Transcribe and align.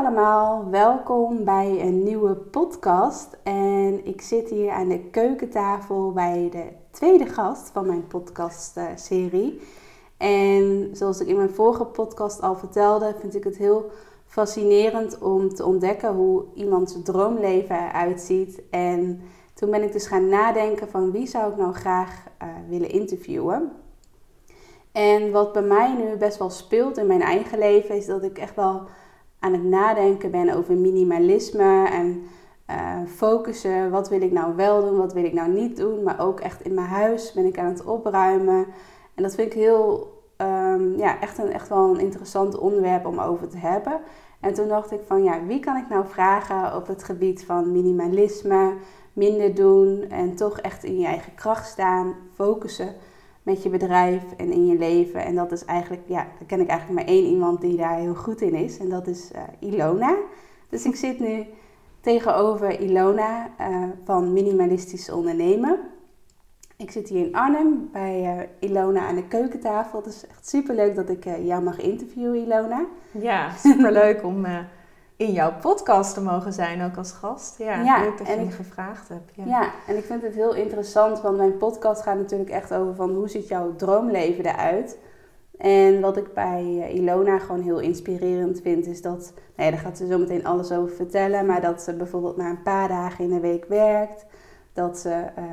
allemaal. 0.00 0.70
Welkom 0.70 1.44
bij 1.44 1.80
een 1.80 2.02
nieuwe 2.02 2.34
podcast. 2.34 3.36
En 3.42 4.06
ik 4.06 4.20
zit 4.20 4.50
hier 4.50 4.70
aan 4.70 4.88
de 4.88 4.98
keukentafel 4.98 6.12
bij 6.12 6.48
de 6.50 6.64
tweede 6.90 7.26
gast 7.26 7.70
van 7.72 7.86
mijn 7.86 8.06
podcastserie. 8.06 9.60
En 10.16 10.90
zoals 10.92 11.20
ik 11.20 11.26
in 11.26 11.36
mijn 11.36 11.50
vorige 11.50 11.84
podcast 11.84 12.42
al 12.42 12.56
vertelde, 12.56 13.14
vind 13.20 13.34
ik 13.34 13.44
het 13.44 13.56
heel 13.56 13.90
fascinerend 14.26 15.18
om 15.18 15.54
te 15.54 15.64
ontdekken 15.64 16.14
hoe 16.14 16.44
iemands 16.54 17.02
droomleven 17.02 17.76
eruit 17.76 18.20
ziet. 18.20 18.62
En 18.70 19.20
toen 19.54 19.70
ben 19.70 19.82
ik 19.82 19.92
dus 19.92 20.06
gaan 20.06 20.28
nadenken 20.28 20.88
van 20.88 21.10
wie 21.10 21.26
zou 21.26 21.50
ik 21.50 21.56
nou 21.56 21.72
graag 21.72 22.24
eh, 22.38 22.48
willen 22.68 22.90
interviewen. 22.90 23.72
En 24.92 25.30
wat 25.30 25.52
bij 25.52 25.62
mij 25.62 25.94
nu 25.94 26.16
best 26.16 26.38
wel 26.38 26.50
speelt 26.50 26.98
in 26.98 27.06
mijn 27.06 27.22
eigen 27.22 27.58
leven, 27.58 27.96
is 27.96 28.06
dat 28.06 28.22
ik 28.22 28.38
echt 28.38 28.54
wel 28.54 28.82
aan 29.40 29.52
het 29.52 29.64
nadenken 29.64 30.30
ben 30.30 30.54
over 30.54 30.74
minimalisme 30.74 31.88
en 31.88 32.22
eh, 32.66 32.98
focussen. 33.06 33.90
Wat 33.90 34.08
wil 34.08 34.20
ik 34.20 34.32
nou 34.32 34.56
wel 34.56 34.80
doen, 34.80 34.96
wat 34.96 35.12
wil 35.12 35.24
ik 35.24 35.32
nou 35.32 35.50
niet 35.50 35.76
doen. 35.76 36.02
Maar 36.02 36.20
ook 36.20 36.40
echt 36.40 36.62
in 36.62 36.74
mijn 36.74 36.86
huis 36.86 37.32
ben 37.32 37.44
ik 37.44 37.58
aan 37.58 37.72
het 37.72 37.84
opruimen. 37.84 38.66
En 39.14 39.22
dat 39.22 39.34
vind 39.34 39.52
ik 39.52 39.58
heel, 39.58 40.12
ehm, 40.36 40.96
ja, 40.96 41.20
echt, 41.20 41.38
een, 41.38 41.52
echt 41.52 41.68
wel 41.68 41.90
een 41.94 42.00
interessant 42.00 42.58
onderwerp 42.58 43.06
om 43.06 43.18
over 43.18 43.48
te 43.48 43.58
hebben. 43.58 44.00
En 44.40 44.54
toen 44.54 44.68
dacht 44.68 44.92
ik 44.92 45.00
van, 45.06 45.22
ja, 45.22 45.44
wie 45.46 45.60
kan 45.60 45.76
ik 45.76 45.88
nou 45.88 46.04
vragen 46.06 46.76
op 46.76 46.86
het 46.86 47.04
gebied 47.04 47.44
van 47.44 47.72
minimalisme, 47.72 48.74
minder 49.12 49.54
doen 49.54 50.04
en 50.08 50.34
toch 50.36 50.58
echt 50.58 50.84
in 50.84 50.98
je 50.98 51.06
eigen 51.06 51.34
kracht 51.34 51.68
staan, 51.68 52.14
focussen 52.34 52.94
met 53.50 53.62
je 53.62 53.68
bedrijf 53.68 54.22
en 54.36 54.52
in 54.52 54.66
je 54.66 54.78
leven. 54.78 55.24
En 55.24 55.34
dat 55.34 55.52
is 55.52 55.64
eigenlijk, 55.64 56.02
ja, 56.06 56.22
daar 56.22 56.46
ken 56.46 56.60
ik 56.60 56.68
eigenlijk 56.68 57.00
maar 57.00 57.14
één 57.14 57.24
iemand 57.24 57.60
die 57.60 57.76
daar 57.76 57.96
heel 57.96 58.14
goed 58.14 58.40
in 58.40 58.54
is. 58.54 58.78
En 58.78 58.88
dat 58.88 59.06
is 59.06 59.30
uh, 59.34 59.70
Ilona. 59.70 60.16
Dus 60.68 60.84
ik 60.84 60.96
zit 60.96 61.20
nu 61.20 61.46
tegenover 62.00 62.80
Ilona 62.80 63.50
uh, 63.60 63.84
van 64.04 64.32
Minimalistisch 64.32 65.10
Ondernemen. 65.10 65.78
Ik 66.76 66.90
zit 66.90 67.08
hier 67.08 67.26
in 67.26 67.34
Arnhem 67.34 67.88
bij 67.92 68.36
uh, 68.36 68.70
Ilona 68.70 69.06
aan 69.06 69.14
de 69.14 69.28
keukentafel. 69.28 69.98
Het 69.98 70.08
is 70.08 70.26
echt 70.26 70.48
super 70.48 70.74
leuk 70.74 70.94
dat 70.94 71.08
ik 71.08 71.24
jou 71.24 71.62
mag 71.62 71.80
interviewen, 71.80 72.42
Ilona. 72.44 72.84
Ja, 73.10 73.50
superleuk 73.68 74.24
om 74.24 74.46
in 75.20 75.32
jouw 75.32 75.52
podcast 75.60 76.14
te 76.14 76.20
mogen 76.22 76.52
zijn, 76.52 76.84
ook 76.84 76.96
als 76.96 77.12
gast. 77.12 77.58
Ja, 77.58 77.80
Ja, 77.82 78.00
leuk 78.02 78.18
dat 78.18 78.26
je 78.26 78.32
en 78.32 78.40
ik- 78.40 78.52
gevraagd 78.52 79.08
hebt. 79.08 79.30
Ja. 79.34 79.44
Ja, 79.46 79.70
en 79.86 79.96
ik 79.96 80.04
vind 80.04 80.22
het 80.22 80.34
heel 80.34 80.54
interessant, 80.54 81.20
want 81.20 81.36
mijn 81.36 81.56
podcast 81.56 82.02
gaat 82.02 82.16
natuurlijk 82.16 82.50
echt 82.50 82.72
over 82.74 82.94
van 82.94 83.10
hoe 83.14 83.28
ziet 83.28 83.48
jouw 83.48 83.74
droomleven 83.76 84.44
eruit. 84.44 84.98
En 85.58 86.00
wat 86.00 86.16
ik 86.16 86.34
bij 86.34 86.78
eh, 86.82 86.94
Ilona 86.94 87.38
gewoon 87.38 87.60
heel 87.62 87.78
inspirerend 87.78 88.60
vind, 88.60 88.86
is 88.86 89.02
dat, 89.02 89.32
nou 89.56 89.70
ja, 89.70 89.76
daar 89.76 89.84
gaat 89.84 89.96
ze 89.98 90.06
zo 90.06 90.18
meteen 90.18 90.44
alles 90.46 90.72
over 90.72 90.94
vertellen, 90.94 91.46
maar 91.46 91.60
dat 91.60 91.82
ze 91.82 91.94
bijvoorbeeld 91.94 92.36
maar 92.36 92.50
een 92.50 92.62
paar 92.62 92.88
dagen 92.88 93.24
in 93.24 93.30
de 93.30 93.40
week 93.40 93.64
werkt. 93.68 94.26
Dat 94.72 94.98
ze 94.98 95.10
eh, 95.34 95.44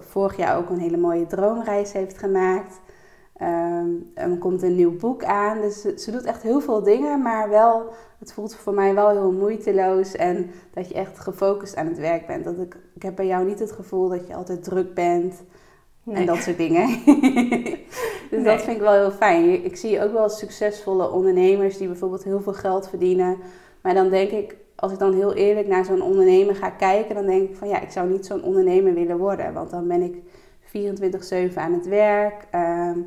vorig 0.00 0.36
jaar 0.36 0.56
ook 0.56 0.70
een 0.70 0.78
hele 0.78 0.96
mooie 0.96 1.26
droomreis 1.26 1.92
heeft 1.92 2.18
gemaakt. 2.18 2.80
Ehm, 3.42 3.88
er 4.14 4.38
komt 4.38 4.62
een 4.62 4.74
nieuw 4.74 4.96
boek 4.96 5.24
aan, 5.24 5.60
dus 5.60 5.80
ze, 5.80 5.98
ze 5.98 6.10
doet 6.10 6.24
echt 6.24 6.42
heel 6.42 6.60
veel 6.60 6.82
dingen, 6.82 7.22
maar 7.22 7.48
wel, 7.48 7.92
het 8.18 8.32
voelt 8.32 8.54
voor 8.54 8.74
mij 8.74 8.94
wel 8.94 9.10
heel 9.10 9.32
moeiteloos 9.32 10.14
en 10.14 10.50
dat 10.74 10.88
je 10.88 10.94
echt 10.94 11.18
gefocust 11.18 11.76
aan 11.76 11.86
het 11.86 11.98
werk 11.98 12.26
bent. 12.26 12.44
Dat 12.44 12.58
ik, 12.58 12.76
ik 12.94 13.02
heb 13.02 13.16
bij 13.16 13.26
jou 13.26 13.46
niet 13.46 13.58
het 13.58 13.72
gevoel 13.72 14.08
dat 14.08 14.26
je 14.26 14.34
altijd 14.34 14.64
druk 14.64 14.94
bent 14.94 15.42
en 16.06 16.26
dat 16.26 16.36
soort 16.36 16.56
dingen. 16.56 16.86
dus 18.30 18.42
Nee. 18.42 18.44
dat 18.44 18.62
vind 18.62 18.76
ik 18.76 18.82
wel 18.82 18.92
heel 18.92 19.10
fijn. 19.10 19.64
Ik 19.64 19.76
zie 19.76 20.02
ook 20.02 20.12
wel 20.12 20.28
succesvolle 20.28 21.10
ondernemers 21.10 21.76
die 21.78 21.86
bijvoorbeeld 21.86 22.24
heel 22.24 22.40
veel 22.40 22.52
geld 22.52 22.88
verdienen. 22.88 23.36
Maar 23.82 23.94
dan 23.94 24.10
denk 24.10 24.30
ik, 24.30 24.56
als 24.76 24.92
ik 24.92 24.98
dan 24.98 25.14
heel 25.14 25.34
eerlijk 25.34 25.68
naar 25.68 25.84
zo'n 25.84 26.02
ondernemer 26.02 26.54
ga 26.54 26.70
kijken, 26.70 27.14
dan 27.14 27.26
denk 27.26 27.48
ik 27.48 27.56
van 27.56 27.68
ja, 27.68 27.80
ik 27.80 27.90
zou 27.90 28.10
niet 28.10 28.26
zo'n 28.26 28.42
ondernemer 28.42 28.94
willen 28.94 29.18
worden. 29.18 29.52
Want 29.52 29.70
dan 29.70 29.88
ben 29.88 30.02
ik 30.02 30.14
24-7 31.52 31.54
aan 31.54 31.72
het 31.72 31.86
werk. 31.86 32.46
Ehm, 32.50 32.98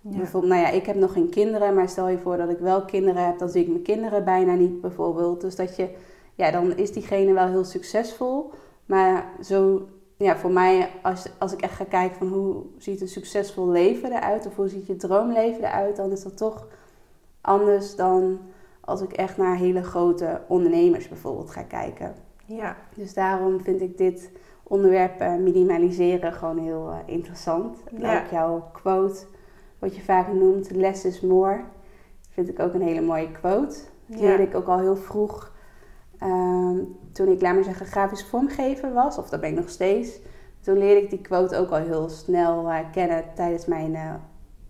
Ja. 0.00 0.16
Bijvoorbeeld, 0.16 0.52
nou 0.52 0.64
ja, 0.64 0.70
ik 0.70 0.86
heb 0.86 0.96
nog 0.96 1.12
geen 1.12 1.28
kinderen, 1.28 1.74
maar 1.74 1.88
stel 1.88 2.08
je 2.08 2.18
voor 2.18 2.36
dat 2.36 2.48
ik 2.48 2.58
wel 2.58 2.84
kinderen 2.84 3.24
heb, 3.24 3.38
dan 3.38 3.48
zie 3.48 3.62
ik 3.62 3.68
mijn 3.68 3.82
kinderen 3.82 4.24
bijna 4.24 4.54
niet 4.54 4.80
bijvoorbeeld. 4.80 5.40
Dus 5.40 5.56
dat 5.56 5.76
je, 5.76 5.88
ja, 6.34 6.50
dan 6.50 6.76
is 6.76 6.92
diegene 6.92 7.32
wel 7.32 7.46
heel 7.46 7.64
succesvol. 7.64 8.50
Maar 8.86 9.24
zo, 9.42 9.88
ja, 10.16 10.36
voor 10.36 10.50
mij, 10.50 10.90
als, 11.02 11.26
als 11.38 11.52
ik 11.52 11.60
echt 11.60 11.74
ga 11.74 11.84
kijken 11.84 12.16
van 12.16 12.28
hoe 12.28 12.62
ziet 12.78 13.00
een 13.00 13.08
succesvol 13.08 13.68
leven 13.68 14.12
eruit, 14.12 14.46
of 14.46 14.56
hoe 14.56 14.68
ziet 14.68 14.86
je 14.86 14.96
droomleven 14.96 15.64
eruit, 15.64 15.96
dan 15.96 16.10
is 16.10 16.22
dat 16.22 16.36
toch 16.36 16.66
anders 17.40 17.96
dan 17.96 18.38
als 18.80 19.00
ik 19.00 19.12
echt 19.12 19.36
naar 19.36 19.56
hele 19.56 19.82
grote 19.82 20.40
ondernemers 20.46 21.08
bijvoorbeeld 21.08 21.50
ga 21.50 21.62
kijken. 21.62 22.14
Ja. 22.44 22.76
Dus 22.94 23.14
daarom 23.14 23.60
vind 23.60 23.80
ik 23.80 23.98
dit 23.98 24.30
onderwerp 24.62 25.20
eh, 25.20 25.34
minimaliseren 25.34 26.32
gewoon 26.32 26.58
heel 26.58 26.90
eh, 26.90 27.14
interessant. 27.14 27.78
Ja. 27.96 28.20
ook 28.20 28.30
jouw 28.30 28.68
quote, 28.72 29.26
wat 29.80 29.96
je 29.96 30.02
vaak 30.02 30.32
noemt, 30.32 30.70
less 30.70 31.04
is 31.04 31.20
more, 31.20 31.60
vind 32.30 32.48
ik 32.48 32.60
ook 32.60 32.74
een 32.74 32.82
hele 32.82 33.00
mooie 33.00 33.30
quote. 33.32 33.76
Ja. 34.06 34.16
leerde 34.18 34.42
ik 34.42 34.54
ook 34.54 34.66
al 34.66 34.78
heel 34.78 34.96
vroeg, 34.96 35.52
ehm, 36.18 36.76
toen 37.12 37.28
ik, 37.28 37.40
laat 37.40 37.54
maar 37.54 37.64
zeggen, 37.64 37.86
grafisch 37.86 38.24
vormgever 38.24 38.92
was, 38.92 39.18
of 39.18 39.28
dat 39.28 39.40
ben 39.40 39.50
ik 39.50 39.56
nog 39.56 39.68
steeds. 39.68 40.20
Toen 40.60 40.78
leerde 40.78 41.02
ik 41.02 41.10
die 41.10 41.20
quote 41.20 41.56
ook 41.56 41.70
al 41.70 41.78
heel 41.78 42.08
snel 42.08 42.68
eh, 42.68 42.78
kennen 42.92 43.24
tijdens 43.34 43.66
mijn 43.66 43.94
eh 43.94 44.14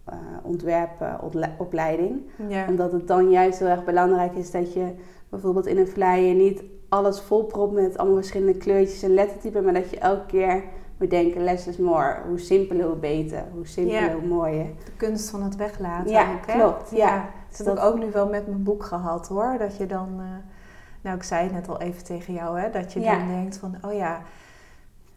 eh, 0.04 0.16
ontwerpopleiding 0.42 2.22
Ja. 2.48 2.66
omdat 2.68 2.92
het 2.92 3.06
dan 3.06 3.30
juist 3.30 3.58
heel 3.58 3.68
erg 3.68 3.84
belangrijk 3.84 4.34
is 4.34 4.50
dat 4.50 4.72
je 4.72 4.94
bijvoorbeeld 5.28 5.66
in 5.66 5.78
een 5.78 5.86
flyer 5.86 6.34
niet 6.34 6.62
alles 6.88 7.20
volpropt 7.20 7.72
met 7.72 7.98
allemaal 7.98 8.16
verschillende 8.16 8.58
kleurtjes 8.58 9.02
en 9.02 9.14
lettertypen, 9.14 9.64
maar 9.64 9.72
dat 9.72 9.90
je 9.90 9.98
elke 9.98 10.26
keer 10.26 10.64
moet 11.00 11.10
denken, 11.10 11.44
less 11.44 11.66
is 11.66 11.76
more. 11.76 12.16
Hoe 12.28 12.38
simpeler, 12.38 12.86
hoe 12.86 12.96
beter. 12.96 13.44
Hoe 13.52 13.66
simpeler, 13.66 14.02
Ja. 14.02 14.12
hoe 14.12 14.26
mooier. 14.26 14.66
De 14.84 14.92
kunst 14.96 15.30
van 15.30 15.42
het 15.42 15.56
weglaten 15.56 16.10
Ja, 16.10 16.32
ook, 16.32 16.46
hè? 16.46 16.52
klopt, 16.58 16.90
ja. 16.90 17.28
Dat 17.56 17.66
heb 17.66 17.76
ik 17.76 17.82
ook 17.82 17.98
nu 17.98 18.10
wel 18.10 18.28
met 18.28 18.46
mijn 18.46 18.62
boek 18.62 18.84
gehad, 18.84 19.28
hoor. 19.28 19.56
Dat 19.58 19.76
je 19.76 19.86
dan... 19.86 20.08
eh, 20.18 20.24
nou, 21.00 21.16
ik 21.16 21.22
zei 21.22 21.42
het 21.42 21.52
net 21.52 21.68
al 21.68 21.80
even 21.80 22.04
tegen 22.04 22.34
jou, 22.34 22.60
hè. 22.60 22.70
Dat 22.70 22.92
je 22.92 23.00
dan 23.00 23.28
denkt 23.28 23.56
van, 23.56 23.76
oh 23.82 23.92
ja... 23.92 24.20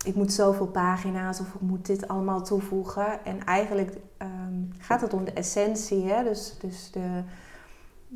Ik 0.06 0.16
moet 0.16 0.34
zoveel 0.34 0.68
pagina's 0.68 1.40
of 1.40 1.54
ik 1.54 1.62
moet 1.62 1.86
dit 1.86 2.08
allemaal 2.08 2.42
toevoegen. 2.42 3.26
En 3.26 3.44
eigenlijk 3.46 3.98
ehm, 4.18 4.30
gaat 4.80 5.02
het 5.02 5.14
om 5.14 5.24
de 5.26 5.32
essentie, 5.34 6.06
hè. 6.12 6.24
Dus, 6.24 6.58
dus 6.62 6.92
de, 6.92 7.22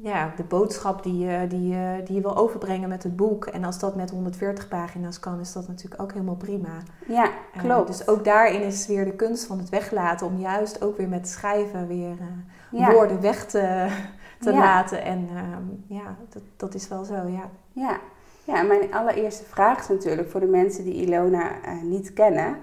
ja, 0.04 0.34
de 0.36 0.44
boodschap 0.44 1.04
die 1.04 1.18
je, 1.18 1.48
die, 1.48 1.68
je, 1.68 2.02
die 2.06 2.16
je 2.16 2.22
wil 2.22 2.38
overbrengen 2.38 2.90
met 2.90 3.04
het 3.04 3.16
boek. 3.16 3.46
En 3.46 3.64
als 3.64 3.80
dat 3.80 3.96
met 3.96 4.10
140 4.10 4.68
pagina's 4.68 5.20
kan, 5.20 5.40
is 5.40 5.54
dat 5.54 5.68
natuurlijk 5.68 6.02
ook 6.02 6.12
helemaal 6.12 6.36
prima. 6.36 6.70
Ja, 7.08 7.30
Eh, 7.54 7.62
klopt. 7.62 7.88
dus 7.88 8.08
ook 8.08 8.24
daarin 8.24 8.62
is 8.62 8.88
weer 8.88 9.06
de 9.06 9.14
kunst 9.16 9.46
van 9.46 9.58
het 9.58 9.70
weglaten 9.70 10.28
om 10.28 10.38
juist 10.38 10.84
ook 10.84 10.98
weer 10.98 11.08
met 11.10 11.28
schrijven 11.28 11.88
weer 11.88 12.10
eh, 12.20 12.80
ja. 12.80 12.92
woorden 12.92 13.22
weg 13.22 13.46
te, 13.46 13.88
te 14.40 14.52
Ja. 14.52 14.58
laten. 14.60 15.04
En 15.04 15.28
ehm, 15.36 15.96
ja, 15.98 16.16
dat, 16.30 16.42
dat 16.58 16.74
is 16.74 16.88
wel 16.88 17.04
zo, 17.04 17.14
ja. 17.28 17.50
Ja. 17.72 17.98
ja, 18.44 18.62
mijn 18.62 18.94
allereerste 18.94 19.44
vraag 19.44 19.80
is 19.80 19.88
natuurlijk 19.88 20.30
voor 20.30 20.40
de 20.40 20.46
mensen 20.46 20.84
die 20.84 20.94
Ilona 20.94 21.62
eh, 21.62 21.82
niet 21.82 22.14
kennen. 22.14 22.56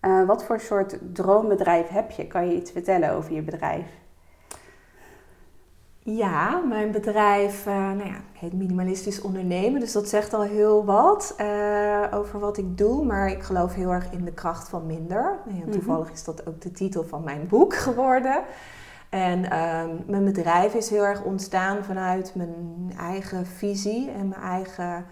eh, 0.00 0.22
wat 0.26 0.44
voor 0.44 0.60
soort 0.60 0.98
droombedrijf 1.12 1.88
heb 1.88 2.10
je? 2.10 2.26
Kan 2.26 2.48
je 2.48 2.54
iets 2.56 2.70
vertellen 2.70 3.12
over 3.12 3.32
je 3.32 3.42
bedrijf? 3.42 3.86
Ja, 6.08 6.58
mijn 6.68 6.90
bedrijf 6.90 7.66
uh, 7.66 7.74
nou 7.74 8.04
ja, 8.04 8.20
heet 8.32 8.52
Minimalistisch 8.52 9.20
Ondernemen, 9.20 9.80
dus 9.80 9.92
dat 9.92 10.08
zegt 10.08 10.34
al 10.34 10.42
heel 10.42 10.84
wat 10.84 11.34
uh, 11.40 12.02
over 12.10 12.38
wat 12.38 12.58
ik 12.58 12.78
doe. 12.78 13.04
Maar 13.04 13.28
ik 13.28 13.42
geloof 13.42 13.74
heel 13.74 13.90
erg 13.90 14.10
in 14.10 14.24
de 14.24 14.32
kracht 14.32 14.68
van 14.68 14.86
minder. 14.86 15.38
Nou 15.46 15.58
ja, 15.58 15.72
toevallig 15.72 16.12
is 16.12 16.24
dat 16.24 16.46
ook 16.46 16.60
de 16.60 16.70
titel 16.70 17.04
van 17.04 17.24
mijn 17.24 17.46
boek 17.48 17.74
geworden. 17.86 18.42
En 19.08 19.38
um, 19.38 20.02
mijn 20.06 20.24
bedrijf 20.24 20.74
is 20.74 20.90
heel 20.90 21.02
erg 21.02 21.22
ontstaan 21.22 21.84
vanuit 21.84 22.32
mijn 22.34 22.92
eigen 22.98 23.46
visie 23.46 24.10
en 24.10 24.28
mijn 24.28 24.42
eigen 24.42 25.04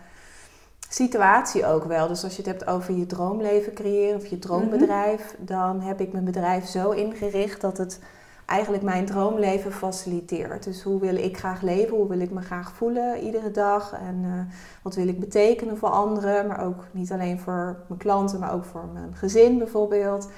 situatie 0.88 1.66
ook 1.66 1.84
wel. 1.84 2.08
Dus 2.08 2.24
als 2.24 2.36
je 2.36 2.42
het 2.42 2.50
hebt 2.50 2.66
over 2.66 2.94
je 2.94 3.06
droomleven 3.06 3.72
creëren 3.72 4.16
of 4.16 4.26
je 4.26 4.38
droombedrijf, 4.38 5.20
mm-hmm. 5.20 5.46
dan 5.46 5.80
heb 5.80 6.00
ik 6.00 6.12
mijn 6.12 6.24
bedrijf 6.24 6.66
zo 6.66 6.90
ingericht 6.90 7.60
dat 7.60 7.78
het 7.78 8.00
eigenlijk 8.46 8.82
mijn 8.82 9.04
droomleven 9.06 9.72
faciliteert. 9.72 10.64
Dus 10.64 10.82
hoe 10.82 11.00
wil 11.00 11.16
ik 11.16 11.38
graag 11.38 11.62
leven? 11.62 11.96
Hoe 11.96 12.08
wil 12.08 12.20
ik 12.20 12.30
me 12.30 12.40
graag 12.40 12.72
voelen 12.72 13.18
iedere 13.20 13.50
dag? 13.50 13.92
En 13.92 14.20
eh, 14.24 14.54
wat 14.82 14.94
wil 14.94 15.08
ik 15.08 15.20
betekenen 15.20 15.76
voor 15.78 15.88
anderen? 15.88 16.46
Maar 16.46 16.64
ook 16.64 16.84
niet 16.90 17.12
alleen 17.12 17.38
voor 17.40 17.76
mijn 17.88 18.00
klanten, 18.00 18.40
maar 18.40 18.54
ook 18.54 18.64
voor 18.64 18.84
mijn 18.92 19.14
gezin 19.16 19.58
bijvoorbeeld. 19.58 20.28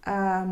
Ehm, 0.00 0.48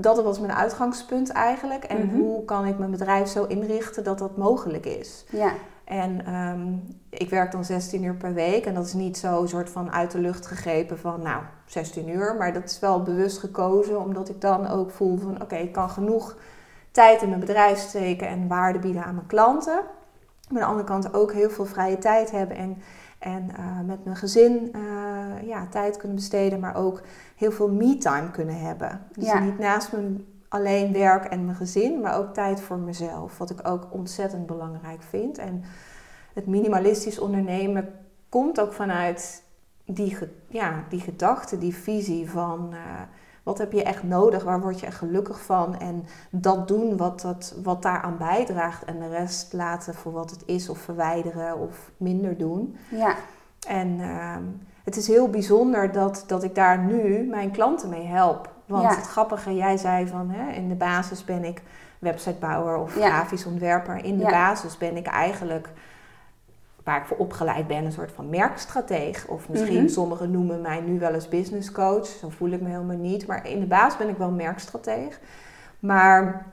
dat 0.00 0.22
was 0.22 0.40
mijn 0.40 0.52
uitgangspunt 0.52 1.30
eigenlijk. 1.30 1.84
En 1.84 2.06
Mhm. 2.06 2.16
hoe 2.16 2.44
kan 2.44 2.66
ik 2.66 2.78
mijn 2.78 2.90
bedrijf 2.90 3.28
zo 3.28 3.44
inrichten 3.44 4.04
dat 4.04 4.18
dat 4.18 4.36
mogelijk 4.36 4.86
is? 4.86 5.24
Ja, 5.30 5.52
En 5.86 6.26
ehm, 6.26 6.72
ik 7.08 7.30
werk 7.30 7.52
dan 7.52 7.64
16 7.64 8.02
uur 8.02 8.14
per 8.14 8.34
week. 8.34 8.66
En 8.66 8.74
dat 8.74 8.86
is 8.86 8.92
niet 8.92 9.18
zo 9.18 9.46
soort 9.46 9.70
van 9.70 9.92
uit 9.92 10.10
de 10.10 10.18
lucht 10.18 10.46
gegrepen 10.46 10.98
van, 10.98 11.22
nou, 11.22 11.42
16 11.66 12.08
uur. 12.08 12.36
Maar 12.38 12.52
dat 12.52 12.64
is 12.64 12.78
wel 12.78 13.02
bewust 13.02 13.38
gekozen, 13.38 14.00
omdat 14.00 14.28
ik 14.28 14.40
dan 14.40 14.66
ook 14.66 14.90
voel 14.90 15.18
van, 15.18 15.42
oké, 15.42 15.56
ik 15.56 15.72
kan 15.72 15.90
genoeg 15.90 16.36
tijd 16.90 17.22
in 17.22 17.28
mijn 17.28 17.40
bedrijf 17.40 17.78
steken 17.78 18.28
en 18.28 18.48
waarde 18.48 18.78
bieden 18.78 19.04
aan 19.04 19.14
mijn 19.14 19.26
klanten. 19.26 19.80
Maar 20.50 20.62
aan 20.62 20.68
de 20.68 20.82
andere 20.82 20.88
kant 20.88 21.14
ook 21.14 21.32
heel 21.32 21.50
veel 21.50 21.66
vrije 21.66 21.98
tijd 21.98 22.30
hebben 22.30 22.56
en, 22.56 22.82
en 23.18 23.50
eh, 23.56 23.80
met 23.86 24.04
mijn 24.04 24.16
gezin 24.16 24.70
eh, 24.72 25.48
ja, 25.48 25.66
tijd 25.70 25.96
kunnen 25.96 26.16
besteden, 26.16 26.60
maar 26.60 26.76
ook 26.76 27.00
heel 27.36 27.52
veel 27.52 27.68
me-time 27.68 28.30
kunnen 28.30 28.60
hebben. 28.60 29.00
Dus 29.12 29.26
Ja. 29.26 29.38
niet 29.38 29.58
naast 29.58 29.92
mijn 29.92 30.24
alleen 30.48 30.92
werk 30.92 31.24
en 31.24 31.44
mijn 31.44 31.56
gezin, 31.56 32.00
maar 32.00 32.18
ook 32.18 32.34
tijd 32.34 32.60
voor 32.60 32.78
mezelf. 32.78 33.38
Wat 33.38 33.50
ik 33.50 33.68
ook 33.68 33.86
ontzettend 33.90 34.46
belangrijk 34.46 35.02
vind. 35.02 35.38
En 35.38 35.62
het 36.34 36.46
minimalistisch 36.46 37.18
ondernemen 37.18 37.94
komt 38.28 38.60
ook 38.60 38.72
vanuit 38.72 39.42
die, 39.84 40.18
ja, 40.48 40.84
die 40.88 41.00
gedachte, 41.00 41.58
die 41.58 41.74
visie 41.74 42.30
van 42.30 42.68
eh, 42.72 42.78
wat 43.42 43.58
heb 43.58 43.72
je 43.72 43.82
echt 43.82 44.02
nodig, 44.02 44.44
waar 44.44 44.60
word 44.60 44.80
je 44.80 44.86
echt 44.86 44.96
gelukkig 44.96 45.40
van. 45.40 45.78
En 45.78 46.04
dat 46.30 46.68
doen 46.68 46.96
wat, 46.96 47.20
dat, 47.20 47.54
wat 47.62 47.82
daaraan 47.82 48.16
bijdraagt 48.18 48.84
en 48.84 48.98
de 48.98 49.08
rest 49.08 49.52
laten 49.52 49.94
voor 49.94 50.12
wat 50.12 50.30
het 50.30 50.42
is 50.46 50.68
of 50.68 50.78
verwijderen 50.78 51.58
of 51.58 51.90
minder 51.96 52.38
doen. 52.38 52.76
ja, 52.90 53.16
En 53.68 54.00
ehm, 54.00 54.42
het 54.84 54.96
is 54.96 55.06
heel 55.06 55.30
bijzonder 55.30 55.92
dat, 55.92 56.24
dat 56.26 56.42
ik 56.42 56.54
daar 56.54 56.78
nu 56.78 57.22
mijn 57.22 57.50
klanten 57.50 57.88
mee 57.88 58.06
help. 58.06 58.54
Want 58.66 58.82
Ja. 58.82 58.96
het 58.96 59.06
grappige, 59.06 59.54
jij 59.54 59.76
zei 59.76 60.06
van 60.06 60.30
hè, 60.30 60.52
in 60.52 60.68
de 60.68 60.74
basis 60.74 61.24
ben 61.24 61.44
ik 61.44 61.62
websitebouwer 61.98 62.76
of 62.76 62.98
Ja. 62.98 63.08
grafisch 63.08 63.46
ontwerper. 63.46 64.04
In 64.04 64.16
de 64.18 64.24
Ja. 64.24 64.30
basis 64.30 64.78
ben 64.78 64.96
ik 64.96 65.06
eigenlijk, 65.06 65.68
waar 66.84 67.00
ik 67.00 67.06
voor 67.06 67.16
opgeleid 67.16 67.66
ben, 67.66 67.84
een 67.84 67.92
soort 67.92 68.12
van 68.12 68.28
merkstrateeg. 68.30 69.26
Of 69.26 69.48
misschien 69.48 69.82
Mhm. 69.82 69.88
sommigen 69.88 70.30
noemen 70.30 70.60
mij 70.60 70.80
nu 70.80 70.98
wel 70.98 71.14
eens 71.14 71.28
business 71.28 71.72
coach. 71.72 72.06
Zo 72.06 72.28
voel 72.28 72.50
ik 72.50 72.60
me 72.60 72.68
helemaal 72.68 72.96
niet. 72.96 73.26
Maar 73.26 73.46
in 73.48 73.60
de 73.60 73.66
basis 73.66 73.98
ben 73.98 74.08
ik 74.08 74.16
wel 74.16 74.30
merkstrateeg. 74.30 75.20
Maar 75.78 76.46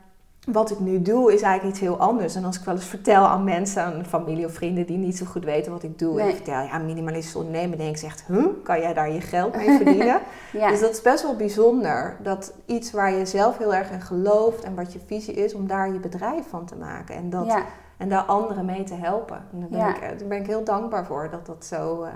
wat 0.52 0.72
ik 0.72 0.80
nu 0.80 1.02
doe 1.02 1.34
is 1.34 1.42
eigenlijk 1.42 1.76
iets 1.76 1.86
heel 1.86 1.98
anders. 1.98 2.36
En 2.36 2.46
als 2.46 2.60
ik 2.60 2.66
wel 2.66 2.76
eens 2.76 2.86
vertel 2.86 3.26
aan 3.26 3.44
mensen, 3.44 3.84
aan 3.84 4.06
familie 4.06 4.46
of 4.46 4.54
vrienden 4.54 4.86
die 4.86 4.98
niet 4.98 5.18
zo 5.18 5.26
goed 5.26 5.44
weten 5.44 5.72
wat 5.72 5.84
ik 5.84 6.00
doe. 6.00 6.22
En 6.22 6.28
ik 6.28 6.36
vertel, 6.36 6.62
ja, 6.62 6.78
minimalistisch 6.78 7.36
ondernemen. 7.36 7.78
denk 7.78 7.90
ik 7.90 7.98
zegt, 7.98 8.24
huh, 8.28 8.46
kan 8.64 8.80
jij 8.80 8.94
daar 8.94 9.12
je 9.12 9.22
geld 9.22 9.56
mee 9.56 9.78
verdienen? 9.82 10.22
ja. 10.52 10.70
Dus 10.70 10.80
dat 10.80 10.92
is 10.92 11.02
best 11.02 11.24
wel 11.24 11.36
bijzonder. 11.36 12.18
Dat 12.24 12.54
iets 12.66 12.92
waar 12.92 13.14
je 13.14 13.26
zelf 13.26 13.58
heel 13.58 13.74
erg 13.74 13.92
in 13.92 14.02
gelooft 14.02 14.64
en 14.64 14.76
wat 14.76 14.94
je 14.94 15.00
visie 15.06 15.34
is, 15.34 15.54
om 15.54 15.68
daar 15.68 15.94
je 15.94 16.00
bedrijf 16.00 16.48
van 16.50 16.66
te 16.66 16.76
maken. 16.76 17.16
En, 17.16 17.30
dat, 17.30 17.46
ja. 17.46 17.64
en 17.98 18.10
daar 18.10 18.24
anderen 18.24 18.66
mee 18.66 18.84
te 18.84 18.96
helpen. 18.96 19.38
En 19.54 19.60
daar 19.60 19.70
ben, 19.70 19.80
Ja. 19.80 19.90
ik, 19.96 20.02
eh, 20.02 20.10
daar 20.20 20.28
ben 20.28 20.40
ik 20.40 20.48
heel 20.48 20.64
dankbaar 20.64 21.06
voor 21.06 21.30
dat 21.32 21.46
dat 21.46 21.66
zo 21.66 22.04
eh, 22.04 22.14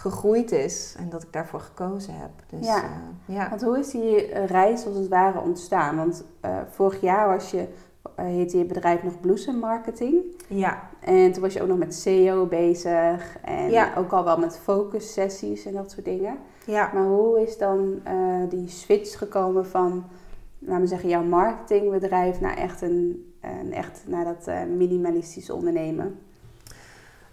gegroeid 0.00 0.52
is. 0.52 0.94
En 0.98 1.08
dat 1.08 1.22
ik 1.22 1.32
daarvoor 1.32 1.60
gekozen 1.60 2.14
heb. 2.14 2.30
Dus, 2.46 2.66
Ja. 2.66 2.82
eh, 2.82 3.34
ja. 3.36 3.48
Want 3.48 3.62
hoe 3.62 3.78
is 3.78 3.90
die 3.90 4.26
eh, 4.26 4.46
reis 4.46 4.86
als 4.86 4.96
het 4.96 5.08
ware 5.08 5.40
ontstaan? 5.40 5.96
Want 5.96 6.24
eh, 6.40 6.56
vorig 6.70 7.00
jaar 7.00 7.28
was 7.28 7.50
je, 7.50 7.66
heette 8.14 8.58
je 8.58 8.64
bedrijf 8.64 9.02
nog 9.02 9.20
Bloesem 9.20 9.56
Marketing. 9.58 10.14
ja. 10.48 10.88
En 11.00 11.32
toen 11.32 11.42
was 11.42 11.52
je 11.52 11.62
ook 11.62 11.68
nog 11.68 11.78
met 11.78 11.94
SEO 11.94 12.46
bezig. 12.46 13.36
En 13.44 13.70
Ja. 13.70 13.92
ook 13.96 14.12
al 14.12 14.24
wel 14.24 14.38
met 14.38 14.58
focus 14.58 15.12
sessies 15.12 15.64
en 15.66 15.72
dat 15.72 15.90
soort 15.90 16.04
dingen. 16.04 16.36
ja. 16.64 16.90
Maar 16.94 17.04
hoe 17.06 17.42
is 17.42 17.58
dan 17.58 18.00
die 18.48 18.68
switch 18.68 19.18
gekomen 19.18 19.66
van, 19.66 20.04
laten 20.58 20.80
we 20.80 20.86
zeggen, 20.86 21.08
jouw 21.08 21.22
marketingbedrijf 21.24 22.40
naar 22.40 22.56
echt 22.56 22.82
een, 22.82 23.32
een 23.40 23.72
echt 23.72 24.02
naar 24.06 24.24
dat 24.24 24.46
eh, 24.46 24.62
minimalistisch 24.76 25.50
ondernemen? 25.50 26.18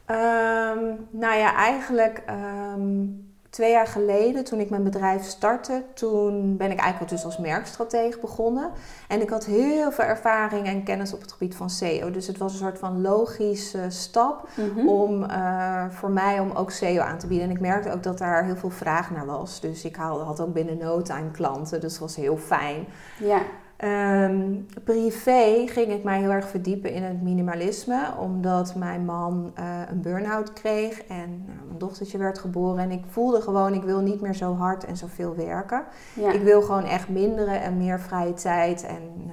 Ehm, 0.08 0.84
nou 1.10 1.36
ja, 1.38 1.56
eigenlijk 1.56 2.24
ehm, 2.26 3.06
twee 3.50 3.72
jaar 3.72 3.88
geleden, 3.88 4.44
toen 4.44 4.60
ik 4.60 4.70
mijn 4.70 4.84
bedrijf 4.84 5.24
startte, 5.24 5.84
toen 5.94 6.58
ben 6.58 6.72
ik 6.72 6.80
eigenlijk 6.80 7.12
dus 7.12 7.26
als 7.26 7.38
merkstratege 7.38 8.20
begonnen. 8.20 8.72
En 9.08 9.22
ik 9.22 9.30
had 9.30 9.46
heel 9.46 9.92
veel 9.92 10.06
ervaring 10.06 10.66
en 10.68 10.84
kennis 10.84 11.14
op 11.14 11.22
het 11.22 11.32
gebied 11.32 11.56
van 11.56 11.70
SEO. 11.70 12.12
Dus 12.12 12.28
het 12.28 12.38
was 12.38 12.52
een 12.52 12.58
soort 12.60 12.80
van 12.80 13.02
logische 13.02 13.86
stap 13.90 14.48
Mhm. 14.56 14.88
om 14.88 15.24
eh, 15.24 15.86
voor 15.90 16.12
mij 16.12 16.40
om 16.40 16.52
ook 16.52 16.72
SEO 16.72 17.02
aan 17.02 17.18
te 17.18 17.28
bieden. 17.28 17.50
En 17.50 17.56
ik 17.56 17.62
merkte 17.62 17.92
ook 17.92 18.04
dat 18.04 18.18
daar 18.18 18.44
heel 18.44 18.56
veel 18.56 18.70
vraag 18.70 19.12
naar 19.12 19.26
was. 19.26 19.60
Dus 19.60 19.86
ik 19.86 19.96
had 19.96 20.40
ook 20.42 20.54
binnen 20.54 20.78
no 20.78 21.02
time 21.02 21.32
klanten, 21.32 21.82
dus 21.82 21.92
dat 21.92 22.02
was 22.02 22.16
heel 22.16 22.38
fijn. 22.38 22.86
Ja, 23.20 23.42
Ehm, 23.78 24.54
privé 24.84 25.68
ging 25.68 25.92
ik 25.92 26.04
mij 26.04 26.20
heel 26.20 26.30
erg 26.30 26.48
verdiepen 26.48 26.92
in 26.92 27.04
het 27.04 27.22
minimalisme, 27.22 28.14
omdat 28.20 28.76
mijn 28.76 29.06
man 29.06 29.52
eh, 29.56 29.82
een 29.90 30.02
burn-out 30.02 30.54
kreeg 30.54 31.04
en 31.04 31.44
nou, 31.46 31.60
mijn 31.68 31.78
dochtertje 31.78 32.18
werd 32.18 32.40
geboren. 32.40 32.84
En 32.84 32.92
ik 32.92 33.04
voelde 33.08 33.42
gewoon, 33.42 33.74
ik 33.74 33.84
wil 33.84 34.00
niet 34.00 34.22
meer 34.22 34.36
zo 34.36 34.56
hard 34.56 34.86
en 34.86 34.98
zoveel 34.98 35.36
werken. 35.36 35.84
ja. 36.14 36.32
Ik 36.32 36.42
wil 36.42 36.62
gewoon 36.62 36.84
echt 36.84 37.10
minderen 37.10 37.62
en 37.62 37.78
meer 37.78 38.00
vrije 38.00 38.34
tijd. 38.34 38.86
En, 38.86 39.27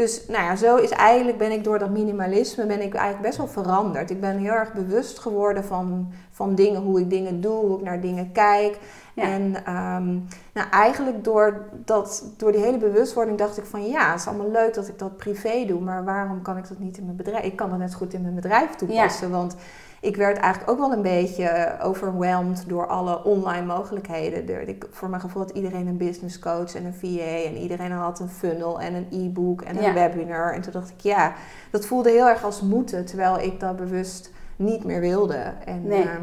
dus 0.00 0.26
nou 0.26 0.44
ja, 0.44 0.56
zo 0.56 0.76
is 0.76 0.90
eigenlijk, 0.90 1.38
ben 1.38 1.52
ik 1.52 1.64
door 1.64 1.78
dat 1.78 1.90
minimalisme, 1.90 2.66
ben 2.66 2.82
ik 2.82 2.94
eigenlijk 2.94 3.22
best 3.22 3.36
wel 3.36 3.48
veranderd. 3.48 4.10
Ik 4.10 4.20
ben 4.20 4.38
heel 4.38 4.52
erg 4.52 4.72
bewust 4.72 5.18
geworden 5.18 5.64
van, 5.64 6.12
van 6.30 6.54
dingen, 6.54 6.80
hoe 6.80 7.00
ik 7.00 7.10
dingen 7.10 7.40
doe, 7.40 7.66
hoe 7.66 7.78
ik 7.78 7.84
naar 7.84 8.00
dingen 8.00 8.32
kijk. 8.32 8.78
Ja. 9.14 9.22
En 9.22 9.64
ehm, 9.64 10.08
nou, 10.52 10.70
eigenlijk 10.70 11.24
door, 11.24 11.64
dat, 11.84 12.24
door 12.36 12.52
die 12.52 12.60
hele 12.60 12.78
bewustwording 12.78 13.38
dacht 13.38 13.58
ik 13.58 13.64
van 13.64 13.88
ja, 13.88 14.10
het 14.10 14.20
is 14.20 14.26
allemaal 14.26 14.50
leuk 14.50 14.74
dat 14.74 14.88
ik 14.88 14.98
dat 14.98 15.16
privé 15.16 15.64
doe, 15.66 15.80
maar 15.80 16.04
waarom 16.04 16.42
kan 16.42 16.56
ik 16.56 16.68
dat 16.68 16.78
niet 16.78 16.98
in 16.98 17.04
mijn 17.04 17.16
bedrijf? 17.16 17.44
Ik 17.44 17.56
kan 17.56 17.70
dat 17.70 17.78
net 17.78 17.94
goed 17.94 18.12
in 18.12 18.22
mijn 18.22 18.34
bedrijf 18.34 18.70
toepassen, 18.70 19.30
want 19.30 19.56
ik 20.00 20.16
werd 20.16 20.36
eigenlijk 20.36 20.72
ook 20.72 20.78
wel 20.78 20.92
een 20.92 21.02
beetje 21.02 21.76
overwhelmed 21.82 22.64
door 22.68 22.86
alle 22.86 23.24
online 23.24 23.66
mogelijkheden. 23.66 24.68
Ik, 24.68 24.86
voor 24.90 25.08
mijn 25.08 25.20
gevoel 25.20 25.42
had 25.42 25.50
iedereen 25.50 25.86
een 25.86 25.96
business 25.96 26.38
coach 26.38 26.74
en 26.74 26.84
een 26.84 26.94
VA 26.94 27.44
en 27.48 27.56
iedereen 27.56 27.90
had 27.92 28.20
een 28.20 28.28
funnel 28.28 28.80
en 28.80 28.94
een 28.94 29.06
e-book 29.10 29.62
en 29.62 29.76
een 29.76 29.82
Ja. 29.82 29.92
webinar. 29.92 30.52
En 30.54 30.60
toen 30.60 30.72
dacht 30.72 30.90
ik 30.90 31.00
ja, 31.00 31.32
dat 31.70 31.86
voelde 31.86 32.10
heel 32.10 32.28
erg 32.28 32.44
als 32.44 32.60
moeten, 32.60 33.04
terwijl 33.06 33.38
ik 33.40 33.60
dat 33.60 33.76
bewust 33.76 34.30
niet 34.56 34.84
meer 34.84 35.00
wilde. 35.00 35.52
En, 35.64 35.82
Nee. 35.86 36.02
ehm, 36.02 36.22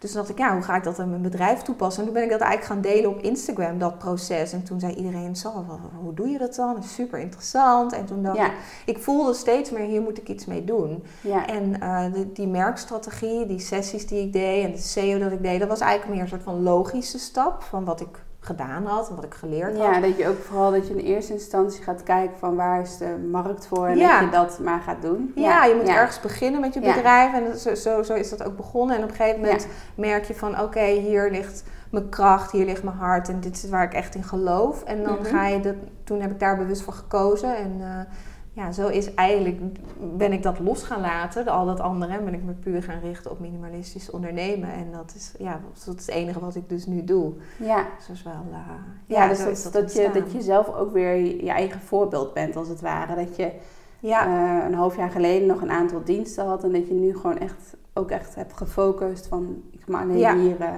dus 0.00 0.10
toen 0.10 0.20
dacht 0.20 0.30
ik, 0.32 0.38
ja, 0.38 0.52
hoe 0.52 0.62
ga 0.62 0.76
ik 0.76 0.84
dat 0.84 0.98
in 0.98 1.10
mijn 1.10 1.22
bedrijf 1.22 1.62
toepassen? 1.62 1.98
En 2.00 2.04
toen 2.08 2.14
ben 2.14 2.24
ik 2.24 2.30
dat 2.30 2.40
eigenlijk 2.40 2.72
gaan 2.72 2.92
delen 2.92 3.10
op 3.10 3.20
Instagram, 3.22 3.78
dat 3.78 3.98
proces. 3.98 4.52
En 4.52 4.62
toen 4.62 4.80
zei 4.80 4.94
iedereen, 4.94 5.36
zo, 5.36 5.64
hoe 6.02 6.14
doe 6.14 6.28
je 6.28 6.38
dat 6.38 6.54
dan? 6.54 6.74
Dat 6.74 6.84
is 6.84 6.94
super 6.94 7.18
interessant. 7.18 7.92
En 7.92 8.04
toen 8.06 8.22
dacht 8.22 8.36
Ja. 8.36 8.46
ik, 8.46 8.52
ik 8.84 8.98
voelde 8.98 9.34
steeds 9.34 9.70
meer, 9.70 9.84
hier 9.86 10.02
moet 10.02 10.18
ik 10.18 10.28
iets 10.28 10.46
mee 10.46 10.64
doen. 10.64 11.02
ja. 11.20 11.46
En 11.46 11.80
eh, 11.80 12.12
de- 12.12 12.32
die 12.32 12.46
merkstrategie, 12.48 13.46
die 13.46 13.58
sessies 13.58 14.06
die 14.06 14.22
ik 14.22 14.32
deed 14.32 14.64
en 14.64 14.72
de 14.72 14.78
SEO 14.78 15.18
dat 15.18 15.32
ik 15.32 15.42
deed, 15.42 15.60
dat 15.60 15.68
was 15.68 15.80
eigenlijk 15.80 16.12
meer 16.12 16.22
een 16.22 16.28
soort 16.28 16.42
van 16.42 16.62
logische 16.62 17.18
stap 17.18 17.62
van 17.62 17.84
wat 17.84 18.00
ik 18.00 18.22
gedaan 18.40 18.86
had 18.86 19.08
en 19.08 19.14
wat 19.14 19.24
ik 19.24 19.34
geleerd 19.34 19.76
had. 19.78 19.94
Ja, 19.94 20.00
dat 20.00 20.16
je 20.16 20.28
ook 20.28 20.38
vooral 20.42 20.70
dat 20.70 20.86
je 20.88 20.94
in 20.94 21.04
eerste 21.04 21.32
instantie 21.32 21.82
gaat 21.82 22.02
kijken 22.02 22.38
van 22.38 22.56
waar 22.56 22.80
is 22.80 22.96
de 22.96 23.28
markt 23.30 23.66
voor 23.66 23.86
en 23.86 23.96
Ja. 23.96 24.20
dat 24.20 24.30
je 24.30 24.36
dat 24.36 24.58
maar 24.58 24.80
gaat 24.80 25.02
doen. 25.02 25.32
Ja, 25.34 25.64
je 25.64 25.74
moet 25.74 25.86
ja. 25.86 25.96
ergens 25.96 26.20
beginnen 26.20 26.60
met 26.60 26.74
je 26.74 26.80
bedrijf. 26.80 27.32
En 27.34 27.58
zo, 27.58 27.74
zo, 27.74 28.02
zo 28.02 28.14
is 28.14 28.30
dat 28.30 28.42
ook 28.44 28.56
begonnen. 28.56 28.96
En 28.96 29.02
op 29.02 29.08
een 29.10 29.16
gegeven 29.16 29.40
moment 29.40 29.66
merk 29.94 30.24
je 30.24 30.34
van... 30.34 30.60
oké, 30.60 30.84
hier 30.84 31.30
ligt 31.30 31.64
mijn 31.90 32.08
kracht, 32.08 32.50
hier 32.52 32.64
ligt 32.64 32.82
mijn 32.82 32.96
hart... 32.96 33.28
en 33.28 33.40
dit 33.40 33.56
is 33.62 33.68
waar 33.70 33.82
ik 33.84 33.92
echt 33.94 34.14
in 34.14 34.24
geloof. 34.24 34.82
En 34.84 35.02
dan 35.02 35.14
Mhm. 35.14 35.24
ga 35.24 35.46
je 35.46 35.60
dat... 35.60 35.74
Toen 36.04 36.20
heb 36.20 36.30
ik 36.30 36.40
daar 36.40 36.56
bewust 36.56 36.82
voor 36.82 36.92
gekozen. 36.92 37.56
En 37.56 37.76
eh, 37.80 38.14
ja, 38.60 38.72
zo 38.72 38.88
is 38.88 39.14
eigenlijk... 39.14 39.60
ben 40.16 40.32
ik 40.32 40.42
dat 40.42 40.58
los 40.58 40.82
gaan 40.82 41.00
laten, 41.00 41.46
al 41.48 41.66
dat 41.66 41.80
andere... 41.80 42.12
en 42.12 42.24
ben 42.24 42.34
ik 42.34 42.42
me 42.44 42.52
puur 42.52 42.82
gaan 42.82 43.00
richten 43.00 43.30
op 43.30 43.40
minimalistisch 43.40 44.10
ondernemen. 44.10 44.72
En 44.72 44.92
dat 44.92 45.12
is, 45.16 45.34
ja, 45.38 45.52
dat 45.52 45.76
is 45.76 45.86
het 45.86 46.08
enige 46.08 46.40
wat 46.40 46.54
ik 46.54 46.68
dus 46.68 46.86
nu 46.86 47.04
doe. 47.04 47.32
Ja, 47.56 47.86
Dus 47.96 48.06
dat 48.06 48.16
is 48.16 48.22
wel... 48.22 48.44
eh, 48.52 48.58
ja, 49.06 49.28
dus 49.28 49.62
dat, 49.62 49.72
dat, 49.72 49.92
je, 49.92 50.10
dat 50.12 50.32
je 50.32 50.42
zelf 50.42 50.74
ook 50.74 50.92
weer 50.92 51.16
je 51.44 51.50
eigen 51.50 51.80
voorbeeld 51.80 52.34
bent 52.34 52.56
als 52.56 52.68
het 52.68 52.80
ware. 52.80 53.14
Dat 53.14 53.36
je 53.36 53.52
Ja, 54.00 54.26
eh, 54.26 54.66
een 54.66 54.74
half 54.74 54.96
jaar 54.96 55.10
geleden 55.10 55.46
nog 55.46 55.60
een 55.60 55.70
aantal 55.70 56.04
diensten 56.04 56.46
had 56.46 56.64
en 56.64 56.72
dat 56.72 56.88
je 56.88 56.94
nu 56.94 57.14
gewoon 57.16 57.38
echt 57.38 57.76
ook 57.92 58.10
echt 58.10 58.34
hebt 58.34 58.52
gefocust 58.56 59.26
van 59.26 59.62
ik 59.70 59.80
ga 59.88 60.00
alleen 60.00 60.18
Ja. 60.18 60.36
hier 60.36 60.60
eh, 60.60 60.68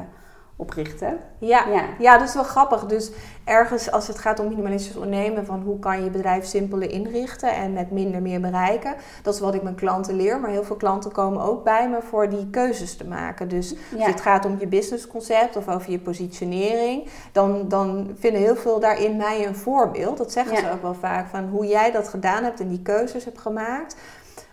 oprichten. 0.63 1.19
Ja. 1.39 1.65
Ja. 1.69 1.83
Ja, 1.99 2.19
dat 2.19 2.29
is 2.29 2.35
wel 2.35 2.43
grappig. 2.43 2.87
Dus 2.87 3.11
ergens 3.45 3.91
als 3.91 4.09
het 4.09 4.19
gaat 4.19 4.41
om 4.41 4.49
minimalistisch 4.49 4.95
ondernemen, 4.97 5.47
van 5.47 5.61
hoe 5.63 5.79
kan 5.79 5.99
je 5.99 6.05
je 6.05 6.11
bedrijf 6.11 6.45
simpeler 6.45 6.91
inrichten 6.91 7.55
en 7.55 7.73
met 7.73 7.91
minder 7.91 8.23
meer 8.23 8.41
bereiken. 8.41 8.95
Dat 9.23 9.35
is 9.35 9.41
wat 9.41 9.55
ik 9.55 9.63
mijn 9.63 9.75
klanten 9.75 10.17
leer. 10.17 10.41
Maar 10.41 10.51
heel 10.51 10.65
veel 10.65 10.77
klanten 10.77 11.13
komen 11.13 11.43
ook 11.43 11.65
bij 11.65 11.89
me 11.89 12.03
voor 12.03 12.29
die 12.29 12.51
keuzes 12.51 12.97
te 12.97 13.07
maken. 13.07 13.49
Dus 13.49 13.71
Ja. 13.71 13.97
als 13.97 14.07
het 14.07 14.21
gaat 14.21 14.45
om 14.45 14.57
je 14.59 14.67
businessconcept 14.67 15.57
of 15.57 15.69
over 15.69 15.91
je 15.91 15.99
positionering, 15.99 17.09
dan, 17.33 17.69
dan 17.69 18.11
vinden 18.19 18.41
heel 18.41 18.57
veel 18.57 18.81
daarin 18.81 19.17
mij 19.17 19.47
een 19.47 19.57
voorbeeld. 19.57 20.17
Dat 20.19 20.33
zeggen 20.33 20.55
Ja. 20.55 20.61
ze 20.61 20.71
ook 20.73 20.83
wel 20.83 20.95
vaak, 20.95 21.29
van 21.29 21.49
hoe 21.49 21.67
jij 21.67 21.91
dat 21.91 22.09
gedaan 22.09 22.45
hebt 22.45 22.61
en 22.61 22.69
die 22.69 22.83
keuzes 22.83 23.25
hebt 23.25 23.39
gemaakt. 23.39 23.97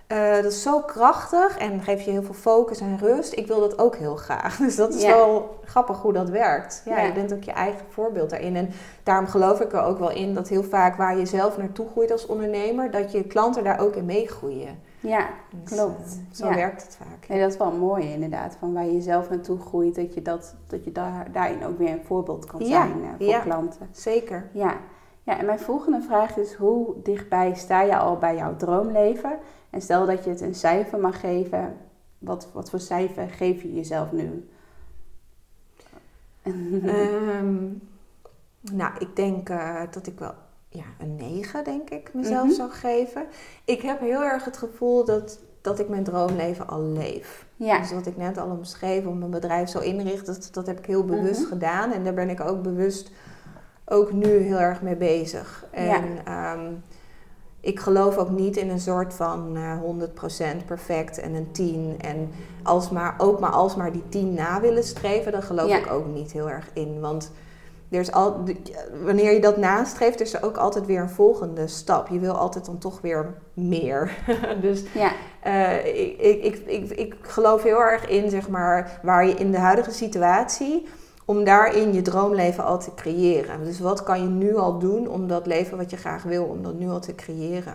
Eh, 0.10 0.34
dat 0.36 0.52
is 0.52 0.62
zo 0.62 0.80
krachtig 0.80 1.58
en 1.58 1.82
geeft 1.82 2.06
je 2.06 2.12
heel 2.12 2.24
veel 2.24 2.34
focus 2.34 2.80
en 2.80 2.98
rust. 2.98 3.34
Ik 3.38 3.48
wil 3.48 3.60
dat 3.60 3.80
ook 3.80 3.96
heel 3.96 4.16
graag. 4.16 4.58
Dus 4.66 4.76
dat 4.76 4.94
is 4.94 5.02
Ja. 5.02 5.16
wel 5.16 5.60
grappig 5.66 6.02
hoe 6.02 6.14
dat 6.14 6.30
werkt. 6.30 6.82
Ja, 6.86 6.98
Ja. 6.98 7.04
Je 7.06 7.14
bent 7.14 7.34
ook 7.34 7.44
je 7.44 7.52
eigen 7.52 7.86
voorbeeld 7.90 8.30
daarin. 8.30 8.56
En 8.56 8.70
daarom 9.04 9.28
geloof 9.28 9.60
ik 9.62 9.74
er 9.74 9.82
ook 9.84 10.00
wel 10.00 10.12
in 10.12 10.34
dat 10.34 10.48
heel 10.48 10.64
vaak 10.64 10.96
waar 10.96 11.18
je 11.18 11.26
zelf 11.26 11.58
naartoe 11.58 11.88
groeit 11.90 12.12
als 12.12 12.26
ondernemer, 12.26 12.92
dat 12.92 13.12
je 13.12 13.24
klanten 13.24 13.64
daar 13.64 13.80
ook 13.80 13.96
in 13.96 14.06
meegroeien. 14.06 14.80
Ja, 15.00 15.28
Dus, 15.64 15.78
Klopt. 15.78 16.18
eh, 16.32 16.36
zo 16.36 16.48
Ja. 16.50 16.56
werkt 16.56 16.82
het 16.84 16.96
vaak. 16.96 17.28
nee, 17.28 17.40
dat 17.42 17.52
is 17.52 17.58
wel 17.58 17.72
mooi 17.72 18.14
inderdaad. 18.14 18.56
Van 18.60 18.74
waar 18.74 18.86
je 18.86 19.02
zelf 19.02 19.30
naartoe 19.30 19.60
groeit, 19.60 19.96
dat 19.96 20.14
je, 20.14 20.22
dat, 20.22 20.56
dat 20.68 20.84
je 20.84 20.92
daar, 20.92 21.28
daarin 21.32 21.66
ook 21.66 21.78
weer 21.78 21.92
een 21.92 22.04
voorbeeld 22.06 22.46
kan 22.46 22.66
zijn 22.66 22.92
eh, 23.04 23.10
voor 23.18 23.26
ja. 23.28 23.40
klanten. 23.40 23.88
Zeker. 23.92 24.50
Ja. 24.54 24.74
ja, 25.24 25.38
en 25.40 25.46
mijn 25.46 25.60
volgende 25.60 26.02
vraag 26.02 26.38
is: 26.38 26.54
hoe 26.54 26.94
dichtbij 27.04 27.54
sta 27.56 27.82
je 27.82 27.98
al 27.98 28.18
bij 28.18 28.36
jouw 28.36 28.56
droomleven? 28.56 29.38
En 29.70 29.82
stel 29.82 30.06
dat 30.06 30.24
je 30.24 30.30
het 30.30 30.42
een 30.42 30.56
cijfer 30.56 31.00
mag 31.00 31.20
geven, 31.20 31.78
wat, 32.18 32.48
wat 32.54 32.70
voor 32.70 32.80
cijfer 32.80 33.30
geef 33.30 33.62
je 33.62 33.74
jezelf 33.74 34.12
nu? 34.12 34.50
Ehm, 36.44 37.64
nou, 38.80 38.92
ik 39.00 39.16
denk 39.16 39.50
eh, 39.50 39.82
dat 39.92 40.08
ik 40.08 40.20
wel 40.20 40.34
ja, 40.70 40.84
een 41.00 41.16
9, 41.16 41.64
denk 41.64 41.90
ik, 41.90 42.14
mezelf 42.14 42.46
Mhm. 42.48 42.56
zou 42.56 42.70
geven. 42.72 43.26
Ik 43.66 43.82
heb 43.82 44.00
heel 44.00 44.24
erg 44.24 44.46
het 44.46 44.58
gevoel 44.58 45.06
dat, 45.06 45.40
dat 45.62 45.80
ik 45.80 45.90
mijn 45.90 46.04
droomleven 46.04 46.68
al 46.68 46.82
leef. 46.84 47.46
ja, 47.56 47.80
Dus 47.80 47.92
wat 47.92 48.06
ik 48.06 48.18
net 48.18 48.38
al 48.38 48.50
omschreef, 48.50 49.06
om 49.06 49.18
mijn 49.18 49.32
bedrijf 49.32 49.70
zo 49.70 49.80
inricht, 49.80 50.26
dat, 50.26 50.50
dat 50.52 50.68
heb 50.68 50.78
ik 50.80 50.86
heel 50.86 51.06
bewust 51.06 51.40
Mhm. 51.42 51.50
gedaan. 51.50 51.92
En 51.92 52.04
daar 52.04 52.14
ben 52.14 52.30
ik 52.30 52.40
ook 52.42 52.62
bewust 52.62 53.12
ook 53.86 54.12
nu 54.12 54.28
heel 54.28 54.60
erg 54.60 54.82
mee 54.82 54.96
bezig. 54.96 55.66
En 55.72 55.86
Ja. 55.86 56.02
ehm, 56.26 56.72
ik 57.62 57.80
geloof 57.80 58.18
ook 58.18 58.30
niet 58.30 58.58
in 58.58 58.70
een 58.70 58.80
soort 58.80 59.14
van 59.14 59.56
eh 59.56 59.82
100% 60.62 60.66
perfect 60.66 61.20
en 61.20 61.34
een 61.34 61.52
10. 61.52 61.96
En 62.02 62.32
als 62.64 62.90
maar, 62.90 63.16
ook 63.18 63.40
maar 63.40 63.52
als 63.52 63.76
maar 63.76 63.92
die 63.92 64.04
10 64.10 64.34
na 64.34 64.62
willen 64.62 64.84
streven, 64.84 65.32
daar 65.32 65.44
geloof 65.44 65.70
Ja. 65.70 65.78
ik 65.78 65.92
ook 65.92 66.06
niet 66.06 66.32
heel 66.32 66.50
erg 66.50 66.70
in. 66.74 67.00
Want 67.00 67.32
er 67.90 68.00
is 68.00 68.12
al, 68.12 68.44
wanneer 69.04 69.34
je 69.34 69.40
dat 69.42 69.58
nastreeft, 69.58 70.22
is 70.22 70.34
er 70.34 70.44
ook 70.44 70.58
altijd 70.58 70.86
weer 70.86 71.02
een 71.02 71.10
volgende 71.10 71.68
stap. 71.68 72.08
Je 72.08 72.20
wil 72.20 72.34
altijd 72.34 72.66
dan 72.66 72.78
toch 72.78 73.02
weer 73.02 73.34
meer. 73.54 74.18
dus 74.62 74.84
ja, 74.94 75.12
eh, 75.42 75.86
ik, 75.86 76.18
ik, 76.20 76.44
ik, 76.44 76.66
ik, 76.66 76.90
ik 76.92 77.16
geloof 77.22 77.64
heel 77.64 77.82
erg 77.82 78.08
in, 78.08 78.30
zeg 78.30 78.50
maar, 78.50 79.00
waar 79.04 79.26
je 79.26 79.34
in 79.34 79.52
de 79.52 79.58
huidige 79.58 79.92
situatie, 79.92 80.88
om 81.30 81.44
daarin 81.44 81.94
je 81.94 82.02
droomleven 82.02 82.64
al 82.64 82.80
te 82.80 82.94
creëren. 82.96 83.64
Dus 83.64 83.80
wat 83.80 84.04
kan 84.04 84.22
je 84.22 84.28
nu 84.28 84.56
al 84.58 84.78
doen 84.80 85.08
om 85.08 85.28
dat 85.28 85.46
leven 85.48 85.78
wat 85.78 85.90
je 85.90 85.98
graag 85.98 86.24
wil, 86.24 86.44
om 86.44 86.64
dat 86.64 86.74
nu 86.74 86.90
al 86.90 87.00
te 87.00 87.16
creëren? 87.16 87.74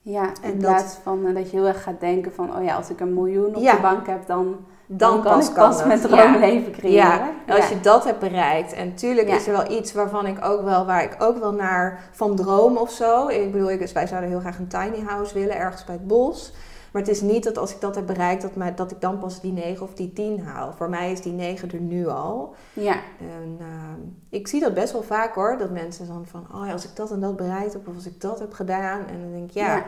ja. 0.00 0.22
In 0.22 0.32
En 0.42 0.50
dat- 0.50 0.58
plaats 0.60 0.94
van 1.02 1.26
eh, 1.26 1.34
dat 1.34 1.50
je 1.50 1.56
heel 1.56 1.66
erg 1.66 1.82
gaat 1.82 2.00
denken 2.00 2.32
van, 2.32 2.56
oh 2.56 2.64
ja, 2.64 2.74
als 2.76 2.90
ik 2.90 3.00
een 3.00 3.14
miljoen 3.14 3.54
op 3.56 3.62
Ja. 3.62 3.74
de 3.74 3.80
bank 3.80 4.06
heb, 4.06 4.26
dan, 4.26 4.56
Dan, 4.88 4.98
dan 5.10 5.22
kan 5.22 5.32
pas 5.38 5.48
ik 5.48 5.54
pas 5.54 5.82
Ja. 5.84 5.96
droomleven 5.98 6.72
creëren. 6.72 6.96
Ja, 6.96 7.30
en 7.46 7.56
als 7.56 7.68
je 7.68 7.80
dat 7.80 8.04
hebt 8.04 8.18
bereikt. 8.18 8.72
En 8.72 8.94
tuurlijk 8.94 9.28
is 9.28 9.46
er 9.46 9.52
wel 9.52 9.70
iets 9.70 9.92
waarvan 9.92 10.26
ik 10.26 10.44
ook 10.44 10.62
wel, 10.62 10.86
waar 10.86 11.02
ik 11.02 11.16
ook 11.18 11.38
wel 11.38 11.52
naar 11.52 12.08
van 12.12 12.36
droom 12.36 12.76
of 12.76 12.90
zo. 12.90 13.28
Ik 13.28 13.52
bedoel, 13.52 13.70
ik, 13.70 13.78
dus 13.78 13.92
wij 13.92 14.06
zouden 14.06 14.30
heel 14.30 14.40
graag 14.40 14.58
een 14.58 14.68
tiny 14.68 15.04
house 15.06 15.34
willen, 15.34 15.56
ergens 15.56 15.84
bij 15.84 15.94
het 15.94 16.06
bos. 16.06 16.52
Maar 16.96 17.04
het 17.04 17.14
is 17.14 17.20
niet 17.20 17.44
dat 17.44 17.58
als 17.58 17.74
ik 17.74 17.80
dat 17.80 17.94
heb 17.94 18.06
bereikt, 18.06 18.42
dat, 18.42 18.54
mij, 18.54 18.74
dat 18.74 18.90
ik 18.90 19.00
dan 19.00 19.18
pas 19.18 19.40
die 19.40 19.52
9 19.52 19.82
of 19.82 19.94
die 19.94 20.12
10 20.12 20.40
haal. 20.40 20.72
Voor 20.72 20.88
mij 20.88 21.12
is 21.12 21.20
die 21.20 21.32
9 21.32 21.70
er 21.72 21.80
nu 21.80 22.06
al. 22.06 22.54
Ja, 22.72 22.94
En 23.20 23.56
ehm, 23.60 24.00
ik 24.28 24.48
zie 24.48 24.60
dat 24.60 24.74
best 24.74 24.92
wel 24.92 25.02
vaak 25.02 25.34
hoor. 25.34 25.56
Dat 25.58 25.70
mensen 25.70 26.06
dan 26.06 26.26
van, 26.26 26.46
oh 26.54 26.66
ja, 26.66 26.72
als 26.72 26.84
ik 26.84 26.96
dat 26.96 27.10
en 27.10 27.20
dat 27.20 27.36
bereikt 27.36 27.72
heb, 27.72 27.88
of 27.88 27.94
als 27.94 28.06
ik 28.06 28.20
dat 28.20 28.38
heb 28.38 28.52
gedaan. 28.52 29.06
En 29.06 29.20
dan 29.20 29.30
denk 29.32 29.48
ik, 29.48 29.54
ja, 29.54 29.76
Ja. 29.76 29.84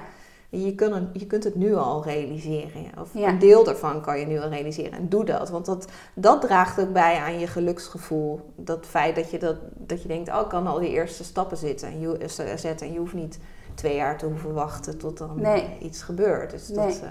Je, 0.50 0.74
kunt 0.74 0.94
het, 0.94 1.04
je 1.12 1.26
kunt 1.26 1.44
het 1.44 1.54
nu 1.54 1.74
al 1.74 2.04
realiseren. 2.04 2.82
ja. 2.82 3.00
Of 3.00 3.10
Ja. 3.12 3.28
een 3.28 3.38
deel 3.38 3.64
daarvan 3.64 4.00
kan 4.00 4.18
je 4.20 4.26
nu 4.26 4.40
al 4.40 4.48
realiseren. 4.48 4.92
En 4.92 5.08
doe 5.08 5.24
dat. 5.24 5.50
Want 5.50 5.66
dat, 5.66 5.88
dat 6.14 6.40
draagt 6.40 6.80
ook 6.80 6.92
bij 6.92 7.18
aan 7.18 7.38
je 7.38 7.46
geluksgevoel. 7.46 8.40
Dat 8.56 8.86
feit 8.86 9.16
dat 9.16 9.30
je, 9.30 9.38
dat, 9.38 9.56
dat 9.76 10.02
je 10.02 10.08
denkt, 10.08 10.28
oh, 10.28 10.40
ik 10.40 10.48
kan 10.48 10.66
al 10.66 10.78
die 10.78 10.90
eerste 10.90 11.24
stappen 11.24 11.56
zitten 11.56 11.88
en 11.88 12.00
je, 12.00 12.18
eh, 12.18 12.56
zetten. 12.56 12.86
En 12.86 12.92
je 12.92 12.98
hoeft 12.98 13.14
niet 13.14 13.38
twee 13.78 13.96
jaar 13.96 14.18
te 14.18 14.26
hoeven 14.26 14.54
wachten 14.54 14.98
tot 14.98 15.18
dan 15.18 15.40
Nee. 15.40 15.78
iets 15.80 16.02
gebeurt. 16.02 16.50
Dus 16.50 16.66
dat... 16.66 16.84
Nee. 16.86 17.00
eh, 17.00 17.10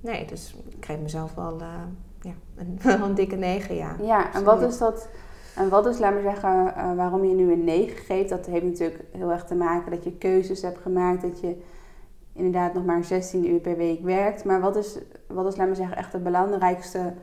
nee, 0.00 0.24
dus 0.26 0.56
ik 0.68 0.84
geef 0.84 0.98
mezelf 1.00 1.34
wel 1.34 1.60
eh, 1.60 1.66
ja, 2.20 2.32
een, 2.56 2.78
een 3.02 3.14
dikke 3.14 3.36
negen, 3.36 3.74
ja. 3.74 3.96
Ja, 4.02 4.34
en 4.34 4.44
wat 4.44 4.62
is 4.62 4.78
dat? 4.78 5.08
En 5.56 5.68
wat 5.68 5.86
is, 5.86 5.98
laat 5.98 6.12
maar 6.12 6.22
zeggen, 6.22 6.74
eh, 6.74 6.94
waarom 6.94 7.24
je 7.24 7.34
nu 7.34 7.52
een 7.52 7.64
9 7.64 7.96
geeft? 7.96 8.28
Dat 8.28 8.46
heeft 8.46 8.64
natuurlijk 8.64 9.02
heel 9.12 9.30
erg 9.32 9.44
te 9.44 9.54
maken 9.54 9.90
dat 9.90 10.04
je 10.04 10.12
keuzes 10.12 10.62
hebt 10.62 10.78
gemaakt, 10.78 11.22
dat 11.22 11.40
je 11.40 11.62
inderdaad 12.32 12.74
nog 12.74 12.84
maar 12.84 13.04
16 13.04 13.48
uur 13.50 13.60
per 13.60 13.76
week 13.76 14.02
werkt. 14.02 14.44
Maar 14.44 14.60
wat 14.60 14.76
is, 14.76 14.98
wat 15.26 15.46
is 15.46 15.56
laat 15.56 15.66
maar 15.66 15.76
zeggen, 15.76 15.96
echt 15.96 16.12
de 16.12 16.18
belangrijkste 16.18 17.14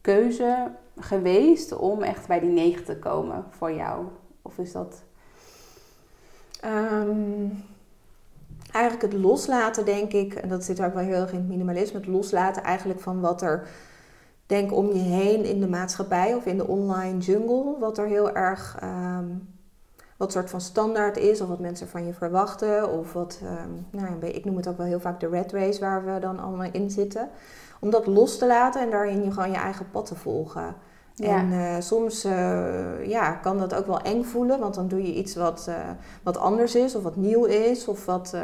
keuze 0.00 0.70
geweest 0.96 1.76
om 1.76 2.02
echt 2.02 2.26
bij 2.26 2.40
die 2.40 2.50
9 2.50 2.84
te 2.84 2.98
komen 2.98 3.44
voor 3.50 3.72
jou? 3.72 4.04
Of 4.42 4.58
is 4.58 4.72
dat... 4.72 5.04
Ehm, 6.66 7.48
eigenlijk 8.72 9.12
het 9.12 9.22
loslaten, 9.22 9.84
denk 9.84 10.12
ik, 10.12 10.34
en 10.34 10.48
dat 10.48 10.64
zit 10.64 10.82
ook 10.82 10.94
wel 10.94 11.02
heel 11.02 11.20
erg 11.20 11.32
in 11.32 11.38
het 11.38 11.48
minimalisme, 11.48 11.98
het 11.98 12.08
loslaten 12.08 12.62
eigenlijk 12.62 13.00
van 13.00 13.20
wat 13.20 13.42
er, 13.42 13.68
denk 14.46 14.72
om 14.72 14.86
je 14.92 14.98
heen 14.98 15.44
in 15.44 15.60
de 15.60 15.68
maatschappij 15.68 16.34
of 16.34 16.46
in 16.46 16.56
de 16.56 16.66
online 16.66 17.18
jungle, 17.18 17.78
wat 17.78 17.98
er 17.98 18.06
heel 18.06 18.34
erg, 18.34 18.76
ehm, 18.80 19.24
wat 20.16 20.32
soort 20.32 20.50
van 20.50 20.60
standaard 20.60 21.16
is, 21.16 21.40
of 21.40 21.48
wat 21.48 21.60
mensen 21.60 21.88
van 21.88 22.06
je 22.06 22.12
verwachten, 22.12 22.90
of 22.90 23.12
wat, 23.12 23.40
ehm, 23.42 23.70
nou 23.90 24.26
ik 24.26 24.44
noem 24.44 24.56
het 24.56 24.68
ook 24.68 24.76
wel 24.76 24.86
heel 24.86 25.00
vaak 25.00 25.20
de 25.20 25.28
red 25.28 25.52
race 25.52 25.80
waar 25.80 26.04
we 26.04 26.18
dan 26.20 26.38
allemaal 26.38 26.70
in 26.72 26.90
zitten. 26.90 27.28
Om 27.80 27.90
dat 27.90 28.06
los 28.06 28.38
te 28.38 28.46
laten 28.46 28.80
en 28.80 28.90
daarin 28.90 29.24
je 29.24 29.32
gewoon 29.32 29.50
je 29.50 29.56
eigen 29.56 29.90
pad 29.90 30.06
te 30.06 30.14
volgen. 30.14 30.74
Ja. 31.16 31.38
En 31.38 31.52
eh, 31.52 31.80
soms 31.80 32.24
eh, 32.24 33.06
ja, 33.06 33.32
kan 33.32 33.58
dat 33.58 33.74
ook 33.74 33.86
wel 33.86 34.00
eng 34.00 34.22
voelen, 34.22 34.58
want 34.58 34.74
dan 34.74 34.88
doe 34.88 35.02
je 35.02 35.14
iets 35.14 35.34
wat, 35.34 35.66
eh, 35.68 35.74
wat 36.22 36.36
anders 36.36 36.74
is 36.74 36.94
of 36.94 37.02
wat 37.02 37.16
nieuw 37.16 37.44
is. 37.44 37.88
Of 37.88 38.04
wat, 38.04 38.34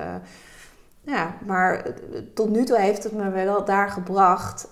ja, 1.00 1.35
maar 1.47 1.87
tot 2.35 2.50
nu 2.50 2.64
toe 2.64 2.79
heeft 2.79 3.02
het 3.02 3.12
me 3.12 3.31
wel 3.31 3.64
daar 3.64 3.88
gebracht 3.88 4.69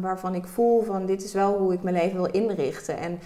waarvan 0.00 0.34
ik 0.34 0.46
voel 0.46 0.82
van 0.82 1.06
dit 1.06 1.24
is 1.24 1.32
wel 1.32 1.58
hoe 1.58 1.72
ik 1.72 1.82
mijn 1.82 1.94
leven 1.94 2.16
wil 2.16 2.30
inrichten. 2.30 2.96
En 2.98 3.18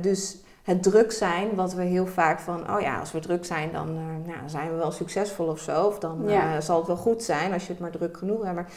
dus 0.00 0.36
het 0.62 0.82
druk 0.82 1.12
zijn, 1.12 1.54
wat 1.54 1.74
we 1.74 1.82
heel 1.82 2.06
vaak 2.06 2.40
van, 2.40 2.74
oh 2.74 2.80
ja, 2.80 2.98
als 2.98 3.12
we 3.12 3.18
druk 3.18 3.44
zijn, 3.44 3.72
dan 3.72 3.94
nou, 4.26 4.38
zijn 4.46 4.70
we 4.70 4.76
wel 4.76 4.90
succesvol 4.90 5.46
of 5.46 5.58
zo. 5.58 5.84
Of 5.84 5.98
dan 5.98 6.22
Ja. 6.26 6.60
zal 6.60 6.78
het 6.78 6.86
wel 6.86 6.96
goed 6.96 7.22
zijn 7.22 7.52
als 7.52 7.66
je 7.66 7.72
het 7.72 7.80
maar 7.80 7.90
druk 7.90 8.16
genoeg 8.16 8.42
hebt. 8.42 8.54
Maar 8.54 8.70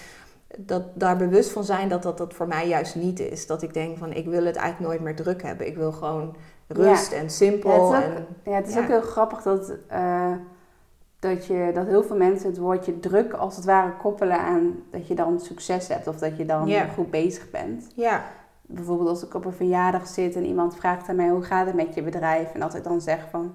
dat 0.57 0.83
daar 0.93 1.17
bewust 1.17 1.51
van 1.51 1.63
zijn 1.63 1.89
dat, 1.89 2.03
dat 2.03 2.17
dat 2.17 2.33
voor 2.33 2.47
mij 2.47 2.67
juist 2.67 2.95
niet 2.95 3.19
is. 3.19 3.47
Dat 3.47 3.61
ik 3.61 3.73
denk 3.73 3.97
van, 3.97 4.13
ik 4.13 4.25
wil 4.25 4.45
het 4.45 4.55
eigenlijk 4.55 4.89
nooit 4.91 5.01
meer 5.01 5.15
druk 5.15 5.43
hebben. 5.43 5.67
Ik 5.67 5.75
wil 5.77 5.91
gewoon 5.91 6.35
rust 6.67 7.11
en 7.11 7.29
simpel. 7.29 7.91
Ja, 7.93 8.01
het 8.01 8.03
is 8.03 8.09
ook- 8.09 8.15
en, 8.43 8.51
Ja, 8.51 8.55
het 8.57 8.67
is 8.67 8.73
Ja. 8.73 8.81
ook 8.81 8.87
heel 8.87 9.01
grappig 9.01 9.41
dat, 9.41 9.73
eh, 9.87 10.31
dat, 11.19 11.45
je, 11.45 11.71
dat 11.73 11.85
heel 11.87 12.03
veel 12.03 12.15
mensen 12.17 12.49
het 12.49 12.57
woordje 12.57 12.99
druk 12.99 13.33
als 13.33 13.55
het 13.55 13.65
ware 13.65 13.91
koppelen 13.97 14.39
aan 14.39 14.75
dat 14.91 15.07
je 15.07 15.15
dan 15.15 15.39
succes 15.39 15.87
hebt 15.87 16.07
of 16.07 16.17
dat 16.17 16.37
je 16.37 16.45
dan 16.45 16.71
goed 16.95 17.11
bezig 17.11 17.49
bent. 17.51 17.87
ja, 17.95 18.23
bijvoorbeeld 18.61 19.09
als 19.09 19.23
ik 19.23 19.33
op 19.33 19.45
een 19.45 19.53
verjaardag 19.53 20.07
zit 20.07 20.35
en 20.35 20.45
iemand 20.45 20.75
vraagt 20.75 21.09
aan 21.09 21.15
mij 21.15 21.29
hoe 21.29 21.43
gaat 21.43 21.65
het 21.65 21.75
met 21.75 21.93
je 21.95 22.01
bedrijf 22.03 22.53
en 22.53 22.61
als 22.61 22.73
ik 22.73 22.83
dan 22.83 23.01
zeg 23.01 23.27
van 23.29 23.53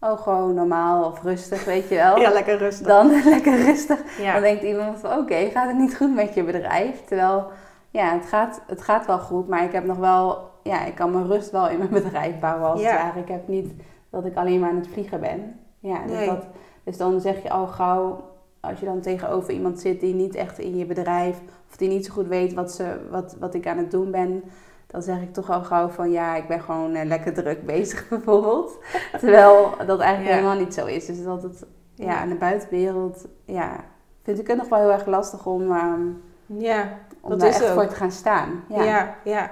oh 0.00 0.20
gewoon 0.20 0.54
normaal 0.54 1.04
of 1.04 1.22
rustig 1.22 1.64
weet 1.64 1.88
je 1.88 1.94
wel 1.94 2.18
ja, 2.18 2.30
lekker 2.30 2.58
rustig. 2.58 2.86
dan 2.86 3.10
lekker 3.34 3.56
rustig 3.64 4.18
ja. 4.18 4.32
dan 4.32 4.42
denkt 4.42 4.62
iemand 4.62 4.98
van 4.98 5.18
oké 5.18 5.34
gaat 5.50 5.66
het 5.66 5.76
niet 5.76 5.96
goed 5.96 6.14
met 6.14 6.34
je 6.34 6.44
bedrijf 6.44 7.04
terwijl 7.04 7.46
ja 7.90 8.12
het 8.12 8.26
gaat, 8.26 8.62
het 8.66 8.82
gaat 8.82 9.06
wel 9.06 9.18
goed 9.18 9.48
maar 9.48 9.64
ik 9.64 9.72
heb 9.72 9.84
nog 9.84 9.96
wel 9.96 10.50
ja 10.62 10.84
ik 10.84 10.94
kan 10.94 11.10
mijn 11.10 11.26
rust 11.26 11.50
wel 11.50 11.68
in 11.68 11.78
mijn 11.78 11.90
bedrijf 11.90 12.38
bouwen 12.38 12.70
als 12.70 12.80
Ja. 12.80 12.90
het 12.90 13.00
ware 13.00 13.20
ik 13.20 13.28
heb 13.28 13.48
niet 13.48 13.72
dat 14.10 14.24
ik 14.24 14.36
alleen 14.36 14.60
maar 14.60 14.70
aan 14.70 14.76
het 14.76 14.88
vliegen 14.88 15.20
ben 15.20 15.60
ja 15.78 16.02
dus, 16.06 16.16
Nee. 16.16 16.26
dat, 16.26 16.44
dus 16.84 16.96
dan 16.96 17.20
zeg 17.20 17.42
je 17.42 17.50
al 17.50 17.66
gauw 17.66 18.34
als 18.60 18.80
je 18.80 18.86
dan 18.86 19.00
tegenover 19.00 19.52
iemand 19.52 19.80
zit 19.80 20.00
die 20.00 20.14
niet 20.14 20.34
echt 20.34 20.58
in 20.58 20.76
je 20.76 20.86
bedrijf 20.86 21.40
of 21.70 21.76
die 21.76 21.88
niet 21.88 22.06
zo 22.06 22.12
goed 22.12 22.26
weet 22.26 22.54
wat, 22.54 22.72
ze, 22.72 22.96
wat, 23.10 23.36
wat 23.40 23.54
ik 23.54 23.66
aan 23.66 23.78
het 23.78 23.90
doen 23.90 24.10
ben, 24.10 24.42
dan 24.96 25.04
zeg 25.04 25.20
ik 25.20 25.32
toch 25.32 25.50
al 25.50 25.62
gauw 25.62 25.88
van 25.88 26.10
ja, 26.10 26.36
ik 26.36 26.48
ben 26.48 26.60
gewoon 26.60 26.94
eh, 26.94 27.04
lekker 27.04 27.32
druk 27.34 27.66
bezig 27.66 28.08
bijvoorbeeld. 28.08 28.78
Terwijl 29.18 29.70
dat 29.86 30.00
eigenlijk 30.00 30.30
Ja. 30.34 30.34
helemaal 30.42 30.64
niet 30.64 30.74
zo 30.74 30.86
is. 30.86 31.06
Dus 31.06 31.22
dat 31.22 31.42
het 31.42 31.64
ja, 31.94 32.18
aan 32.20 32.28
de 32.28 32.34
buitenwereld, 32.34 33.26
ja, 33.44 33.84
vind 34.22 34.38
ik 34.38 34.46
het 34.46 34.56
nog 34.56 34.68
wel 34.68 34.78
heel 34.78 34.92
erg 34.92 35.06
lastig 35.06 35.46
om, 35.46 35.62
ehm, 35.72 36.00
om 36.46 36.60
ja, 36.60 36.88
dat 37.28 37.40
daar 37.40 37.48
is 37.48 37.54
echt 37.54 37.64
ook. 37.68 37.74
voor 37.74 37.86
te 37.86 37.94
gaan 37.94 38.10
staan. 38.12 38.64
Ja. 38.68 39.14
ja, 39.24 39.50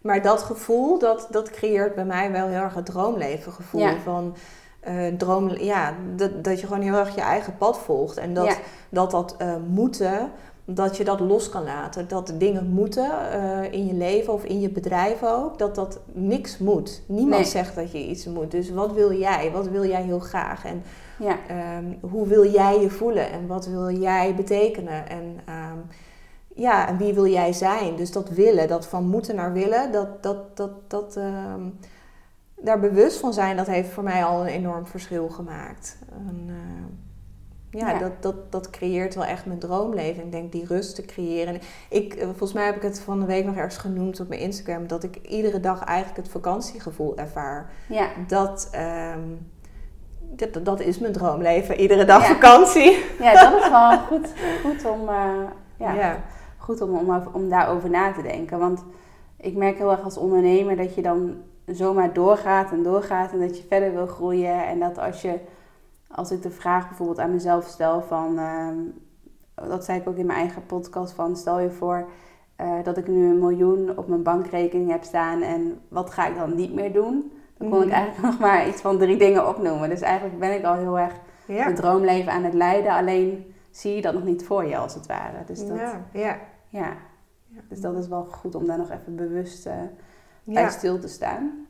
Maar 0.00 0.22
dat 0.22 0.42
gevoel, 0.42 0.98
dat, 0.98 1.28
dat 1.30 1.50
creëert 1.50 1.94
bij 1.94 2.04
mij 2.04 2.32
wel 2.32 2.46
heel 2.46 2.62
erg 2.62 2.74
het 2.74 2.86
droomleven 2.86 3.52
gevoel. 3.52 3.80
Ja. 3.80 3.96
Van 4.04 4.34
eh, 4.80 5.06
droom, 5.06 5.50
ja, 5.50 5.92
dat, 6.14 6.44
dat 6.44 6.60
je 6.60 6.66
gewoon 6.66 6.82
heel 6.82 6.94
erg 6.98 7.14
je 7.14 7.20
eigen 7.20 7.56
pad 7.56 7.78
volgt. 7.78 8.16
En 8.16 8.34
dat 8.34 8.58
dat, 8.88 9.10
dat 9.10 9.34
eh, 9.38 9.54
moeten, 9.68 10.30
dat 10.68 10.96
je 10.96 11.04
dat 11.04 11.20
los 11.20 11.48
kan 11.48 11.64
laten. 11.64 12.08
Dat 12.08 12.32
dingen 12.38 12.66
moeten 12.66 13.30
eh, 13.32 13.72
in 13.72 13.86
je 13.86 13.94
leven 13.94 14.32
of 14.32 14.44
in 14.44 14.60
je 14.60 14.68
bedrijf 14.70 15.22
ook. 15.22 15.58
Dat 15.58 15.74
dat 15.74 16.00
niks 16.12 16.58
moet. 16.58 17.02
Niemand 17.06 17.42
Nee. 17.42 17.50
zegt 17.50 17.74
dat 17.74 17.92
je 17.92 18.06
iets 18.06 18.26
moet. 18.26 18.50
Dus 18.50 18.70
wat 18.70 18.92
wil 18.92 19.12
jij? 19.18 19.50
Wat 19.52 19.68
wil 19.68 19.84
jij 19.84 20.02
heel 20.02 20.18
graag? 20.18 20.64
En 20.64 20.82
Ja, 21.18 21.36
Ehm, 21.48 21.84
hoe 22.10 22.26
wil 22.26 22.46
jij 22.50 22.80
je 22.80 22.90
voelen 22.90 23.30
en 23.30 23.46
wat 23.46 23.66
wil 23.66 23.90
jij 23.90 24.34
betekenen? 24.34 25.08
En 25.08 25.36
ehm, 25.44 25.78
ja, 26.54 26.88
en 26.88 26.96
wie 26.96 27.14
wil 27.14 27.26
jij 27.26 27.52
zijn? 27.52 27.96
Dus 27.96 28.12
dat 28.12 28.28
willen, 28.28 28.68
dat 28.68 28.86
van 28.86 29.08
moeten 29.08 29.34
naar 29.36 29.52
willen, 29.52 29.92
dat, 29.92 30.22
dat, 30.22 30.56
dat, 30.56 30.70
dat 30.90 31.16
ehm, 31.16 31.60
daar 32.60 32.80
bewust 32.80 33.18
van 33.18 33.32
zijn, 33.32 33.56
dat 33.56 33.66
heeft 33.66 33.88
voor 33.90 34.02
mij 34.02 34.24
al 34.24 34.40
een 34.40 34.46
enorm 34.46 34.86
verschil 34.86 35.28
gemaakt. 35.28 35.98
En, 36.28 36.50
ja, 37.76 37.90
Ja. 37.90 37.98
Dat, 37.98 38.12
dat, 38.22 38.52
dat 38.52 38.70
creëert 38.70 39.14
wel 39.14 39.24
echt 39.24 39.46
mijn 39.46 39.58
droomleven. 39.58 40.24
Ik 40.24 40.32
denk 40.32 40.52
die 40.52 40.66
rust 40.66 40.94
te 40.94 41.02
creëren. 41.04 41.54
En 41.54 41.60
Ik, 41.90 42.14
eh, 42.14 42.24
volgens 42.26 42.52
mij 42.52 42.64
heb 42.64 42.76
ik 42.76 42.82
het 42.82 43.00
van 43.00 43.20
de 43.20 43.26
week 43.26 43.44
nog 43.44 43.56
ergens 43.56 43.76
genoemd 43.76 44.20
op 44.20 44.28
mijn 44.28 44.40
Instagram, 44.40 44.86
dat 44.86 45.02
ik 45.02 45.16
iedere 45.16 45.60
dag 45.60 45.84
eigenlijk 45.84 46.16
het 46.16 46.28
vakantiegevoel 46.28 47.16
ervaar 47.16 47.70
ja, 47.88 48.08
dat, 48.26 48.68
ehm, 48.72 49.20
dat, 50.20 50.64
dat 50.64 50.80
is 50.80 50.98
mijn 50.98 51.12
droomleven. 51.12 51.80
Iedere 51.80 52.04
dag 52.04 52.28
Ja. 52.28 52.34
vakantie. 52.34 53.04
ja, 53.20 53.50
dat 53.50 53.62
is 53.62 53.68
wel 53.68 53.98
goed, 53.98 54.28
goed 54.62 54.90
om, 54.90 55.08
eh, 55.08 55.24
ja, 55.78 55.92
ja. 55.94 56.22
goed 56.58 56.80
om, 56.80 56.94
om, 56.94 57.22
om 57.32 57.48
daarover 57.48 57.90
na 57.90 58.12
te 58.12 58.22
denken. 58.22 58.58
Want 58.58 58.84
ik 59.36 59.56
merk 59.56 59.78
heel 59.78 59.90
erg 59.90 60.02
als 60.02 60.16
ondernemer 60.16 60.76
dat 60.76 60.94
je 60.94 61.02
dan 61.02 61.34
zomaar 61.66 62.12
doorgaat 62.12 62.70
en 62.70 62.82
doorgaat 62.82 63.32
en 63.32 63.40
dat 63.40 63.56
je 63.58 63.64
verder 63.68 63.92
wil 63.92 64.06
groeien. 64.06 64.66
En 64.66 64.78
dat 64.80 64.98
als 64.98 65.22
je, 65.22 65.38
als 66.08 66.30
ik 66.30 66.42
de 66.42 66.50
vraag 66.50 66.88
bijvoorbeeld 66.88 67.18
aan 67.18 67.32
mezelf 67.32 67.66
stel 67.66 68.02
van, 68.02 68.38
ehm, 68.38 68.76
dat 69.68 69.84
zei 69.84 70.00
ik 70.00 70.08
ook 70.08 70.16
in 70.16 70.26
mijn 70.26 70.38
eigen 70.38 70.66
podcast 70.66 71.12
van, 71.12 71.36
stel 71.36 71.60
je 71.60 71.70
voor 71.70 72.08
eh, 72.56 72.72
dat 72.82 72.96
ik 72.96 73.08
nu 73.08 73.28
een 73.30 73.38
miljoen 73.38 73.98
op 73.98 74.08
mijn 74.08 74.22
bankrekening 74.22 74.90
heb 74.90 75.02
staan 75.04 75.42
en 75.42 75.80
wat 75.88 76.10
ga 76.10 76.26
ik 76.26 76.36
dan 76.36 76.54
niet 76.54 76.74
meer 76.74 76.92
doen? 76.92 77.32
Dan 77.58 77.68
kon 77.70 77.80
ik 77.82 77.86
Mhm. 77.86 77.94
eigenlijk 77.94 78.26
nog 78.32 78.38
maar 78.38 78.68
iets 78.68 78.80
van 78.80 78.98
drie 78.98 79.16
dingen 79.16 79.48
opnoemen. 79.48 79.88
Dus 79.88 80.00
eigenlijk 80.00 80.38
ben 80.38 80.54
ik 80.54 80.64
al 80.64 80.74
heel 80.74 80.98
erg 80.98 81.12
Ja. 81.46 81.64
het 81.66 81.76
droomleven 81.76 82.32
aan 82.32 82.44
het 82.44 82.54
leiden. 82.54 82.92
Alleen 82.92 83.54
zie 83.70 83.94
je 83.94 84.02
dat 84.02 84.14
nog 84.14 84.24
niet 84.24 84.44
voor 84.44 84.64
je 84.64 84.76
als 84.76 84.94
het 84.94 85.06
ware. 85.06 85.44
Dus 85.46 85.66
dat, 85.66 85.76
ja. 85.78 86.00
Ja. 86.12 86.36
Ja. 86.68 86.92
Dus 87.68 87.80
dat 87.80 87.96
is 87.96 88.08
wel 88.08 88.24
goed 88.24 88.54
om 88.54 88.66
daar 88.66 88.78
nog 88.78 88.90
even 88.90 89.16
bewust 89.16 89.66
eh, 89.66 89.72
bij 90.44 90.62
Ja. 90.62 90.68
stil 90.68 90.98
te 90.98 91.08
staan. 91.08 91.66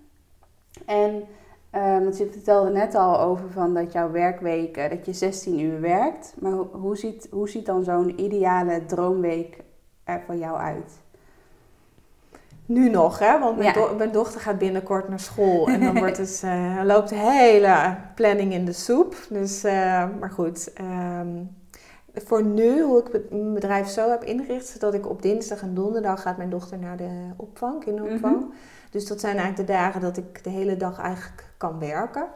En 0.87 1.23
eh, 1.77 1.99
want 1.99 2.17
je 2.19 2.27
vertelde 2.33 2.71
net 2.71 2.95
al 2.95 3.21
over 3.21 3.51
van 3.51 3.75
dat 3.75 3.93
jouw 3.93 4.11
werkweek, 4.11 4.77
eh, 4.77 4.91
dat 4.91 5.07
je 5.07 5.13
16 5.13 5.61
uur 5.61 5.81
werkt. 5.81 6.35
Maar 6.39 6.53
ho- 6.53 6.71
hoe 6.73 6.97
ziet, 6.97 7.29
hoe 7.31 7.49
ziet 7.49 7.67
dan 7.67 7.85
zo'n 7.85 8.21
ideale 8.21 8.85
droomweek 8.87 9.59
er 10.05 10.23
voor 10.27 10.35
jou 10.37 10.57
uit? 10.59 10.93
Nu 12.67 12.91
nog, 12.91 13.19
hè? 13.19 13.39
Want 13.39 13.57
mijn, 13.57 13.69
Ja. 13.69 13.73
do- 13.75 13.95
mijn 13.97 14.13
dochter 14.13 14.41
gaat 14.41 14.59
binnenkort 14.59 15.09
naar 15.09 15.21
school. 15.21 15.69
En 15.69 15.81
dan 15.81 15.99
wordt 16.05 16.43
eh, 16.43 16.81
loopt 16.85 17.09
de 17.09 17.15
hele 17.15 17.97
planning 18.15 18.53
in 18.53 18.65
de 18.65 18.73
soep. 18.73 19.17
Dus, 19.31 19.65
eh, 19.65 20.05
maar 20.21 20.31
goed. 20.31 20.73
ehm, 20.73 21.29
voor 22.15 22.43
nu, 22.45 22.83
hoe 22.83 22.99
ik 23.01 23.13
het- 23.13 23.31
mijn 23.31 23.55
bedrijf 23.55 23.89
zo 23.89 24.11
heb 24.11 24.25
ingericht, 24.25 24.81
dat 24.81 24.95
ik 24.95 25.09
op 25.09 25.23
dinsdag 25.23 25.63
en 25.63 25.75
donderdag 25.75 26.23
gaat 26.23 26.37
mijn 26.37 26.51
dochter 26.51 26.79
naar 26.79 26.97
de 26.97 27.11
opvang, 27.37 27.85
kinderopvang. 27.85 28.37
Mhm. 28.37 28.45
Dus 28.91 29.07
dat 29.07 29.21
zijn 29.21 29.37
eigenlijk 29.37 29.69
de 29.69 29.75
dagen 29.75 30.01
dat 30.01 30.17
ik 30.17 30.45
de 30.45 30.51
hele 30.51 30.77
dag 30.77 30.99
eigenlijk 30.99 31.45
kan 31.57 31.79
werken. 31.79 32.27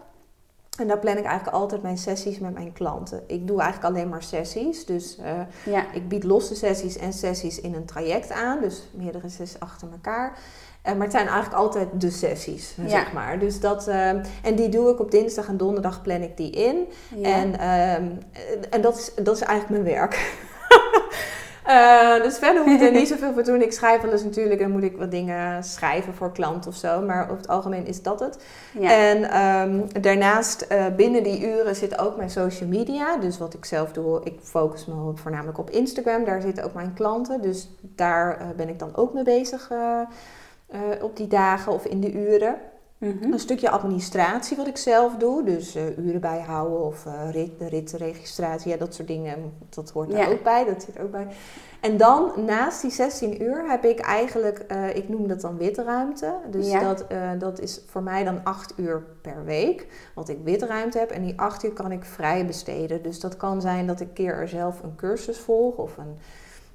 En 0.79 0.89
daar 0.89 0.99
plan 0.99 1.17
ik 1.17 1.25
eigenlijk 1.25 1.57
altijd 1.57 1.83
mijn 1.83 1.99
sessies 1.99 2.39
met 2.39 2.53
mijn 2.55 2.73
klanten. 2.73 3.23
Ik 3.27 3.47
doe 3.47 3.61
eigenlijk 3.61 3.95
alleen 3.95 4.09
maar 4.09 4.23
sessies. 4.23 4.85
Dus 4.87 5.19
eh, 5.19 5.33
Ja, 5.65 5.85
ik 5.93 6.09
bied 6.09 6.25
losse 6.25 6.55
sessies 6.55 6.97
en 6.99 7.13
sessies 7.13 7.61
in 7.61 7.75
een 7.75 7.85
traject 7.85 8.33
aan. 8.33 8.61
Dus 8.61 8.89
meerdere 8.93 9.29
sessies 9.29 9.61
achter 9.61 9.89
elkaar. 9.93 10.39
Eh, 10.83 10.93
maar 10.93 11.03
het 11.03 11.13
zijn 11.13 11.27
eigenlijk 11.27 11.57
altijd 11.63 11.89
de 12.01 12.11
sessies, 12.11 12.75
Ja. 12.77 12.89
zeg 12.89 13.13
maar. 13.13 13.39
Dus 13.39 13.61
dat, 13.61 13.89
eh, 13.89 14.09
en 14.43 14.55
die 14.55 14.69
doe 14.69 14.91
ik 14.91 15.01
op 15.01 15.11
dinsdag 15.11 15.49
en 15.49 15.57
donderdag 15.57 16.03
plan 16.03 16.23
ik 16.23 16.37
die 16.37 16.51
in. 16.51 16.87
ja. 17.15 17.29
En, 17.37 17.59
ehm, 17.59 18.09
en 18.71 18.81
dat, 18.81 18.99
is, 18.99 19.13
dat 19.25 19.35
is 19.37 19.43
eigenlijk 19.43 19.83
mijn 19.83 19.95
werk. 19.97 20.15
Eh, 21.71 22.23
dus 22.23 22.39
verder 22.39 22.63
hoef 22.63 22.73
ik 22.73 22.81
er 22.81 22.93
niet 23.01 23.09
zoveel 23.09 23.33
voor 23.33 23.43
te 23.43 23.51
doen. 23.51 23.63
Ik 23.63 23.73
schrijf 23.73 24.01
wel 24.01 24.13
eens 24.13 24.25
natuurlijk, 24.25 24.61
dan 24.61 24.71
moet 24.71 24.83
ik 24.83 24.97
wat 24.97 25.11
dingen 25.11 25.65
schrijven 25.65 26.15
voor 26.15 26.33
klant 26.33 26.67
of 26.67 26.75
zo. 26.75 27.01
Maar 27.01 27.25
over 27.25 27.37
het 27.37 27.49
algemeen 27.49 27.87
is 27.87 28.03
dat 28.03 28.21
het. 28.21 28.39
ja. 28.79 28.91
En 28.91 29.31
ehm, 29.31 30.03
daarnaast, 30.03 30.61
eh, 30.61 30.87
binnen 30.97 31.23
die 31.23 31.47
uren 31.47 31.77
zit 31.77 31.99
ook 31.99 32.17
mijn 32.17 32.31
social 32.31 32.69
media. 32.69 33.17
Dus 33.17 33.39
wat 33.39 33.55
ik 33.55 33.65
zelf 33.65 33.93
doe, 33.93 34.21
ik 34.25 34.39
focus 34.43 34.87
me 34.87 35.13
voornamelijk 35.15 35.59
op 35.59 35.71
Instagram. 35.71 36.25
Daar 36.25 36.41
zitten 36.41 36.65
ook 36.65 36.75
mijn 36.75 36.95
klanten. 36.95 37.43
Dus 37.43 37.69
daar 37.81 38.39
eh, 38.39 38.47
ben 38.57 38.69
ik 38.69 38.79
dan 38.79 38.97
ook 38.97 39.13
mee 39.13 39.25
bezig 39.25 39.71
op 41.01 41.17
die 41.17 41.27
dagen 41.27 41.73
of 41.73 41.85
in 41.85 42.01
de 42.01 42.13
uren. 42.13 42.57
Mhm. 43.01 43.33
Een 43.33 43.39
stukje 43.39 43.71
administratie 43.71 44.57
wat 44.57 44.67
ik 44.67 44.77
zelf 44.77 45.17
doe. 45.17 45.45
Dus 45.45 45.75
eh, 45.75 45.99
uren 45.99 46.21
bijhouden 46.21 46.81
of 46.85 47.07
eh 47.07 47.31
rit, 47.31 47.53
ritregistratie. 47.59 48.71
Ja, 48.71 48.77
dat 48.77 48.95
soort 48.95 49.09
dingen. 49.09 49.53
Dat 49.69 49.91
hoort 49.91 50.11
Ja. 50.13 50.19
er 50.27 50.33
ook 50.33 50.43
bij. 50.43 50.65
Dat 50.65 50.83
zit 50.83 50.97
er 50.97 51.03
ook 51.03 51.11
bij. 51.11 51.27
En 51.81 51.97
dan 51.97 52.33
naast 52.47 52.83
die 52.83 52.91
16 52.91 53.43
uur 53.43 53.69
heb 53.69 53.85
ik 53.85 54.01
eigenlijk, 54.01 54.59
eh, 54.59 54.97
ik 54.97 55.09
noem 55.09 55.29
dat 55.29 55.41
dan 55.41 55.57
witruimte. 55.57 56.35
Dus 56.51 56.71
Ja. 56.71 56.81
dat, 56.81 57.05
dat 57.39 57.61
is 57.61 57.81
voor 57.87 58.03
mij 58.03 58.25
dan 58.25 58.41
8 58.45 58.73
uur 58.77 59.03
per 59.23 59.45
week. 59.45 59.87
Wat 60.15 60.29
ik 60.29 60.39
witruimte 60.45 60.99
heb. 60.99 61.11
En 61.11 61.23
die 61.23 61.41
8 61.41 61.65
uur 61.65 61.73
kan 61.73 61.93
ik 61.93 62.05
vrij 62.05 62.47
besteden. 62.47 63.03
Dus 63.03 63.21
dat 63.21 63.37
kan 63.37 63.61
zijn 63.61 63.87
dat 63.87 64.01
ik 64.01 64.15
keer 64.15 64.35
er 64.35 64.49
zelf 64.49 64.83
een 64.83 64.95
cursus 64.97 65.39
volg 65.39 65.77
of 65.77 65.97
een 65.97 66.19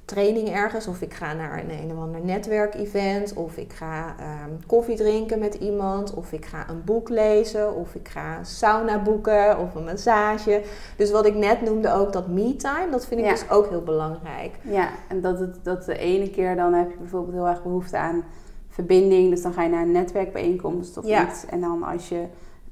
training 0.05 0.49
ergens. 0.49 0.87
Of 0.87 1.01
ik 1.01 1.13
ga 1.13 1.33
naar 1.33 1.59
een, 1.63 1.69
een 1.71 1.91
of 1.97 2.03
ander 2.03 2.21
netwerkevent. 2.21 3.33
Of 3.33 3.57
ik 3.57 3.73
ga 3.73 4.15
ehm, 4.19 4.49
koffie 4.67 4.95
drinken 4.95 5.39
met 5.39 5.53
iemand. 5.53 6.13
Of 6.13 6.31
ik 6.31 6.45
ga 6.45 6.69
een 6.69 6.81
boek 6.83 7.09
lezen. 7.09 7.75
Of 7.75 7.95
ik 7.95 8.07
ga 8.07 8.43
sauna 8.43 9.01
boeken. 9.01 9.59
Of 9.59 9.75
een 9.75 9.83
massage. 9.83 10.61
Dus 10.97 11.11
wat 11.11 11.25
ik 11.25 11.35
net 11.35 11.61
noemde 11.61 11.93
ook, 11.93 12.13
dat 12.13 12.27
me-time. 12.27 12.87
Dat 12.91 13.05
vind 13.05 13.19
ik 13.19 13.25
Ja. 13.25 13.31
dus 13.31 13.49
ook 13.49 13.69
heel 13.69 13.83
belangrijk. 13.83 14.51
Ja, 14.61 14.89
en 15.07 15.21
dat, 15.21 15.39
het, 15.39 15.59
dat 15.63 15.85
de 15.85 15.97
ene 15.97 16.29
keer 16.29 16.55
dan 16.55 16.73
heb 16.73 16.89
je 16.91 16.97
bijvoorbeeld 16.97 17.33
heel 17.35 17.47
erg 17.47 17.63
behoefte 17.63 17.97
aan 17.97 18.23
verbinding. 18.69 19.29
Dus 19.29 19.41
dan 19.41 19.53
ga 19.53 19.63
je 19.63 19.69
naar 19.69 19.81
een 19.81 19.91
netwerkbijeenkomst 19.91 20.97
of 20.97 21.05
Ja. 21.07 21.27
iets. 21.27 21.45
En 21.45 21.61
dan 21.61 21.83
als 21.83 22.09
je 22.09 22.23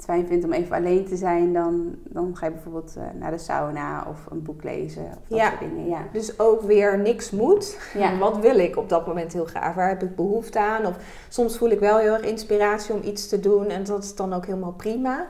het 0.04 0.12
fijn 0.12 0.28
vindt 0.28 0.46
om 0.46 0.54
even 0.54 0.76
alleen 0.76 1.06
te 1.06 1.16
zijn, 1.16 1.54
dan, 1.54 1.96
dan 2.04 2.38
ga 2.38 2.46
je 2.46 2.52
bijvoorbeeld 2.52 2.96
eh, 2.98 3.04
naar 3.20 3.32
de 3.32 3.38
sauna 3.38 4.06
of 4.10 4.26
een 4.32 4.42
boek 4.44 4.63
lezen. 4.63 5.04
Of 5.04 5.28
dat 5.28 5.38
Ja. 5.38 5.48
soort 5.48 5.60
dingen. 5.60 5.88
Ja. 5.89 6.02
Dus 6.12 6.39
ook 6.39 6.62
weer 6.62 7.00
niks 7.00 7.32
moet. 7.32 7.78
Ja. 7.94 8.18
Wat 8.28 8.38
wil 8.38 8.60
ik 8.60 8.78
op 8.78 8.89
dat 8.89 9.08
moment 9.08 9.34
heel 9.34 9.46
graag? 9.46 9.76
Waar 9.76 9.89
heb 9.89 10.04
ik 10.04 10.16
behoefte 10.16 10.60
aan? 10.60 10.86
Of 10.86 10.96
soms 11.30 11.58
voel 11.58 11.70
ik 11.70 11.80
wel 11.80 11.98
heel 11.98 12.13
erg 12.13 12.22
inspiratie 12.26 12.94
om 12.94 13.02
iets 13.04 13.28
te 13.28 13.39
doen. 13.39 13.68
En 13.68 13.84
dat 13.84 14.04
is 14.04 14.16
dan 14.16 14.34
ook 14.34 14.46
helemaal 14.46 14.74
prima. 14.74 15.28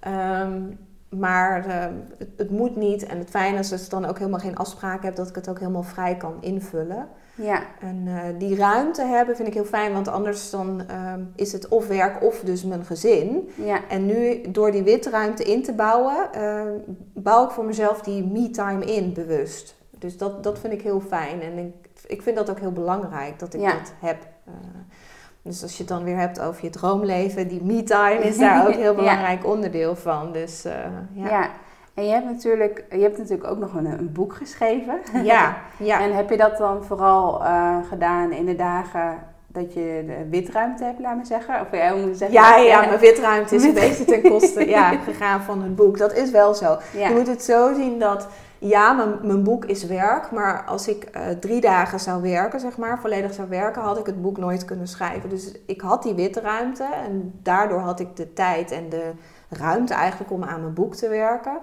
Ehm, 0.00 0.60
maar 1.08 1.66
ehm, 1.66 1.92
het, 2.18 2.28
het 2.36 2.50
moet 2.50 2.76
niet. 2.76 3.06
En 3.06 3.18
het 3.18 3.30
fijne 3.30 3.58
is 3.58 3.72
als 3.72 3.84
ik 3.84 3.90
dan 3.90 4.04
ook 4.04 4.18
helemaal 4.18 4.40
geen 4.40 4.56
afspraken 4.56 5.04
heb, 5.06 5.16
dat 5.16 5.28
ik 5.28 5.34
het 5.34 5.48
ook 5.48 5.58
helemaal 5.58 5.82
vrij 5.82 6.16
kan 6.16 6.34
invullen. 6.40 7.08
Ja. 7.34 7.62
En 7.80 8.02
eh, 8.06 8.14
die 8.38 8.56
ruimte 8.56 9.02
hebben 9.02 9.36
vind 9.36 9.48
ik 9.48 9.54
heel 9.54 9.64
fijn, 9.64 9.92
want 9.92 10.08
anders 10.08 10.50
dan 10.50 10.82
ehm, 10.88 11.20
is 11.36 11.52
het 11.52 11.68
of 11.68 11.86
werk 11.88 12.22
of 12.24 12.40
dus 12.40 12.64
mijn 12.64 12.84
gezin. 12.84 13.50
Ja. 13.54 13.80
En 13.88 14.06
nu 14.06 14.40
door 14.50 14.70
die 14.70 14.82
witruimte 14.82 15.44
in 15.44 15.62
te 15.62 15.72
bouwen, 15.72 16.32
ehm, 16.32 16.68
bouw 17.14 17.44
ik 17.44 17.50
voor 17.50 17.64
mezelf 17.64 18.00
die 18.00 18.24
me-time 18.24 18.84
in 18.84 19.12
bewust. 19.12 19.76
Dus 19.98 20.16
dat, 20.16 20.42
dat 20.42 20.58
vind 20.58 20.72
ik 20.72 20.82
heel 20.82 21.00
fijn 21.00 21.42
en 21.42 21.58
ik, 21.58 21.74
ik 22.06 22.22
vind 22.22 22.36
dat 22.36 22.50
ook 22.50 22.58
heel 22.60 22.72
belangrijk 22.72 23.38
dat 23.38 23.54
ik 23.54 23.60
Ja. 23.60 23.72
dat 23.72 23.92
heb. 24.00 24.26
Eh, 24.44 24.52
dus 25.42 25.62
als 25.62 25.72
je 25.72 25.78
het 25.78 25.88
dan 25.88 26.04
weer 26.04 26.16
hebt 26.16 26.40
over 26.40 26.64
je 26.64 26.70
droomleven, 26.70 27.48
die 27.48 27.62
me-time 27.62 28.18
is 28.20 28.38
daar 28.38 28.60
ook 28.66 28.74
een 28.74 28.80
heel 28.80 28.94
belangrijk 28.94 29.46
onderdeel 29.46 29.96
van. 29.96 30.32
Dus 30.32 30.64
eh, 30.64 30.74
Ja. 31.12 31.50
En 31.94 32.04
je 32.04 32.10
hebt 32.12 32.24
natuurlijk, 32.24 32.84
je 32.90 33.00
hebt 33.00 33.18
natuurlijk 33.18 33.50
ook 33.50 33.58
nog 33.58 33.74
een, 33.74 33.86
een 33.86 34.12
boek 34.12 34.34
geschreven. 34.34 35.00
Ja, 35.22 35.56
ja. 35.78 36.00
En 36.00 36.16
heb 36.16 36.30
je 36.30 36.36
dat 36.36 36.58
dan 36.58 36.84
vooral 36.84 37.44
eh, 37.44 37.76
gedaan 37.88 38.32
in 38.32 38.44
de 38.44 38.56
dagen 38.56 39.18
dat 39.52 39.72
je 39.72 40.04
de 40.06 40.28
witruimte 40.30 40.84
hebt, 40.84 41.00
laat 41.00 41.16
me 41.16 41.24
zeggen? 41.24 41.60
Of 41.60 41.66
ja, 41.72 41.92
hoe 41.92 42.06
moet 42.06 42.16
zeggen? 42.16 42.40
Ja, 42.40 42.56
ja, 42.56 42.80
mijn 42.80 42.98
witruimte 42.98 43.54
is 43.54 43.64
een 43.64 43.74
beetje 43.84 44.04
ten 44.04 44.22
koste 44.22 44.68
ja, 44.68 44.96
gegaan 45.04 45.42
van 45.42 45.62
het 45.62 45.76
boek. 45.76 45.98
Dat 45.98 46.12
is 46.12 46.30
wel 46.30 46.54
zo. 46.54 46.78
Ja. 46.92 47.08
Je 47.08 47.14
moet 47.14 47.26
het 47.26 47.42
zo 47.42 47.74
zien 47.74 47.98
dat, 47.98 48.28
ja, 48.58 48.92
mijn, 48.92 49.18
mijn 49.22 49.42
boek 49.42 49.64
is 49.64 49.84
werk. 49.84 50.30
Maar 50.30 50.64
als 50.64 50.88
ik 50.88 51.04
eh, 51.04 51.22
drie 51.40 51.60
dagen 51.60 52.00
zou 52.00 52.22
werken, 52.22 52.60
zeg 52.60 52.76
maar, 52.76 53.00
volledig 53.00 53.32
zou 53.32 53.48
werken, 53.48 53.82
had 53.82 53.98
ik 53.98 54.06
het 54.06 54.22
boek 54.22 54.38
nooit 54.38 54.64
kunnen 54.64 54.88
schrijven. 54.88 55.28
Dus 55.28 55.52
ik 55.66 55.80
had 55.80 56.02
die 56.02 56.14
witruimte 56.14 56.86
en 57.06 57.38
daardoor 57.42 57.80
had 57.80 58.00
ik 58.00 58.16
de 58.16 58.32
tijd 58.32 58.70
en 58.70 58.88
de 58.88 59.10
ruimte 59.52 59.94
eigenlijk 59.94 60.30
om 60.32 60.44
aan 60.44 60.60
mijn 60.60 60.74
boek 60.74 60.94
te 60.94 61.08
werken. 61.08 61.58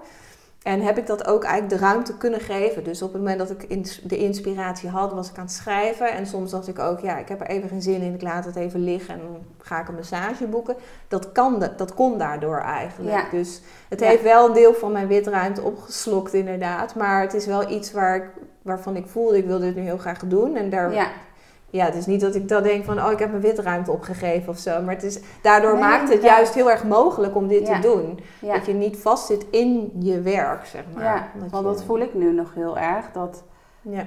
En 0.62 0.80
heb 0.80 0.98
ik 0.98 1.06
dat 1.06 1.26
ook 1.26 1.44
eigenlijk 1.44 1.80
de 1.80 1.86
ruimte 1.86 2.16
kunnen 2.16 2.40
geven. 2.40 2.84
Dus 2.84 3.02
op 3.02 3.12
het 3.12 3.22
moment 3.22 3.38
dat 3.38 3.50
ik 3.50 3.68
de 4.08 4.16
inspiratie 4.16 4.88
had, 4.88 5.12
was 5.12 5.30
ik 5.30 5.36
aan 5.38 5.44
het 5.44 5.52
schrijven. 5.52 6.12
En 6.12 6.26
soms 6.26 6.50
dacht 6.50 6.68
ik 6.68 6.78
ook, 6.78 7.00
ja, 7.00 7.16
ik 7.18 7.28
heb 7.28 7.40
er 7.40 7.46
even 7.46 7.68
geen 7.68 7.82
zin 7.82 8.00
in. 8.00 8.14
Ik 8.14 8.22
laat 8.22 8.44
het 8.44 8.56
even 8.56 8.80
liggen 8.84 9.14
en 9.14 9.20
dan 9.20 9.38
ga 9.58 9.80
ik 9.80 9.88
een 9.88 9.94
massage 9.94 10.46
boeken. 10.46 10.76
Dat, 11.08 11.32
kan 11.32 11.58
de, 11.58 11.70
dat 11.76 11.94
kon 11.94 12.18
daardoor 12.18 12.58
eigenlijk. 12.58 13.16
Ja. 13.16 13.24
Dus 13.30 13.60
het 13.88 14.00
Ja. 14.00 14.06
heeft 14.06 14.22
wel 14.22 14.46
een 14.46 14.52
deel 14.54 14.74
van 14.74 14.92
mijn 14.92 15.06
witruimte 15.06 15.62
opgeslokt 15.62 16.32
inderdaad. 16.34 16.94
Maar 16.94 17.20
het 17.20 17.34
is 17.34 17.46
wel 17.46 17.70
iets 17.70 17.92
waar 17.92 18.16
ik, 18.16 18.24
waarvan 18.62 18.96
ik 18.96 19.06
voelde, 19.06 19.36
ik 19.38 19.46
wil 19.46 19.58
dit 19.58 19.74
nu 19.74 19.82
heel 19.82 19.98
graag 19.98 20.18
doen. 20.18 20.56
En 20.56 20.70
daar, 20.70 20.92
ja. 20.92 21.06
Ja, 21.70 21.84
het 21.84 21.94
is 21.94 22.06
niet 22.06 22.20
dat 22.20 22.34
ik 22.34 22.48
dan 22.48 22.62
denk 22.62 22.84
van, 22.84 22.98
oh, 22.98 23.12
ik 23.12 23.18
heb 23.18 23.30
mijn 23.30 23.42
witruimte 23.42 23.90
opgegeven 23.92 24.48
of 24.48 24.58
zo. 24.58 24.82
Maar 24.82 24.94
het 24.94 25.02
is, 25.02 25.20
daardoor 25.42 25.72
Nee, 25.72 25.80
maakt 25.80 26.12
het 26.12 26.22
juist 26.22 26.54
heel 26.54 26.70
erg 26.70 26.84
mogelijk 26.84 27.36
om 27.36 27.48
dit 27.48 27.66
Ja. 27.66 27.80
te 27.80 27.88
doen. 27.88 28.20
ja. 28.40 28.54
Dat 28.54 28.66
je 28.66 28.72
niet 28.72 28.96
vastzit 28.96 29.46
in 29.50 29.90
je 29.98 30.20
werk, 30.20 30.64
zeg 30.66 30.84
maar. 30.94 31.04
ja. 31.04 31.28
want 31.38 31.50
je- 31.56 31.62
dat 31.62 31.84
voel 31.84 31.98
ik 32.00 32.14
nu 32.14 32.32
nog 32.32 32.54
heel 32.54 32.78
erg. 32.78 33.12
Dat, 33.12 33.44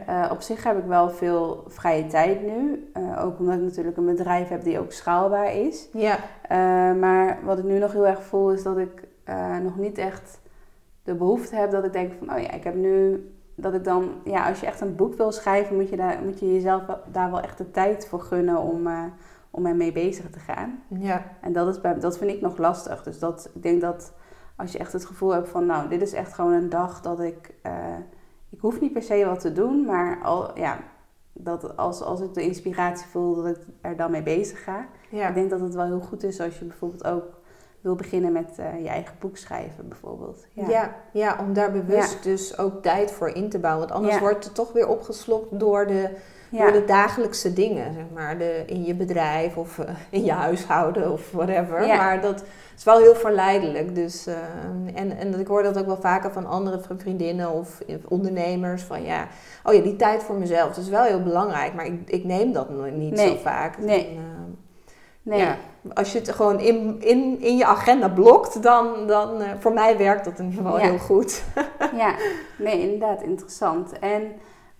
eh, 0.05 0.25
op 0.31 0.41
zich 0.41 0.63
heb 0.63 0.77
ik 0.77 0.85
wel 0.85 1.09
veel 1.09 1.63
vrije 1.67 2.07
tijd 2.07 2.41
nu. 2.41 2.89
Eh, 2.93 3.23
ook 3.25 3.39
omdat 3.39 3.55
ik 3.55 3.61
natuurlijk 3.61 3.97
een 3.97 4.05
bedrijf 4.05 4.47
heb 4.47 4.63
die 4.63 4.79
ook 4.79 4.91
schaalbaar 4.91 5.55
is. 5.55 5.87
ja, 5.93 6.17
Eh, 6.47 6.57
maar 6.99 7.37
wat 7.43 7.57
ik 7.57 7.63
nu 7.63 7.79
nog 7.79 7.91
heel 7.91 8.07
erg 8.07 8.23
voel 8.23 8.51
is 8.51 8.63
dat 8.63 8.77
ik 8.77 9.03
nog 9.63 9.77
niet 9.77 9.97
echt 9.97 10.39
de 11.03 11.13
behoefte 11.15 11.55
heb 11.55 11.71
dat 11.71 11.83
ik 11.83 11.93
denk 11.93 12.11
van, 12.19 12.35
oh 12.35 12.41
ja, 12.41 12.51
ik 12.51 12.63
heb 12.63 12.75
nu 12.75 13.27
dat 13.55 13.73
ik 13.73 13.83
dan, 13.83 14.11
ja, 14.23 14.49
als 14.49 14.59
je 14.59 14.65
echt 14.65 14.81
een 14.81 14.95
boek 14.95 15.15
wil 15.15 15.31
schrijven, 15.31 15.75
moet 15.75 15.89
je, 15.89 15.95
daar, 15.95 16.19
moet 16.23 16.39
je 16.39 16.53
jezelf 16.53 16.83
daar 17.11 17.31
wel 17.31 17.41
echt 17.41 17.57
de 17.57 17.71
tijd 17.71 18.07
voor 18.07 18.21
gunnen 18.21 18.57
om, 18.57 18.87
eh, 18.87 19.03
om 19.51 19.65
ermee 19.65 19.91
bezig 19.91 20.29
te 20.29 20.39
gaan. 20.39 20.83
ja, 20.87 21.23
En 21.41 21.53
dat, 21.53 21.67
is 21.67 21.81
bij, 21.81 21.99
dat 21.99 22.17
vind 22.17 22.31
ik 22.31 22.41
nog 22.41 22.57
lastig. 22.57 23.03
Dus 23.03 23.19
dat, 23.19 23.51
ik 23.53 23.63
denk 23.63 23.81
dat 23.81 24.13
als 24.55 24.71
je 24.71 24.77
echt 24.77 24.93
het 24.93 25.05
gevoel 25.05 25.33
hebt 25.33 25.49
van, 25.49 25.65
nou, 25.65 25.89
dit 25.89 26.01
is 26.01 26.13
echt 26.13 26.33
gewoon 26.33 26.53
een 26.53 26.69
dag 26.69 27.01
dat 27.01 27.19
ik, 27.19 27.53
eh, 27.61 27.97
ik 28.49 28.59
hoef 28.59 28.79
niet 28.81 28.93
per 28.93 29.01
se 29.03 29.25
wat 29.25 29.39
te 29.39 29.51
doen, 29.53 29.85
maar 29.85 30.21
al, 30.23 30.59
ja, 30.59 30.79
dat 31.33 31.77
als, 31.77 32.01
als 32.01 32.21
ik 32.21 32.33
de 32.33 32.43
inspiratie 32.43 33.07
voel, 33.07 33.35
dat 33.35 33.47
ik 33.47 33.57
er 33.81 33.95
dan 33.95 34.11
mee 34.11 34.23
bezig 34.23 34.63
ga. 34.63 34.87
ja. 35.09 35.27
Ik 35.27 35.33
denk 35.33 35.49
dat 35.49 35.59
het 35.59 35.75
wel 35.75 35.85
heel 35.85 35.99
goed 36.01 36.23
is 36.23 36.39
als 36.39 36.59
je 36.59 36.65
bijvoorbeeld 36.65 37.05
ook 37.05 37.41
wil 37.83 37.95
beginnen 37.95 38.31
met 38.31 38.49
eh, 38.57 38.81
je 38.83 38.87
eigen 38.89 39.15
boek 39.19 39.37
schrijven, 39.37 39.87
bijvoorbeeld. 39.87 40.45
Ja. 40.53 40.95
Ja, 41.11 41.37
om 41.39 41.53
daar 41.53 41.71
bewust 41.71 42.23
dus 42.23 42.57
ook 42.57 42.81
tijd 42.81 43.11
voor 43.11 43.29
in 43.29 43.49
te 43.49 43.59
bouwen. 43.59 43.81
Want 43.87 43.97
anders 43.97 44.13
Ja. 44.15 44.19
wordt 44.21 44.43
het 44.45 44.55
toch 44.55 44.71
weer 44.71 44.87
opgeslokt 44.87 45.59
door 45.59 45.87
de, 45.87 46.09
Ja. 46.49 46.59
door 46.61 46.71
de 46.71 46.85
dagelijkse 46.85 47.53
dingen, 47.53 47.93
zeg 47.93 48.03
maar. 48.13 48.37
De, 48.37 48.63
in 48.65 48.83
je 48.83 48.93
bedrijf 48.95 49.57
of 49.57 49.79
eh, 49.79 49.89
in 50.09 50.23
je 50.23 50.31
huishouden 50.31 51.11
of 51.11 51.31
whatever. 51.31 51.85
Ja. 51.87 51.95
Maar 51.97 52.21
dat 52.21 52.43
is 52.77 52.83
wel 52.83 52.97
heel 52.97 53.15
verleidelijk. 53.15 53.95
Dus, 53.95 54.27
eh, 54.27 54.35
en, 54.93 55.17
en 55.17 55.39
ik 55.39 55.47
hoor 55.47 55.63
dat 55.63 55.77
ook 55.79 55.85
wel 55.85 55.97
vaker 56.01 56.31
van 56.31 56.45
andere 56.45 56.79
vri- 56.79 56.95
vriendinnen 56.97 57.51
of 57.51 57.79
ondernemers. 58.07 58.83
Van 58.83 59.03
ja, 59.03 59.27
oh 59.63 59.73
ja, 59.73 59.81
die 59.81 59.95
tijd 59.95 60.23
voor 60.23 60.35
mezelf. 60.35 60.67
Dat 60.67 60.83
is 60.83 60.89
wel 60.89 61.03
heel 61.03 61.23
belangrijk. 61.23 61.73
Maar 61.73 61.85
ik, 61.85 62.09
ik 62.09 62.23
neem 62.23 62.51
dat 62.51 62.69
niet 62.95 63.13
Nee. 63.13 63.27
zo 63.27 63.35
vaak. 63.35 63.77
Nee. 63.77 64.07
En, 64.07 64.57
nee. 65.21 65.47
Als 65.93 66.11
je 66.11 66.19
het 66.19 66.29
gewoon 66.31 66.59
in, 66.59 67.01
in, 67.01 67.41
in 67.41 67.57
je 67.57 67.65
agenda 67.65 68.09
blokt, 68.09 68.63
dan, 68.63 69.07
dan 69.07 69.41
eh, 69.41 69.51
voor 69.59 69.73
mij 69.73 69.97
werkt 69.97 70.25
dat 70.25 70.39
in 70.39 70.45
ieder 70.45 70.63
geval 70.63 70.79
Ja. 70.79 70.83
heel 70.85 70.97
goed. 70.97 71.43
Ja, 71.95 72.15
nee, 72.57 72.81
inderdaad, 72.81 73.21
interessant. 73.21 73.99
En, 73.99 74.31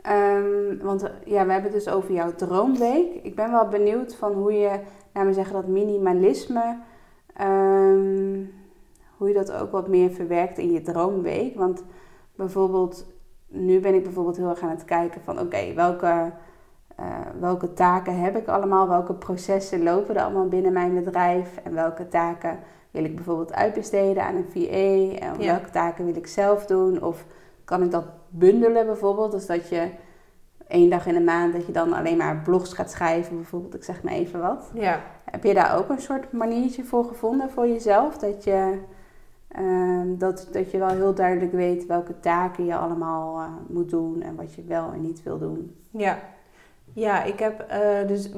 ehm, 0.01 0.77
want 0.81 1.03
eh, 1.03 1.09
ja, 1.25 1.45
we 1.45 1.51
hebben 1.51 1.71
het 1.71 1.83
dus 1.83 1.93
over 1.93 2.13
jouw 2.13 2.35
droomweek. 2.35 3.13
Ik 3.23 3.35
ben 3.35 3.51
wel 3.51 3.67
benieuwd 3.67 4.15
van 4.15 4.33
hoe 4.33 4.53
je, 4.53 4.79
laten 5.13 5.29
we 5.29 5.33
zeggen, 5.33 5.53
dat 5.53 5.67
minimalisme, 5.67 6.77
ehm, 7.35 8.41
hoe 9.17 9.27
je 9.27 9.33
dat 9.33 9.51
ook 9.51 9.71
wat 9.71 9.87
meer 9.87 10.11
verwerkt 10.11 10.57
in 10.57 10.71
je 10.71 10.81
droomweek. 10.81 11.55
Want 11.55 11.83
bijvoorbeeld, 12.35 13.05
nu 13.47 13.79
ben 13.79 13.93
ik 13.93 14.03
bijvoorbeeld 14.03 14.37
heel 14.37 14.49
erg 14.49 14.61
aan 14.61 14.69
het 14.69 14.85
kijken 14.85 15.21
van, 15.23 15.39
oké, 15.39 15.73
welke, 15.73 16.31
eh, 16.95 17.06
welke 17.39 17.73
taken 17.73 18.19
heb 18.19 18.38
ik 18.38 18.47
allemaal? 18.47 18.88
Welke 18.88 19.13
processen 19.13 19.84
lopen 19.84 20.15
er 20.15 20.21
allemaal 20.23 20.47
binnen 20.47 20.73
mijn 20.73 20.93
bedrijf? 21.03 21.60
En 21.63 21.73
welke 21.73 22.08
taken 22.08 22.60
wil 22.91 23.03
ik 23.03 23.15
bijvoorbeeld 23.15 23.53
uitbesteden 23.53 24.23
aan 24.23 24.36
een 24.36 24.49
VA? 24.49 25.19
En 25.25 25.39
Ja. 25.39 25.51
welke 25.51 25.69
taken 25.69 26.06
wil 26.06 26.15
ik 26.15 26.27
zelf 26.27 26.65
doen? 26.65 27.01
Of 27.03 27.25
kan 27.65 27.84
ik 27.84 27.91
dat 27.91 28.06
bundelen 28.29 28.86
bijvoorbeeld? 28.86 29.32
Dus 29.32 29.45
dat 29.45 29.69
je 29.69 29.88
één 30.67 30.89
dag 30.89 31.06
in 31.08 31.13
de 31.13 31.19
maand 31.21 31.53
dat 31.53 31.65
je 31.65 31.71
dan 31.71 31.93
alleen 31.93 32.17
maar 32.17 32.41
blogs 32.43 32.73
gaat 32.73 32.91
schrijven, 32.91 33.36
bijvoorbeeld. 33.36 33.75
Ik 33.75 33.84
zeg 33.84 34.03
maar 34.03 34.13
even 34.13 34.39
wat. 34.39 34.71
Ja, 34.73 34.99
Heb 35.32 35.43
je 35.43 35.53
daar 35.53 35.77
ook 35.77 35.89
een 35.89 36.01
soort 36.01 36.32
maniertje 36.32 36.84
voor 36.84 37.06
gevonden 37.06 37.49
voor 37.51 37.67
jezelf? 37.67 38.17
Dat 38.17 38.43
je, 38.43 38.77
ehm, 39.47 40.17
dat, 40.17 40.47
dat 40.51 40.71
je 40.71 40.77
wel 40.77 40.88
heel 40.89 41.13
duidelijk 41.13 41.51
weet 41.51 41.86
welke 41.86 42.19
taken 42.19 42.65
je 42.65 42.75
allemaal 42.75 43.39
eh, 43.39 43.45
moet 43.67 43.89
doen 43.89 44.21
en 44.21 44.36
wat 44.36 44.53
je 44.53 44.63
wel 44.63 44.91
en 44.93 45.01
niet 45.01 45.23
wil 45.23 45.38
doen. 45.39 45.75
ja. 45.91 46.17
Ja, 46.93 47.23
ik 47.23 47.39
heb 47.39 47.60
eh, 47.60 48.08
dus, 48.08 48.29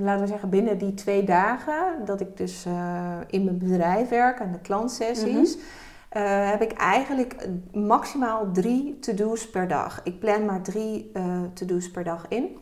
laten 0.00 0.20
we 0.20 0.26
zeggen, 0.26 0.48
binnen 0.48 0.78
die 0.78 0.94
twee 0.94 1.24
dagen 1.24 2.04
dat 2.04 2.20
ik 2.20 2.36
dus 2.36 2.64
eh, 2.64 3.16
in 3.26 3.44
mijn 3.44 3.58
bedrijf 3.58 4.08
werk 4.08 4.40
en 4.40 4.52
de 4.52 4.60
klantsessies, 4.60 5.58
eh, 6.08 6.50
heb 6.50 6.62
ik 6.62 6.72
eigenlijk 6.72 7.48
maximaal 7.72 8.52
drie 8.52 8.98
to-do's 8.98 9.50
per 9.50 9.68
dag. 9.68 10.00
Ik 10.04 10.18
plan 10.18 10.44
maar 10.44 10.62
drie 10.62 11.12
to-do's 11.54 11.90
per 11.90 12.04
dag 12.04 12.26
in. 12.28 12.58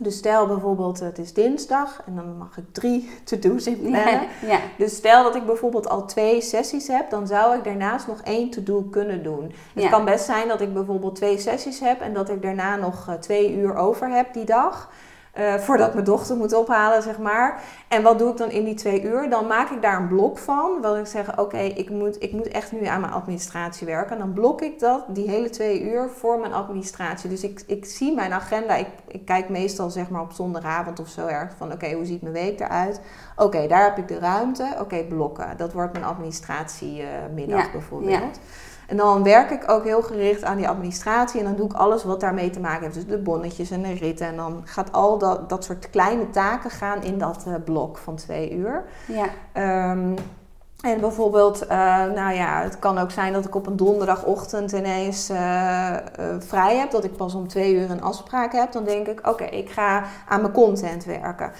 Dus 0.00 0.16
stel 0.16 0.46
bijvoorbeeld 0.46 1.00
het 1.00 1.18
is 1.18 1.32
dinsdag 1.32 2.02
en 2.06 2.14
dan 2.14 2.36
mag 2.38 2.56
ik 2.58 2.64
drie 2.72 3.10
to-do's 3.24 3.66
inplannen. 3.66 4.20
ja. 4.46 4.58
Dus 4.78 4.96
stel 4.96 5.22
dat 5.22 5.34
ik 5.34 5.46
bijvoorbeeld 5.46 5.88
al 5.88 6.06
twee 6.06 6.40
sessies 6.40 6.88
heb, 6.88 7.10
dan 7.10 7.26
zou 7.26 7.56
ik 7.56 7.64
daarnaast 7.64 8.06
nog 8.06 8.20
één 8.24 8.50
to-do 8.50 8.82
kunnen 8.82 9.22
doen. 9.22 9.52
Het 9.74 9.82
Ja. 9.82 9.88
kan 9.90 10.04
best 10.04 10.24
zijn 10.24 10.48
dat 10.48 10.60
ik 10.60 10.72
bijvoorbeeld 10.74 11.14
twee 11.16 11.38
sessies 11.38 11.80
heb 11.80 12.00
en 12.00 12.12
dat 12.14 12.28
ik 12.30 12.42
daarna 12.42 12.76
nog 12.76 13.08
eh, 13.08 13.14
twee 13.14 13.56
uur 13.56 13.74
over 13.76 14.08
heb 14.10 14.32
die 14.32 14.44
dag. 14.44 14.90
Eh, 15.38 15.54
voordat 15.54 15.92
mijn 15.92 16.04
dochter 16.04 16.36
moet 16.36 16.52
ophalen, 16.52 17.02
zeg 17.02 17.18
maar. 17.18 17.62
En 17.88 18.02
wat 18.02 18.18
doe 18.18 18.30
ik 18.30 18.36
dan 18.36 18.50
in 18.50 18.64
die 18.64 18.74
twee 18.74 19.02
uur? 19.02 19.30
Dan 19.30 19.46
maak 19.46 19.70
ik 19.70 19.82
daar 19.82 20.00
een 20.00 20.08
blok 20.08 20.38
van. 20.38 20.80
Wil 20.80 20.96
ik 20.96 21.06
zeggen, 21.06 21.38
oké, 21.38 21.58
ik, 21.58 21.90
moet, 21.90 22.22
ik 22.22 22.32
moet 22.32 22.48
echt 22.48 22.72
nu 22.72 22.86
aan 22.86 23.00
mijn 23.00 23.12
administratie 23.12 23.86
werken. 23.86 24.12
En 24.12 24.18
dan 24.18 24.32
blok 24.32 24.62
ik 24.62 24.78
dat, 24.78 25.04
die 25.08 25.30
hele 25.30 25.50
twee 25.50 25.82
uur, 25.82 26.08
voor 26.08 26.38
mijn 26.38 26.52
administratie. 26.52 27.30
Dus 27.30 27.42
ik, 27.42 27.62
ik 27.66 27.84
zie 27.84 28.14
mijn 28.14 28.32
agenda. 28.32 28.74
Ik, 28.74 28.88
ik 29.08 29.24
kijk 29.24 29.48
meestal 29.48 29.90
zeg 29.90 30.08
maar 30.08 30.22
op 30.22 30.32
zondagavond 30.32 31.00
of 31.00 31.08
zo 31.08 31.26
erg 31.26 31.52
van, 31.56 31.72
oké, 31.72 31.92
hoe 31.92 32.04
ziet 32.04 32.22
mijn 32.22 32.34
week 32.34 32.60
eruit? 32.60 33.00
Oké, 33.36 33.66
daar 33.66 33.84
heb 33.84 33.98
ik 33.98 34.08
de 34.08 34.18
ruimte. 34.18 34.76
Oké, 34.80 35.04
blokken. 35.04 35.56
Dat 35.56 35.72
wordt 35.72 35.92
mijn 35.92 36.04
administratiemiddag 36.04 37.64
Ja, 37.64 37.70
bijvoorbeeld. 37.72 38.40
En 38.88 38.96
dan 38.96 39.22
werk 39.22 39.50
ik 39.50 39.70
ook 39.70 39.84
heel 39.84 40.02
gericht 40.02 40.44
aan 40.44 40.56
die 40.56 40.68
administratie. 40.68 41.40
En 41.40 41.46
dan 41.46 41.56
doe 41.56 41.66
ik 41.66 41.72
alles 41.72 42.04
wat 42.04 42.20
daarmee 42.20 42.50
te 42.50 42.60
maken 42.60 42.82
heeft. 42.82 42.94
Dus 42.94 43.06
de 43.06 43.18
bonnetjes 43.18 43.70
en 43.70 43.82
de 43.82 43.92
ritten. 43.92 44.26
En 44.26 44.36
dan 44.36 44.62
gaat 44.64 44.92
al 44.92 45.18
dat, 45.18 45.48
dat 45.48 45.64
soort 45.64 45.90
kleine 45.90 46.30
taken 46.30 46.70
gaan 46.70 47.02
in 47.02 47.18
dat 47.18 47.44
eh, 47.46 47.54
blok 47.64 47.98
van 47.98 48.16
twee 48.16 48.52
uur. 48.52 48.84
Ja, 49.06 49.26
Ehm, 49.52 50.16
en 50.80 51.00
bijvoorbeeld, 51.00 51.66
eh, 51.66 51.78
nou 52.04 52.34
ja, 52.34 52.62
het 52.62 52.78
kan 52.78 52.98
ook 52.98 53.10
zijn 53.10 53.32
dat 53.32 53.44
ik 53.44 53.54
op 53.54 53.66
een 53.66 53.76
donderdagochtend 53.76 54.72
ineens 54.72 55.28
eh, 55.28 55.96
vrij 56.38 56.76
heb. 56.76 56.90
Dat 56.90 57.04
ik 57.04 57.16
pas 57.16 57.34
om 57.34 57.48
twee 57.48 57.74
uur 57.74 57.90
een 57.90 58.02
afspraak 58.02 58.52
heb. 58.52 58.72
Dan 58.72 58.84
denk 58.84 59.06
ik, 59.06 59.28
oké, 59.28 59.44
ik 59.44 59.70
ga 59.70 60.04
aan 60.28 60.40
mijn 60.40 60.52
content 60.52 61.04
werken. 61.04 61.52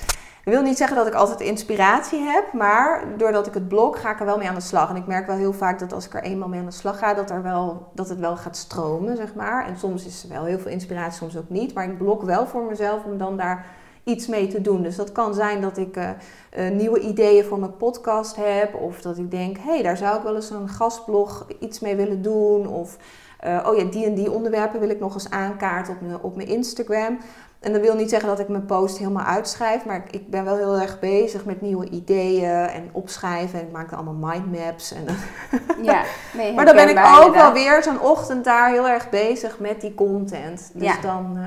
Ik 0.49 0.55
wil 0.55 0.63
niet 0.63 0.77
zeggen 0.77 0.97
dat 0.97 1.07
ik 1.07 1.15
altijd 1.15 1.41
inspiratie 1.41 2.21
heb, 2.21 2.53
maar 2.53 3.05
doordat 3.17 3.47
ik 3.47 3.55
het 3.55 3.69
blok 3.69 3.99
ga 3.99 4.11
ik 4.11 4.21
er 4.21 4.27
wel 4.27 4.39
mee 4.39 4.49
aan 4.49 4.55
de 4.55 4.61
slag. 4.61 4.91
En 4.91 4.97
ik 4.97 5.07
merk 5.07 5.27
wel 5.27 5.37
heel 5.37 5.53
vaak 5.53 5.79
dat 5.79 5.93
als 5.93 6.07
ik 6.07 6.15
er 6.15 6.23
eenmaal 6.23 6.49
mee 6.49 6.61
aan 6.61 6.67
de 6.67 6.73
slag 6.73 6.99
ga, 6.99 7.15
dat, 7.15 7.31
er 7.31 7.43
wel, 7.43 7.91
dat 7.95 8.09
het 8.09 8.19
wel 8.19 8.37
gaat 8.37 8.57
stromen, 8.57 9.17
zeg 9.17 9.35
maar. 9.35 9.67
En 9.67 9.79
soms 9.79 10.07
is 10.07 10.23
er 10.23 10.29
wel 10.29 10.45
heel 10.45 10.59
veel 10.59 10.71
inspiratie, 10.71 11.19
soms 11.19 11.37
ook 11.37 11.49
niet. 11.49 11.75
Maar 11.75 11.85
ik 11.85 11.99
blok 11.99 12.23
wel 12.23 12.47
voor 12.47 12.63
mezelf 12.63 13.05
om 13.05 13.19
dan 13.19 13.37
daar 13.37 13.67
iets 14.05 14.27
mee 14.27 14.47
te 14.47 14.61
doen. 14.61 14.83
Dus 14.83 14.97
dat 14.97 15.13
kan 15.13 15.35
zijn 15.35 15.61
dat 15.61 15.77
ik 15.77 15.97
eh, 15.97 16.11
eh, 16.51 16.75
nieuwe 16.75 17.01
ideeën 17.01 17.45
voor 17.45 17.59
mijn 17.59 17.77
podcast 17.77 18.37
heb. 18.37 18.75
Of 18.75 19.01
dat 19.01 19.19
ik 19.19 19.31
denk, 19.31 19.57
hé, 19.57 19.73
hey, 19.73 19.83
daar 19.83 19.97
zou 19.97 20.17
ik 20.17 20.23
wel 20.23 20.35
eens 20.35 20.51
een 20.51 20.69
gastblog 20.69 21.47
iets 21.61 21.81
mee 21.81 21.97
willen 21.97 22.23
doen. 22.23 22.67
Of, 22.67 22.97
eh, 23.39 23.67
oh 23.67 23.77
ja, 23.77 23.85
die 23.85 24.07
en 24.07 24.15
die 24.15 24.31
onderwerpen 24.31 24.81
wil 24.81 24.91
ik 24.91 25.01
nog 25.01 25.15
eens 25.15 25.31
aankaarten 25.31 25.97
op 26.13 26.25
op 26.25 26.37
mijn 26.37 26.49
Instagram. 26.49 27.19
En 27.61 27.73
dat 27.73 27.81
wil 27.81 27.95
niet 27.95 28.11
zeggen 28.11 28.29
dat 28.29 28.39
ik 28.39 28.49
mijn 28.49 28.67
post 28.67 28.99
helemaal 28.99 29.25
uitschrijf. 29.25 29.85
Maar 29.85 30.03
ik, 30.11 30.31
ben 30.31 30.45
wel 30.45 30.57
heel 30.57 30.81
erg 30.81 30.99
bezig 30.99 31.45
met 31.45 31.61
nieuwe 31.61 31.89
ideeën 31.89 32.51
en 32.51 32.89
opschrijven. 32.93 33.59
En 33.59 33.67
ik 33.67 33.73
maak 33.73 33.91
dan 33.91 33.99
allemaal 33.99 34.31
mindmaps. 34.33 34.93
En, 34.93 35.05
ja. 35.83 36.03
Nee, 36.35 36.53
maar 36.55 36.65
dan 36.65 36.75
ben 36.77 36.89
ik 36.89 37.07
ook 37.25 37.35
wel 37.35 37.53
weer 37.53 37.83
zo'n 37.83 38.01
ochtend 38.01 38.45
daar 38.45 38.71
heel 38.71 38.89
erg 38.89 39.11
bezig 39.11 39.59
met 39.59 39.81
die 39.81 39.95
content. 39.95 40.71
Dus 40.75 40.83
Ja. 40.83 41.01
dan... 41.01 41.37
eh, 41.37 41.47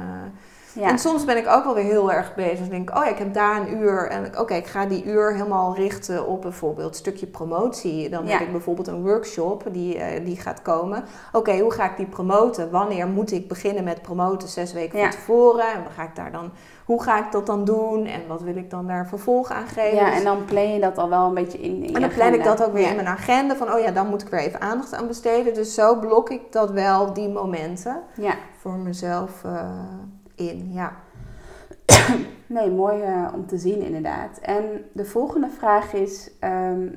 Ja. 0.74 0.88
En 0.90 1.00
soms 1.00 1.26
ben 1.26 1.38
ik 1.38 1.48
ook 1.48 1.64
wel 1.64 1.74
weer 1.74 1.84
heel 1.84 2.12
erg 2.12 2.36
bezig. 2.36 2.60
Dan 2.60 2.70
denk 2.70 2.90
ik, 2.90 2.98
oh 2.98 3.04
ja, 3.04 3.10
ik 3.10 3.18
heb 3.18 3.34
daar 3.34 3.62
een 3.62 3.78
uur. 3.78 4.08
En 4.10 4.40
oké, 4.40 4.54
ik 4.54 4.66
ga 4.68 4.86
die 4.86 5.04
uur 5.06 5.34
helemaal 5.34 5.76
richten 5.76 6.28
op 6.28 6.42
bijvoorbeeld 6.42 6.90
een 6.90 6.96
stukje 6.96 7.28
promotie. 7.28 8.10
Dan 8.10 8.26
Ja. 8.26 8.32
heb 8.32 8.42
ik 8.42 8.52
bijvoorbeeld 8.52 8.88
een 8.88 9.04
workshop 9.04 9.64
die, 9.72 9.98
eh, 9.98 10.26
die 10.26 10.38
gaat 10.38 10.62
komen. 10.62 11.04
Oké, 11.32 11.60
hoe 11.60 11.72
ga 11.74 11.86
ik 11.92 11.98
die 11.98 12.06
promoten? 12.06 12.72
Wanneer 12.72 13.08
moet 13.08 13.32
ik 13.32 13.48
beginnen 13.48 13.84
met 13.84 14.02
promoten? 14.02 14.48
Zes 14.48 14.74
weken 14.74 15.00
Ja. 15.00 15.04
van 15.04 15.12
tevoren. 15.20 15.66
En 15.74 15.84
ga 15.96 16.04
ik 16.04 16.16
daar 16.16 16.32
dan, 16.32 16.52
hoe 16.86 17.04
ga 17.04 17.18
ik 17.26 17.32
dat 17.32 17.46
dan 17.46 17.66
doen? 17.66 18.06
En 18.06 18.22
wat 18.28 18.42
wil 18.42 18.56
ik 18.56 18.70
dan 18.70 18.88
daar 18.88 19.08
vervolg 19.08 19.50
aan 19.52 19.68
geven? 19.68 19.96
ja, 19.98 20.06
Dus- 20.10 20.18
en 20.18 20.24
dan 20.24 20.46
plan 20.46 20.74
je 20.74 20.80
dat 20.80 20.98
al 20.98 21.10
wel 21.10 21.28
een 21.28 21.34
beetje 21.34 21.58
in, 21.60 21.84
in 21.84 21.96
en 21.96 22.02
dan 22.02 22.10
plan 22.10 22.34
ik 22.34 22.44
dat 22.44 22.64
ook 22.66 22.74
weer 22.74 22.90
in 22.90 22.96
mijn 22.96 23.08
agenda. 23.08 23.56
Van, 23.56 23.74
oh 23.74 23.80
ja, 23.80 23.92
dan 23.92 24.08
moet 24.08 24.22
ik 24.22 24.28
weer 24.28 24.40
even 24.40 24.62
aandacht 24.62 24.94
aan 24.94 25.08
besteden. 25.08 25.54
Dus 25.54 25.74
zo 25.74 25.96
blok 26.00 26.30
ik 26.30 26.52
dat 26.52 26.72
wel, 26.72 27.14
die 27.14 27.30
momenten, 27.30 28.02
Ja, 28.16 28.34
voor 28.58 28.74
mezelf 28.78 29.44
eh, 29.44 29.70
in. 30.50 30.72
Ja. 30.74 30.94
nee, 32.48 32.70
mooi 32.72 33.02
eh, 33.02 33.28
om 33.34 33.46
te 33.48 33.58
zien 33.58 33.82
inderdaad. 33.82 34.38
En 34.38 34.64
de 34.94 35.06
volgende 35.06 35.50
vraag 35.50 35.94
is, 35.94 36.32
ehm, 36.40 36.88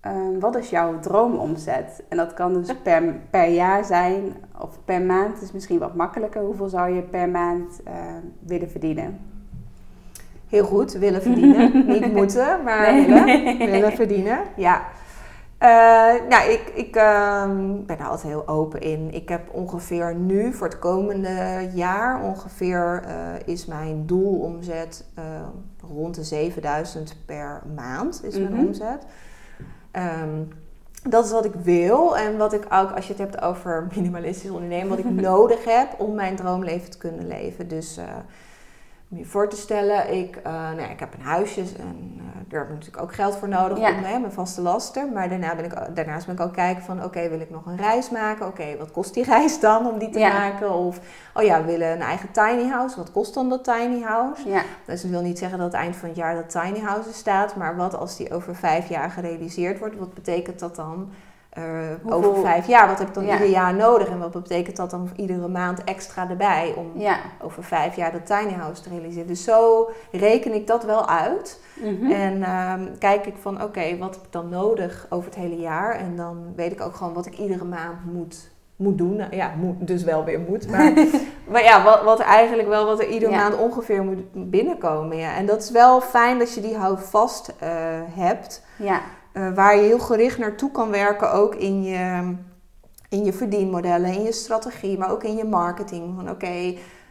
ehm, 0.00 0.38
wat 0.38 0.56
is 0.56 0.70
jouw 0.70 0.98
droomomzet? 1.00 2.02
En 2.08 2.16
dat 2.16 2.34
kan 2.34 2.54
dus 2.54 2.74
per, 2.82 3.14
per 3.30 3.48
jaar 3.48 3.84
zijn 3.84 4.36
of 4.60 4.78
per 4.84 5.02
maand. 5.02 5.42
is 5.42 5.52
misschien 5.52 5.78
wat 5.78 5.94
makkelijker. 5.94 6.40
Hoeveel 6.42 6.68
zou 6.68 6.90
je 6.94 7.02
per 7.02 7.28
maand 7.28 7.80
eh, 7.84 7.94
willen 8.46 8.70
verdienen? 8.70 9.18
Heel 10.48 10.64
goed, 10.64 10.92
willen 10.92 11.22
verdienen. 11.22 11.72
Niet 11.94 12.12
moeten, 12.12 12.62
maar 12.64 12.92
Nee. 12.92 13.06
willen, 13.06 13.70
willen 13.70 13.92
verdienen. 13.92 14.38
Ja. 14.56 14.82
Eh, 15.58 15.68
nou, 16.28 16.50
ik, 16.50 16.72
ik 16.74 16.96
ehm, 16.96 17.84
ben 17.86 17.98
daar 17.98 18.08
altijd 18.08 18.28
heel 18.32 18.48
open 18.48 18.80
in. 18.80 19.14
Ik 19.14 19.28
heb 19.28 19.54
ongeveer 19.54 20.14
nu, 20.14 20.52
voor 20.52 20.66
het 20.66 20.78
komende 20.78 21.68
jaar, 21.74 22.22
ongeveer 22.22 23.02
eh, 23.06 23.14
is 23.44 23.66
mijn 23.66 24.06
doelomzet 24.06 25.04
eh, 25.14 25.24
rond 25.94 26.14
de 26.14 26.24
7000 26.24 27.16
per 27.26 27.62
maand 27.74 28.20
is 28.24 28.38
mijn 28.38 28.52
Mhm. 28.52 28.66
omzet. 28.66 29.06
Ehm, 29.90 30.42
dat 31.08 31.24
is 31.24 31.30
wat 31.30 31.44
ik 31.44 31.54
wil 31.54 32.16
en 32.16 32.36
wat 32.36 32.52
ik 32.52 32.64
ook, 32.72 32.90
als 32.90 33.06
je 33.06 33.12
het 33.12 33.22
hebt 33.22 33.42
over 33.42 33.86
minimalistisch 33.96 34.50
ondernemen, 34.50 34.88
wat 34.88 34.98
ik 34.98 35.10
nodig 35.30 35.64
heb 35.64 35.88
om 35.98 36.14
mijn 36.14 36.36
droomleven 36.36 36.90
te 36.90 36.98
kunnen 36.98 37.26
leven. 37.26 37.68
Dus 37.68 37.98
om 39.10 39.18
je 39.18 39.24
voor 39.24 39.48
te 39.48 39.56
stellen, 39.56 40.14
ik, 40.14 40.36
eh, 40.36 40.52
nou 40.52 40.80
ja, 40.80 40.88
ik 40.88 41.00
heb 41.00 41.14
een 41.14 41.20
huisje 41.24 41.60
en 41.60 42.14
eh, 42.18 42.24
daar 42.48 42.60
heb 42.60 42.68
ik 42.68 42.74
natuurlijk 42.74 43.02
ook 43.02 43.14
geld 43.14 43.36
voor 43.36 43.48
nodig 43.48 43.78
Ja. 43.78 43.88
om 43.90 44.02
hè, 44.02 44.18
mijn 44.18 44.32
vaste 44.32 44.60
lasten. 44.60 45.12
Maar 45.12 45.28
daarna 45.28 45.54
ben 45.56 45.64
ik, 45.64 45.74
daarnaast 45.94 46.26
ben 46.26 46.34
ik 46.34 46.40
ook 46.40 46.52
kijken 46.52 46.82
van, 46.82 47.04
oké, 47.04 47.28
wil 47.28 47.40
ik 47.40 47.50
nog 47.50 47.66
een 47.66 47.76
reis 47.76 48.10
maken? 48.10 48.46
Oké, 48.46 48.76
wat 48.78 48.90
kost 48.90 49.14
die 49.14 49.24
reis 49.34 49.60
dan 49.60 49.86
om 49.86 49.98
die 49.98 50.10
te 50.10 50.18
Ja. 50.18 50.32
maken? 50.32 50.74
Of, 50.74 51.00
oh 51.34 51.42
ja, 51.42 51.60
we 51.60 51.66
willen 51.66 51.90
een 51.92 52.00
eigen 52.00 52.30
tiny 52.32 52.68
house. 52.68 52.96
Wat 52.96 53.12
kost 53.12 53.34
dan 53.34 53.48
dat 53.48 53.64
tiny 53.64 54.02
house? 54.02 54.48
Ja, 54.48 54.62
Dus 54.86 55.02
dat 55.02 55.10
wil 55.10 55.22
niet 55.22 55.38
zeggen 55.38 55.58
dat 55.58 55.72
het 55.72 55.80
eind 55.80 55.96
van 55.96 56.08
het 56.08 56.18
jaar 56.18 56.34
dat 56.34 56.50
tiny 56.50 56.80
house 56.80 57.12
staat. 57.12 57.56
Maar 57.56 57.76
wat 57.76 57.94
als 57.96 58.16
die 58.16 58.32
over 58.34 58.54
vijf 58.54 58.88
jaar 58.88 59.10
gerealiseerd 59.10 59.78
wordt? 59.78 59.96
Wat 59.98 60.14
betekent 60.14 60.58
dat 60.58 60.76
dan 60.76 61.10
eh, 61.48 61.64
over 62.04 62.40
vijf 62.40 62.66
jaar? 62.66 62.88
Wat 62.88 62.98
heb 62.98 63.08
ik 63.08 63.14
dan 63.14 63.24
Ja. 63.26 63.32
ieder 63.32 63.48
jaar 63.48 63.74
nodig? 63.74 64.08
En 64.08 64.18
wat 64.18 64.30
betekent 64.32 64.76
dat 64.76 64.90
dan 64.90 65.10
iedere 65.16 65.48
maand 65.48 65.84
extra 65.84 66.28
erbij? 66.30 66.74
Om 66.76 66.90
ja. 66.94 67.16
over 67.42 67.64
vijf 67.64 67.96
jaar 67.96 68.12
dat 68.12 68.26
tiny 68.26 68.52
house 68.52 68.82
te 68.82 68.88
realiseren. 68.88 69.26
Dus 69.26 69.44
zo 69.44 69.90
reken 70.12 70.52
ik 70.54 70.66
dat 70.66 70.84
wel 70.84 71.08
uit. 71.08 71.60
Mhm. 71.74 72.10
En 72.10 72.42
ehm, 72.42 72.80
kijk 72.98 73.26
ik 73.26 73.34
van 73.40 73.62
oké, 73.62 73.96
wat 73.98 74.14
heb 74.14 74.24
ik 74.24 74.32
dan 74.32 74.48
nodig 74.48 75.06
over 75.08 75.26
het 75.30 75.38
hele 75.38 75.56
jaar? 75.56 75.94
En 75.94 76.16
dan 76.16 76.52
weet 76.56 76.72
ik 76.72 76.80
ook 76.80 76.94
gewoon 76.94 77.12
wat 77.14 77.26
ik 77.26 77.38
iedere 77.38 77.64
maand 77.64 78.12
moet, 78.12 78.50
moet 78.76 78.98
doen. 78.98 79.16
Nou, 79.16 79.36
ja, 79.36 79.52
moet, 79.56 79.86
dus 79.86 80.02
wel 80.04 80.24
weer 80.24 80.40
moet. 80.40 80.70
Maar, 80.70 80.92
maar 81.52 81.62
ja, 81.62 81.82
wat, 81.84 82.02
wat 82.02 82.20
eigenlijk 82.20 82.68
wel 82.68 82.86
wat 82.86 83.00
er 83.00 83.08
iedere 83.08 83.32
Ja. 83.32 83.36
maand 83.38 83.56
ongeveer 83.58 84.02
moet 84.04 84.50
binnenkomen. 84.50 85.16
Ja. 85.16 85.34
En 85.36 85.46
dat 85.46 85.62
is 85.62 85.70
wel 85.70 86.00
fijn 86.00 86.38
dat 86.38 86.54
je 86.54 86.60
die 86.60 86.76
houvast 86.76 87.54
eh 87.58 87.68
hebt. 88.14 88.64
ja. 88.76 89.00
Eh, 89.38 89.54
waar 89.54 89.76
je 89.76 89.82
heel 89.82 89.98
gericht 89.98 90.38
naartoe 90.38 90.70
kan 90.70 90.90
werken, 90.90 91.32
ook 91.32 91.54
in 91.54 91.82
je, 91.82 92.34
in 93.08 93.24
je 93.24 93.32
verdienmodellen, 93.32 94.12
in 94.12 94.22
je 94.22 94.32
strategie, 94.32 94.98
maar 94.98 95.10
ook 95.10 95.22
in 95.24 95.36
je 95.36 95.44
marketing. 95.44 96.14
Van 96.16 96.30
oké, 96.30 96.46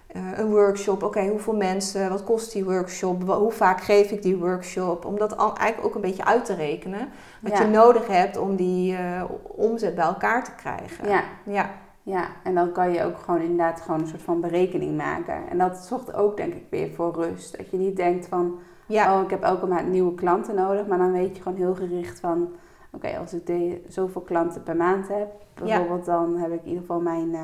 eh, 0.08 0.22
een 0.36 0.50
workshop, 0.50 1.04
oké, 1.04 1.28
hoeveel 1.28 1.56
mensen, 1.56 2.10
wat 2.10 2.24
kost 2.24 2.52
die 2.52 2.66
workshop, 2.66 3.24
hoe 3.24 3.52
vaak 3.52 3.82
geef 3.82 4.12
ik 4.12 4.22
die 4.22 4.38
workshop? 4.38 5.06
Om 5.06 5.18
dat 5.18 5.38
al, 5.38 5.56
eigenlijk 5.56 5.88
ook 5.88 5.96
een 5.96 6.10
beetje 6.10 6.26
uit 6.26 6.46
te 6.46 6.54
rekenen. 6.56 7.10
Wat 7.42 7.52
Ja. 7.52 7.62
je 7.62 7.68
nodig 7.68 8.08
hebt 8.08 8.38
om 8.38 8.56
die 8.56 8.96
eh, 8.96 9.24
omzet 9.42 9.96
bij 9.96 10.06
elkaar 10.06 10.44
te 10.44 10.56
krijgen. 10.56 11.10
ja. 11.10 11.24
ja. 11.44 11.70
Ja, 12.02 12.28
en 12.44 12.56
dan 12.56 12.72
kan 12.72 12.92
je 12.92 13.04
ook 13.04 13.18
gewoon 13.18 13.42
inderdaad 13.42 13.82
gewoon 13.82 14.00
een 14.00 14.08
soort 14.08 14.22
van 14.22 14.42
berekening 14.42 14.98
maken. 14.98 15.50
En 15.50 15.58
dat 15.58 15.78
zorgt 15.78 16.14
ook 16.14 16.38
denk 16.38 16.54
ik 16.54 16.64
weer 16.70 16.90
voor 16.96 17.14
rust. 17.16 17.58
Dat 17.58 17.70
je 17.70 17.78
niet 17.78 17.96
denkt 17.96 18.28
van, 18.28 18.60
Ja. 18.88 19.18
oh 19.18 19.24
ik 19.24 19.30
heb 19.30 19.44
elke 19.44 19.66
maand 19.66 19.88
nieuwe 19.88 20.14
klanten 20.14 20.56
nodig. 20.56 20.86
Maar 20.86 20.98
dan 20.98 21.12
weet 21.12 21.36
je 21.36 21.42
gewoon 21.42 21.58
heel 21.58 21.76
gericht 21.76 22.20
van, 22.20 22.56
oké 22.92 23.18
als 23.18 23.34
ik 23.34 23.46
de, 23.46 23.82
zoveel 23.88 24.22
klanten 24.22 24.64
per 24.64 24.76
maand 24.76 25.08
heb. 25.08 25.28
Bijvoorbeeld 25.54 26.06
dan 26.06 26.38
heb 26.38 26.52
ik 26.52 26.60
in 26.62 26.68
ieder 26.68 26.82
geval 26.82 27.00
mijn 27.00 27.34
eh, 27.34 27.42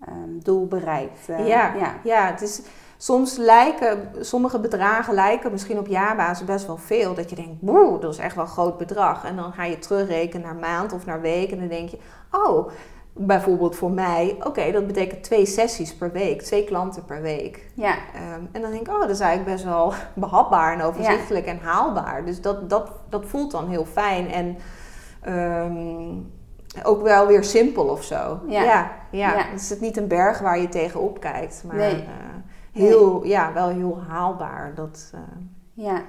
ehm, 0.00 0.38
doel 0.42 0.66
bereikt. 0.66 1.28
Eh, 1.28 1.46
ja, 1.48 1.74
ja. 1.74 1.94
ja. 2.04 2.26
het 2.26 2.40
is, 2.40 2.62
soms 2.96 3.36
lijken, 3.36 4.10
sommige 4.20 4.60
bedragen 4.60 5.14
lijken 5.14 5.50
misschien 5.50 5.78
op 5.78 5.86
jaarbasis 5.86 6.46
best 6.46 6.66
wel 6.66 6.76
veel. 6.76 7.14
Dat 7.14 7.30
je 7.30 7.36
denkt, 7.36 7.56
wow, 7.60 8.00
dat 8.00 8.12
is 8.12 8.18
echt 8.18 8.34
wel 8.34 8.44
een 8.44 8.50
groot 8.50 8.78
bedrag. 8.78 9.24
En 9.24 9.36
dan 9.36 9.52
ga 9.52 9.64
je 9.64 9.78
terugrekenen 9.78 10.46
naar 10.46 10.70
maand 10.70 10.92
of 10.92 11.06
naar 11.06 11.20
week. 11.20 11.50
En 11.50 11.58
dan 11.58 11.68
denk 11.68 11.88
je, 11.88 11.98
oh, 12.30 12.68
bijvoorbeeld 13.14 13.76
voor 13.76 13.90
mij, 13.90 14.36
oké, 14.44 14.72
dat 14.72 14.86
betekent 14.86 15.22
twee 15.22 15.46
sessies 15.46 15.94
per 15.94 16.12
week. 16.12 16.42
Twee 16.42 16.64
klanten 16.64 17.04
per 17.04 17.22
week. 17.22 17.70
ja. 17.74 17.94
Ehm, 18.14 18.40
en 18.52 18.60
dan 18.62 18.70
denk 18.70 18.86
ik, 18.86 18.94
oh, 18.94 19.00
dat 19.00 19.10
is 19.10 19.20
eigenlijk 19.20 19.52
best 19.56 19.64
wel 19.64 19.92
behapbaar 20.14 20.72
en 20.72 20.82
overzichtelijk 20.82 21.46
en 21.46 21.58
haalbaar. 21.58 22.24
Dus 22.24 22.40
dat, 22.40 22.70
dat, 22.70 22.90
dat 23.08 23.24
voelt 23.26 23.50
dan 23.50 23.68
heel 23.68 23.84
fijn. 23.84 24.30
En 24.30 24.56
ehm, 25.20 26.14
ook 26.82 27.02
wel 27.02 27.26
weer 27.26 27.44
simpel 27.44 27.84
of 27.84 28.02
zo. 28.04 28.40
Ja. 28.48 28.62
ja, 28.62 28.90
ja. 29.10 29.32
Ja. 29.36 29.44
Het 29.50 29.60
is 29.60 29.80
niet 29.80 29.96
een 29.96 30.08
berg 30.08 30.38
waar 30.38 30.58
je 30.60 30.68
tegenop 30.68 31.20
kijkt, 31.20 31.64
maar 31.66 31.76
Nee. 31.76 31.94
eh, 31.94 32.06
heel, 32.72 33.24
ja, 33.24 33.52
wel 33.52 33.68
heel 33.68 34.02
haalbaar. 34.08 34.72
Dat, 34.74 35.10
eh, 35.14 35.20
Ja, 35.74 36.02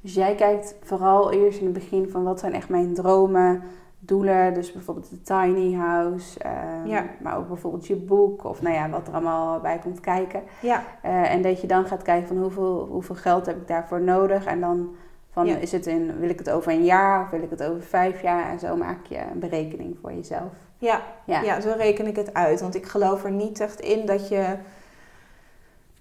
dus 0.00 0.14
jij 0.14 0.34
kijkt 0.34 0.74
vooral 0.82 1.32
eerst 1.32 1.58
in 1.58 1.64
het 1.64 1.74
begin 1.74 2.08
van 2.10 2.24
wat 2.24 2.40
zijn 2.40 2.54
echt 2.54 2.68
mijn 2.68 2.94
dromen, 2.94 3.62
doelen. 4.06 4.54
Dus 4.54 4.72
bijvoorbeeld 4.72 5.10
de 5.10 5.20
tiny 5.22 5.74
house, 5.74 6.38
ehm, 6.40 6.86
Ja. 6.86 7.04
maar 7.20 7.36
ook 7.36 7.48
bijvoorbeeld 7.48 7.86
je 7.86 7.96
boek 7.96 8.44
of 8.44 8.62
nou 8.62 8.74
ja, 8.74 8.88
wat 8.90 9.06
er 9.08 9.12
allemaal 9.14 9.60
bij 9.60 9.78
komt 9.78 10.00
kijken. 10.00 10.42
ja, 10.60 10.82
Eh, 11.02 11.32
en 11.32 11.42
dat 11.42 11.60
je 11.60 11.66
dan 11.66 11.84
gaat 11.86 12.02
kijken 12.02 12.28
van 12.28 12.36
hoeveel, 12.38 12.86
hoeveel 12.90 13.14
geld 13.14 13.46
heb 13.46 13.56
ik 13.56 13.68
daarvoor 13.68 14.00
nodig. 14.00 14.44
En 14.44 14.60
dan 14.60 14.94
van 15.30 15.46
Ja. 15.46 15.56
is 15.56 15.72
het 15.72 15.86
in, 15.86 16.18
wil 16.18 16.28
ik 16.28 16.38
het 16.38 16.50
over 16.50 16.72
een 16.72 16.84
jaar 16.84 17.22
of 17.22 17.30
wil 17.30 17.42
ik 17.42 17.50
het 17.50 17.62
over 17.62 17.82
vijf 17.82 18.22
jaar? 18.22 18.50
En 18.50 18.58
zo 18.58 18.76
maak 18.76 19.06
je 19.06 19.18
een 19.32 19.38
berekening 19.38 19.96
voor 20.00 20.12
jezelf. 20.12 20.52
ja, 20.78 21.00
Ja, 21.24 21.40
ja. 21.40 21.60
zo 21.60 21.72
reken 21.76 22.06
ik 22.06 22.16
het 22.16 22.34
uit. 22.34 22.60
Want 22.60 22.74
ik 22.74 22.86
geloof 22.86 23.24
er 23.24 23.30
niet 23.30 23.60
echt 23.60 23.80
in 23.80 24.06
dat 24.06 24.28
je, 24.28 24.56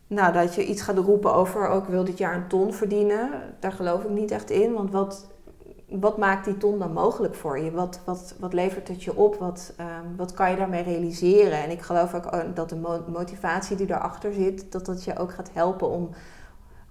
nou, 0.07 0.33
dat 0.33 0.55
je 0.55 0.65
iets 0.65 0.81
gaat 0.81 0.97
roepen 0.97 1.33
over, 1.33 1.67
ook 1.67 1.87
wil 1.87 2.03
dit 2.03 2.17
jaar 2.17 2.35
een 2.35 2.47
ton 2.47 2.73
verdienen. 2.73 3.29
Daar 3.59 3.71
geloof 3.71 4.03
ik 4.03 4.09
niet 4.09 4.31
echt 4.31 4.49
in. 4.49 4.73
Want 4.73 4.91
wat, 4.91 5.27
wat 5.99 6.17
maakt 6.17 6.45
die 6.45 6.57
ton 6.57 6.79
dan 6.79 6.93
mogelijk 6.93 7.35
voor 7.35 7.59
je? 7.59 7.71
Wat, 7.71 7.99
wat, 8.05 8.35
wat 8.39 8.53
levert 8.53 8.87
het 8.87 9.03
je 9.03 9.15
op? 9.15 9.35
Wat, 9.35 9.73
ehm, 9.77 10.15
wat 10.17 10.33
kan 10.33 10.49
je 10.49 10.55
daarmee 10.57 10.83
realiseren? 10.83 11.63
En 11.63 11.69
ik 11.69 11.81
geloof 11.81 12.13
ook 12.13 12.25
eh, 12.25 12.39
dat 12.53 12.69
de 12.69 12.75
mo- 12.75 13.03
motivatie 13.07 13.75
die 13.77 13.85
daarachter 13.87 14.33
zit, 14.33 14.71
dat 14.71 14.85
dat 14.85 15.03
je 15.03 15.17
ook 15.17 15.31
gaat 15.33 15.49
helpen 15.53 15.89
om, 15.89 16.09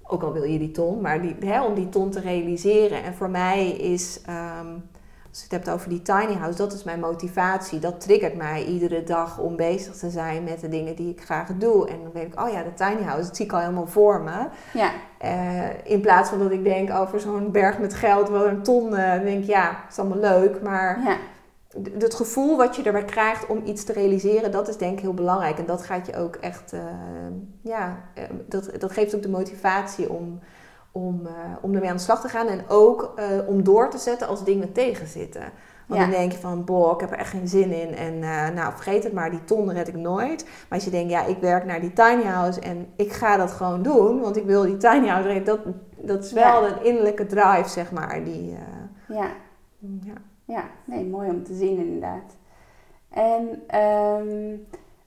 ook 0.02 0.22
al 0.22 0.32
wil 0.32 0.44
je 0.44 0.58
die 0.58 0.70
ton, 0.70 1.00
maar 1.00 1.22
die, 1.22 1.36
hè, 1.40 1.64
om 1.64 1.74
die 1.74 1.88
ton 1.88 2.10
te 2.10 2.20
realiseren. 2.20 3.02
En 3.02 3.14
voor 3.14 3.30
mij 3.30 3.70
is, 3.70 4.20
ehm, 4.26 4.66
als 5.32 5.40
je 5.40 5.46
het 5.56 5.64
hebt 5.64 5.76
over 5.76 5.88
die 5.88 6.02
tiny 6.02 6.34
house, 6.34 6.56
dat 6.56 6.72
is 6.72 6.84
mijn 6.84 7.00
motivatie. 7.00 7.78
Dat 7.78 8.00
triggert 8.00 8.36
mij 8.36 8.64
iedere 8.64 9.02
dag 9.02 9.38
om 9.38 9.56
bezig 9.56 9.96
te 9.96 10.10
zijn 10.10 10.44
met 10.44 10.60
de 10.60 10.68
dingen 10.68 10.96
die 10.96 11.10
ik 11.10 11.22
graag 11.22 11.48
doe. 11.58 11.88
En 11.88 12.02
dan 12.02 12.12
weet 12.12 12.26
ik, 12.26 12.40
oh 12.40 12.50
ja, 12.50 12.62
de 12.62 12.74
tiny 12.74 13.02
house, 13.02 13.26
dat 13.26 13.36
zie 13.36 13.44
ik 13.44 13.52
al 13.52 13.58
helemaal 13.60 13.86
voor 13.86 14.20
me. 14.20 14.46
ja, 14.72 14.90
Eh, 15.18 15.68
in 15.84 16.00
plaats 16.00 16.28
van 16.30 16.38
dat 16.38 16.50
ik 16.50 16.64
denk 16.64 16.90
over 16.90 17.20
zo'n 17.20 17.50
berg 17.50 17.78
met 17.78 17.94
geld, 17.94 18.28
wel 18.28 18.46
een 18.48 18.62
ton, 18.62 18.96
eh, 18.96 19.14
dan 19.14 19.24
denk 19.24 19.42
ik, 19.42 19.48
ja, 19.48 19.68
het 19.68 19.90
is 19.92 19.98
allemaal 19.98 20.18
leuk. 20.18 20.62
Maar 20.62 21.00
ja, 21.04 21.16
het 21.98 22.14
gevoel 22.14 22.56
wat 22.56 22.76
je 22.76 22.82
erbij 22.82 23.04
krijgt 23.04 23.46
om 23.46 23.62
iets 23.64 23.84
te 23.84 23.92
realiseren, 23.92 24.50
dat 24.50 24.68
is 24.68 24.76
denk 24.76 24.92
ik 24.92 25.00
heel 25.00 25.14
belangrijk. 25.14 25.58
En 25.58 25.66
dat 25.66 25.82
gaat 25.82 26.06
je 26.06 26.16
ook 26.16 26.36
echt, 26.36 26.72
eh, 26.72 26.80
ja, 27.62 27.98
dat, 28.48 28.70
dat 28.78 28.92
geeft 28.92 29.14
ook 29.14 29.22
de 29.22 29.28
motivatie 29.28 30.10
om, 30.10 30.40
om, 30.92 31.26
eh, 31.26 31.32
om 31.60 31.74
ermee 31.74 31.90
aan 31.90 31.96
de 31.96 32.02
slag 32.02 32.20
te 32.20 32.28
gaan. 32.28 32.46
En 32.46 32.64
ook 32.68 33.12
eh, 33.16 33.24
om 33.48 33.62
door 33.64 33.90
te 33.90 33.98
zetten 33.98 34.28
als 34.28 34.44
dingen 34.44 34.72
tegenzitten. 34.72 35.42
Want 35.86 36.00
Ja. 36.00 36.06
dan 36.10 36.18
denk 36.18 36.32
je 36.32 36.38
van, 36.38 36.64
boh, 36.64 36.92
ik 36.92 37.00
heb 37.00 37.10
er 37.10 37.18
echt 37.18 37.30
geen 37.30 37.48
zin 37.48 37.72
in. 37.72 37.94
En 37.94 38.22
eh, 38.22 38.48
nou, 38.54 38.72
vergeet 38.72 39.04
het 39.04 39.12
maar, 39.12 39.30
die 39.30 39.44
ton 39.44 39.72
red 39.72 39.88
ik 39.88 39.94
nooit. 39.96 40.44
Maar 40.44 40.78
als 40.78 40.84
je 40.84 40.90
denkt, 40.90 41.10
ja, 41.10 41.24
ik 41.24 41.38
werk 41.38 41.64
naar 41.64 41.80
die 41.80 41.92
tiny 41.92 42.22
house 42.22 42.60
en 42.60 42.86
ik 42.96 43.12
ga 43.12 43.36
dat 43.36 43.50
gewoon 43.52 43.82
doen. 43.82 44.20
Want 44.20 44.36
ik 44.36 44.44
wil 44.44 44.62
die 44.62 44.76
tiny 44.76 45.06
house 45.08 45.28
redden. 45.28 45.44
Dat, 45.44 45.74
dat 45.96 46.24
is 46.24 46.32
wel 46.32 46.62
Ja. 46.64 46.68
een 46.68 46.84
innerlijke 46.84 47.26
drive, 47.26 47.68
zeg 47.68 47.92
maar. 47.92 48.24
Die, 48.24 48.56
ja. 49.08 49.26
ja. 49.78 50.12
Ja, 50.44 50.64
nee, 50.84 51.04
mooi 51.04 51.28
om 51.30 51.44
te 51.44 51.54
zien 51.54 51.78
inderdaad. 51.78 52.36
En 53.10 53.62
ehm, 53.66 54.56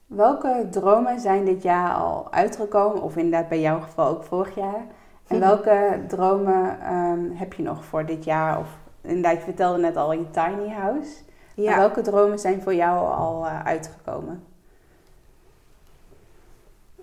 Welke 0.06 0.66
dromen 0.70 1.20
zijn 1.20 1.44
dit 1.44 1.62
jaar 1.62 1.94
al 1.94 2.32
uitgekomen? 2.32 3.02
Of 3.02 3.16
inderdaad 3.16 3.48
bij 3.48 3.60
jouw 3.60 3.80
geval 3.80 4.08
ook 4.08 4.24
vorig 4.24 4.54
jaar. 4.54 4.86
En 5.26 5.40
welke 5.40 6.00
dromen 6.08 6.80
ehm, 6.80 7.30
heb 7.34 7.52
je 7.52 7.62
nog 7.62 7.84
voor 7.84 8.06
dit 8.06 8.24
jaar? 8.24 8.58
Of 8.58 8.68
inderdaad, 9.00 9.36
je 9.36 9.40
vertelde 9.40 9.78
net 9.78 9.96
al 9.96 10.12
je 10.12 10.30
tiny 10.30 10.68
house. 10.68 11.10
Maar 11.56 11.76
welke 11.76 12.00
dromen 12.00 12.38
zijn 12.38 12.62
voor 12.62 12.74
jou 12.74 13.14
al 13.14 13.46
eh, 13.46 13.64
uitgekomen? 13.64 14.42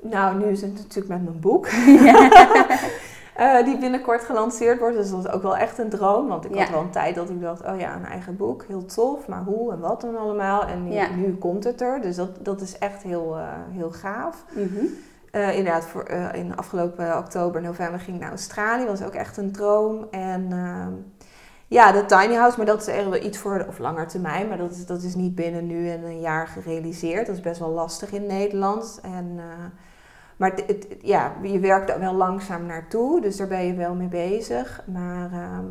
Nou, 0.01 0.37
nu 0.37 0.45
is 0.45 0.61
het 0.61 0.73
natuurlijk 0.73 1.07
met 1.07 1.23
mijn 1.23 1.39
boek. 1.39 1.67
Eh, 3.33 3.63
die 3.65 3.77
binnenkort 3.77 4.23
gelanceerd 4.23 4.79
wordt. 4.79 4.95
Dus 4.97 5.09
dat 5.09 5.25
is 5.25 5.31
ook 5.31 5.41
wel 5.41 5.57
echt 5.57 5.77
een 5.77 5.89
droom. 5.89 6.27
Want 6.27 6.45
ik 6.45 6.53
Ja. 6.53 6.59
had 6.59 6.69
wel 6.69 6.81
een 6.81 6.89
tijd 6.89 7.15
dat 7.15 7.29
ik 7.29 7.41
dacht, 7.41 7.65
oh 7.65 7.79
ja, 7.79 7.95
een 7.95 8.05
eigen 8.05 8.37
boek. 8.37 8.63
Heel 8.67 8.85
tof. 8.85 9.27
Maar 9.27 9.43
hoe 9.43 9.71
en 9.71 9.79
wat 9.79 10.01
dan 10.01 10.17
allemaal. 10.17 10.65
En 10.65 10.83
nu, 11.19 11.35
komt 11.35 11.63
het 11.63 11.81
er. 11.81 12.01
Dus 12.01 12.15
dat, 12.15 12.29
dat 12.45 12.61
is 12.61 12.77
echt 12.77 13.03
heel, 13.03 13.37
eh, 13.37 13.47
heel 13.71 13.91
gaaf. 13.91 14.43
Mhm. 14.55 14.85
Eh, 15.33 15.57
inderdaad, 15.57 15.85
voor, 15.85 16.03
eh, 16.03 16.39
in 16.39 16.55
afgelopen 16.55 17.17
oktober, 17.17 17.61
november 17.61 17.99
ging 17.99 18.15
ik 18.15 18.21
naar 18.21 18.31
Australië. 18.31 18.85
was 18.85 19.03
ook 19.03 19.13
echt 19.13 19.37
een 19.37 19.51
droom. 19.51 20.07
En 20.11 20.47
ehm, 20.51 20.91
ja, 21.67 21.91
de 21.91 22.05
tiny 22.05 22.33
house, 22.35 22.57
maar 22.57 22.65
dat 22.65 22.81
is 22.81 22.87
echt 22.87 23.03
wel 23.09 23.23
iets 23.23 23.37
voor, 23.37 23.65
of 23.69 23.77
langer 23.79 24.07
termijn. 24.07 24.47
Maar 24.47 24.57
dat 24.57 24.71
is, 24.71 24.85
dat 24.85 25.01
is 25.03 25.15
niet 25.15 25.35
binnen 25.35 25.67
nu 25.67 25.89
en 25.89 26.03
een 26.03 26.19
jaar 26.19 26.47
gerealiseerd. 26.47 27.25
Dat 27.25 27.35
is 27.35 27.41
best 27.41 27.59
wel 27.59 27.69
lastig 27.69 28.11
in 28.11 28.25
Nederland. 28.25 28.99
En, 29.03 29.33
eh, 29.37 29.43
maar 30.37 30.49
het, 30.51 30.63
het- 30.67 30.87
ja, 31.01 31.33
je 31.41 31.59
werkt 31.59 31.89
er 31.89 31.99
wel 31.99 32.13
langzaam 32.13 32.65
naartoe, 32.65 33.21
dus 33.21 33.37
daar 33.37 33.47
ben 33.47 33.65
je 33.65 33.73
wel 33.73 33.93
mee 33.93 34.07
bezig. 34.07 34.83
Maar 34.85 35.31
ehm, 35.31 35.65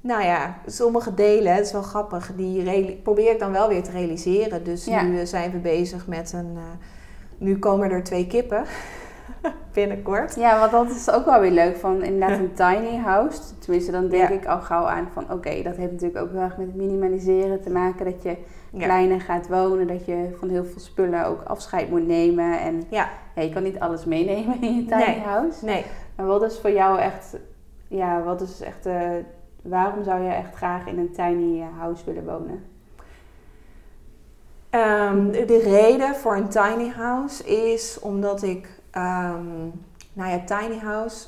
nou 0.00 0.22
ja, 0.24 0.54
sommige 0.66 1.14
delen, 1.14 1.54
het 1.54 1.66
is 1.66 1.72
wel 1.72 1.82
grappig, 1.82 2.32
die 2.36 2.92
probeer 3.02 3.32
ik 3.32 3.38
dan 3.38 3.52
wel 3.52 3.68
weer 3.68 3.82
te 3.82 3.90
realiseren. 3.90 4.64
Dus 4.64 4.84
Ja. 4.84 5.02
nu 5.02 5.26
zijn 5.26 5.50
we 5.50 5.58
bezig 5.58 6.06
met 6.06 6.32
een... 6.32 6.58
eh, 7.38 7.46
nu 7.46 7.58
komen 7.58 7.90
er 7.90 8.02
twee 8.02 8.26
kippen 8.26 8.64
binnenkort. 9.74 10.34
Ja, 10.34 10.58
want 10.58 10.72
dat 10.72 10.90
is 10.96 11.10
ook 11.10 11.24
wel 11.24 11.40
weer 11.40 11.50
leuk 11.50 11.76
van 11.76 12.02
inderdaad 12.02 12.38
een 12.38 12.52
tiny 12.54 12.96
house. 12.96 13.40
Tenminste, 13.58 13.92
dan 13.92 14.08
denk 14.08 14.28
Ja. 14.28 14.34
ik 14.34 14.46
al 14.46 14.60
gauw 14.60 14.84
aan 14.84 15.08
van 15.12 15.22
oké, 15.32 15.62
dat 15.62 15.76
heeft 15.76 15.92
natuurlijk 15.92 16.20
ook 16.24 16.30
heel 16.30 16.40
erg 16.40 16.56
met 16.56 16.74
minimaliseren 16.74 17.60
te 17.62 17.70
maken. 17.70 18.04
Dat 18.04 18.22
je 18.22 18.36
Ja. 18.70 18.84
kleiner 18.84 19.20
gaat 19.20 19.48
wonen, 19.48 19.86
dat 19.86 20.04
je 20.06 20.36
van 20.38 20.48
heel 20.48 20.64
veel 20.64 20.80
spullen 20.80 21.26
ook 21.26 21.42
afscheid 21.42 21.90
moet 21.90 22.06
nemen. 22.06 22.60
En 22.60 22.82
Ja. 22.90 23.08
ja, 23.34 23.42
je 23.42 23.50
kan 23.52 23.62
niet 23.62 23.80
alles 23.80 24.04
meenemen 24.04 24.62
in 24.62 24.74
je 24.76 24.84
tiny 24.84 25.04
Nee. 25.04 25.20
house. 25.24 25.64
Nee. 25.64 25.84
Maar 26.16 26.26
wat 26.26 26.42
is 26.42 26.58
voor 26.58 26.70
jou 26.70 26.98
echt, 26.98 27.36
ja, 27.88 28.22
wat 28.22 28.40
is 28.40 28.60
echt, 28.60 28.86
eh, 28.86 29.10
waarom 29.62 30.04
zou 30.04 30.22
je 30.22 30.30
echt 30.30 30.54
graag 30.54 30.86
in 30.86 30.98
een 30.98 31.12
tiny 31.12 31.64
house 31.78 32.04
willen 32.04 32.24
wonen? 32.24 32.64
Ehm, 34.76 35.30
de, 35.30 35.44
de 35.44 35.58
reden 35.58 36.16
voor 36.16 36.36
een 36.36 36.48
tiny 36.48 36.88
house 36.88 37.44
is 37.44 37.98
omdat 38.00 38.42
ik, 38.42 38.68
ehm, 38.90 39.66
nou 40.12 40.30
ja, 40.30 40.44
tiny 40.44 40.78
house. 40.78 41.26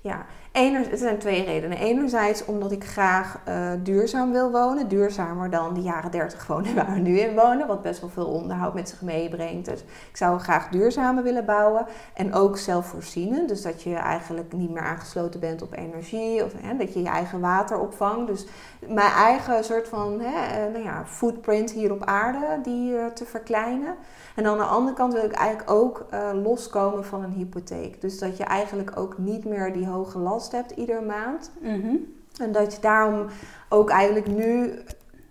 Ja, 0.00 0.26
er 0.52 0.98
zijn 0.98 1.18
twee 1.18 1.44
redenen. 1.44 1.78
Enerzijds 1.78 2.44
omdat 2.44 2.72
ik 2.72 2.84
graag 2.84 3.40
eh, 3.44 3.70
duurzaam 3.82 4.32
wil 4.32 4.50
wonen. 4.50 4.88
Duurzamer 4.88 5.50
dan 5.50 5.74
de 5.74 5.80
jaren 5.80 6.10
30 6.10 6.46
wonen 6.46 6.74
waar 6.74 6.92
we 6.92 6.98
nu 6.98 7.18
in 7.18 7.34
wonen. 7.34 7.66
Wat 7.66 7.82
best 7.82 8.00
wel 8.00 8.10
veel 8.10 8.26
onderhoud 8.26 8.74
met 8.74 8.88
zich 8.88 9.00
meebrengt. 9.02 9.64
Dus 9.68 9.80
ik 9.80 10.16
zou 10.16 10.38
graag 10.38 10.68
duurzamer 10.68 11.22
willen 11.22 11.44
bouwen. 11.44 11.86
En 12.14 12.34
ook 12.34 12.58
zelfvoorzienend. 12.58 13.48
Dus 13.48 13.62
dat 13.62 13.82
je 13.82 13.94
eigenlijk 13.94 14.52
niet 14.52 14.70
meer 14.70 14.82
aangesloten 14.82 15.40
bent 15.40 15.62
op 15.62 15.76
energie. 15.76 16.44
Of 16.44 16.52
hè, 16.56 16.76
dat 16.76 16.94
je 16.94 17.02
je 17.02 17.08
eigen 17.08 17.40
water 17.40 17.80
opvangt. 17.80 18.26
Dus 18.26 18.46
mijn 18.86 19.12
eigen 19.12 19.64
soort 19.64 19.88
van 19.88 20.20
hè, 20.20 20.64
eh, 20.64 20.72
nou 20.72 20.84
ja, 20.84 21.04
footprint 21.06 21.70
hier 21.70 21.92
op 21.92 22.04
aarde 22.04 22.60
die 22.62 22.98
eh, 22.98 23.06
te 23.06 23.24
verkleinen. 23.24 23.94
En 24.36 24.46
aan 24.46 24.58
de 24.58 24.64
andere 24.64 24.96
kant 24.96 25.12
wil 25.12 25.24
ik 25.24 25.32
eigenlijk 25.32 25.70
ook 25.70 26.06
eh, 26.10 26.30
loskomen 26.42 27.04
van 27.04 27.22
een 27.22 27.32
hypotheek. 27.32 28.00
Dus 28.00 28.18
dat 28.18 28.36
je 28.36 28.44
eigenlijk 28.44 28.92
ook 28.98 29.18
niet 29.18 29.44
meer 29.44 29.72
die 29.72 29.86
hoge 29.88 30.18
last 30.18 30.52
hebt 30.52 30.70
iedere 30.70 31.00
maand. 31.04 31.50
En 32.40 32.52
dat 32.52 32.72
je 32.74 32.80
daarom 32.80 33.26
ook 33.68 33.90
eigenlijk 33.90 34.26
nu, 34.26 34.72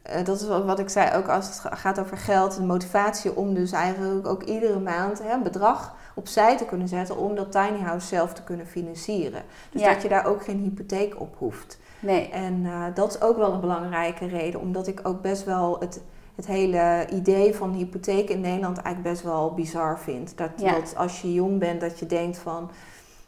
eh, 0.01 0.25
dat 0.25 0.41
is 0.41 0.47
wat 0.47 0.79
ik 0.79 0.89
zei, 0.89 1.17
ook 1.17 1.27
als 1.27 1.45
het 1.47 1.59
ga- 1.59 1.75
gaat 1.75 1.99
over 1.99 2.17
geld, 2.17 2.55
de 2.55 2.63
motivatie 2.63 3.35
om 3.35 3.53
dus 3.53 3.71
eigenlijk 3.71 4.27
ook 4.27 4.43
iedere 4.43 4.79
maand 4.79 5.23
hè, 5.23 5.33
een 5.33 5.43
bedrag 5.43 5.95
opzij 6.15 6.57
te 6.57 6.65
kunnen 6.65 6.87
zetten 6.87 7.17
om 7.17 7.35
dat 7.35 7.51
tiny 7.51 7.79
house 7.79 8.07
zelf 8.07 8.33
te 8.33 8.43
kunnen 8.43 8.67
financieren. 8.67 9.41
Dus 9.71 9.81
Ja. 9.81 9.93
dat 9.93 10.01
je 10.01 10.09
daar 10.09 10.25
ook 10.25 10.43
geen 10.43 10.59
hypotheek 10.59 11.19
op 11.19 11.35
hoeft. 11.37 11.79
Nee. 11.99 12.29
En 12.29 12.61
eh, 12.65 12.83
dat 12.93 13.09
is 13.15 13.21
ook 13.21 13.37
wel 13.37 13.53
een 13.53 13.59
belangrijke 13.59 14.25
reden, 14.27 14.59
omdat 14.59 14.87
ik 14.87 14.99
ook 15.03 15.21
best 15.21 15.43
wel 15.43 15.77
het, 15.79 16.01
het 16.35 16.45
hele 16.45 17.05
idee 17.11 17.55
van 17.55 17.71
hypotheek 17.73 18.29
in 18.29 18.41
Nederland 18.41 18.77
eigenlijk 18.77 19.15
best 19.15 19.23
wel 19.25 19.53
bizar 19.53 19.99
vind. 19.99 20.37
Dat, 20.37 20.49
Ja. 20.55 20.71
dat 20.71 20.93
als 20.97 21.21
je 21.21 21.33
jong 21.33 21.59
bent, 21.59 21.81
dat 21.81 21.99
je 21.99 22.05
denkt 22.05 22.37
van 22.37 22.71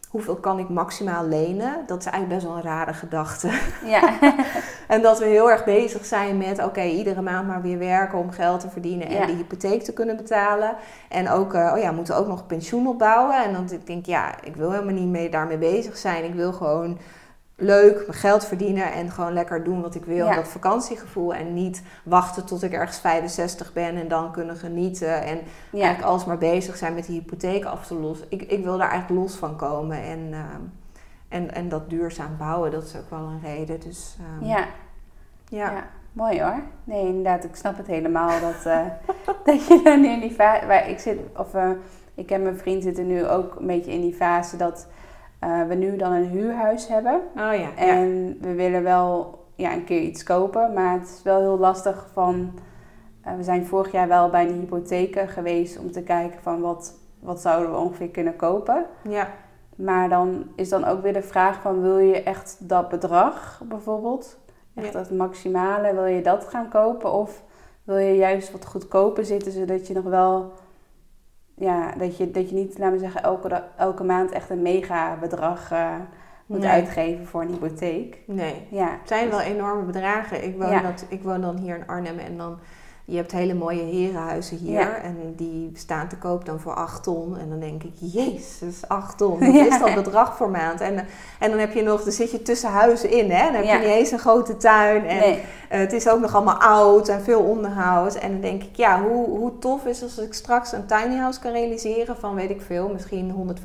hoeveel 0.09 0.35
kan 0.35 0.59
ik 0.59 0.69
maximaal 0.69 1.25
lenen? 1.27 1.83
Dat 1.87 1.99
is 1.99 2.05
eigenlijk 2.05 2.33
best 2.35 2.45
wel 2.47 2.55
een 2.57 2.69
rare 2.69 2.93
gedachte. 2.93 3.59
Ja. 3.85 4.01
En 4.87 5.01
dat 5.01 5.19
we 5.19 5.25
heel 5.25 5.51
erg 5.51 5.63
bezig 5.63 6.05
zijn 6.05 6.37
met, 6.37 6.63
oké, 6.63 6.81
iedere 6.83 7.21
maand 7.21 7.47
maar 7.47 7.61
weer 7.61 7.77
werken 7.77 8.17
om 8.19 8.31
geld 8.31 8.59
te 8.59 8.69
verdienen 8.69 9.07
en 9.07 9.13
Ja. 9.13 9.25
de 9.25 9.31
hypotheek 9.33 9.83
te 9.83 9.93
kunnen 9.93 10.15
betalen. 10.17 10.75
En 11.09 11.29
ook, 11.29 11.53
eh, 11.53 11.71
oh 11.75 11.81
ja, 11.81 11.91
moeten 11.91 12.13
we 12.15 12.19
ook 12.21 12.27
nog 12.27 12.45
pensioen 12.47 12.87
opbouwen. 12.87 13.43
En 13.43 13.53
dan 13.53 13.71
ik 13.71 13.87
denk 13.87 14.05
ja, 14.05 14.33
ik 14.43 14.55
wil 14.55 14.71
helemaal 14.71 14.93
niet 14.93 15.07
mee, 15.09 15.29
daarmee 15.29 15.57
bezig 15.57 15.97
zijn. 15.97 16.23
Ik 16.23 16.33
wil 16.33 16.53
gewoon 16.53 16.97
leuk 17.55 17.95
mijn 17.95 18.13
geld 18.13 18.45
verdienen 18.45 18.91
en 18.91 19.11
gewoon 19.11 19.33
lekker 19.33 19.63
doen 19.63 19.81
wat 19.81 19.95
ik 19.95 20.05
wil. 20.05 20.25
Ja. 20.25 20.35
Dat 20.35 20.47
vakantiegevoel 20.47 21.33
en 21.33 21.53
niet 21.53 21.83
wachten 22.03 22.45
tot 22.45 22.63
ik 22.63 22.73
ergens 22.73 22.99
65 22.99 23.73
ben 23.73 23.95
en 23.95 24.07
dan 24.07 24.31
kunnen 24.31 24.55
genieten. 24.55 25.21
En 25.23 25.39
Ja. 25.71 25.81
eigenlijk 25.81 26.03
alsmaar 26.11 26.37
bezig 26.37 26.77
zijn 26.77 26.93
met 26.93 27.05
die 27.05 27.19
hypotheek 27.19 27.65
af 27.65 27.85
te 27.87 27.93
lossen. 27.95 28.27
Ik, 28.29 28.41
ik 28.41 28.63
wil 28.63 28.77
daar 28.77 28.89
eigenlijk 28.89 29.21
los 29.21 29.35
van 29.35 29.55
komen 29.55 29.97
en, 30.03 30.27
ehm, 30.31 30.61
en, 31.27 31.53
en 31.53 31.69
dat 31.69 31.89
duurzaam 31.89 32.37
bouwen, 32.37 32.71
dat 32.71 32.83
is 32.83 32.95
ook 32.95 33.09
wel 33.09 33.19
een 33.27 33.41
reden. 33.43 33.79
Dus 33.79 34.17
ehm, 34.19 34.49
ja. 34.49 34.65
ja. 35.49 35.71
Ja, 35.71 35.87
mooi 36.13 36.41
hoor. 36.41 36.61
Nee, 36.83 37.05
inderdaad, 37.07 37.43
ik 37.43 37.55
snap 37.55 37.77
het 37.77 37.87
helemaal 37.87 38.39
dat, 38.39 38.65
eh, 38.65 38.85
dat 39.45 39.67
je 39.67 39.81
dan 39.83 40.01
nu 40.01 40.07
in 40.07 40.19
die 40.19 40.31
fase. 40.31 40.65
Waar 40.65 40.89
ik 40.89 40.99
zit, 40.99 41.19
of 41.37 41.53
eh, 41.53 41.69
ik 42.15 42.31
en 42.31 42.43
mijn 42.43 42.57
vriend 42.57 42.83
zitten 42.83 43.07
nu 43.07 43.27
ook 43.27 43.55
een 43.55 43.67
beetje 43.67 43.91
in 43.91 44.01
die 44.01 44.13
fase 44.13 44.57
dat 44.57 44.87
eh, 45.43 45.67
we 45.67 45.73
nu 45.75 45.95
dan 45.97 46.11
een 46.11 46.25
huurhuis 46.27 46.87
hebben. 46.87 47.13
Oh 47.35 47.35
ja. 47.35 47.51
ja. 47.53 47.75
En 47.75 48.37
we 48.41 48.53
willen 48.53 48.83
wel 48.83 49.39
ja, 49.55 49.73
een 49.73 49.83
keer 49.83 50.01
iets 50.01 50.23
kopen, 50.23 50.73
maar 50.73 50.93
het 50.99 51.07
is 51.07 51.21
wel 51.23 51.39
heel 51.39 51.57
lastig 51.59 52.07
van. 52.13 52.51
eh, 53.23 53.35
we 53.35 53.43
zijn 53.43 53.65
vorig 53.65 53.91
jaar 53.91 54.07
wel 54.07 54.29
bij 54.29 54.45
de 54.47 54.53
hypotheken 54.53 55.27
geweest 55.27 55.79
om 55.79 55.91
te 55.91 56.03
kijken 56.03 56.39
van 56.41 56.61
wat, 56.61 56.93
wat 57.19 57.41
zouden 57.41 57.71
we 57.71 57.77
ongeveer 57.77 58.09
kunnen 58.09 58.35
kopen. 58.35 58.85
ja. 59.09 59.27
Maar 59.75 60.09
dan 60.09 60.43
is 60.55 60.69
dan 60.69 60.85
ook 60.85 61.01
weer 61.01 61.13
de 61.13 61.21
vraag 61.21 61.61
van 61.61 61.81
wil 61.81 61.97
je 61.97 62.23
echt 62.23 62.57
dat 62.69 62.89
bedrag 62.89 63.61
bijvoorbeeld? 63.65 64.37
Echt 64.75 64.85
Ja. 64.85 64.91
dat 64.91 65.11
maximale, 65.11 65.93
wil 65.93 66.05
je 66.05 66.21
dat 66.21 66.45
gaan 66.45 66.69
kopen? 66.69 67.11
Of 67.13 67.43
wil 67.83 67.97
je 67.97 68.15
juist 68.15 68.51
wat 68.51 68.65
goedkoper 68.65 69.25
zitten 69.25 69.51
zodat 69.51 69.87
je 69.87 69.93
nog 69.93 70.03
wel... 70.03 70.51
Ja, 71.55 71.91
dat 71.97 72.17
je, 72.17 72.31
dat 72.31 72.49
je 72.49 72.55
niet, 72.55 72.77
laten 72.77 72.93
we 72.93 72.99
zeggen, 72.99 73.23
elke, 73.23 73.63
elke 73.77 74.03
maand 74.03 74.31
echt 74.31 74.49
een 74.49 74.61
mega 74.61 75.17
bedrag 75.19 75.71
eh, 75.71 75.87
moet 76.45 76.59
Nee. 76.59 76.69
uitgeven 76.69 77.25
voor 77.27 77.41
een 77.41 77.47
hypotheek. 77.49 78.17
Nee. 78.27 78.67
Ja, 78.69 78.85
Het 78.99 79.07
zijn 79.07 79.29
wel 79.29 79.41
enorme 79.41 79.83
bedragen. 79.83 80.43
Ik 80.43 80.55
woon, 80.57 80.69
Ja. 80.71 80.81
dat, 80.81 81.05
ik 81.09 81.23
woon 81.23 81.41
dan 81.41 81.57
hier 81.57 81.75
in 81.75 81.87
Arnhem 81.87 82.19
en 82.19 82.37
dan... 82.37 82.57
Je 83.05 83.15
hebt 83.15 83.31
hele 83.31 83.53
mooie 83.53 83.81
herenhuizen 83.83 84.57
hier 84.57 84.79
Ja. 84.79 84.95
en 84.95 85.33
die 85.35 85.71
staan 85.73 86.07
te 86.07 86.17
koop 86.17 86.45
dan 86.45 86.59
voor 86.59 86.73
8 86.73 87.03
ton. 87.03 87.37
En 87.37 87.49
dan 87.49 87.59
denk 87.59 87.83
ik, 87.83 87.91
jezus, 87.99 88.87
8 88.87 89.17
ton. 89.17 89.39
Wat 89.45 89.53
Ja. 89.53 89.65
is 89.65 89.79
dat 89.79 89.93
bedrag 89.95 90.37
voor 90.37 90.49
maand? 90.49 90.81
En, 90.81 90.95
en 91.39 91.49
dan 91.49 91.59
heb 91.59 91.73
je 91.73 91.81
nog, 91.83 92.03
dan 92.03 92.11
zit 92.11 92.31
je 92.31 92.41
tussen 92.41 92.69
huizen 92.69 93.09
in, 93.11 93.31
hè? 93.31 93.45
Dan 93.45 93.53
heb 93.53 93.63
je 93.63 93.87
niet 93.87 93.95
eens 93.97 94.11
een 94.11 94.19
grote 94.19 94.57
tuin. 94.57 95.05
En 95.05 95.19
nee. 95.19 95.41
Eh, 95.73 95.79
het 95.79 95.93
is 95.93 96.07
ook 96.07 96.19
nog 96.19 96.35
allemaal 96.35 96.57
oud 96.61 97.07
en 97.07 97.21
veel 97.21 97.39
onderhoud. 97.41 98.15
En 98.15 98.31
dan 98.31 98.41
denk 98.41 98.63
ik, 98.63 98.75
ja, 98.75 99.01
hoe, 99.01 99.27
hoe 99.29 99.57
tof 99.59 99.85
is 99.85 100.03
als 100.03 100.17
ik 100.17 100.33
straks 100.33 100.71
een 100.71 100.85
tiny 100.85 101.17
house 101.17 101.39
kan 101.39 101.51
realiseren 101.51 102.17
van, 102.17 102.35
weet 102.35 102.49
ik 102.49 102.61
veel, 102.61 102.89
misschien 102.89 103.55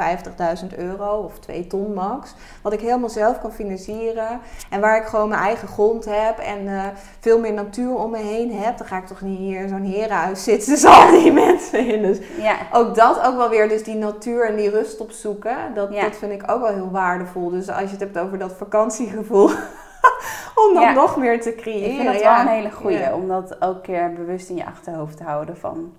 150.000 0.71 0.79
euro 0.79 1.17
of 1.17 1.39
2 1.39 1.67
ton 1.67 1.95
max. 1.95 2.35
Wat 2.63 2.73
ik 2.73 2.81
helemaal 2.81 3.09
zelf 3.09 3.41
kan 3.41 3.53
financieren. 3.53 4.41
En 4.71 4.81
waar 4.81 4.97
ik 4.97 5.07
gewoon 5.07 5.29
mijn 5.29 5.41
eigen 5.41 5.69
grond 5.69 6.05
heb 6.05 6.39
en 6.39 6.69
eh, 6.69 6.85
veel 7.21 7.39
meer 7.39 7.53
natuur 7.53 7.95
om 7.95 8.11
me 8.11 8.19
heen 8.19 8.53
heb. 8.53 8.79
Dan 8.79 8.87
ga 8.87 8.97
ik 8.97 9.07
toch 9.07 9.21
niet 9.21 9.39
hier 9.39 9.61
in 9.61 9.69
zo'n 9.69 9.85
herenhuis 9.85 10.45
zitten 10.45 10.69
tussen 10.73 10.91
al 10.91 11.11
die 11.11 11.33
mensen 11.33 11.87
in. 11.87 12.03
Dus 12.03 12.19
Ja, 12.39 12.57
ook 12.73 12.95
dat 12.95 13.21
ook 13.21 13.37
wel 13.37 13.49
weer, 13.49 13.69
dus 13.69 13.85
die 13.85 13.97
natuur 13.97 14.49
en 14.49 14.57
die 14.57 14.71
rust 14.71 15.01
opzoeken. 15.01 15.57
Dat, 15.75 15.93
Ja. 15.93 16.03
dat 16.03 16.17
vind 16.17 16.33
ik 16.33 16.51
ook 16.51 16.61
wel 16.61 16.75
heel 16.75 16.91
waardevol. 16.91 17.51
Dus 17.51 17.69
als 17.69 17.81
je 17.85 17.91
het 17.91 18.01
hebt 18.01 18.19
over 18.19 18.39
dat 18.39 18.53
vakantiegevoel. 18.53 19.51
om 20.69 20.81
Ja. 20.81 20.93
nog 20.93 21.17
meer 21.17 21.41
te 21.41 21.55
creëren. 21.55 21.91
ik 21.91 21.97
vind 21.97 22.13
dat 22.13 22.21
ja. 22.21 22.33
wel 22.45 22.53
een 22.53 22.59
hele 22.59 22.71
goeie. 22.73 22.99
Ja. 22.99 23.15
Om 23.15 23.29
dat 23.29 23.51
elke 23.59 23.81
keer 23.81 24.13
bewust 24.13 24.49
in 24.49 24.57
je 24.57 24.67
achterhoofd 24.67 25.17
te 25.17 25.25
houden 25.25 25.57
van... 25.57 25.93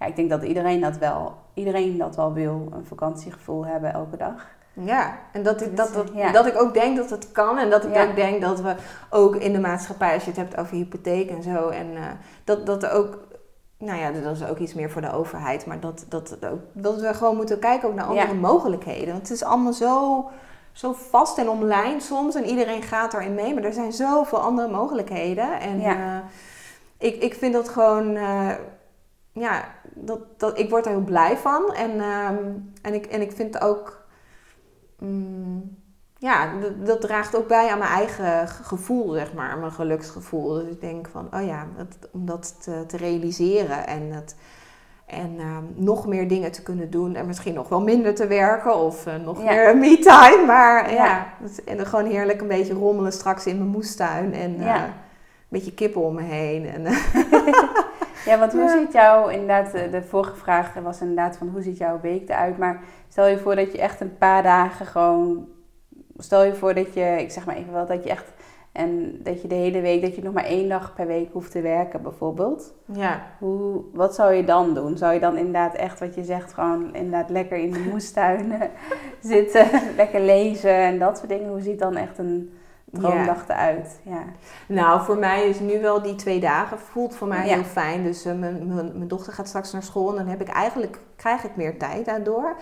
Ja, 0.00 0.06
ik 0.06 0.16
denk 0.16 0.30
dat 0.30 0.42
iedereen 0.42 0.80
dat 0.80 0.98
wel, 0.98 1.34
iedereen 1.54 1.98
dat 1.98 2.16
wel 2.16 2.32
wil. 2.32 2.68
Een 2.72 2.86
vakantiegevoel 2.86 3.66
hebben 3.66 3.92
elke 3.92 4.16
dag. 4.16 4.46
Ja, 4.72 5.18
en 5.32 5.42
dat 5.42 5.60
ik, 5.62 5.76
dat, 5.76 5.94
dat, 5.94 6.10
Ja. 6.14 6.32
dat 6.32 6.46
ik 6.46 6.60
ook 6.60 6.74
denk 6.74 6.96
dat 6.96 7.10
het 7.10 7.32
kan. 7.32 7.58
En 7.58 7.70
dat 7.70 7.84
ik 7.84 7.94
Ja. 7.94 8.02
ook 8.04 8.16
denk 8.16 8.40
dat 8.40 8.60
we 8.60 8.74
ook 9.10 9.36
in 9.36 9.52
de 9.52 9.60
maatschappij, 9.60 10.14
als 10.14 10.22
je 10.24 10.30
het 10.30 10.38
hebt 10.38 10.56
over 10.56 10.76
hypotheek 10.76 11.30
en 11.30 11.42
zo. 11.42 11.68
En 11.68 11.96
eh, 11.96 12.02
dat, 12.44 12.66
dat 12.66 12.82
er 12.82 12.92
ook 12.92 13.18
nou 13.78 13.98
ja, 13.98 14.10
dat 14.10 14.36
is 14.36 14.46
ook 14.48 14.58
iets 14.58 14.74
meer 14.74 14.90
voor 14.90 15.00
de 15.00 15.12
overheid. 15.12 15.66
Maar 15.66 15.80
dat, 15.80 16.04
dat, 16.08 16.36
dat, 16.40 16.54
dat 16.72 17.00
we 17.00 17.14
gewoon 17.14 17.36
moeten 17.36 17.58
kijken 17.58 17.88
ook 17.88 17.94
naar 17.94 18.04
andere 18.06 18.26
Ja. 18.26 18.32
mogelijkheden. 18.34 19.06
Want 19.08 19.28
het 19.28 19.30
is 19.30 19.44
allemaal 19.44 19.72
zo, 19.72 20.24
zo 20.74 20.92
vast 20.92 21.38
en 21.38 21.48
omlijnd 21.48 22.02
soms. 22.02 22.34
En 22.34 22.44
iedereen 22.44 22.82
gaat 22.82 23.14
erin 23.14 23.34
mee. 23.34 23.54
Maar 23.54 23.62
er 23.64 23.72
zijn 23.72 23.92
zoveel 23.92 24.38
andere 24.38 24.68
mogelijkheden. 24.68 25.60
En 25.60 25.80
Ja. 25.80 25.94
eh, 25.96 27.08
ik, 27.08 27.22
ik 27.22 27.34
vind 27.34 27.52
dat 27.52 27.68
gewoon... 27.68 28.16
eh, 28.16 28.50
ja, 29.32 29.64
dat, 29.94 30.20
dat, 30.36 30.58
ik 30.58 30.70
word 30.70 30.84
er 30.86 30.92
heel 30.92 31.00
blij 31.00 31.36
van. 31.36 31.72
En, 31.74 32.00
ehm, 32.00 32.36
en, 32.82 32.94
ik, 32.94 33.06
en 33.06 33.20
ik 33.20 33.32
vind 33.32 33.60
ook... 33.60 34.06
mm, 34.98 35.82
ja, 36.18 36.58
dat, 36.60 36.86
dat 36.86 37.00
draagt 37.00 37.36
ook 37.36 37.48
bij 37.48 37.70
aan 37.70 37.78
mijn 37.78 37.90
eigen 37.90 38.48
ge- 38.48 38.62
gevoel, 38.64 39.12
zeg 39.12 39.34
maar. 39.34 39.58
Mijn 39.58 39.72
geluksgevoel. 39.72 40.52
Dus 40.54 40.68
ik 40.68 40.80
denk 40.80 41.08
van, 41.08 41.28
oh 41.34 41.46
ja, 41.46 41.66
dat, 41.76 41.86
om 42.12 42.26
dat 42.26 42.62
te, 42.62 42.84
te 42.86 42.96
realiseren 42.96 43.86
en, 43.86 44.12
het, 44.12 44.36
en 45.06 45.34
ehm, 45.38 45.62
nog 45.74 46.06
meer 46.06 46.28
dingen 46.28 46.52
te 46.52 46.62
kunnen 46.62 46.90
doen. 46.90 47.14
En 47.14 47.26
misschien 47.26 47.54
nog 47.54 47.68
wel 47.68 47.80
minder 47.80 48.14
te 48.14 48.26
werken 48.26 48.76
of 48.76 49.06
eh, 49.06 49.14
nog 49.24 49.38
Ja. 49.42 49.44
meer 49.50 49.76
me-time. 49.76 50.44
Maar 50.46 50.92
Ja. 50.92 51.26
en 51.64 51.76
dan 51.76 51.86
gewoon 51.86 52.06
heerlijk 52.06 52.40
een 52.40 52.48
beetje 52.48 52.74
rommelen 52.74 53.12
straks 53.12 53.46
in 53.46 53.58
mijn 53.58 53.68
moestuin. 53.70 54.34
En 54.34 54.60
eh, 54.60 54.74
een 54.74 54.92
beetje 55.48 55.74
kippen 55.74 56.02
om 56.02 56.14
me 56.14 56.22
heen. 56.22 56.66
En, 56.68 56.86
eh, 56.86 56.96
Ja, 58.26 58.38
want 58.38 58.52
hoe 58.52 58.68
ziet 58.68 58.92
jouw, 58.92 59.28
inderdaad, 59.28 59.72
de, 59.72 59.90
de 59.90 60.02
vorige 60.02 60.36
vraag 60.36 60.74
was 60.82 61.00
inderdaad 61.00 61.36
van 61.36 61.48
hoe 61.48 61.62
ziet 61.62 61.76
jouw 61.78 62.00
week 62.02 62.28
eruit? 62.28 62.58
Maar 62.58 62.80
stel 63.08 63.26
je 63.26 63.38
voor 63.38 63.56
dat 63.56 63.72
je 63.72 63.78
echt 63.80 64.00
een 64.00 64.16
paar 64.18 64.42
dagen 64.42 64.86
gewoon, 64.86 65.48
stel 66.16 66.44
je 66.44 66.54
voor 66.54 66.74
dat 66.74 66.94
je, 66.94 67.16
ik 67.18 67.30
zeg 67.30 67.46
maar 67.46 67.56
even 67.56 67.72
wel, 67.72 67.86
dat 67.86 68.04
je 68.04 68.10
echt, 68.10 68.24
en 68.74 69.20
dat 69.22 69.42
je 69.42 69.48
de 69.48 69.54
hele 69.54 69.80
week, 69.80 70.02
dat 70.02 70.14
je 70.16 70.22
nog 70.22 70.32
maar 70.32 70.44
één 70.44 70.68
dag 70.68 70.94
per 70.94 71.06
week 71.06 71.28
hoeft 71.32 71.50
te 71.50 71.60
werken 71.60 72.02
bijvoorbeeld. 72.02 72.74
ja. 72.92 73.22
Hoe, 73.38 73.80
wat 73.92 74.14
zou 74.14 74.32
je 74.32 74.44
dan 74.44 74.74
doen? 74.74 74.96
Zou 74.98 75.12
je 75.14 75.20
dan 75.20 75.36
inderdaad 75.36 75.74
echt 75.74 76.00
wat 76.00 76.14
je 76.14 76.24
zegt, 76.24 76.52
gewoon 76.52 76.94
inderdaad 76.94 77.30
lekker 77.30 77.56
in 77.58 77.70
de 77.72 77.86
moestuin 77.92 78.52
eh, 78.52 78.68
zitten, 79.20 79.66
lekker 79.96 80.20
lezen 80.20 80.74
en 80.74 80.98
dat 80.98 81.16
soort 81.16 81.28
dingen? 81.28 81.48
Hoe 81.48 81.60
ziet 81.60 81.78
dan 81.78 81.96
echt 81.96 82.18
een 82.18 82.58
droomdag 82.90 83.48
eruit? 83.48 84.00
Ja. 84.02 84.22
Nou, 84.66 85.02
voor 85.04 85.18
mij 85.18 85.48
is 85.48 85.60
nu 85.60 85.80
wel 85.80 86.02
die 86.02 86.14
twee 86.14 86.40
dagen 86.40 86.78
voelt 86.78 87.14
voor 87.16 87.28
mij 87.28 87.46
Ja. 87.46 87.54
heel 87.54 87.64
fijn. 87.64 88.02
Dus 88.04 88.24
eh, 88.24 88.34
mijn, 88.34 88.74
mijn, 88.74 88.90
mijn 88.94 89.08
dochter 89.08 89.32
gaat 89.32 89.48
straks 89.48 89.72
naar 89.72 89.82
school 89.82 90.10
en 90.10 90.16
dan 90.16 90.26
heb 90.26 90.40
ik 90.40 90.48
eigenlijk, 90.48 90.98
krijg 91.16 91.44
ik 91.44 91.56
meer 91.56 91.78
tijd 91.78 92.04
daardoor. 92.04 92.56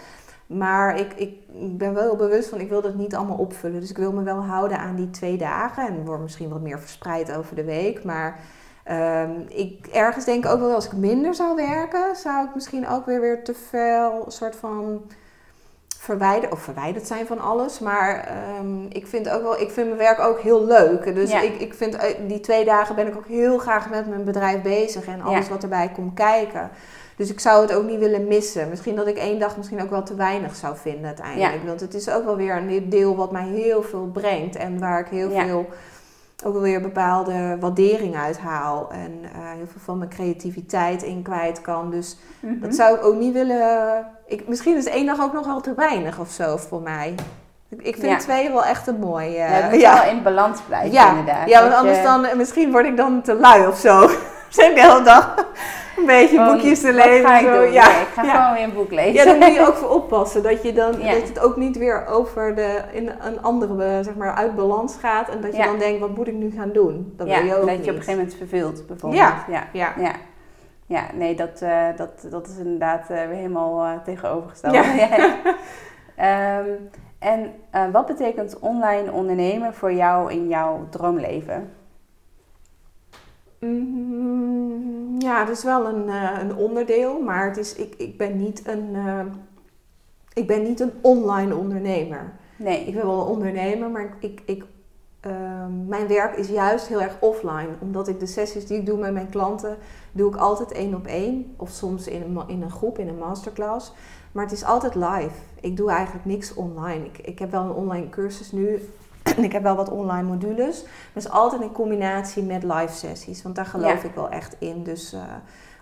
Maar 0.58 0.98
ik, 0.98 1.12
ik 1.14 1.34
ben 1.78 1.94
wel 1.94 2.02
heel 2.02 2.16
bewust 2.16 2.48
van, 2.48 2.60
ik 2.60 2.68
wil 2.68 2.82
dat 2.82 2.94
niet 2.94 3.14
allemaal 3.14 3.36
opvullen. 3.36 3.80
Dus 3.80 3.90
ik 3.90 3.96
wil 3.96 4.12
me 4.12 4.22
wel 4.22 4.44
houden 4.44 4.78
aan 4.78 4.96
die 4.96 5.10
twee 5.10 5.36
dagen. 5.36 5.86
En 5.86 6.04
wordt 6.04 6.22
misschien 6.22 6.48
wat 6.48 6.60
meer 6.60 6.78
verspreid 6.78 7.36
over 7.36 7.56
de 7.56 7.64
week. 7.64 8.04
Maar 8.04 8.38
ehm, 8.84 9.30
ik 9.48 9.86
ergens 9.92 10.24
denk 10.24 10.44
ik 10.44 10.50
ook 10.50 10.60
wel, 10.60 10.74
als 10.74 10.86
ik 10.86 10.92
minder 10.92 11.34
zou 11.34 11.54
werken, 11.56 12.16
zou 12.16 12.46
ik 12.46 12.54
misschien 12.54 12.88
ook 12.88 13.06
weer, 13.06 13.20
weer 13.20 13.44
te 13.44 13.54
veel 13.54 14.24
soort 14.28 14.56
van 14.56 15.02
verwijderd, 15.98 16.52
of 16.52 16.60
verwijderd 16.60 17.06
zijn 17.06 17.26
van 17.26 17.40
alles. 17.40 17.78
Maar 17.78 18.24
ehm, 18.24 18.84
ik 18.88 19.06
vind 19.06 19.28
ook 19.28 19.42
wel, 19.42 19.60
ik 19.60 19.70
vind 19.70 19.86
mijn 19.86 19.98
werk 19.98 20.20
ook 20.20 20.40
heel 20.40 20.64
leuk. 20.64 21.14
Dus 21.14 21.30
Ja. 21.30 21.40
ik, 21.40 21.60
ik 21.60 21.74
vind 21.74 21.94
eh, 21.94 22.28
die 22.28 22.40
twee 22.40 22.64
dagen 22.64 22.94
ben 22.94 23.06
ik 23.06 23.16
ook 23.16 23.26
heel 23.26 23.58
graag 23.58 23.90
met 23.90 24.08
mijn 24.08 24.24
bedrijf 24.24 24.62
bezig 24.62 25.06
en 25.06 25.22
alles 25.22 25.46
Ja. 25.46 25.52
wat 25.52 25.62
erbij 25.62 25.90
komt 25.94 26.14
kijken. 26.14 26.70
Dus 27.22 27.30
ik 27.30 27.40
zou 27.40 27.62
het 27.62 27.72
ook 27.74 27.84
niet 27.84 27.98
willen 27.98 28.26
missen. 28.26 28.68
Misschien 28.68 28.96
dat 28.96 29.06
ik 29.06 29.16
één 29.16 29.38
dag 29.38 29.56
misschien 29.56 29.82
ook 29.82 29.90
wel 29.90 30.02
te 30.02 30.14
weinig 30.14 30.56
zou 30.56 30.76
vinden 30.76 31.06
uiteindelijk. 31.06 31.66
Want 31.66 31.80
het 31.80 31.94
is 31.94 32.10
ook 32.10 32.24
wel 32.24 32.36
weer 32.36 32.56
een 32.56 32.88
deel 32.88 33.16
wat 33.16 33.32
mij 33.32 33.44
heel 33.46 33.82
veel 33.82 34.10
brengt. 34.12 34.56
En 34.56 34.78
waar 34.78 35.00
ik 35.00 35.06
heel 35.06 35.30
Ja. 35.30 35.44
veel 35.44 35.66
ook 36.44 36.52
wel 36.52 36.62
weer 36.62 36.80
bepaalde 36.80 37.56
waardering 37.60 38.16
uit 38.16 38.38
haal. 38.38 38.88
En 38.92 39.12
eh, 39.24 39.30
heel 39.56 39.66
veel 39.66 39.80
van 39.84 39.98
mijn 39.98 40.10
creativiteit 40.10 41.02
in 41.02 41.22
kwijt 41.22 41.60
kan. 41.60 41.90
Dus 41.90 42.16
Mhm. 42.40 42.60
dat 42.60 42.74
zou 42.74 42.96
ik 42.96 43.04
ook 43.04 43.16
niet 43.16 43.32
willen. 43.32 44.06
Ik, 44.26 44.48
misschien 44.48 44.76
is 44.76 44.86
één 44.86 45.06
dag 45.06 45.20
ook 45.22 45.32
nog 45.32 45.46
wel 45.46 45.60
te 45.60 45.74
weinig 45.74 46.18
of 46.18 46.30
zo 46.30 46.56
voor 46.56 46.80
mij. 46.82 47.14
Ik, 47.68 47.96
vind 47.96 48.12
Ja. 48.12 48.18
twee 48.18 48.50
wel 48.50 48.64
echt 48.64 48.86
een 48.86 48.98
mooi. 48.98 49.26
eh, 49.28 49.36
Ja, 49.36 49.44
het 49.44 49.70
moet 49.70 49.80
ja. 49.80 49.94
wel 50.02 50.10
in 50.12 50.22
balans 50.22 50.60
blijven 50.68 50.92
ja. 50.92 51.08
inderdaad. 51.10 51.48
ja, 51.48 51.62
want 51.62 51.74
anders 51.74 51.96
je- 51.98 52.02
dan 52.04 52.26
misschien 52.36 52.70
word 52.70 52.84
ik 52.86 52.96
dan 52.96 53.22
te 53.22 53.34
lui 53.34 53.66
of 53.66 53.78
zo. 53.78 54.08
Zeg 54.52 54.74
de 54.74 54.80
hele 54.80 55.02
dag 55.02 55.34
een 55.96 56.06
beetje 56.06 56.36
Gewoon, 56.36 56.52
boekjes 56.52 56.80
te 56.80 56.92
lezen. 56.92 57.26
ga 57.26 57.38
ik 57.38 57.46
zo. 57.46 57.60
doen? 57.60 57.72
Ja. 57.72 57.86
Nee, 57.86 58.00
ik 58.00 58.08
ga 58.14 58.22
ja. 58.22 58.34
gewoon 58.34 58.54
weer 58.54 58.64
een 58.64 58.74
boek 58.74 58.90
lezen. 58.90 59.12
Ja, 59.12 59.24
daar 59.24 59.36
moet 59.36 59.54
je 59.54 59.66
ook 59.68 59.74
voor 59.74 59.88
oppassen. 59.90 60.42
Dat, 60.42 60.62
je 60.62 60.72
dan, 60.72 61.00
Ja. 61.00 61.12
dat 61.12 61.28
het 61.28 61.38
ook 61.40 61.56
niet 61.56 61.76
weer 61.76 62.06
over 62.06 62.54
de, 62.54 62.80
in 62.92 63.10
een 63.20 63.42
andere, 63.42 64.02
zeg 64.02 64.14
maar, 64.14 64.34
uit 64.34 64.56
balans 64.56 64.96
gaat. 65.00 65.28
En 65.28 65.40
dat 65.40 65.56
je 65.56 65.62
dan 65.62 65.78
denkt, 65.78 66.00
wat 66.00 66.16
moet 66.16 66.28
ik 66.28 66.34
nu 66.34 66.50
gaan 66.50 66.72
doen? 66.72 67.12
Dat 67.16 67.26
ja, 67.26 67.36
wil 67.36 67.46
je 67.46 67.54
ook 67.56 67.66
dat 67.66 67.76
niet. 67.76 67.84
je 67.84 67.90
op 67.90 67.96
een 67.96 68.02
gegeven 68.02 68.18
moment 68.20 68.34
verveelt 68.34 68.86
bijvoorbeeld. 68.86 69.22
Ja. 69.22 69.44
ja. 69.72 69.92
Ja. 69.96 70.12
Ja, 70.86 71.02
nee, 71.14 71.34
dat, 71.34 71.60
eh, 71.62 71.86
dat, 71.96 72.26
dat 72.30 72.48
is 72.48 72.56
inderdaad 72.56 73.10
eh, 73.10 73.26
weer 73.26 73.36
helemaal 73.36 73.84
eh, 73.84 73.90
tegenovergesteld. 74.04 74.74
Ja. 74.74 74.84
Ehm, 76.16 76.68
en 77.18 77.52
wat 77.92 78.06
betekent 78.06 78.58
online 78.58 79.12
ondernemen 79.12 79.74
voor 79.74 79.92
jou 79.92 80.32
in 80.32 80.48
jouw 80.48 80.86
droomleven? 80.90 81.72
Mm, 83.64 85.20
ja, 85.20 85.40
het 85.40 85.48
is 85.48 85.64
wel 85.64 85.86
een, 85.86 86.08
eh, 86.08 86.38
een 86.40 86.56
onderdeel, 86.56 87.20
maar 87.20 87.46
het 87.46 87.56
is, 87.56 87.74
ik, 87.74 87.94
ik, 87.94 88.16
ben 88.16 88.36
niet 88.36 88.66
een, 88.66 88.94
eh, 88.94 89.24
ik 90.32 90.46
ben 90.46 90.62
niet 90.62 90.80
een 90.80 90.92
online 91.00 91.54
ondernemer. 91.54 92.32
Nee. 92.56 92.86
Ik 92.86 92.94
ben 92.94 93.06
wel 93.06 93.20
een 93.20 93.26
ondernemer, 93.26 93.90
maar 93.90 94.16
ik, 94.20 94.42
ik, 94.44 94.64
ehm, 95.20 95.86
mijn 95.86 96.06
werk 96.08 96.36
is 96.36 96.48
juist 96.48 96.86
heel 96.86 97.02
erg 97.02 97.16
offline. 97.20 97.68
Omdat 97.80 98.08
ik 98.08 98.20
de 98.20 98.26
sessies 98.26 98.66
die 98.66 98.78
ik 98.78 98.86
doe 98.86 98.98
met 98.98 99.12
mijn 99.12 99.28
klanten, 99.28 99.76
doe 100.12 100.28
ik 100.28 100.36
altijd 100.36 100.72
één 100.72 100.94
op 100.94 101.06
één. 101.06 101.54
Of 101.56 101.70
soms 101.70 102.06
in 102.06 102.22
een, 102.22 102.48
in 102.48 102.62
een 102.62 102.70
groep, 102.70 102.98
in 102.98 103.08
een 103.08 103.18
masterclass. 103.18 103.92
Maar 104.32 104.44
het 104.44 104.52
is 104.52 104.64
altijd 104.64 104.94
live. 104.94 105.34
Ik 105.60 105.76
doe 105.76 105.90
eigenlijk 105.90 106.24
niks 106.24 106.54
online. 106.54 107.04
Ik, 107.04 107.18
ik 107.18 107.38
heb 107.38 107.50
wel 107.50 107.62
een 107.62 107.70
online 107.70 108.08
cursus 108.08 108.52
nu. 108.52 108.80
Ik 109.36 109.52
heb 109.52 109.62
wel 109.62 109.76
wat 109.76 109.90
online 109.90 110.28
modules. 110.28 110.84
Is 111.12 111.28
altijd 111.30 111.62
in 111.62 111.72
combinatie 111.72 112.42
met 112.42 112.62
live 112.62 112.92
sessies. 112.94 113.42
Want 113.42 113.54
daar 113.54 113.66
geloof 113.66 114.02
Ja. 114.02 114.08
ik 114.08 114.14
wel 114.14 114.28
echt 114.28 114.56
in. 114.58 114.82
Dus 114.82 115.12
eh, 115.12 115.20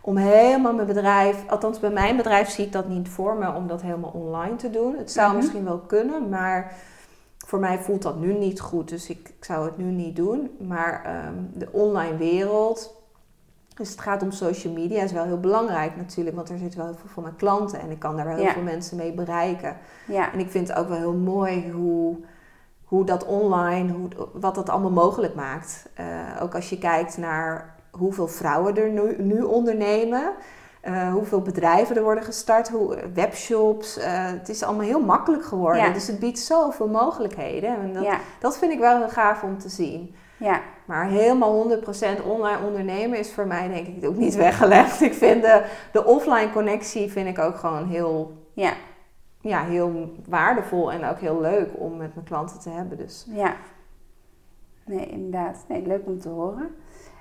om 0.01 0.17
helemaal 0.17 0.75
mijn 0.75 0.87
bedrijf... 0.87 1.45
Althans, 1.49 1.81
bij 1.81 1.91
mijn 1.91 2.17
bedrijf 2.17 2.49
zie 2.51 2.65
ik 2.67 2.73
dat 2.73 2.89
niet 2.89 3.09
voor 3.09 3.37
me 3.37 3.53
om 3.55 3.67
dat 3.67 3.83
helemaal 3.83 4.11
online 4.11 4.57
te 4.57 4.71
doen. 4.71 4.97
Het 4.99 5.11
zou 5.13 5.29
Mhm. 5.29 5.37
misschien 5.37 5.65
wel 5.65 5.79
kunnen, 5.79 6.29
maar 6.29 6.73
voor 7.47 7.59
mij 7.59 7.79
voelt 7.79 8.03
dat 8.03 8.17
nu 8.21 8.33
niet 8.33 8.61
goed. 8.61 8.89
Dus 8.89 9.09
ik, 9.09 9.29
ik 9.39 9.45
zou 9.45 9.65
het 9.65 9.77
nu 9.77 9.85
niet 9.85 10.17
doen. 10.17 10.51
Maar 10.59 11.03
ehm, 11.05 11.35
de 11.55 11.69
online 11.73 12.17
wereld... 12.17 12.99
Dus 13.75 13.91
het 13.91 14.01
gaat 14.01 14.23
om 14.23 14.31
social 14.31 14.73
media, 14.73 15.03
is 15.03 15.13
wel 15.13 15.25
heel 15.25 15.41
belangrijk 15.41 15.97
natuurlijk, 15.97 16.37
want 16.37 16.49
er 16.49 16.59
zit 16.59 16.75
wel 16.75 16.85
heel 16.87 16.95
veel 16.95 17.09
voor 17.09 17.23
mijn 17.23 17.37
klanten 17.37 17.81
en 17.81 17.91
ik 17.91 17.99
kan 17.99 18.17
daar 18.17 18.25
wel 18.27 18.35
heel 18.35 18.45
Ja. 18.45 18.53
veel 18.53 18.63
mensen 18.63 18.97
mee 18.97 19.13
bereiken. 19.13 19.77
Ja. 20.07 20.33
En 20.33 20.39
ik 20.39 20.51
vind 20.51 20.69
het 20.69 20.77
ook 20.77 20.89
wel 20.89 20.97
heel 20.97 21.13
mooi 21.15 21.71
hoe, 21.71 22.17
hoe 22.91 23.05
dat 23.05 23.27
online, 23.27 23.93
hoe, 23.93 24.09
wat 24.33 24.55
dat 24.55 24.69
allemaal 24.69 24.91
mogelijk 24.91 25.35
maakt. 25.35 25.87
Eh, 25.95 26.07
ook 26.43 26.55
als 26.55 26.71
je 26.71 26.79
kijkt 26.79 27.19
naar 27.19 27.75
hoeveel 27.91 28.29
vrouwen 28.29 28.77
er 28.77 28.89
nu, 28.91 29.23
nu 29.23 29.43
ondernemen, 29.43 30.33
eh, 30.81 31.13
hoeveel 31.13 31.41
bedrijven 31.43 31.97
er 31.97 32.03
worden 32.03 32.25
gestart, 32.25 32.69
hoe, 32.69 32.97
webshops. 33.15 33.99
eh, 33.99 34.27
het 34.27 34.49
is 34.49 34.63
allemaal 34.63 34.87
heel 34.87 35.01
makkelijk 35.01 35.45
geworden. 35.45 35.83
Ja. 35.83 35.93
Dus 35.93 36.07
het 36.07 36.19
biedt 36.19 36.39
zoveel 36.39 36.89
mogelijkheden. 36.89 37.71
En 37.77 37.93
dat, 37.93 38.05
Ja. 38.05 38.17
dat 38.41 38.59
vind 38.59 38.73
ik 38.73 38.79
wel 38.79 38.97
heel 38.99 39.09
gaaf 39.09 39.43
om 39.43 39.59
te 39.59 39.69
zien. 39.69 40.15
Ja. 40.37 40.61
Maar 40.85 41.07
helemaal 41.07 41.53
100% 41.53 42.23
online 42.25 42.59
ondernemen 42.67 43.19
is 43.19 43.33
voor 43.33 43.47
mij 43.47 43.69
denk 43.69 43.87
ik 43.87 44.09
ook 44.09 44.17
niet 44.17 44.35
weggelegd. 44.35 45.01
Ik 45.01 45.15
vind 45.15 45.43
de, 45.43 45.63
de 45.93 46.05
offline 46.05 46.51
connectie 46.53 47.11
vind 47.11 47.29
ik 47.29 47.39
ook 47.39 47.57
gewoon 47.57 47.87
heel, 47.87 48.33
Ja. 48.55 48.73
Ja, 49.41 49.65
heel 49.65 50.13
waardevol 50.29 50.93
en 50.93 51.05
ook 51.05 51.19
heel 51.19 51.41
leuk 51.41 51.69
om 51.75 51.97
met 51.97 52.15
mijn 52.15 52.27
klanten 52.27 52.61
te 52.61 52.71
hebben. 52.71 52.97
Dus. 52.97 53.27
Ja. 53.29 53.57
Nee, 54.85 55.07
inderdaad. 55.07 55.65
Nee, 55.69 55.87
leuk 55.87 56.07
om 56.07 56.21
te 56.21 56.29
horen. 56.29 56.75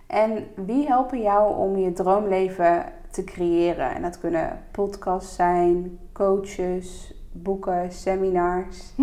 En 0.08 0.48
wie 0.56 0.88
helpen 0.88 1.22
jou 1.22 1.56
om 1.56 1.78
je 1.78 1.94
droomleven 1.94 2.94
te 3.12 3.24
creëren? 3.24 3.96
En 3.96 4.02
dat 4.02 4.20
kunnen 4.20 4.64
podcasts 4.72 5.36
zijn, 5.36 6.00
coaches, 6.12 7.14
boeken, 7.32 7.92
seminars. 7.92 8.94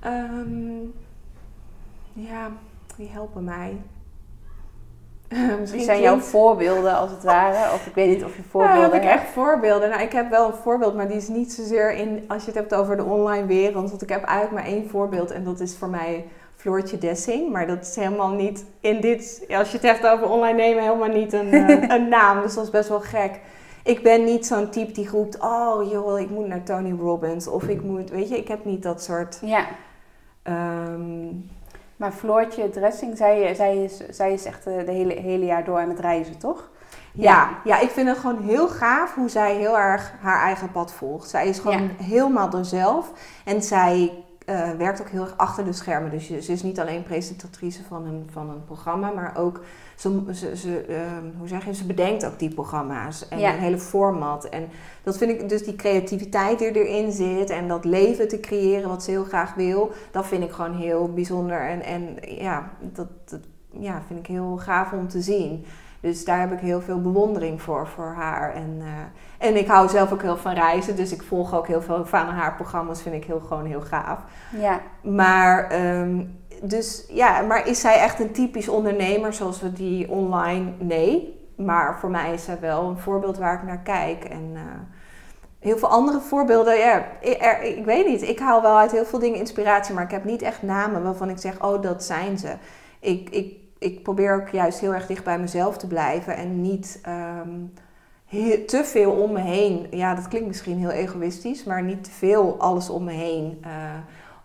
Ehm, 0.00 0.80
ja, 2.12 2.50
die 2.96 3.08
helpen 3.08 3.44
mij. 3.44 3.80
Misschien 5.60 5.78
Wie 5.78 5.88
zijn 5.88 6.00
jouw 6.00 6.18
voorbeelden 6.18 6.96
als 6.96 7.10
het 7.10 7.22
ware? 7.22 7.74
Of 7.74 7.86
ik 7.86 7.94
weet 7.94 8.08
niet 8.08 8.24
of 8.24 8.36
je 8.36 8.42
Ja, 8.42 8.48
voorbeelden 8.50 8.82
heb 8.82 8.94
ik 8.94 9.02
hebt. 9.08 9.22
echt 9.22 9.30
voorbeelden? 9.32 9.88
Nou, 9.88 10.02
ik 10.02 10.12
heb 10.12 10.30
wel 10.30 10.46
een 10.46 10.58
voorbeeld, 10.62 10.94
maar 10.94 11.08
die 11.08 11.16
is 11.16 11.28
niet 11.28 11.52
zozeer 11.52 11.92
in 11.92 12.24
als 12.28 12.40
je 12.44 12.50
het 12.50 12.58
hebt 12.58 12.74
over 12.74 12.96
de 12.96 13.04
online 13.04 13.46
wereld. 13.46 13.90
Want 13.90 14.02
ik 14.02 14.08
heb 14.08 14.24
eigenlijk 14.24 14.64
maar 14.64 14.72
één 14.74 14.88
voorbeeld 14.88 15.30
en 15.30 15.44
dat 15.44 15.60
is 15.60 15.76
voor 15.76 15.88
mij 15.88 16.26
Floortje 16.56 16.98
Dessing. 16.98 17.52
Maar 17.52 17.66
dat 17.66 17.86
is 17.86 17.96
helemaal 17.96 18.30
niet 18.30 18.64
in 18.80 19.00
dit, 19.00 19.44
als 19.48 19.70
je 19.70 19.76
het 19.76 19.86
hebt 19.86 20.06
over 20.06 20.28
online 20.28 20.56
nemen, 20.56 20.82
helemaal 20.82 21.08
niet 21.08 21.32
een, 21.32 21.52
eh, 21.52 21.88
een 21.96 22.08
naam. 22.08 22.42
Dus 22.42 22.54
dat 22.54 22.64
is 22.64 22.70
best 22.70 22.88
wel 22.88 23.00
gek. 23.00 23.40
Ik 23.84 24.02
ben 24.02 24.24
niet 24.24 24.46
zo'n 24.46 24.70
type 24.70 24.92
die 24.92 25.08
roept, 25.08 25.38
oh 25.40 25.90
joh, 25.90 26.20
ik 26.20 26.30
moet 26.30 26.46
naar 26.46 26.62
Tony 26.62 26.96
Robbins. 27.00 27.48
Of 27.48 27.68
ik 27.68 27.82
moet, 27.82 28.10
weet 28.10 28.28
je, 28.28 28.36
ik 28.36 28.48
heb 28.48 28.64
niet 28.64 28.82
dat 28.82 29.02
soort... 29.02 29.38
Ja. 29.44 29.66
ehm, 30.42 31.26
Maar 32.00 32.12
Floortje 32.12 32.70
Dressing, 32.70 33.16
zij, 33.16 33.54
zij, 33.54 33.84
is, 33.84 34.00
zij 34.10 34.32
is 34.32 34.44
echt 34.44 34.66
eh, 34.66 34.84
de 34.84 34.92
hele, 34.92 35.14
hele 35.14 35.44
jaar 35.44 35.64
door 35.64 35.78
aan 35.78 35.88
het 35.88 35.98
reizen, 35.98 36.38
toch? 36.38 36.68
Ja, 37.12 37.48
ja, 37.64 37.78
ik 37.80 37.90
vind 37.90 38.08
het 38.08 38.18
gewoon 38.18 38.42
heel 38.42 38.68
gaaf 38.68 39.14
hoe 39.14 39.28
zij 39.28 39.54
heel 39.54 39.78
erg 39.78 40.12
haar 40.20 40.42
eigen 40.42 40.70
pad 40.72 40.92
volgt. 40.92 41.28
Zij 41.28 41.48
is 41.48 41.58
gewoon 41.58 41.90
helemaal 42.02 42.52
er 42.52 42.64
zelf. 42.64 43.12
En 43.44 43.62
zij 43.62 44.12
eh, 44.46 44.70
werkt 44.70 45.00
ook 45.00 45.08
heel 45.08 45.22
erg 45.22 45.36
achter 45.36 45.64
de 45.64 45.72
schermen. 45.72 46.10
Dus 46.10 46.26
ze 46.26 46.52
is 46.52 46.62
niet 46.62 46.80
alleen 46.80 47.02
presentatrice 47.02 47.84
van 47.84 48.06
een, 48.06 48.28
van 48.32 48.50
een 48.50 48.64
programma, 48.64 49.10
maar 49.10 49.36
ook 49.36 49.60
ze, 50.00 50.24
ze, 50.32 50.56
ze, 50.56 50.84
ehm, 50.88 51.24
hoe 51.38 51.48
zeg 51.48 51.64
je, 51.64 51.74
ze 51.74 51.86
bedenkt 51.86 52.26
ook 52.26 52.38
die 52.38 52.54
programma's 52.54 53.28
en 53.28 53.38
Ja. 53.38 53.52
een 53.52 53.58
hele 53.58 53.78
format. 53.78 54.44
En 54.48 54.68
dat 55.02 55.18
vind 55.18 55.30
ik 55.30 55.48
dus 55.48 55.64
die 55.64 55.76
creativiteit 55.76 56.58
die 56.58 56.86
erin 56.86 57.12
zit 57.12 57.50
en 57.50 57.68
dat 57.68 57.84
leven 57.84 58.28
te 58.28 58.40
creëren 58.40 58.88
wat 58.88 59.02
ze 59.02 59.10
heel 59.10 59.24
graag 59.24 59.54
wil, 59.54 59.90
dat 60.10 60.26
vind 60.26 60.44
ik 60.44 60.50
gewoon 60.50 60.74
heel 60.74 61.12
bijzonder. 61.12 61.60
En, 61.68 61.82
en 61.82 62.16
ja, 62.20 62.70
dat, 62.80 63.06
dat 63.24 63.40
ja, 63.70 64.02
vind 64.06 64.18
ik 64.18 64.26
heel 64.26 64.56
gaaf 64.56 64.92
om 64.92 65.08
te 65.08 65.20
zien. 65.20 65.64
Dus 66.00 66.24
daar 66.24 66.40
heb 66.40 66.52
ik 66.52 66.58
heel 66.58 66.80
veel 66.80 67.00
bewondering 67.02 67.62
voor, 67.62 67.86
voor 67.86 68.12
haar. 68.16 68.54
En, 68.54 68.76
eh, 68.80 69.48
en 69.48 69.56
ik 69.56 69.66
hou 69.66 69.88
zelf 69.88 70.12
ook 70.12 70.22
heel 70.22 70.36
van 70.36 70.54
reizen, 70.54 70.96
dus 70.96 71.12
ik 71.12 71.22
volg 71.22 71.54
ook 71.54 71.66
heel 71.66 71.82
veel 71.82 72.06
van 72.06 72.26
haar 72.26 72.54
programma's, 72.54 73.02
vind 73.02 73.14
ik 73.14 73.24
heel, 73.24 73.40
gewoon 73.40 73.64
heel 73.66 73.80
gaaf. 73.80 74.18
Ja, 74.58 74.80
Maar, 75.02 75.68
ehm, 75.68 76.22
dus, 76.60 77.04
ja, 77.08 77.40
maar 77.40 77.68
is 77.68 77.80
zij 77.80 77.94
echt 78.00 78.20
een 78.20 78.32
typisch 78.32 78.68
ondernemer 78.68 79.32
zoals 79.32 79.60
we 79.60 79.72
die 79.72 80.10
online? 80.10 80.72
Nee. 80.78 81.38
Maar 81.56 81.98
voor 81.98 82.10
mij 82.10 82.32
is 82.32 82.44
zij 82.44 82.60
wel 82.60 82.88
een 82.88 82.98
voorbeeld 82.98 83.38
waar 83.38 83.54
ik 83.54 83.62
naar 83.62 83.82
kijk. 83.82 84.24
En 84.24 84.50
eh, 84.54 84.62
heel 85.58 85.78
veel 85.78 85.88
andere 85.88 86.20
voorbeelden, 86.20 86.78
ja, 86.78 87.04
ik, 87.62 87.84
weet 87.84 88.06
niet. 88.06 88.22
Ik 88.22 88.38
haal 88.38 88.62
wel 88.62 88.78
uit 88.78 88.90
heel 88.92 89.04
veel 89.04 89.18
dingen 89.18 89.38
inspiratie, 89.38 89.94
maar 89.94 90.04
ik 90.04 90.10
heb 90.10 90.24
niet 90.24 90.42
echt 90.42 90.62
namen 90.62 91.02
waarvan 91.02 91.30
ik 91.30 91.38
zeg, 91.38 91.62
oh, 91.64 91.82
dat 91.82 92.04
zijn 92.04 92.38
ze. 92.38 92.52
Ik, 93.00 93.30
ik, 93.30 93.54
ik 93.78 94.02
probeer 94.02 94.34
ook 94.34 94.48
juist 94.48 94.80
heel 94.80 94.94
erg 94.94 95.06
dicht 95.06 95.24
bij 95.24 95.38
mezelf 95.38 95.76
te 95.76 95.86
blijven 95.86 96.36
en 96.36 96.60
niet 96.60 97.00
ehm, 97.02 97.48
te 98.66 98.84
veel 98.84 99.12
om 99.12 99.32
me 99.32 99.40
heen. 99.40 99.86
Ja, 99.90 100.14
dat 100.14 100.28
klinkt 100.28 100.46
misschien 100.48 100.78
heel 100.78 100.90
egoïstisch, 100.90 101.64
maar 101.64 101.82
niet 101.82 102.04
te 102.04 102.10
veel 102.10 102.56
alles 102.58 102.90
om 102.90 103.04
me 103.04 103.12
heen. 103.12 103.58
eh, 103.62 103.70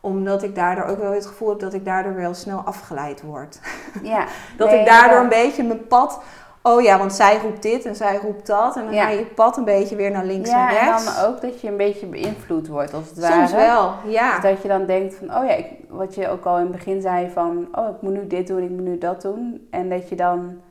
omdat 0.06 0.44
ik 0.44 0.56
daardoor 0.56 0.86
ook 0.86 1.00
wel 1.00 1.12
het 1.12 1.26
gevoel 1.26 1.50
heb 1.50 1.60
dat 1.60 1.74
ik 1.74 1.86
daardoor 1.86 2.16
wel 2.16 2.34
snel 2.34 2.60
afgeleid 2.60 3.22
word. 3.22 3.60
ja. 4.04 4.26
Dat 4.58 4.70
Nee, 4.70 4.80
ik 4.80 4.86
daardoor 4.86 5.18
ja. 5.18 5.24
een 5.24 5.30
beetje 5.30 5.64
mijn 5.64 5.88
pad. 5.88 6.22
Oh 6.62 6.82
ja, 6.82 6.98
want 6.98 7.14
zij 7.14 7.38
roept 7.38 7.62
dit 7.62 7.86
en 7.86 7.96
zij 7.96 8.18
roept 8.18 8.48
dat. 8.48 8.76
En 8.76 8.84
dan 8.86 8.94
Ja. 8.94 9.04
ga 9.04 9.10
je 9.10 9.18
je 9.18 9.26
pad 9.26 9.58
een 9.58 9.64
beetje 9.66 9.96
weer 9.96 10.12
naar 10.12 10.26
links 10.26 10.50
ja, 10.50 10.70
en 10.70 10.78
en 10.78 10.86
rechts. 10.86 11.16
dan 11.16 11.26
ook 11.26 11.42
dat 11.42 11.62
je 11.62 11.68
een 11.68 11.78
beetje 11.78 12.06
beïnvloed 12.06 12.68
wordt, 12.68 12.94
als 12.94 13.10
het 13.10 13.20
ware. 13.20 13.34
Soms 13.34 13.52
wel, 13.52 13.94
ja. 14.08 14.34
Dus 14.40 14.52
dat 14.52 14.62
je 14.62 14.68
dan 14.68 14.86
denkt 14.86 15.16
van, 15.16 15.28
oh 15.38 15.46
ja, 15.46 15.54
ik, 15.54 15.66
wat 15.90 16.16
je 16.16 16.30
ook 16.30 16.46
al 16.46 16.56
in 16.58 16.64
het 16.64 16.72
begin 16.72 17.02
zei 17.02 17.30
van, 17.30 17.68
oh 17.72 17.90
ik 17.90 18.02
moet 18.02 18.14
nu 18.14 18.28
dit 18.28 18.48
doen, 18.48 18.64
ik 18.64 18.70
moet 18.70 18.84
nu 18.84 18.98
dat 18.98 19.22
doen. 19.22 19.68
En 19.72 19.90
dat 19.90 20.10
je 20.10 20.16
dan 20.16 20.62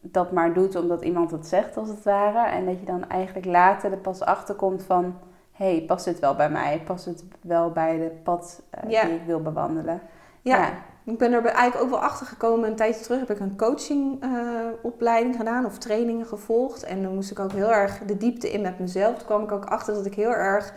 dat 0.00 0.32
maar 0.32 0.52
doet 0.52 0.76
omdat 0.76 1.02
iemand 1.02 1.30
het 1.30 1.46
zegt, 1.46 1.76
als 1.76 1.88
het 1.88 2.02
ware. 2.04 2.48
En 2.50 2.64
dat 2.66 2.78
je 2.80 2.86
dan 2.86 3.08
eigenlijk 3.08 3.46
later 3.46 3.90
er 3.92 3.98
pas 3.98 4.20
achterkomt 4.20 4.82
van, 4.86 5.04
hé, 5.04 5.10
hey, 5.56 5.84
past 5.86 6.04
dit 6.04 6.18
wel 6.18 6.34
bij 6.34 6.50
mij? 6.50 6.82
Past 6.84 7.04
het 7.04 7.24
wel 7.40 7.70
bij 7.70 7.98
de 7.98 8.10
pad 8.22 8.62
eh, 8.70 8.88
die 8.88 9.14
ik 9.14 9.26
wil 9.26 9.42
bewandelen? 9.42 10.00
ja. 10.42 10.72
Ik 11.06 11.18
ben 11.18 11.32
er 11.32 11.44
eigenlijk 11.44 11.84
ook 11.84 11.90
wel 11.90 12.08
achter 12.08 12.26
gekomen. 12.26 12.68
Een 12.68 12.76
tijdje 12.76 13.02
terug 13.02 13.18
heb 13.18 13.30
ik 13.30 13.40
een 13.40 13.56
coachingopleiding 13.56 15.36
gedaan 15.36 15.66
of 15.66 15.78
trainingen 15.78 16.26
gevolgd. 16.26 16.82
En 16.82 17.02
dan 17.02 17.14
moest 17.14 17.30
ik 17.30 17.38
ook 17.38 17.52
heel 17.52 17.72
erg 17.72 17.98
de 18.06 18.16
diepte 18.16 18.52
in 18.52 18.60
met 18.60 18.78
mezelf. 18.78 19.16
Toen 19.16 19.26
kwam 19.26 19.42
ik 19.42 19.52
ook 19.52 19.64
achter 19.64 19.94
dat 19.94 20.06
ik 20.06 20.14
heel 20.14 20.34
erg 20.34 20.72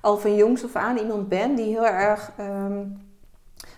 al 0.00 0.18
van 0.18 0.34
jongs 0.34 0.64
af 0.64 0.76
aan 0.76 0.96
iemand 0.96 1.28
ben 1.28 1.54
die 1.54 1.66
heel 1.66 1.86
erg 1.86 2.32
ehm, 2.36 2.82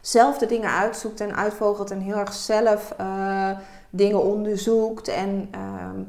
zelf 0.00 0.38
de 0.38 0.46
dingen 0.46 0.70
uitzoekt 0.70 1.20
en 1.20 1.36
uitvogelt. 1.36 1.90
En 1.90 2.00
heel 2.00 2.16
erg 2.16 2.32
zelf 2.32 2.94
eh, 2.96 3.50
dingen 3.90 4.22
onderzoekt. 4.22 5.08
En, 5.08 5.48
ehm, 5.50 6.00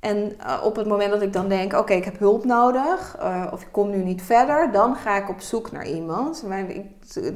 en 0.00 0.32
eh, 0.38 0.60
op 0.64 0.76
het 0.76 0.86
moment 0.86 1.10
dat 1.10 1.22
ik 1.22 1.32
dan 1.32 1.48
denk, 1.48 1.72
oké, 1.72 1.92
ik 1.92 2.04
heb 2.04 2.18
hulp 2.18 2.44
nodig. 2.44 3.16
eh, 3.20 3.46
of 3.52 3.60
ik 3.62 3.68
kom 3.70 3.90
nu 3.90 3.96
niet 4.04 4.22
verder. 4.22 4.72
Dan 4.72 4.96
ga 4.96 5.16
ik 5.16 5.28
op 5.28 5.40
zoek 5.40 5.72
naar 5.72 5.86
iemand. 5.86 6.42
Maar 6.48 6.58
ik, 6.70 6.84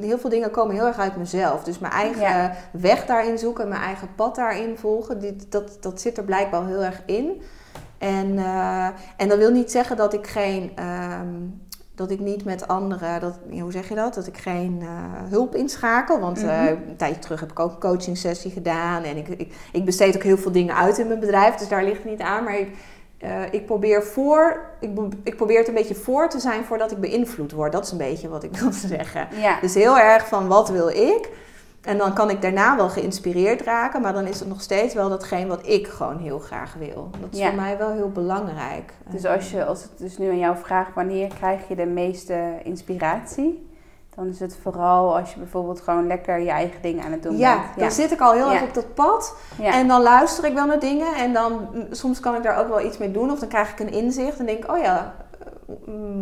heel 0.01 0.17
veel 0.17 0.29
dingen 0.29 0.51
komen 0.51 0.75
heel 0.75 0.85
erg 0.85 0.97
uit 0.99 1.15
mezelf. 1.15 1.63
Dus 1.63 1.79
mijn 1.79 1.93
eigen 1.93 2.21
Ja. 2.21 2.53
weg 2.71 3.05
daarin 3.05 3.37
zoeken, 3.37 3.67
mijn 3.67 3.81
eigen 3.81 4.09
pad 4.15 4.35
daarin 4.35 4.77
volgen, 4.77 5.37
dat, 5.49 5.77
dat 5.81 6.01
zit 6.01 6.17
er 6.17 6.23
blijkbaar 6.23 6.65
heel 6.65 6.83
erg 6.83 7.01
in. 7.05 7.41
En, 7.97 8.37
eh, 8.37 8.87
en 9.17 9.27
dat 9.29 9.37
wil 9.37 9.51
niet 9.51 9.71
zeggen 9.71 9.97
dat 9.97 10.13
ik 10.13 10.27
geen. 10.27 10.71
ehm, 10.75 11.27
dat 11.95 12.11
ik 12.11 12.19
niet 12.19 12.45
met 12.45 12.67
anderen, 12.67 13.19
dat, 13.19 13.39
hoe 13.59 13.71
zeg 13.71 13.89
je 13.89 13.95
dat? 13.95 14.13
Dat 14.13 14.27
ik 14.27 14.37
geen 14.37 14.79
eh, 14.81 14.87
hulp 15.29 15.55
inschakel. 15.55 16.19
Want 16.19 16.37
eh, 16.43 16.45
Mhm. 16.61 16.67
een 16.67 16.95
tijdje 16.97 17.19
terug 17.21 17.39
heb 17.39 17.51
ik 17.51 17.59
ook 17.59 17.71
een 17.71 17.79
coaching 17.79 18.17
sessie 18.17 18.51
gedaan. 18.51 19.03
En 19.03 19.17
ik, 19.17 19.27
ik, 19.27 19.53
ik 19.71 19.85
besteed 19.85 20.15
ook 20.15 20.23
heel 20.23 20.37
veel 20.37 20.51
dingen 20.51 20.75
uit 20.75 20.97
in 20.97 21.07
mijn 21.07 21.19
bedrijf. 21.19 21.55
Dus 21.55 21.67
daar 21.67 21.83
ligt 21.83 21.97
het 22.03 22.11
niet 22.11 22.21
aan. 22.21 22.43
Maar 22.43 22.59
ik, 22.59 22.69
eh, 23.17 23.41
ik 23.51 23.65
probeer 23.65 24.03
voor, 24.03 24.59
ik, 24.79 24.89
ik 25.23 25.35
probeer 25.35 25.57
het 25.57 25.67
een 25.67 25.73
beetje 25.73 25.95
voor 25.95 26.29
te 26.29 26.39
zijn 26.39 26.63
voordat 26.63 26.91
ik 26.91 26.97
beïnvloed 26.99 27.51
word. 27.51 27.71
Dat 27.71 27.85
is 27.85 27.91
een 27.91 27.97
beetje 27.97 28.29
wat 28.29 28.43
ik 28.43 28.55
wil 28.61 28.71
zeggen. 28.71 29.27
Ja, 29.41 29.59
Dus 29.61 29.73
heel 29.73 29.99
erg 29.99 30.27
van 30.27 30.47
wat 30.47 30.69
wil 30.69 30.87
ik? 30.89 31.29
En 31.85 31.97
dan 31.97 32.13
kan 32.13 32.29
ik 32.29 32.41
daarna 32.41 32.75
wel 32.75 32.89
geïnspireerd 32.89 33.61
raken, 33.61 34.01
maar 34.01 34.13
dan 34.13 34.25
is 34.27 34.39
het 34.39 34.47
nog 34.47 34.61
steeds 34.61 34.93
wel 34.93 35.09
datgene 35.09 35.47
wat 35.47 35.67
ik 35.67 35.87
gewoon 35.87 36.17
heel 36.17 36.39
graag 36.39 36.73
wil. 36.79 37.09
Dat 37.19 37.29
is 37.31 37.39
Ja. 37.39 37.47
voor 37.47 37.55
mij 37.55 37.77
wel 37.77 37.91
heel 37.91 38.09
belangrijk. 38.11 38.93
dus 39.09 39.25
als, 39.25 39.51
je, 39.51 39.65
als 39.65 39.83
het 39.83 39.91
dus 39.97 40.17
nu 40.17 40.29
aan 40.29 40.39
jou 40.39 40.57
vraagt, 40.57 40.93
wanneer 40.93 41.27
krijg 41.39 41.67
je 41.67 41.75
de 41.75 41.85
meeste 41.85 42.39
inspiratie? 42.63 43.69
Dan 44.15 44.27
is 44.27 44.39
het 44.39 44.57
vooral 44.61 45.17
als 45.17 45.33
je 45.33 45.39
bijvoorbeeld 45.39 45.81
gewoon 45.81 46.07
lekker 46.07 46.39
je 46.39 46.49
eigen 46.49 46.81
dingen 46.81 47.03
aan 47.05 47.11
het 47.11 47.23
doen 47.23 47.37
ja, 47.37 47.55
bent. 47.55 47.79
dan 47.79 47.91
zit 47.91 48.11
ik 48.11 48.19
al 48.21 48.31
heel 48.33 48.47
Ja. 48.51 48.53
erg 48.53 48.63
op 48.63 48.73
dat 48.73 48.93
pad. 48.93 49.35
ja. 49.61 49.73
En 49.73 49.87
dan 49.87 50.01
luister 50.01 50.45
ik 50.45 50.53
wel 50.53 50.65
naar 50.65 50.79
dingen. 50.79 51.15
En 51.15 51.33
dan 51.33 51.67
mm, 51.73 51.85
soms 51.91 52.19
kan 52.19 52.35
ik 52.35 52.43
daar 52.43 52.59
ook 52.59 52.67
wel 52.67 52.81
iets 52.85 52.97
mee 52.97 53.11
doen. 53.11 53.31
Of 53.31 53.39
dan 53.39 53.49
krijg 53.49 53.71
ik 53.71 53.79
een 53.79 53.91
inzicht. 53.91 54.39
En 54.39 54.45
denk 54.45 54.63
ik, 54.63 54.71
oh 54.71 54.77
ja, 54.77 55.15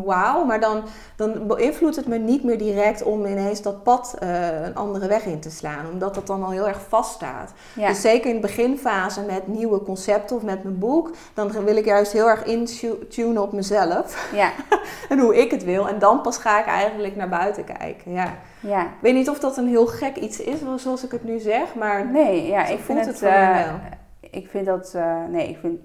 wauw. 0.06 0.44
Maar 0.46 0.60
dan, 0.60 0.84
dan 1.16 1.48
beïnvloedt 1.48 1.96
het 1.96 2.08
me 2.08 2.18
niet 2.18 2.44
meer 2.44 2.58
direct 2.58 3.04
om 3.04 3.26
ineens 3.26 3.62
dat 3.62 3.84
pad 3.84 4.16
eh, 4.20 4.64
een 4.66 4.76
andere 4.76 5.08
weg 5.08 5.26
in 5.26 5.40
te 5.40 5.50
slaan. 5.50 5.86
Omdat 5.92 6.16
dat 6.16 6.28
dan 6.28 6.44
al 6.44 6.52
heel 6.52 6.68
erg 6.68 6.82
vaststaat. 6.88 7.54
ja. 7.76 7.88
Dus 7.88 8.02
zeker 8.02 8.30
in 8.30 8.36
de 8.36 8.42
beginfase 8.42 9.22
met 9.22 9.48
nieuwe 9.48 9.84
concepten 9.84 10.36
of 10.36 10.42
met 10.42 10.64
mijn 10.64 10.80
boek, 10.80 11.10
dan 11.34 11.52
wil 11.66 11.76
ik 11.76 11.86
juist 11.86 12.12
heel 12.12 12.28
erg 12.28 12.44
intunen 12.44 13.42
op 13.42 13.54
mezelf 13.54 14.32
ja, 14.34 14.52
en 15.10 15.20
hoe 15.20 15.42
ik 15.42 15.52
het 15.52 15.64
wil. 15.64 15.88
En 15.88 16.00
dan 16.00 16.22
pas 16.22 16.38
ga 16.38 16.60
ik 16.60 16.66
eigenlijk 16.66 17.16
naar 17.16 17.30
buiten 17.30 17.64
kijken. 17.64 18.12
Ja. 18.12 18.34
ja. 18.60 18.82
Ik 18.82 19.02
weet 19.02 19.14
niet 19.14 19.30
of 19.30 19.40
dat 19.40 19.58
een 19.58 19.68
heel 19.68 19.88
gek 19.88 20.16
iets 20.16 20.40
is, 20.40 20.60
zoals 20.76 21.04
ik 21.04 21.12
het 21.12 21.24
nu 21.24 21.40
zeg, 21.40 21.76
maar 21.76 22.12
Nee, 22.12 22.48
ja, 22.48 22.66
ik 22.66 22.80
vind 22.80 23.00
het 23.00 23.08
het, 23.08 23.22
eh, 23.22 23.66
wel. 23.66 23.80
ik 24.20 24.48
vind 24.50 24.66
dat, 24.66 24.94
eh, 24.96 25.24
nee, 25.30 25.50
ik 25.50 25.58
vind, 25.58 25.80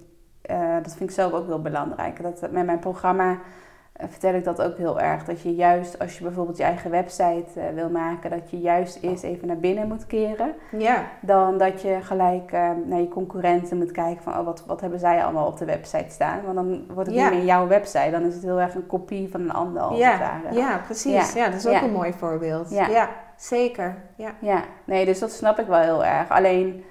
eh, 0.49 0.75
dat 0.83 0.95
vind 0.97 1.09
ik 1.11 1.15
zelf 1.17 1.33
ook 1.33 1.47
heel 1.47 1.63
belangrijk. 1.63 2.23
Dat, 2.23 2.41
met 2.51 2.67
mijn 2.67 2.79
programma 2.79 3.37
eh, 3.93 4.07
vertel 4.11 4.35
ik 4.35 4.45
dat 4.45 4.63
ook 4.63 4.77
heel 4.77 5.01
erg. 5.01 5.25
Dat 5.25 5.41
je 5.41 5.55
juist, 5.55 5.99
als 5.99 6.19
je 6.19 6.25
bijvoorbeeld 6.25 6.57
je 6.57 6.63
eigen 6.63 6.91
website 6.91 7.45
eh, 7.61 7.75
wil 7.75 7.91
maken, 7.91 8.31
dat 8.31 8.51
je 8.51 8.59
juist 8.61 8.99
eerst 9.03 9.23
even 9.23 9.47
naar 9.47 9.57
binnen 9.59 9.89
moet 9.89 10.07
keren. 10.07 10.53
ja, 10.71 11.05
Dan 11.21 11.59
dat 11.59 11.83
je 11.83 11.99
gelijk 12.03 12.53
eh, 12.53 12.71
naar 12.87 13.01
je 13.01 13.09
concurrenten 13.09 13.77
moet 13.79 13.91
kijken 13.93 14.23
van, 14.23 14.39
oh, 14.39 14.45
wat, 14.45 14.65
wat 14.67 14.81
hebben 14.81 14.99
zij 14.99 15.25
allemaal 15.25 15.47
op 15.47 15.59
de 15.59 15.65
website 15.65 16.11
staan? 16.11 16.41
Want 16.45 16.55
dan 16.55 16.85
wordt 16.95 17.09
het 17.09 17.19
Ja. 17.19 17.29
niet 17.29 17.39
meer 17.39 17.47
jouw 17.47 17.67
website, 17.67 18.11
dan 18.11 18.23
is 18.23 18.35
het 18.35 18.43
heel 18.43 18.61
erg 18.61 18.75
een 18.75 18.87
kopie 18.87 19.31
van 19.31 19.41
een 19.41 19.53
ander. 19.53 19.83
als 19.83 19.91
het 19.91 19.99
ja, 20.01 20.19
ware. 20.19 20.55
ja, 20.55 20.81
precies. 20.85 21.33
Ja. 21.33 21.41
Ja. 21.45 21.51
dat 21.51 21.59
is 21.59 21.67
ook 21.67 21.73
Ja. 21.73 21.83
een 21.83 21.93
mooi 21.93 22.13
voorbeeld. 22.13 22.71
Ja. 22.71 22.87
Ja, 22.89 23.09
zeker. 23.37 23.97
Ja. 24.17 24.31
Ja, 24.41 24.63
nee, 24.85 25.05
dus 25.05 25.19
dat 25.19 25.31
snap 25.33 25.59
ik 25.59 25.67
wel 25.67 25.79
heel 25.81 26.05
erg. 26.05 26.29
Alleen, 26.31 26.85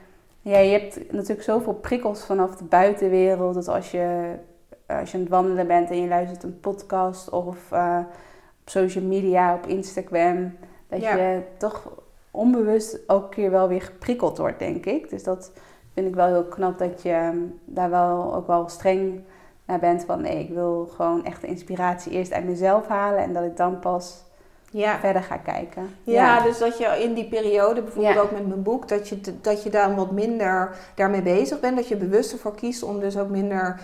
ja, 0.49 0.57
je 0.57 0.71
hebt 0.71 1.11
natuurlijk 1.11 1.43
zoveel 1.43 1.73
prikkels 1.73 2.25
vanaf 2.25 2.55
de 2.55 2.63
buitenwereld. 2.63 3.53
Dat 3.53 3.67
als 3.67 3.91
je, 3.91 4.35
als 4.87 5.11
je 5.11 5.17
aan 5.17 5.23
het 5.23 5.31
wandelen 5.31 5.67
bent 5.67 5.89
en 5.89 6.01
je 6.01 6.07
luistert 6.07 6.43
een 6.43 6.59
podcast 6.59 7.29
of 7.29 7.71
eh, 7.71 7.99
op 8.61 8.69
social 8.69 9.03
media, 9.03 9.53
op 9.53 9.65
Instagram, 9.65 10.57
dat 10.87 11.01
Ja. 11.01 11.15
je 11.15 11.41
toch 11.57 11.89
onbewust 12.31 12.99
elke 13.07 13.29
keer 13.29 13.51
wel 13.51 13.67
weer 13.67 13.81
geprikkeld 13.81 14.37
wordt, 14.37 14.59
denk 14.59 14.85
ik. 14.85 15.09
Dus 15.09 15.23
dat 15.23 15.51
vind 15.93 16.07
ik 16.07 16.15
wel 16.15 16.27
heel 16.27 16.45
knap 16.45 16.77
dat 16.77 17.01
je 17.01 17.11
ehm, 17.11 17.37
daar 17.65 17.89
wel 17.89 18.35
ook 18.35 18.47
wel 18.47 18.69
streng 18.69 19.23
naar 19.65 19.79
bent 19.79 20.05
van 20.05 20.21
nee, 20.21 20.39
ik 20.39 20.49
wil 20.53 20.85
gewoon 20.95 21.25
echt 21.25 21.41
de 21.41 21.47
inspiratie 21.47 22.11
eerst 22.11 22.33
uit 22.33 22.45
mezelf 22.45 22.87
halen 22.87 23.19
en 23.19 23.33
dat 23.33 23.43
ik 23.43 23.57
dan 23.57 23.79
pas 23.79 24.25
Ja. 24.78 24.99
verder 24.99 25.23
ga 25.23 25.38
kijken. 25.38 25.89
Ja, 26.03 26.41
dus 26.43 26.57
dat 26.57 26.78
je 26.78 26.86
in 27.03 27.13
die 27.13 27.28
periode, 27.28 27.82
bijvoorbeeld 27.82 28.15
Ja. 28.15 28.21
ook 28.21 28.32
met 28.32 28.47
mijn 28.47 28.63
boek, 28.63 28.88
dat 28.88 29.09
je, 29.09 29.19
dat 29.41 29.63
je 29.63 29.69
daar 29.69 29.95
wat 29.95 30.11
minder 30.11 30.75
daarmee 30.95 31.21
bezig 31.21 31.59
bent. 31.59 31.75
Dat 31.75 31.88
je 31.88 31.95
bewust 31.95 32.32
ervoor 32.32 32.55
kiest 32.55 32.84
om 32.84 32.99
dus 32.99 33.17
ook 33.17 33.30
minder 33.30 33.80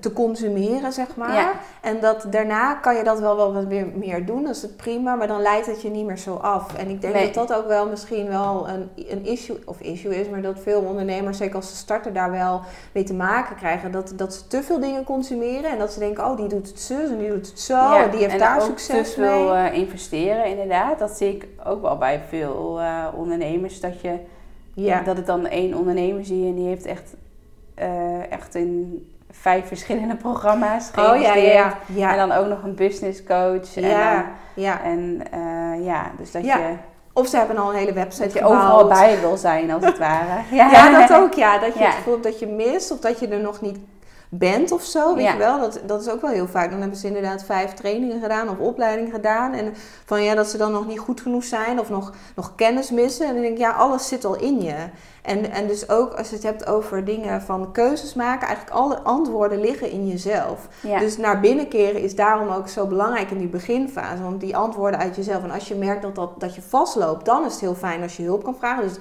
te 0.00 0.12
consumeren, 0.12 0.92
zeg 0.92 1.16
maar. 1.16 1.34
Ja. 1.34 1.52
En 1.80 2.00
dat 2.00 2.26
daarna 2.30 2.74
kan 2.74 2.96
je 2.96 3.04
dat 3.04 3.20
wel, 3.20 3.36
wel 3.36 3.52
wat 3.52 3.64
weer 3.64 3.86
meer 3.94 4.26
doen, 4.26 4.42
dat 4.44 4.54
is 4.56 4.62
het 4.62 4.76
prima, 4.76 5.14
maar 5.14 5.26
dan 5.26 5.40
leidt 5.40 5.66
het 5.66 5.82
je 5.82 5.88
niet 5.90 6.06
meer 6.06 6.18
zo 6.18 6.34
af. 6.34 6.74
En 6.74 6.88
ik 6.88 7.00
denk 7.00 7.14
Nee. 7.14 7.30
dat 7.32 7.48
dat 7.48 7.58
ook 7.58 7.66
wel 7.68 7.88
misschien 7.88 8.28
wel 8.28 8.68
een, 8.68 8.88
een 9.08 9.26
issue, 9.26 9.58
of 9.64 9.80
issue 9.80 10.20
is, 10.20 10.28
maar 10.28 10.42
dat 10.42 10.58
veel 10.58 10.80
ondernemers, 10.80 11.36
zeker 11.38 11.54
als 11.56 11.68
ze 11.68 11.76
starten, 11.76 12.14
daar 12.14 12.30
wel 12.30 12.60
mee 12.92 13.04
te 13.04 13.14
maken 13.14 13.56
krijgen. 13.56 13.92
Dat, 13.92 14.12
dat 14.16 14.34
ze 14.34 14.46
te 14.46 14.62
veel 14.62 14.80
dingen 14.80 15.04
consumeren 15.04 15.70
en 15.70 15.78
dat 15.78 15.92
ze 15.92 15.98
denken, 15.98 16.24
oh 16.24 16.36
die 16.36 16.48
doet 16.48 16.68
het 16.68 16.80
zus 16.80 17.10
en 17.10 17.18
die 17.18 17.28
doet 17.30 17.46
het 17.46 17.60
zo 17.60 17.74
Ja, 17.74 18.04
en 18.04 18.10
die 18.10 18.20
heeft 18.20 18.32
en 18.32 18.38
daar 18.38 18.56
ook 18.56 18.66
succes 18.66 19.14
te 19.14 19.20
mee. 19.20 19.28
veel 19.28 19.54
eh, 19.54 19.74
investeren, 19.74 20.46
inderdaad. 20.46 20.98
Dat 20.98 21.10
zie 21.10 21.34
ik 21.34 21.46
ook 21.64 21.82
wel 21.82 21.96
bij 21.98 22.20
veel 22.28 22.80
eh, 22.80 23.06
ondernemers. 23.16 23.80
Dat, 23.80 24.00
je, 24.00 24.18
ja. 24.74 25.02
dat 25.02 25.18
ik 25.18 25.26
dan 25.26 25.46
één 25.46 25.74
ondernemer 25.74 26.24
zie 26.24 26.46
en 26.46 26.54
die 26.54 26.66
heeft 26.66 26.86
echt, 26.86 27.14
eh, 27.74 28.32
echt 28.32 28.54
in 28.54 29.06
vijf 29.32 29.66
verschillende 29.66 30.16
programma's 30.16 30.90
oh 30.98 31.20
ja, 31.20 31.34
ja, 31.34 31.78
ja. 31.86 32.10
En 32.10 32.28
dan 32.28 32.32
ook 32.38 32.46
nog 32.46 32.62
een 32.62 32.74
business 32.74 33.24
coach. 33.24 33.76
En, 33.76 33.88
ja, 33.88 34.14
dan, 34.14 34.24
ja. 34.54 34.82
en 34.82 35.22
eh, 35.30 35.84
ja, 35.84 36.10
dus 36.18 36.30
dat 36.30 36.44
je, 36.44 36.74
Of 37.12 37.26
ze 37.26 37.36
hebben 37.36 37.56
al 37.56 37.70
een 37.70 37.76
hele 37.76 37.92
website 37.92 38.22
dat 38.22 38.32
je 38.32 38.38
gebouwd. 38.38 38.62
overal 38.62 38.88
bij 38.88 39.20
wil 39.20 39.36
zijn, 39.36 39.70
als 39.70 39.84
het 39.84 39.98
ware. 40.08 40.40
Ja, 40.50 41.06
dat 41.06 41.18
ook, 41.18 41.34
ja. 41.34 41.58
Dat 41.58 41.74
je 41.74 41.84
het 41.84 41.94
gevoel 41.94 42.12
hebt 42.12 42.24
dat 42.24 42.38
je 42.38 42.46
mist 42.46 42.90
of 42.90 42.98
dat 42.98 43.20
je 43.20 43.28
er 43.28 43.40
nog 43.40 43.60
niet 43.60 43.78
bent 44.34 44.72
of 44.72 44.82
zo, 44.82 45.14
weet 45.14 45.30
je 45.30 45.36
wel. 45.36 45.60
Dat, 45.60 45.80
dat 45.86 46.00
is 46.00 46.08
ook 46.08 46.20
wel 46.20 46.30
heel 46.30 46.48
vaak. 46.48 46.70
Dan 46.70 46.80
hebben 46.80 46.98
ze 46.98 47.06
inderdaad 47.06 47.44
vijf 47.44 47.74
trainingen 47.74 48.20
gedaan 48.20 48.48
of 48.48 48.58
opleidingen 48.58 49.12
gedaan. 49.12 49.52
En 49.52 49.74
van 50.04 50.22
ja, 50.22 50.34
dat 50.34 50.46
ze 50.48 50.56
dan 50.56 50.72
nog 50.72 50.86
niet 50.86 50.98
goed 50.98 51.20
genoeg 51.20 51.44
zijn 51.44 51.80
of 51.80 51.88
nog, 51.88 52.12
nog 52.34 52.54
kennis 52.54 52.90
missen. 52.90 53.26
En 53.26 53.32
dan 53.32 53.42
denk 53.42 53.54
ik, 53.54 53.60
ja, 53.60 53.70
alles 53.70 54.08
zit 54.08 54.24
al 54.24 54.36
in 54.36 54.62
je. 54.62 54.74
En, 55.22 55.50
en 55.50 55.66
dus 55.66 55.88
ook 55.88 56.12
als 56.14 56.28
je 56.28 56.34
het 56.34 56.44
hebt 56.44 56.66
over 56.66 57.04
dingen 57.04 57.42
van 57.42 57.72
keuzes 57.72 58.14
maken, 58.14 58.46
eigenlijk 58.46 58.76
alle 58.76 59.00
antwoorden 59.00 59.60
liggen 59.60 59.90
in 59.90 60.08
jezelf. 60.08 60.68
Ja. 60.80 60.98
Dus 60.98 61.16
naar 61.16 61.40
binnen 61.40 61.68
keren 61.68 62.00
is 62.00 62.14
daarom 62.14 62.48
ook 62.48 62.68
zo 62.68 62.86
belangrijk 62.86 63.30
in 63.30 63.38
die 63.38 63.48
beginfase. 63.48 64.22
Want 64.22 64.40
die 64.40 64.56
antwoorden 64.56 65.00
uit 65.00 65.16
jezelf. 65.16 65.42
En 65.42 65.50
als 65.50 65.68
je 65.68 65.74
merkt 65.74 66.02
dat, 66.02 66.14
dat, 66.14 66.40
dat 66.40 66.54
je 66.54 66.62
vastloopt, 66.62 67.24
dan 67.24 67.44
is 67.44 67.52
het 67.52 67.60
heel 67.60 67.74
fijn 67.74 68.02
als 68.02 68.16
je 68.16 68.22
hulp 68.22 68.44
kan 68.44 68.56
vragen. 68.58 68.82
Dus 68.82 68.96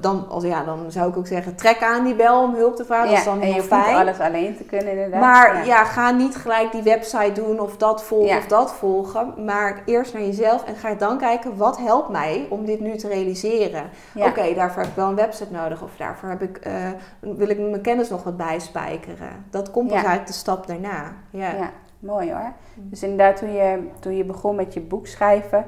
dan, 0.00 0.28
als, 0.28 0.44
ja, 0.44 0.64
dan 0.64 0.84
zou 0.88 1.10
ik 1.10 1.16
ook 1.16 1.26
zeggen, 1.26 1.54
trek 1.54 1.82
aan 1.82 2.04
die 2.04 2.14
bel 2.14 2.42
om 2.42 2.54
hulp 2.54 2.76
te 2.76 2.84
vragen. 2.84 3.08
dat 3.08 3.18
is 3.18 3.24
dan 3.24 3.40
en 3.40 3.52
heel 3.52 3.62
fijn. 3.62 3.96
alles 3.96 4.18
alleen 4.18 4.56
te 4.56 4.64
kunnen, 4.64 4.92
inderdaad. 4.92 5.20
Maar 5.20 5.66
ja. 5.66 5.84
ga 5.84 6.10
niet 6.10 6.36
gelijk 6.36 6.72
die 6.72 6.82
website 6.82 7.32
doen 7.32 7.60
of 7.60 7.76
dat 7.76 8.02
volgen 8.02 8.28
Ja. 8.28 8.38
of 8.38 8.46
dat 8.46 8.72
volgen. 8.72 9.44
Maar 9.44 9.82
eerst 9.84 10.12
naar 10.12 10.22
jezelf 10.22 10.64
en 10.64 10.76
ga 10.76 10.94
dan 10.94 11.18
kijken, 11.18 11.56
wat 11.56 11.78
helpt 11.78 12.08
mij 12.08 12.46
om 12.48 12.64
dit 12.64 12.80
nu 12.80 12.96
te 12.96 13.08
realiseren? 13.08 13.90
Ja. 14.14 14.26
Oké, 14.26 14.54
daarvoor 14.54 14.82
heb 14.82 14.90
ik 14.90 14.96
wel 14.96 15.08
een 15.08 15.14
website 15.14 15.34
nodig. 15.50 15.82
Of 15.82 15.96
daarvoor 15.96 16.28
heb 16.28 16.42
ik, 16.42 16.56
eh, 16.56 16.90
wil 17.20 17.48
ik 17.48 17.58
mijn 17.58 17.80
kennis 17.80 18.08
nog 18.08 18.22
wat 18.22 18.36
bijspijkeren. 18.36 19.44
Dat 19.50 19.70
komt 19.70 19.88
pas 19.90 20.02
Ja. 20.02 20.08
uit 20.08 20.26
de 20.26 20.32
stap 20.32 20.66
daarna. 20.66 21.12
Ja. 21.30 21.50
Ja, 21.50 21.70
mooi 21.98 22.32
hoor. 22.32 22.52
Dus 22.74 23.02
inderdaad, 23.02 23.36
toen 23.36 23.52
je, 23.52 23.88
toen 24.00 24.16
je 24.16 24.24
begon 24.24 24.56
met 24.56 24.74
je 24.74 24.80
boek 24.80 25.06
schrijven, 25.06 25.64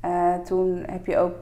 eh, 0.00 0.34
toen 0.34 0.84
heb 0.90 1.06
je 1.06 1.18
ook 1.18 1.34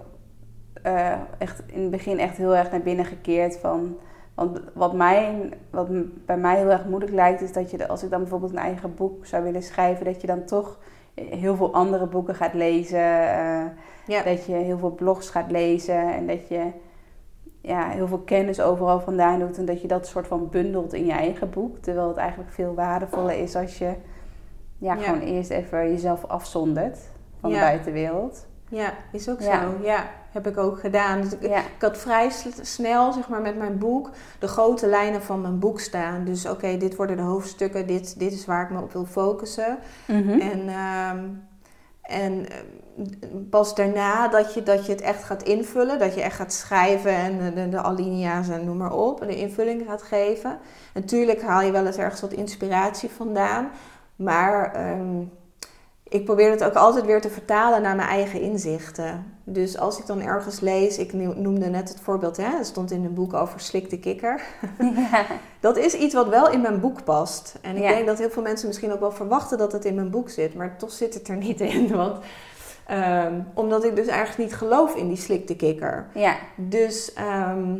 eh, 0.82 1.12
echt 1.38 1.62
in 1.66 1.80
het 1.82 1.90
begin 1.90 2.18
echt 2.18 2.36
heel 2.36 2.56
erg 2.56 2.70
naar 2.70 2.80
binnen 2.80 3.04
gekeerd 3.04 3.58
van. 3.58 3.96
Want 4.34 4.60
wat, 4.74 4.92
mij, 4.92 5.48
wat 5.70 5.88
bij 6.26 6.36
mij 6.36 6.56
heel 6.56 6.70
erg 6.70 6.84
moeilijk 6.84 7.12
lijkt, 7.12 7.40
is 7.40 7.52
dat 7.52 7.70
je, 7.70 7.88
als 7.88 8.02
ik 8.02 8.10
dan 8.10 8.20
bijvoorbeeld 8.20 8.52
een 8.52 8.58
eigen 8.58 8.94
boek 8.94 9.26
zou 9.26 9.42
willen 9.42 9.62
schrijven, 9.62 10.04
dat 10.04 10.20
je 10.20 10.26
dan 10.26 10.44
toch 10.44 10.78
heel 11.14 11.56
veel 11.56 11.74
andere 11.74 12.06
boeken 12.06 12.34
gaat 12.34 12.54
lezen. 12.54 12.98
Ja. 14.06 14.22
Dat 14.24 14.46
je 14.46 14.52
heel 14.54 14.78
veel 14.78 14.90
blogs 14.94 15.30
gaat 15.30 15.50
lezen 15.50 16.12
en 16.12 16.26
dat 16.26 16.48
je 16.48 16.66
ja, 17.62 17.88
heel 17.88 18.06
veel 18.08 18.18
kennis 18.18 18.60
overal 18.60 19.00
vandaan 19.00 19.38
doet. 19.38 19.58
En 19.58 19.64
dat 19.64 19.80
je 19.82 19.88
dat 19.88 20.06
soort 20.06 20.26
van 20.26 20.48
bundelt 20.50 20.92
in 20.92 21.06
je 21.06 21.12
eigen 21.12 21.50
boek. 21.50 21.78
Terwijl 21.78 22.08
het 22.08 22.16
eigenlijk 22.16 22.50
veel 22.50 22.74
waardevoller 22.74 23.38
is 23.38 23.56
als 23.56 23.78
je 23.78 23.94
ja, 24.78 24.94
Ja. 24.94 25.02
gewoon 25.02 25.20
eerst 25.20 25.50
even 25.50 25.90
jezelf 25.90 26.24
afzondert 26.24 26.98
van 27.40 27.50
de 27.52 27.58
buitenwereld. 27.58 28.46
Ja, 28.68 28.92
is 29.12 29.28
ook 29.28 29.40
Ja. 29.40 29.60
zo. 29.62 29.84
Ja, 29.84 30.04
heb 30.30 30.46
ik 30.46 30.56
ook 30.58 30.80
gedaan. 30.80 31.20
Dus 31.20 31.32
ik, 31.32 31.42
ik 31.42 31.62
had 31.80 31.98
vrij 31.98 32.30
snel, 32.60 33.12
zeg 33.12 33.28
maar, 33.28 33.40
met 33.40 33.56
mijn 33.58 33.78
boek 33.78 34.10
de 34.38 34.46
grote 34.48 34.86
lijnen 34.86 35.22
van 35.22 35.40
mijn 35.40 35.58
boek 35.58 35.80
staan. 35.80 36.24
Dus 36.24 36.48
oké, 36.48 36.76
dit 36.76 36.96
worden 36.96 37.16
de 37.16 37.22
hoofdstukken, 37.22 37.86
dit, 37.86 38.18
dit 38.18 38.32
is 38.32 38.46
waar 38.46 38.62
ik 38.64 38.70
me 38.70 38.80
op 38.82 38.92
wil 38.92 39.04
focussen. 39.04 39.78
Mhm. 40.06 40.40
En, 40.40 40.68
ehm, 40.68 41.18
en 42.02 42.46
eh, 42.48 42.56
pas 43.50 43.74
daarna 43.74 44.28
dat 44.28 44.54
je, 44.54 44.62
dat 44.62 44.86
je 44.86 44.92
het 44.92 45.00
echt 45.00 45.24
gaat 45.24 45.42
invullen, 45.42 45.98
dat 45.98 46.14
je 46.14 46.22
echt 46.22 46.36
gaat 46.36 46.52
schrijven 46.52 47.14
en 47.14 47.70
de 47.70 47.82
alinea's 47.82 48.48
en 48.48 48.64
noem 48.64 48.76
maar 48.76 48.92
op, 48.92 49.20
en 49.20 49.26
de 49.26 49.36
invulling 49.36 49.84
gaat 49.86 50.02
geven. 50.02 50.58
Natuurlijk 50.94 51.42
haal 51.42 51.62
je 51.62 51.72
wel 51.72 51.86
eens 51.86 51.96
ergens 51.96 52.20
wat 52.20 52.32
inspiratie 52.32 53.08
vandaan, 53.08 53.70
maar 54.16 54.74
ehm, 54.74 55.24
ik 56.12 56.24
probeer 56.24 56.50
het 56.50 56.64
ook 56.64 56.74
altijd 56.74 57.06
weer 57.06 57.20
te 57.20 57.30
vertalen 57.30 57.82
naar 57.82 57.96
mijn 57.96 58.08
eigen 58.08 58.40
inzichten. 58.40 59.24
Dus 59.44 59.78
als 59.78 59.98
ik 59.98 60.06
dan 60.06 60.20
ergens 60.20 60.60
lees, 60.60 60.98
ik 60.98 61.12
no- 61.12 61.34
noemde 61.36 61.66
net 61.68 61.88
het 61.88 62.00
voorbeeld, 62.00 62.36
hè, 62.36 62.56
het 62.56 62.66
stond 62.66 62.90
in 62.90 63.04
een 63.04 63.14
boek 63.14 63.34
over 63.34 63.60
slik 63.60 63.90
de 63.90 63.98
kikker. 63.98 64.42
ja. 64.78 65.24
Dat 65.60 65.76
is 65.76 65.94
iets 65.94 66.14
wat 66.14 66.28
wel 66.28 66.50
in 66.50 66.60
mijn 66.60 66.80
boek 66.80 67.04
past. 67.04 67.58
En 67.60 67.76
ik 67.76 67.82
Ja. 67.82 67.88
denk 67.88 68.06
dat 68.06 68.18
heel 68.18 68.30
veel 68.30 68.42
mensen 68.42 68.66
misschien 68.68 68.92
ook 68.92 69.00
wel 69.00 69.12
verwachten 69.12 69.58
dat 69.58 69.72
het 69.72 69.84
in 69.84 69.94
mijn 69.94 70.10
boek 70.10 70.30
zit. 70.30 70.54
Maar 70.54 70.76
toch 70.78 70.90
zit 70.92 71.14
het 71.14 71.28
er 71.28 71.36
niet 71.36 71.60
in. 71.74 71.88
Want, 71.96 72.18
ehm, 72.86 73.40
omdat 73.54 73.84
ik 73.84 73.96
dus 73.96 74.06
eigenlijk 74.06 74.38
niet 74.50 74.58
geloof 74.58 74.94
in 74.94 75.08
die 75.08 75.16
slikte 75.16 75.56
kikker. 75.56 76.06
ja, 76.14 76.36
Dus 76.56 77.12
ehm, 77.12 77.78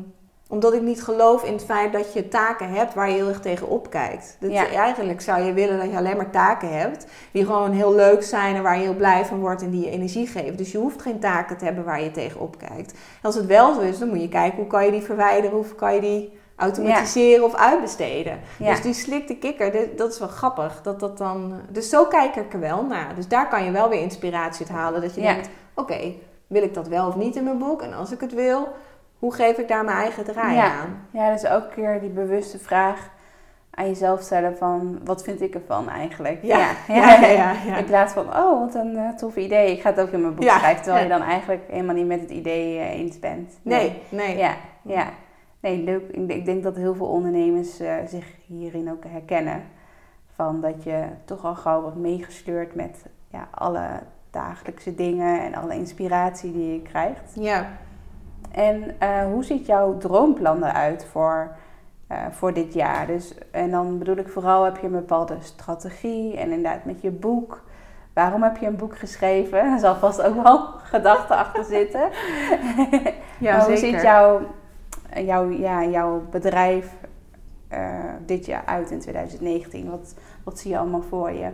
omdat 0.53 0.73
ik 0.73 0.83
niet 0.83 1.03
geloof 1.03 1.45
in 1.45 1.53
het 1.53 1.65
feit 1.65 1.93
dat 1.93 2.13
je 2.13 2.29
taken 2.29 2.69
hebt 2.69 2.95
waar 2.95 3.09
je 3.09 3.15
heel 3.15 3.29
erg 3.29 3.41
tegen 3.41 3.69
opkijkt. 3.69 4.37
Dat 4.41 4.51
Ja. 4.51 4.67
Eigenlijk 4.69 5.21
zou 5.21 5.43
je 5.43 5.53
willen 5.53 5.79
dat 5.79 5.91
je 5.91 5.97
alleen 5.97 6.17
maar 6.17 6.31
taken 6.31 6.79
hebt 6.79 7.07
die 7.31 7.45
gewoon 7.45 7.73
heel 7.73 7.95
leuk 7.95 8.23
zijn 8.23 8.57
en 8.57 8.63
waar 8.63 8.77
je 8.77 8.83
heel 8.83 8.95
blij 8.97 9.25
van 9.25 9.41
wordt 9.41 9.63
en 9.63 9.71
die 9.71 9.85
je 9.85 9.91
energie 9.91 10.27
geven. 10.27 10.57
Dus 10.57 10.73
je 10.73 10.79
hoeft 10.79 11.03
geen 11.03 11.19
taken 11.19 11.57
te 11.57 11.65
hebben 11.65 11.85
waar 11.85 12.03
je 12.03 12.11
tegen 12.11 12.41
opkijkt. 12.41 12.95
Als 13.23 13.35
het 13.35 13.47
wel 13.47 13.75
zo 13.75 13.81
is, 13.81 13.99
dan 13.99 14.09
moet 14.09 14.21
je 14.21 14.29
kijken 14.29 14.59
hoe 14.59 14.67
kan 14.67 14.85
je 14.85 14.91
die 14.91 15.03
verwijderen, 15.03 15.57
hoe 15.57 15.75
kan 15.75 15.95
je 15.95 16.01
die 16.01 16.33
automatiseren 16.57 17.45
of 17.45 17.55
uitbesteden. 17.55 18.41
ja. 18.59 18.71
Dus 18.71 18.81
die 18.81 18.95
slikte 18.95 19.37
kikker, 19.37 19.97
dat 19.97 20.13
is 20.13 20.19
wel 20.19 20.29
grappig. 20.29 20.81
Dat 20.83 21.01
dat 21.01 21.19
dan, 21.19 21.61
dus 21.71 21.89
zo 21.89 22.05
kijk 22.05 22.37
ik 22.37 22.53
er 22.53 22.61
wel 22.61 22.85
naar. 22.85 23.15
Dus 23.15 23.29
daar 23.29 23.49
kan 23.49 23.65
je 23.65 23.71
wel 23.71 23.89
weer 23.89 24.01
inspiratie 24.01 24.67
uit 24.67 24.77
halen. 24.77 25.01
Dat 25.01 25.15
je 25.15 25.21
Ja. 25.21 25.33
denkt, 25.33 25.49
oké, 25.75 26.13
wil 26.47 26.63
ik 26.63 26.75
dat 26.75 26.89
wel 26.89 27.07
of 27.07 27.17
niet 27.17 27.37
in 27.37 27.45
mijn 27.45 27.59
boek? 27.59 27.83
En 27.83 27.95
als 27.95 28.11
ik 28.13 28.21
het 28.21 28.35
wil, 28.35 28.69
hoe 29.23 29.35
geef 29.35 29.59
ik 29.59 29.69
daar 29.69 29.85
mijn 29.85 29.97
eigen 29.97 30.25
draai 30.25 30.55
Ja. 30.55 30.65
aan? 30.65 31.07
ja, 31.11 31.33
dus 31.33 31.47
ook 31.47 31.71
keer 31.71 32.01
die 32.01 32.11
bewuste 32.11 32.59
vraag 32.59 33.11
aan 33.71 33.87
jezelf 33.87 34.21
stellen 34.21 34.57
van... 34.57 35.01
Wat 35.05 35.23
vind 35.23 35.41
ik 35.41 35.55
ervan 35.55 35.89
eigenlijk? 35.89 36.43
Ja, 36.43 36.71
ja, 36.89 36.95
ja, 37.21 37.27
ja, 37.27 37.55
ja. 37.67 37.77
In 37.77 37.85
plaats 37.85 38.13
van, 38.13 38.27
oh, 38.27 38.61
wat 38.61 38.75
een 38.75 38.97
eh, 38.97 39.09
tof 39.09 39.37
idee. 39.37 39.73
Ik 39.73 39.81
ga 39.81 39.91
het 39.91 40.01
ook 40.01 40.11
in 40.11 40.21
mijn 40.21 40.35
boek 40.35 40.49
schrijven. 40.49 40.83
Terwijl 40.83 41.05
je 41.05 41.11
dan 41.11 41.23
eigenlijk 41.23 41.63
helemaal 41.69 41.95
niet 41.95 42.07
met 42.07 42.21
het 42.21 42.31
idee 42.31 42.79
eh, 42.79 42.91
eens 42.91 43.19
bent. 43.19 43.59
Nee, 43.63 44.03
nee. 44.09 44.37
Ja, 44.37 44.55
ja. 44.83 45.09
Nee, 45.61 45.83
leuk. 45.83 46.09
Ik 46.11 46.31
ik 46.31 46.45
denk 46.45 46.63
dat 46.63 46.77
heel 46.77 46.95
veel 46.95 47.07
ondernemers 47.07 47.81
eh, 47.81 47.95
zich 48.07 48.27
hierin 48.47 48.91
ook 48.91 49.05
herkennen. 49.09 49.63
Van 50.35 50.61
dat 50.61 50.85
je 50.85 51.05
toch 51.25 51.45
al 51.45 51.55
gauw 51.55 51.81
wordt 51.81 51.97
meegesleurd 51.97 52.75
met 52.75 53.07
ja, 53.29 53.49
alle 53.51 53.87
dagelijkse 54.31 54.95
dingen 54.95 55.41
en 55.41 55.55
alle 55.55 55.75
inspiratie 55.75 56.53
die 56.53 56.73
je 56.73 56.83
krijgt. 56.83 57.33
Ja. 57.35 57.67
En 58.53 58.95
eh, 58.99 59.25
hoe 59.25 59.45
ziet 59.45 59.67
jouw 59.67 59.99
droomplan 59.99 60.65
eruit 60.65 61.07
voor, 61.11 61.51
eh, 62.07 62.19
voor 62.31 62.53
dit 62.53 62.75
jaar? 62.75 63.07
Dus, 63.07 63.35
en 63.51 63.71
dan 63.71 63.99
bedoel 63.99 64.17
ik 64.17 64.29
vooral, 64.29 64.65
heb 64.65 64.77
je 64.77 64.87
een 64.87 64.93
bepaalde 64.93 65.37
strategie 65.41 66.37
en 66.37 66.51
inderdaad 66.51 66.85
met 66.85 67.01
je 67.01 67.11
boek. 67.11 67.63
Waarom 68.13 68.43
heb 68.43 68.57
je 68.57 68.67
een 68.67 68.77
boek 68.77 68.99
geschreven? 68.99 69.59
Er 69.73 69.79
zal 69.79 69.95
vast 69.95 70.23
ook 70.23 70.43
wel 70.43 70.59
gedachten 70.83 71.37
achter 71.37 71.65
zitten. 71.65 72.09
Ja, 73.39 73.57
Maar 73.57 73.67
hoe 73.67 73.77
zeker. 73.77 73.93
ziet 73.99 74.03
jouw, 74.03 74.41
jouw, 75.15 75.49
ja, 75.49 75.85
jouw 75.85 76.23
bedrijf 76.31 76.95
eh, 77.69 78.13
dit 78.27 78.47
jaar 78.47 78.63
uit 78.65 78.91
in 78.91 79.01
2019? 79.01 79.91
Wat, 79.91 80.15
wat 80.45 80.59
zie 80.59 80.71
je 80.71 80.79
allemaal 80.79 81.03
voor 81.03 81.31
je? 81.31 81.49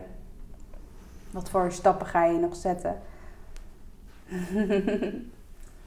Wat 1.31 1.51
voor 1.51 1.73
stappen 1.73 2.07
ga 2.07 2.25
je 2.25 2.39
nog 2.39 2.57
zetten? 2.57 3.01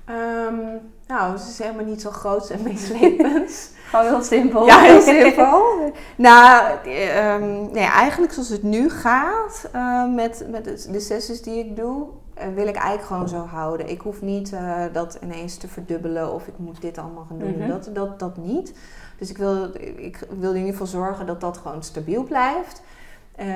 Ehm, 0.05 0.77
nou, 1.11 1.31
het 1.31 1.47
is 1.47 1.59
helemaal 1.59 1.85
niet 1.85 2.01
zo 2.01 2.09
groot 2.09 2.49
en 2.49 2.63
meeslepend. 2.63 3.69
Gewoon 3.89 4.05
heel 4.05 4.23
simpel. 4.23 4.65
Ja, 4.65 4.79
heel 4.79 5.01
simpel. 5.15 5.63
nou, 6.15 6.77
ehm, 6.85 7.71
nee, 7.71 7.83
eigenlijk 7.83 8.33
zoals 8.33 8.49
het 8.49 8.63
nu 8.63 8.89
gaat 8.89 9.69
eh, 9.71 10.13
met, 10.13 10.45
met 10.49 10.63
de, 10.63 10.91
de 10.91 10.99
sessies 10.99 11.41
die 11.41 11.65
ik 11.65 11.75
doe, 11.75 12.07
eh, 12.33 12.47
wil 12.55 12.67
ik 12.67 12.75
eigenlijk 12.75 13.07
gewoon 13.07 13.29
zo 13.29 13.45
houden. 13.45 13.89
Ik 13.89 14.01
hoef 14.01 14.21
niet 14.21 14.53
eh, 14.53 14.83
dat 14.93 15.19
ineens 15.23 15.57
te 15.57 15.67
verdubbelen 15.67 16.33
of 16.33 16.47
ik 16.47 16.57
moet 16.57 16.81
dit 16.81 16.97
allemaal 16.97 17.25
gaan 17.27 17.39
doen. 17.39 17.57
Mhm. 17.57 17.67
dat, 17.67 17.89
dat, 17.93 18.19
dat 18.19 18.37
niet. 18.37 18.73
Dus 19.17 19.29
ik 19.29 19.37
wil, 19.37 19.69
ik 19.95 20.27
wil 20.39 20.51
in 20.51 20.57
ieder 20.57 20.71
geval 20.71 20.87
zorgen 20.87 21.25
dat 21.25 21.41
dat 21.41 21.57
gewoon 21.57 21.83
stabiel 21.83 22.23
blijft. 22.23 22.81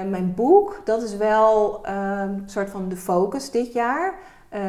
Mijn 0.10 0.34
boek, 0.36 0.82
dat 0.84 1.04
is 1.04 1.18
wel 1.18 1.80
ehm, 1.86 2.30
een 2.30 2.44
soort 2.46 2.70
van 2.70 2.90
de 2.90 2.98
focus 2.98 3.52
dit 3.52 3.74
jaar. 3.74 4.14
Eh, 4.56 4.62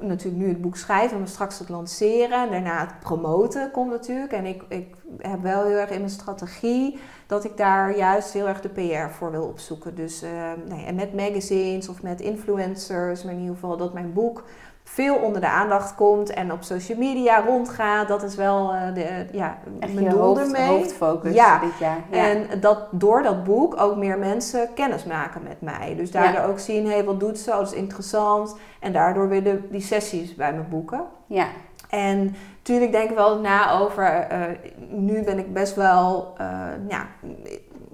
natuurlijk 0.00 0.42
nu 0.42 0.48
het 0.48 0.60
boek 0.60 0.76
schrijven, 0.76 1.18
maar 1.18 1.28
straks 1.28 1.58
het 1.58 1.68
lanceren. 1.68 2.42
En 2.42 2.50
daarna 2.50 2.80
het 2.80 3.00
promoten 3.00 3.70
komt 3.70 3.90
natuurlijk. 3.90 4.32
En 4.32 4.46
ik, 4.46 4.62
ik 4.68 4.94
heb 5.18 5.42
wel 5.42 5.64
heel 5.64 5.76
erg 5.76 5.90
in 5.90 5.98
mijn 5.98 6.10
strategie 6.10 6.98
dat 7.26 7.44
ik 7.44 7.56
daar 7.56 7.96
juist 7.96 8.32
heel 8.32 8.48
erg 8.48 8.60
de 8.60 8.68
PR 8.68 9.14
voor 9.14 9.30
wil 9.30 9.44
opzoeken. 9.44 9.94
Dus 9.94 10.22
eh, 10.22 10.52
nee, 10.68 10.84
en 10.84 10.94
met 10.94 11.14
magazines 11.14 11.88
of 11.88 12.02
met 12.02 12.20
influencers, 12.20 13.22
maar 13.24 13.32
in 13.32 13.40
ieder 13.40 13.54
geval 13.54 13.76
dat 13.76 13.92
mijn 13.92 14.12
boek 14.12 14.44
veel 14.84 15.14
onder 15.16 15.40
de 15.40 15.48
aandacht 15.48 15.94
komt 15.94 16.30
en 16.30 16.52
op 16.52 16.62
social 16.62 16.98
media 16.98 17.40
rondgaat. 17.44 18.08
Dat 18.08 18.22
is 18.22 18.34
wel 18.34 18.72
eh, 18.72 18.94
de, 18.94 19.26
ja, 19.32 19.58
Echt 19.80 19.94
mijn 19.94 20.08
doel 20.08 20.20
hoofd, 20.20 20.40
ermee. 20.40 20.68
hoofdfocus 20.68 21.34
Ja. 21.34 21.58
dit 21.58 21.78
jaar. 21.78 21.98
Ja. 22.10 22.28
En 22.28 22.60
dat 22.60 22.78
door 22.90 23.22
dat 23.22 23.44
boek 23.44 23.80
ook 23.80 23.96
meer 23.96 24.18
mensen 24.18 24.68
kennis 24.74 25.04
maken 25.04 25.42
met 25.42 25.60
mij. 25.60 25.94
Dus 25.96 26.10
daardoor 26.10 26.44
ook 26.44 26.58
zien, 26.58 26.90
hé, 26.90 27.04
wat 27.04 27.20
doet 27.20 27.38
ze? 27.38 27.50
Oh, 27.50 27.58
dat 27.58 27.72
is 27.72 27.78
interessant. 27.78 28.56
En 28.80 28.92
daardoor 28.92 29.28
de, 29.28 29.68
die 29.70 29.80
sessies 29.80 30.34
bij 30.34 30.52
me 30.52 30.60
boeken. 30.62 31.04
ja. 31.26 31.46
En 31.88 32.34
natuurlijk 32.58 32.92
denk 32.92 33.10
ik 33.10 33.16
wel 33.16 33.40
na 33.40 33.78
over, 33.78 34.04
eh, 34.04 34.40
nu 34.88 35.22
ben 35.22 35.38
ik 35.38 35.52
best 35.52 35.74
wel, 35.74 36.34
eh, 36.38 36.46
ja, 36.88 37.06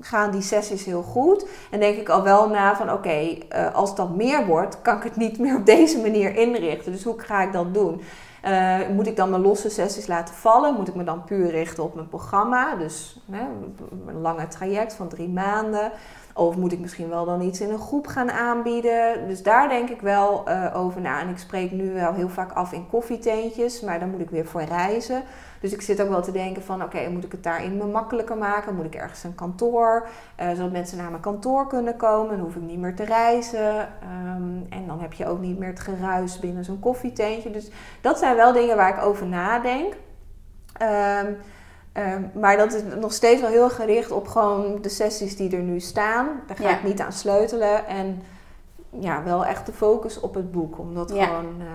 gaan 0.00 0.30
die 0.30 0.42
sessies 0.42 0.84
heel 0.84 1.02
goed. 1.02 1.46
En 1.70 1.80
denk 1.80 1.96
ik 1.96 2.08
al 2.08 2.22
wel 2.22 2.48
na 2.48 2.76
van, 2.76 2.92
oké, 2.92 3.38
eh, 3.48 3.74
als 3.74 3.94
dat 3.94 4.16
meer 4.16 4.46
wordt, 4.46 4.82
kan 4.82 4.96
ik 4.96 5.02
het 5.02 5.16
niet 5.16 5.38
meer 5.38 5.56
op 5.56 5.66
deze 5.66 6.00
manier 6.00 6.36
inrichten. 6.36 6.92
Dus 6.92 7.04
hoe 7.04 7.20
ga 7.20 7.42
ik 7.42 7.52
dat 7.52 7.74
doen? 7.74 8.00
Eh, 8.42 8.78
moet 8.94 9.06
ik 9.06 9.16
dan 9.16 9.30
mijn 9.30 9.42
losse 9.42 9.70
sessies 9.70 10.06
laten 10.06 10.34
vallen? 10.34 10.74
Moet 10.74 10.88
ik 10.88 10.94
me 10.94 11.04
dan 11.04 11.24
puur 11.24 11.50
richten 11.50 11.82
op 11.82 11.94
mijn 11.94 12.08
programma? 12.08 12.74
Dus 12.74 13.20
een 14.06 14.20
lange 14.20 14.48
traject 14.48 14.94
van 14.94 15.08
drie 15.08 15.28
maanden. 15.28 15.92
Of 16.38 16.56
moet 16.56 16.72
ik 16.72 16.78
misschien 16.78 17.08
wel 17.08 17.24
dan 17.24 17.40
iets 17.40 17.60
in 17.60 17.70
een 17.70 17.78
groep 17.78 18.06
gaan 18.06 18.30
aanbieden? 18.30 19.28
Dus 19.28 19.42
daar 19.42 19.68
denk 19.68 19.88
ik 19.88 20.00
wel 20.00 20.46
eh, 20.46 20.76
over 20.76 21.00
na. 21.00 21.20
En 21.20 21.28
ik 21.28 21.38
spreek 21.38 21.70
nu 21.70 21.92
wel 21.92 22.12
heel 22.12 22.28
vaak 22.28 22.52
af 22.52 22.72
in 22.72 22.88
koffietentjes, 22.88 23.80
maar 23.80 24.00
dan 24.00 24.10
moet 24.10 24.20
ik 24.20 24.30
weer 24.30 24.46
voor 24.46 24.62
reizen. 24.62 25.22
Dus 25.60 25.72
ik 25.72 25.82
zit 25.82 26.02
ook 26.02 26.08
wel 26.08 26.22
te 26.22 26.32
denken 26.32 26.62
van, 26.62 26.82
oké, 26.82 27.08
moet 27.08 27.24
ik 27.24 27.32
het 27.32 27.42
daarin 27.42 27.76
me 27.76 27.84
makkelijker 27.84 28.36
maken? 28.36 28.74
Moet 28.74 28.84
ik 28.84 28.94
ergens 28.94 29.24
een 29.24 29.34
kantoor, 29.34 30.08
eh, 30.36 30.50
zodat 30.50 30.72
mensen 30.72 30.98
naar 30.98 31.10
mijn 31.10 31.22
kantoor 31.22 31.66
kunnen 31.66 31.96
komen? 31.96 32.36
Dan 32.36 32.44
hoef 32.44 32.56
ik 32.56 32.62
niet 32.62 32.78
meer 32.78 32.96
te 32.96 33.04
reizen. 33.04 33.78
Ehm, 33.80 34.72
en 34.72 34.86
dan 34.86 35.00
heb 35.00 35.12
je 35.12 35.26
ook 35.26 35.40
niet 35.40 35.58
meer 35.58 35.68
het 35.68 35.80
geruis 35.80 36.38
binnen 36.38 36.64
zo'n 36.64 36.80
koffietentje. 36.80 37.50
Dus 37.50 37.70
dat 38.00 38.18
zijn 38.18 38.36
wel 38.36 38.52
dingen 38.52 38.76
waar 38.76 38.96
ik 38.96 39.04
over 39.04 39.26
nadenk. 39.26 39.94
Ehm, 40.72 41.32
ehm, 42.04 42.22
maar 42.40 42.56
dat 42.56 42.72
is 42.72 42.82
nog 43.00 43.12
steeds 43.12 43.40
wel 43.40 43.50
heel 43.50 43.64
erg 43.64 43.74
gericht 43.76 44.10
op 44.10 44.28
gewoon 44.28 44.78
de 44.82 44.88
sessies 44.88 45.36
die 45.36 45.56
er 45.56 45.62
nu 45.62 45.80
staan. 45.80 46.28
Daar 46.46 46.56
ga 46.56 46.68
Ja. 46.68 46.76
ik 46.76 46.82
niet 46.82 47.00
aan 47.00 47.12
sleutelen. 47.12 47.86
En 47.86 48.22
ja, 48.90 49.22
wel 49.22 49.44
echt 49.44 49.66
de 49.66 49.72
focus 49.72 50.20
op 50.20 50.34
het 50.34 50.52
boek. 50.52 50.78
Omdat 50.78 51.12
Ja. 51.14 51.24
gewoon... 51.24 51.60
eh, 51.60 51.66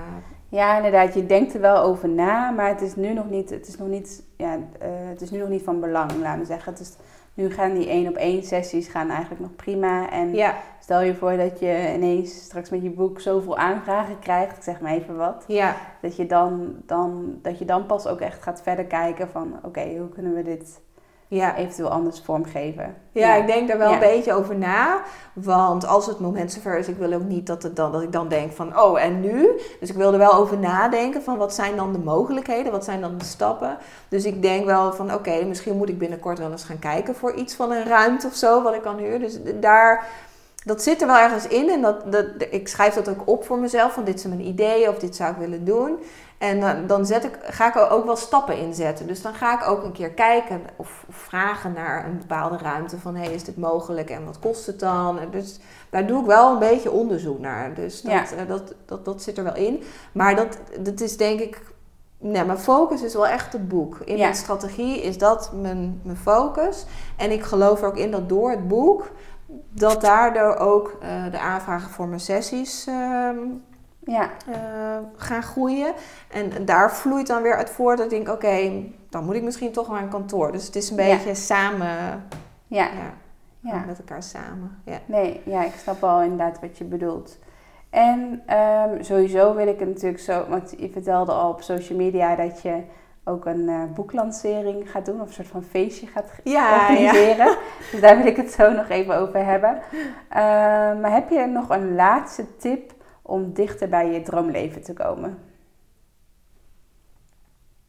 Ja, 0.50 0.76
inderdaad. 0.76 1.14
Je 1.14 1.26
denkt 1.26 1.54
er 1.54 1.62
wel 1.62 1.78
over 1.78 2.10
na, 2.10 2.50
maar 2.50 2.68
het 2.70 2.82
is 2.82 2.96
nu 2.96 3.14
nog 3.14 3.30
niet, 3.30 3.50
het 3.50 3.68
is 3.68 3.78
nog 3.78 3.88
niet, 3.88 4.24
ja, 4.38 4.54
eh, 4.80 4.90
het 5.10 5.22
is 5.22 5.32
nu 5.32 5.38
nog 5.40 5.50
niet 5.50 5.64
van 5.64 5.80
belang, 5.80 6.12
laten 6.22 6.40
we 6.40 6.46
zeggen. 6.46 6.72
Het 6.72 6.82
is, 6.82 6.94
nu 7.34 7.52
gaan 7.52 7.74
die 7.74 7.88
één 7.88 8.08
op 8.08 8.16
één 8.16 8.44
sessies 8.44 8.88
gaan 8.88 9.10
eigenlijk 9.10 9.42
nog 9.42 9.56
prima. 9.56 10.12
En 10.12 10.34
ja, 10.34 10.56
stel 10.80 11.02
je 11.02 11.16
voor 11.16 11.38
dat 11.38 11.60
je 11.60 11.92
ineens 11.96 12.44
straks 12.44 12.70
met 12.70 12.84
je 12.84 12.90
boek 12.90 13.22
zoveel 13.22 13.58
aanvragen 13.58 14.20
krijgt, 14.20 14.58
ik 14.58 14.64
zeg 14.64 14.82
maar 14.82 14.92
even 14.92 15.16
wat. 15.16 15.44
ja, 15.48 15.76
Dat 16.02 16.16
je 16.16 16.26
dan, 16.26 16.76
dan, 16.86 17.40
dat 17.42 17.60
je 17.60 17.66
dan 17.66 17.86
pas 17.86 18.08
ook 18.08 18.20
echt 18.20 18.44
gaat 18.44 18.62
verder 18.62 18.86
kijken 18.86 19.30
van, 19.30 19.60
oké, 19.64 19.98
hoe 19.98 20.10
kunnen 20.10 20.34
we 20.34 20.44
dit 20.44 20.82
ja. 21.36 21.56
eventueel 21.56 21.90
anders 21.90 22.22
vormgeven? 22.26 22.96
Ja, 23.12 23.36
ik 23.36 23.48
denk 23.48 23.68
daar 23.68 23.78
wel 23.78 23.88
Ja. 23.90 23.94
een 23.94 24.00
beetje 24.00 24.34
over 24.34 24.56
na. 24.56 25.02
Want 25.34 25.88
als 25.88 26.06
het 26.06 26.20
moment 26.20 26.52
zover 26.52 26.78
is, 26.78 26.88
ik 26.88 26.98
wil 26.98 27.14
ook 27.14 27.24
niet 27.24 27.48
dat, 27.48 27.64
het 27.64 27.76
dan, 27.76 27.92
dat 27.92 28.02
ik 28.02 28.12
dan 28.12 28.28
denk 28.28 28.52
van, 28.52 28.80
oh 28.80 29.02
en 29.02 29.20
nu? 29.20 29.50
Dus 29.80 29.90
ik 29.90 29.96
wil 29.96 30.12
er 30.14 30.18
wel 30.18 30.34
over 30.34 30.58
nadenken 30.58 31.24
van 31.24 31.38
wat 31.38 31.54
zijn 31.54 31.76
dan 31.76 31.92
de 31.92 32.00
mogelijkheden, 32.00 32.72
wat 32.72 32.84
zijn 32.84 33.02
dan 33.02 33.18
de 33.18 33.26
stappen. 33.26 33.78
Dus 34.10 34.26
ik 34.26 34.42
denk 34.42 34.66
wel 34.66 34.94
van, 34.94 35.14
oké, 35.14 35.44
misschien 35.46 35.78
moet 35.78 35.90
ik 35.90 35.98
binnenkort 35.98 36.40
wel 36.40 36.52
eens 36.52 36.64
gaan 36.64 36.80
kijken 36.80 37.16
voor 37.16 37.34
iets 37.34 37.56
van 37.56 37.72
een 37.72 37.86
ruimte 37.86 38.28
of 38.28 38.34
zo, 38.36 38.62
wat 38.64 38.74
ik 38.74 38.82
kan 38.82 38.98
huren. 38.98 39.20
Dus 39.20 39.38
daar, 39.60 40.08
dat 40.66 40.82
zit 40.84 41.02
er 41.02 41.08
wel 41.08 41.18
ergens 41.18 41.48
in 41.48 41.70
en 41.70 41.82
dat, 41.82 42.12
dat, 42.12 42.26
ik 42.50 42.68
schrijf 42.68 42.94
dat 42.94 43.10
ook 43.10 43.22
op 43.26 43.46
voor 43.46 43.58
mezelf, 43.58 43.94
van 43.94 44.04
dit 44.04 44.20
zijn 44.22 44.36
mijn 44.36 44.48
ideeën 44.48 44.90
of 44.90 44.98
dit 45.00 45.16
zou 45.16 45.32
ik 45.32 45.38
willen 45.38 45.66
doen. 45.66 45.98
En 46.38 46.60
dan, 46.60 46.88
dan 46.88 47.06
zet 47.06 47.24
ik, 47.24 47.38
ga 47.42 47.68
ik 47.68 47.76
er 47.76 47.90
ook 47.90 48.06
wel 48.06 48.16
stappen 48.16 48.58
in 48.58 48.74
zetten. 48.74 49.08
Dus 49.08 49.22
dan 49.22 49.34
ga 49.34 49.54
ik 49.62 49.68
ook 49.70 49.84
een 49.84 49.92
keer 49.92 50.10
kijken 50.10 50.62
of, 50.76 51.06
of 51.08 51.16
vragen 51.16 51.74
naar 51.74 52.06
een 52.06 52.18
bepaalde 52.18 52.58
ruimte. 52.58 52.98
Van 53.00 53.16
hey, 53.16 53.34
is 53.34 53.44
dit 53.44 53.58
mogelijk 53.58 54.10
en 54.10 54.26
wat 54.26 54.40
kost 54.40 54.66
het 54.66 54.80
dan? 54.80 55.20
En 55.20 55.30
dus 55.32 55.60
daar 55.90 56.08
doe 56.08 56.20
ik 56.22 56.26
wel 56.26 56.52
een 56.54 56.60
beetje 56.60 56.92
onderzoek 56.92 57.40
naar. 57.40 57.74
Dus 57.74 58.02
dat, 58.02 58.12
Ja. 58.12 58.24
eh, 58.38 58.48
dat, 58.48 58.74
dat, 58.86 59.06
dat 59.06 59.22
zit 59.22 59.38
er 59.38 59.44
wel 59.44 59.56
in. 59.56 59.84
Maar 60.12 60.36
dat, 60.36 60.58
dat 60.80 61.00
is 61.02 61.18
denk 61.18 61.40
ik. 61.40 61.62
Nee, 62.18 62.46
mijn 62.46 62.58
focus 62.60 63.02
is 63.02 63.14
wel 63.14 63.28
echt 63.28 63.54
het 63.54 63.68
boek. 63.68 63.98
In 64.06 64.18
Ja. 64.18 64.24
mijn 64.24 64.36
strategie 64.36 65.02
is 65.02 65.18
dat 65.18 65.52
mijn, 65.62 66.00
mijn 66.04 66.18
focus. 66.18 66.86
En 67.18 67.32
ik 67.32 67.44
geloof 67.44 67.82
er 67.82 67.88
ook 67.88 67.98
in 67.98 68.12
dat 68.12 68.30
door 68.30 68.50
het 68.52 68.68
boek. 68.68 69.12
Dat 69.70 70.02
daardoor 70.02 70.56
ook 70.56 70.98
eh, 71.02 71.32
de 71.32 71.40
aanvragen 71.40 71.90
voor 71.90 72.08
mijn 72.08 72.20
sessies 72.20 72.86
ehm, 72.88 73.38
Ja, 74.06 74.30
eh, 74.51 74.97
gaan 75.16 75.43
groeien. 75.43 75.93
En 76.32 76.66
daar 76.66 76.95
vloeit 76.95 77.28
dan 77.28 77.41
weer 77.41 77.56
uit 77.56 77.70
voort 77.70 77.97
dat 77.97 78.12
ik 78.12 78.26
denk, 78.26 78.30
oké, 78.36 78.84
dan 79.10 79.24
moet 79.26 79.36
ik 79.36 79.43
misschien 79.43 79.72
toch 79.72 79.89
naar 79.91 80.01
een 80.01 80.10
kantoor. 80.10 80.51
Dus 80.51 80.66
het 80.66 80.76
is 80.76 80.89
een 80.89 80.97
Ja. 81.04 81.16
beetje 81.16 81.36
samen, 81.36 81.88
ja, 82.68 82.84
ja, 82.86 83.14
ja. 83.60 83.84
met 83.88 83.97
elkaar 83.99 84.24
samen. 84.24 84.78
Ja. 84.86 84.97
Nee, 85.06 85.41
ja, 85.45 85.64
ik 85.64 85.74
snap 85.78 86.01
wel 86.01 86.22
inderdaad 86.22 86.60
wat 86.60 86.78
je 86.78 86.84
bedoelt. 86.84 87.38
En 87.89 88.41
ehm, 88.45 89.04
sowieso 89.04 89.56
wil 89.56 89.68
ik 89.68 89.80
het 89.80 89.88
natuurlijk 89.89 90.22
zo, 90.22 90.45
want 90.49 90.74
je 90.78 90.89
vertelde 90.89 91.32
al 91.32 91.49
op 91.49 91.62
social 91.62 91.97
media 91.97 92.36
dat 92.36 92.62
je 92.62 92.82
ook 93.26 93.45
een 93.45 93.70
eh, 93.70 93.82
boeklancering 93.93 94.91
gaat 94.91 95.06
doen, 95.06 95.22
of 95.22 95.28
een 95.28 95.34
soort 95.34 95.47
van 95.47 95.64
feestje 95.64 96.08
gaat 96.08 96.30
ge- 96.32 96.49
Ja, 96.49 96.80
organiseren. 96.82 97.58
Dus 97.91 98.01
daar 98.01 98.18
wil 98.18 98.26
ik 98.26 98.38
het 98.38 98.51
zo 98.51 98.72
nog 98.72 98.89
even 98.89 99.16
over 99.18 99.45
hebben. 99.45 99.82
Ehm, 100.30 100.99
maar 101.01 101.12
heb 101.12 101.30
je 101.30 101.45
nog 101.45 101.70
een 101.70 101.95
laatste 101.95 102.58
tip 102.58 102.91
om 103.24 103.54
dichter 103.54 103.90
bij 103.90 104.12
je 104.12 104.22
droomleven 104.22 104.84
te 104.84 104.94
komen? 104.94 105.38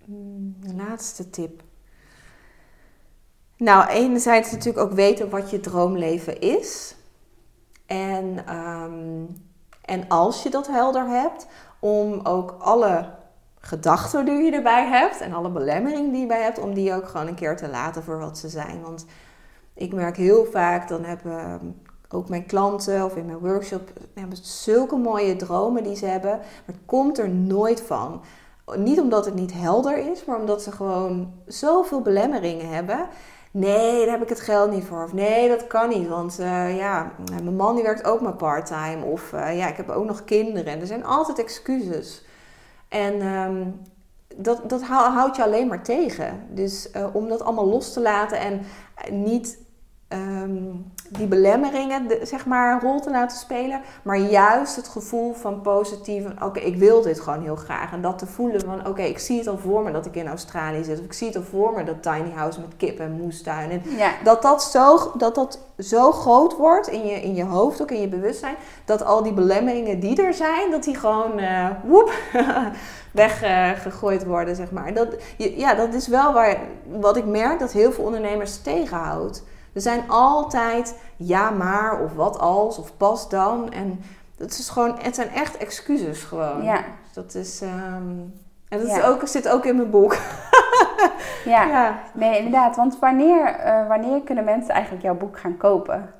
Mm, 0.04 0.56
laatste 0.76 1.30
tip. 1.30 1.62
Nou, 3.56 3.88
enerzijds 3.88 4.50
natuurlijk 4.50 4.86
ook 4.86 4.92
weten 4.92 5.30
wat 5.30 5.50
je 5.50 5.60
droomleven 5.60 6.40
is. 6.40 6.96
En, 7.86 8.46
ehm, 8.46 9.24
en 9.84 10.08
als 10.08 10.42
je 10.42 10.50
dat 10.50 10.66
helder 10.66 11.06
hebt, 11.06 11.46
om 11.78 12.20
ook 12.22 12.56
alle 12.58 13.10
gedachten 13.58 14.24
die 14.24 14.42
je 14.42 14.52
erbij 14.52 14.86
hebt 14.86 15.20
en 15.20 15.32
alle 15.32 15.50
belemmeringen 15.50 16.12
die 16.12 16.20
je 16.20 16.26
bij 16.26 16.42
hebt, 16.42 16.58
om 16.58 16.74
die 16.74 16.94
ook 16.94 17.08
gewoon 17.08 17.26
een 17.26 17.34
keer 17.34 17.56
te 17.56 17.68
laten 17.68 18.02
voor 18.02 18.18
wat 18.18 18.38
ze 18.38 18.48
zijn. 18.48 18.82
Want 18.82 19.06
ik 19.74 19.92
merk 19.92 20.16
heel 20.16 20.44
vaak, 20.44 20.88
dan 20.88 21.04
hebben 21.04 21.82
ook 22.14 22.28
mijn 22.28 22.46
klanten 22.46 23.04
of 23.04 23.16
in 23.16 23.26
mijn 23.26 23.38
workshop 23.38 23.90
hebben 24.14 24.38
zulke 24.42 24.96
mooie 24.96 25.36
dromen 25.36 25.82
die 25.82 25.96
ze 25.96 26.06
hebben, 26.06 26.30
maar 26.30 26.42
het 26.66 26.78
komt 26.86 27.18
er 27.18 27.28
nooit 27.28 27.80
van. 27.80 28.22
Niet 28.76 29.00
omdat 29.00 29.24
het 29.24 29.34
niet 29.34 29.52
helder 29.52 30.10
is, 30.10 30.24
maar 30.24 30.40
omdat 30.40 30.62
ze 30.62 30.72
gewoon 30.72 31.32
zoveel 31.46 32.00
belemmeringen 32.00 32.68
hebben. 32.68 33.08
Nee, 33.50 34.04
daar 34.04 34.14
heb 34.14 34.22
ik 34.22 34.28
het 34.28 34.40
geld 34.40 34.70
niet 34.70 34.84
voor. 34.84 35.04
Of 35.04 35.12
nee, 35.12 35.48
dat 35.48 35.66
kan 35.66 35.88
niet. 35.88 36.08
Want 36.08 36.38
eh, 36.38 36.76
ja, 36.76 37.12
mijn 37.42 37.56
man 37.56 37.74
die 37.74 37.84
werkt 37.84 38.04
ook 38.04 38.20
maar 38.20 38.36
part-time. 38.36 39.04
Of 39.04 39.32
eh, 39.32 39.56
ja, 39.58 39.68
ik 39.68 39.76
heb 39.76 39.88
ook 39.88 40.04
nog 40.06 40.24
kinderen. 40.24 40.80
Er 40.80 40.86
zijn 40.86 41.04
altijd 41.04 41.38
excuses. 41.38 42.24
En 42.88 43.20
ehm, 43.20 43.66
dat, 44.36 44.70
dat 44.70 44.82
hou- 44.82 45.12
houdt 45.12 45.36
je 45.36 45.42
alleen 45.44 45.66
maar 45.66 45.82
tegen. 45.82 46.46
Dus 46.50 46.90
eh, 46.90 47.06
om 47.14 47.28
dat 47.28 47.42
allemaal 47.42 47.68
los 47.68 47.92
te 47.92 48.00
laten 48.00 48.38
en 48.38 48.60
niet 49.10 49.58
ehm, 50.08 50.66
die 51.18 51.26
belemmeringen 51.26 52.08
de- 52.08 52.20
zeg 52.22 52.46
maar 52.46 52.72
een 52.72 52.80
rol 52.80 53.00
te 53.00 53.10
laten 53.10 53.36
spelen, 53.38 53.80
maar 54.02 54.18
juist 54.18 54.76
het 54.76 54.88
gevoel 54.88 55.32
van 55.34 55.60
positief, 55.60 56.22
van, 56.22 56.44
oké, 56.46 56.60
ik 56.60 56.76
wil 56.76 57.02
dit 57.02 57.20
gewoon 57.20 57.42
heel 57.42 57.56
graag. 57.56 57.92
En 57.92 58.02
dat 58.02 58.18
te 58.18 58.26
voelen 58.26 58.60
van, 58.60 58.86
oké, 58.86 59.02
ik 59.02 59.18
zie 59.18 59.38
het 59.38 59.46
al 59.48 59.58
voor 59.58 59.82
me 59.82 59.92
dat 59.92 60.06
ik 60.06 60.14
in 60.16 60.28
Australië 60.28 60.84
zit. 60.84 60.98
Of 60.98 61.04
ik 61.04 61.12
zie 61.12 61.26
het 61.26 61.36
al 61.36 61.42
voor 61.42 61.72
me 61.72 61.84
dat 61.84 62.02
tiny 62.02 62.32
house 62.34 62.60
met 62.60 62.76
kip 62.76 62.98
en 62.98 63.12
moestuin. 63.12 63.70
En 63.70 63.82
Ja, 63.96 64.10
dat 64.24 64.42
dat 64.42 64.62
zo, 64.62 65.12
dat 65.18 65.34
dat 65.34 65.58
zo 65.78 66.12
groot 66.12 66.56
wordt 66.56 66.88
in 66.88 67.06
je, 67.06 67.14
in 67.22 67.34
je 67.34 67.44
hoofd, 67.44 67.82
ook 67.82 67.90
in 67.90 68.00
je 68.00 68.08
bewustzijn, 68.08 68.54
dat 68.84 69.04
al 69.04 69.22
die 69.22 69.32
belemmeringen 69.32 70.00
die 70.00 70.22
er 70.22 70.34
zijn, 70.34 70.70
dat 70.70 70.82
die 70.84 70.94
gewoon 70.96 71.38
eh 71.38 71.66
woep, 71.84 72.12
weggegooid 73.12 74.24
worden, 74.24 74.56
zeg 74.56 74.70
maar. 74.70 74.94
Dat, 74.94 75.08
ja, 75.36 75.74
dat 75.74 75.94
is 75.94 76.08
wel 76.08 76.32
waar, 76.32 76.56
wat 76.86 77.16
ik 77.16 77.24
merk 77.24 77.58
dat 77.58 77.72
heel 77.72 77.92
veel 77.92 78.04
ondernemers 78.04 78.62
tegenhoudt. 78.62 79.42
Er 79.74 79.80
zijn 79.80 80.04
altijd 80.08 80.98
ja 81.16 81.50
maar, 81.50 82.00
of 82.00 82.14
wat 82.14 82.38
als, 82.38 82.78
of 82.78 82.96
pas 82.96 83.28
dan. 83.28 83.72
En 83.72 84.00
dat 84.36 84.50
is 84.50 84.68
gewoon, 84.68 84.98
het 85.02 85.14
zijn 85.14 85.28
echt 85.28 85.56
excuses 85.56 86.22
gewoon. 86.22 86.62
ja, 86.62 86.76
Dus 86.76 87.12
dat 87.14 87.34
is, 87.34 87.60
ehm, 87.62 88.08
en 88.68 88.78
dat 88.78 88.86
Ja. 88.86 88.96
is 88.96 89.02
ook, 89.04 89.26
zit 89.28 89.48
ook 89.48 89.64
in 89.64 89.76
mijn 89.76 89.90
boek. 89.90 90.16
ja. 91.44 91.64
ja. 91.76 91.98
Nee, 92.14 92.36
inderdaad. 92.38 92.76
Want 92.76 92.98
wanneer, 92.98 93.46
eh, 93.46 93.88
wanneer 93.88 94.20
kunnen 94.22 94.44
mensen 94.44 94.74
eigenlijk 94.74 95.02
jouw 95.04 95.14
boek 95.14 95.38
gaan 95.38 95.56
kopen? 95.56 96.13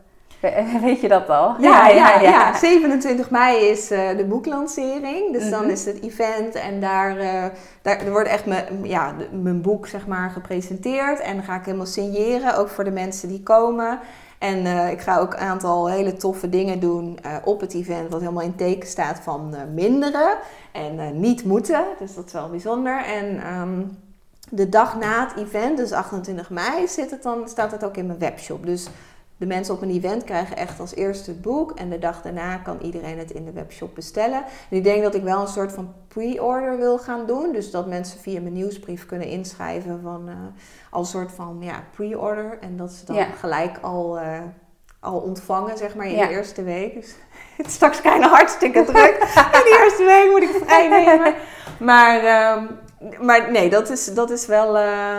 We- 0.51 0.79
Weet 0.87 1.01
je 1.01 1.09
dat 1.09 1.29
al? 1.29 1.55
Ja, 1.61 1.89
ja, 1.89 2.21
ja, 2.21 2.55
27 2.59 3.31
mei 3.31 3.57
is 3.69 3.91
eh, 3.91 4.17
de 4.17 4.25
boeklancering. 4.25 5.33
Dus 5.33 5.51
dan 5.51 5.61
Mhm. 5.63 5.71
is 5.71 5.85
het 5.85 6.03
event 6.03 6.55
en 6.55 6.81
daar, 6.81 7.19
eh, 7.19 7.45
daar 7.83 8.11
wordt 8.11 8.29
echt 8.29 8.47
mijn, 8.47 8.65
ja, 8.83 9.15
mijn 9.43 9.61
boek 9.63 9.87
zeg 9.87 10.07
maar, 10.07 10.31
gepresenteerd. 10.31 11.21
En 11.21 11.35
dan 11.37 11.45
ga 11.45 11.55
ik 11.57 11.65
helemaal 11.65 11.87
signeren, 11.87 12.57
ook 12.57 12.69
voor 12.69 12.85
de 12.85 12.91
mensen 12.91 13.29
die 13.29 13.43
komen. 13.43 13.99
En 14.39 14.67
eh, 14.67 14.91
ik 14.91 15.01
ga 15.01 15.19
ook 15.19 15.33
een 15.33 15.39
aantal 15.39 15.89
hele 15.91 16.15
toffe 16.17 16.49
dingen 16.49 16.81
doen 16.81 17.19
op 17.45 17.61
het 17.61 17.75
event, 17.75 18.11
wat 18.11 18.21
helemaal 18.21 18.43
in 18.43 18.55
teken 18.57 18.89
staat 18.89 19.21
van 19.23 19.55
minderen 19.75 20.37
en 20.73 21.21
niet 21.21 21.45
moeten. 21.45 21.85
Dus 21.99 22.15
dat 22.15 22.27
is 22.27 22.33
wel 22.33 22.49
bijzonder. 22.51 23.05
En 23.05 23.41
ehm, 23.43 23.83
de 24.51 24.69
dag 24.69 24.99
na 24.99 25.21
het 25.29 25.47
event, 25.47 25.77
dus 25.77 25.93
28 25.93 26.51
mei, 26.51 26.89
zit 26.89 27.11
het 27.11 27.23
dan, 27.23 27.49
staat 27.49 27.71
het 27.71 27.85
ook 27.85 27.97
in 27.97 28.07
mijn 28.07 28.19
webshop. 28.19 28.67
Dus 28.67 28.87
de 29.49 29.55
mensen 29.55 29.75
op 29.75 29.83
een 29.83 29.91
event 29.91 30.25
krijgen 30.25 30.57
echt 30.57 30.81
als 30.81 30.95
eerste 30.95 31.31
het 31.31 31.43
boek. 31.43 31.71
En 31.73 31.89
de 31.91 31.99
dag 31.99 32.23
daarna 32.23 32.57
kan 32.57 32.79
iedereen 32.83 33.19
het 33.19 33.31
in 33.31 33.45
de 33.45 33.53
webshop 33.53 33.95
bestellen. 33.95 34.45
En 34.71 34.77
ik 34.77 34.85
denk 34.85 35.03
dat 35.03 35.15
ik 35.15 35.23
wel 35.23 35.41
een 35.41 35.49
soort 35.49 35.73
van 35.73 35.93
pre-order 36.09 36.77
wil 36.79 36.99
gaan 36.99 37.27
doen. 37.27 37.53
Dus 37.53 37.71
dat 37.71 37.87
mensen 37.87 38.21
via 38.21 38.41
mijn 38.41 38.53
nieuwsbrief 38.53 39.07
kunnen 39.07 39.29
inschrijven 39.29 40.01
van 40.03 40.29
eh, 40.29 40.35
als 40.91 41.11
soort 41.11 41.33
van 41.33 41.57
ja, 41.61 41.85
pre-order. 41.97 42.59
En 42.61 42.77
dat 42.77 42.93
ze 42.93 43.05
dan 43.05 43.17
Ja. 43.17 43.25
gelijk 43.25 43.79
al, 43.81 44.19
eh, 44.19 44.39
al 45.01 45.19
ontvangen, 45.19 45.79
zeg 45.79 45.95
maar, 45.95 46.07
in 46.07 46.17
Ja. 46.17 46.27
de 46.27 46.33
eerste 46.33 46.63
week. 46.63 46.95
Dus 46.95 47.15
het 47.57 47.67
is 47.67 47.73
straks 47.75 48.01
bijna 48.01 48.29
hartstikke 48.29 48.85
druk. 48.85 49.17
in 49.59 49.65
de 49.65 49.81
eerste 49.85 50.05
week 50.05 50.31
moet 50.31 50.43
ik 50.57 50.65
vrij 50.67 50.89
nemen. 50.89 51.35
Maar, 51.79 52.25
ehm, 52.25 52.65
maar 53.21 53.51
nee, 53.51 53.71
dat 53.71 53.91
is, 53.91 54.15
dat 54.15 54.31
is 54.31 54.47
wel. 54.47 54.79
eh, 54.79 55.19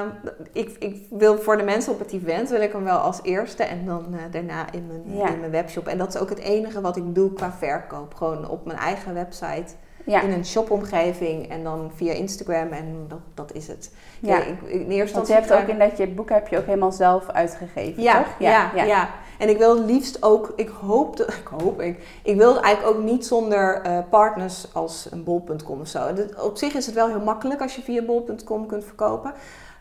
ik, 0.51 0.75
ik 0.79 1.05
wil 1.09 1.38
voor 1.38 1.57
de 1.57 1.63
mensen 1.63 1.93
op 1.93 1.99
het 1.99 2.11
event 2.13 2.49
wil 2.49 2.61
ik 2.61 2.71
hem 2.71 2.83
wel 2.83 2.97
als 2.97 3.19
eerste 3.23 3.63
en 3.63 3.86
dan 3.86 4.05
eh, 4.13 4.19
daarna 4.31 4.65
in 4.71 4.88
mijn, 4.88 5.17
Ja. 5.17 5.27
in 5.33 5.39
mijn 5.39 5.51
webshop. 5.51 5.88
En 5.88 5.97
dat 5.97 6.13
is 6.15 6.21
ook 6.21 6.29
het 6.29 6.39
enige 6.39 6.81
wat 6.81 6.97
ik 6.97 7.15
doe 7.15 7.33
qua 7.33 7.51
verkoop. 7.57 8.13
Gewoon 8.13 8.49
op 8.49 8.65
mijn 8.65 8.77
eigen 8.79 9.13
website 9.13 9.73
Ja, 10.05 10.21
in 10.21 10.31
een 10.31 10.45
shopomgeving 10.45 11.49
en 11.49 11.63
dan 11.63 11.91
via 11.95 12.13
Instagram 12.13 12.71
en 12.71 13.05
dat, 13.07 13.19
dat 13.33 13.53
is 13.53 13.67
het. 13.67 13.91
ja. 14.19 14.38
ik, 14.38 14.47
ik- 14.47 14.69
in 14.81 14.89
eerste 14.91 15.15
Want 15.15 15.27
je 15.27 15.33
hebt 15.33 15.53
ook 15.53 15.67
in 15.67 15.79
dat 15.79 15.97
je 15.97 16.07
boek 16.07 16.29
heb 16.29 16.47
je 16.47 16.57
ook 16.57 16.65
helemaal 16.65 16.91
zelf 16.91 17.29
uitgegeven, 17.29 18.03
ja, 18.03 18.17
toch? 18.17 18.27
ja, 18.39 18.71
ja, 18.75 19.09
En 19.39 19.49
ik 19.49 19.57
wil 19.57 19.86
liefst 19.86 20.23
ook, 20.23 20.53
ik 20.55 20.69
hoop, 20.69 21.17
dat- 21.17 21.27
ik 21.43 21.49
hoop, 21.61 21.81
ik, 21.81 22.03
ik 22.23 22.36
wil 22.38 22.61
eigenlijk 22.61 22.97
ook 22.97 23.03
niet 23.03 23.25
zonder 23.25 23.81
eh, 23.81 23.97
partners 24.09 24.67
als 24.73 25.07
een 25.11 25.23
bol.com 25.23 25.79
of 25.81 25.88
zo. 25.88 25.99
Op 26.41 26.57
zich 26.57 26.73
is 26.73 26.86
het 26.86 26.95
wel 26.95 27.07
heel 27.07 27.19
makkelijk 27.23 27.61
als 27.61 27.75
je 27.75 27.81
via 27.81 28.01
bol.com 28.01 28.65
kunt 28.65 28.83
verkopen. 28.86 29.33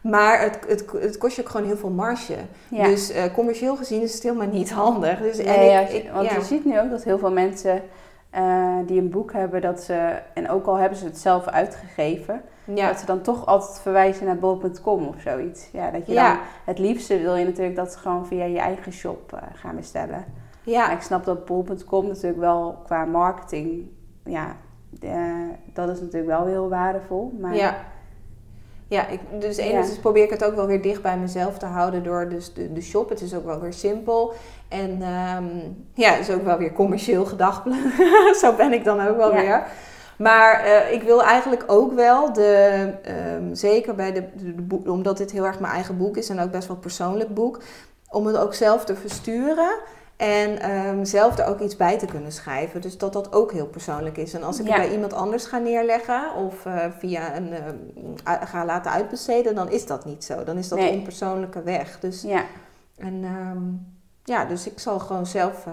Maar 0.03 0.41
het, 0.41 0.59
het, 0.69 0.85
het 1.01 1.19
kost 1.19 1.37
je 1.37 1.43
ook 1.43 1.49
gewoon 1.49 1.67
heel 1.67 1.77
veel 1.77 1.91
marge. 1.91 2.35
Ja. 2.69 2.85
Dus 2.85 3.11
eh, 3.11 3.23
commercieel 3.35 3.77
gezien 3.77 4.03
is 4.03 4.15
het 4.15 4.23
helemaal 4.23 4.47
niet 4.47 4.71
handig. 4.83 5.19
Dus, 5.21 5.39
en 5.39 5.45
Nee, 5.59 5.85
ik- 5.95 6.11
want 6.13 6.29
ja. 6.31 6.35
je 6.35 6.43
ziet 6.45 6.65
nu 6.65 6.81
ook 6.81 6.91
dat 6.91 7.03
heel 7.05 7.19
veel 7.19 7.33
mensen 7.33 7.83
eh, 8.31 8.77
die 8.87 9.01
een 9.01 9.11
boek 9.11 9.33
hebben, 9.33 9.61
dat 9.61 9.81
ze, 9.81 10.19
en 10.35 10.51
ook 10.51 10.67
al 10.67 10.75
hebben 10.77 10.99
ze 10.99 11.05
het 11.05 11.19
zelf 11.19 11.47
uitgegeven, 11.47 12.43
ja. 12.65 12.87
dat 12.89 12.99
ze 12.99 13.07
dan 13.07 13.21
toch 13.21 13.47
altijd 13.47 13.81
verwijzen 13.81 14.27
naar 14.27 14.39
bol.com 14.39 15.07
of 15.07 15.15
zoiets. 15.21 15.69
Ja, 15.73 15.91
dat 15.91 16.07
je 16.07 16.13
Ja. 16.13 16.29
dan, 16.35 16.43
het 16.65 16.79
liefste 16.79 17.19
wil 17.21 17.35
je 17.35 17.45
natuurlijk 17.45 17.77
dat 17.77 17.93
ze 17.93 17.99
gewoon 17.99 18.27
via 18.27 18.45
je 18.45 18.59
eigen 18.59 18.93
shop 18.93 19.33
eh, 19.33 19.39
gaan 19.55 19.77
bestellen. 19.77 20.25
ja. 20.63 20.87
Maar 20.87 20.97
ik 20.97 21.03
snap 21.03 21.25
dat 21.25 21.45
bol.com 21.45 22.07
natuurlijk 22.07 22.41
wel 22.41 22.79
qua 22.85 23.05
marketing, 23.05 23.87
ja, 24.25 24.57
dat 25.73 25.89
is 25.89 26.01
natuurlijk 26.01 26.27
wel 26.27 26.47
heel 26.47 26.69
waardevol. 26.69 27.37
Maar 27.41 27.55
Ja. 27.57 27.77
Ja, 28.89 29.07
ik, 29.09 29.21
dus 29.41 29.57
Ja. 29.57 29.63
enerzijds 29.63 29.99
probeer 30.01 30.23
ik 30.25 30.31
het 30.31 30.45
ook 30.45 30.55
wel 30.55 30.67
weer 30.67 30.83
dicht 30.83 31.03
bij 31.03 31.19
mezelf 31.19 31.59
te 31.59 31.67
houden 31.67 32.03
door 32.03 32.29
dus 32.29 32.55
de, 32.55 32.73
de 32.73 32.81
shop. 32.81 33.09
Het 33.09 33.21
is 33.21 33.35
ook 33.35 33.45
wel 33.45 33.61
weer 33.61 33.73
simpel. 33.73 34.33
En 34.69 35.03
ehm, 35.03 35.45
ja, 35.95 36.11
het 36.11 36.29
is 36.29 36.35
ook 36.35 36.45
wel 36.45 36.59
weer 36.59 36.73
commercieel 36.73 37.25
gedacht. 37.25 37.63
Zo 38.41 38.53
ben 38.57 38.73
ik 38.73 38.85
dan 38.85 39.01
ook 39.07 39.17
wel 39.17 39.35
Ja. 39.35 39.41
weer. 39.41 39.63
Maar 40.19 40.61
eh, 40.61 40.93
ik 40.93 41.03
wil 41.03 41.23
eigenlijk 41.23 41.65
ook 41.67 41.93
wel, 41.93 42.33
de, 42.33 42.91
ehm, 43.03 43.55
zeker 43.55 43.95
bij 43.95 44.13
de, 44.13 44.25
de, 44.37 44.55
de 44.55 44.63
boek, 44.63 44.89
omdat 44.89 45.17
dit 45.17 45.31
heel 45.31 45.45
erg 45.47 45.61
mijn 45.61 45.73
eigen 45.73 45.97
boek 45.99 46.17
is 46.17 46.29
en 46.29 46.41
ook 46.41 46.51
best 46.51 46.67
wel 46.67 46.77
een 46.77 46.83
persoonlijk 46.83 47.35
boek, 47.35 47.61
om 48.11 48.27
het 48.27 48.37
ook 48.37 48.55
zelf 48.55 48.85
te 48.85 48.95
versturen. 48.97 49.75
En 50.17 50.59
ehm, 50.61 51.05
zelf 51.05 51.39
er 51.39 51.47
ook 51.47 51.61
iets 51.61 51.77
bij 51.77 51.99
te 51.99 52.07
kunnen 52.07 52.33
schrijven. 52.33 52.81
Dus 52.81 52.99
dat 52.99 53.13
dat 53.13 53.33
ook 53.33 53.53
heel 53.53 53.67
persoonlijk 53.67 54.17
is. 54.17 54.35
En 54.35 54.43
als 54.43 54.61
ik 54.61 54.67
Ja. 54.67 54.73
het 54.73 54.83
bij 54.83 54.93
iemand 54.93 55.13
anders 55.13 55.45
ga 55.47 55.59
neerleggen 55.59 56.35
of 56.35 56.67
eh, 56.67 56.77
via 56.99 57.37
een 57.37 57.53
ehm, 57.53 58.47
ga 58.47 58.65
laten 58.65 58.91
uitbesteden, 58.91 59.55
dan 59.55 59.71
is 59.71 59.87
dat 59.87 60.05
niet 60.05 60.25
zo. 60.25 60.45
Dan 60.45 60.59
is 60.59 60.69
dat 60.69 60.79
Nee. 60.79 60.89
een 60.93 60.99
onpersoonlijke 60.99 61.63
weg. 61.63 61.99
Dus, 62.01 62.23
ja, 62.23 62.43
en, 62.97 63.25
ja, 64.25 64.45
dus 64.45 64.67
ik 64.67 64.79
zal 64.79 64.99
gewoon 64.99 65.27
zelf 65.27 65.67
eh, 65.67 65.73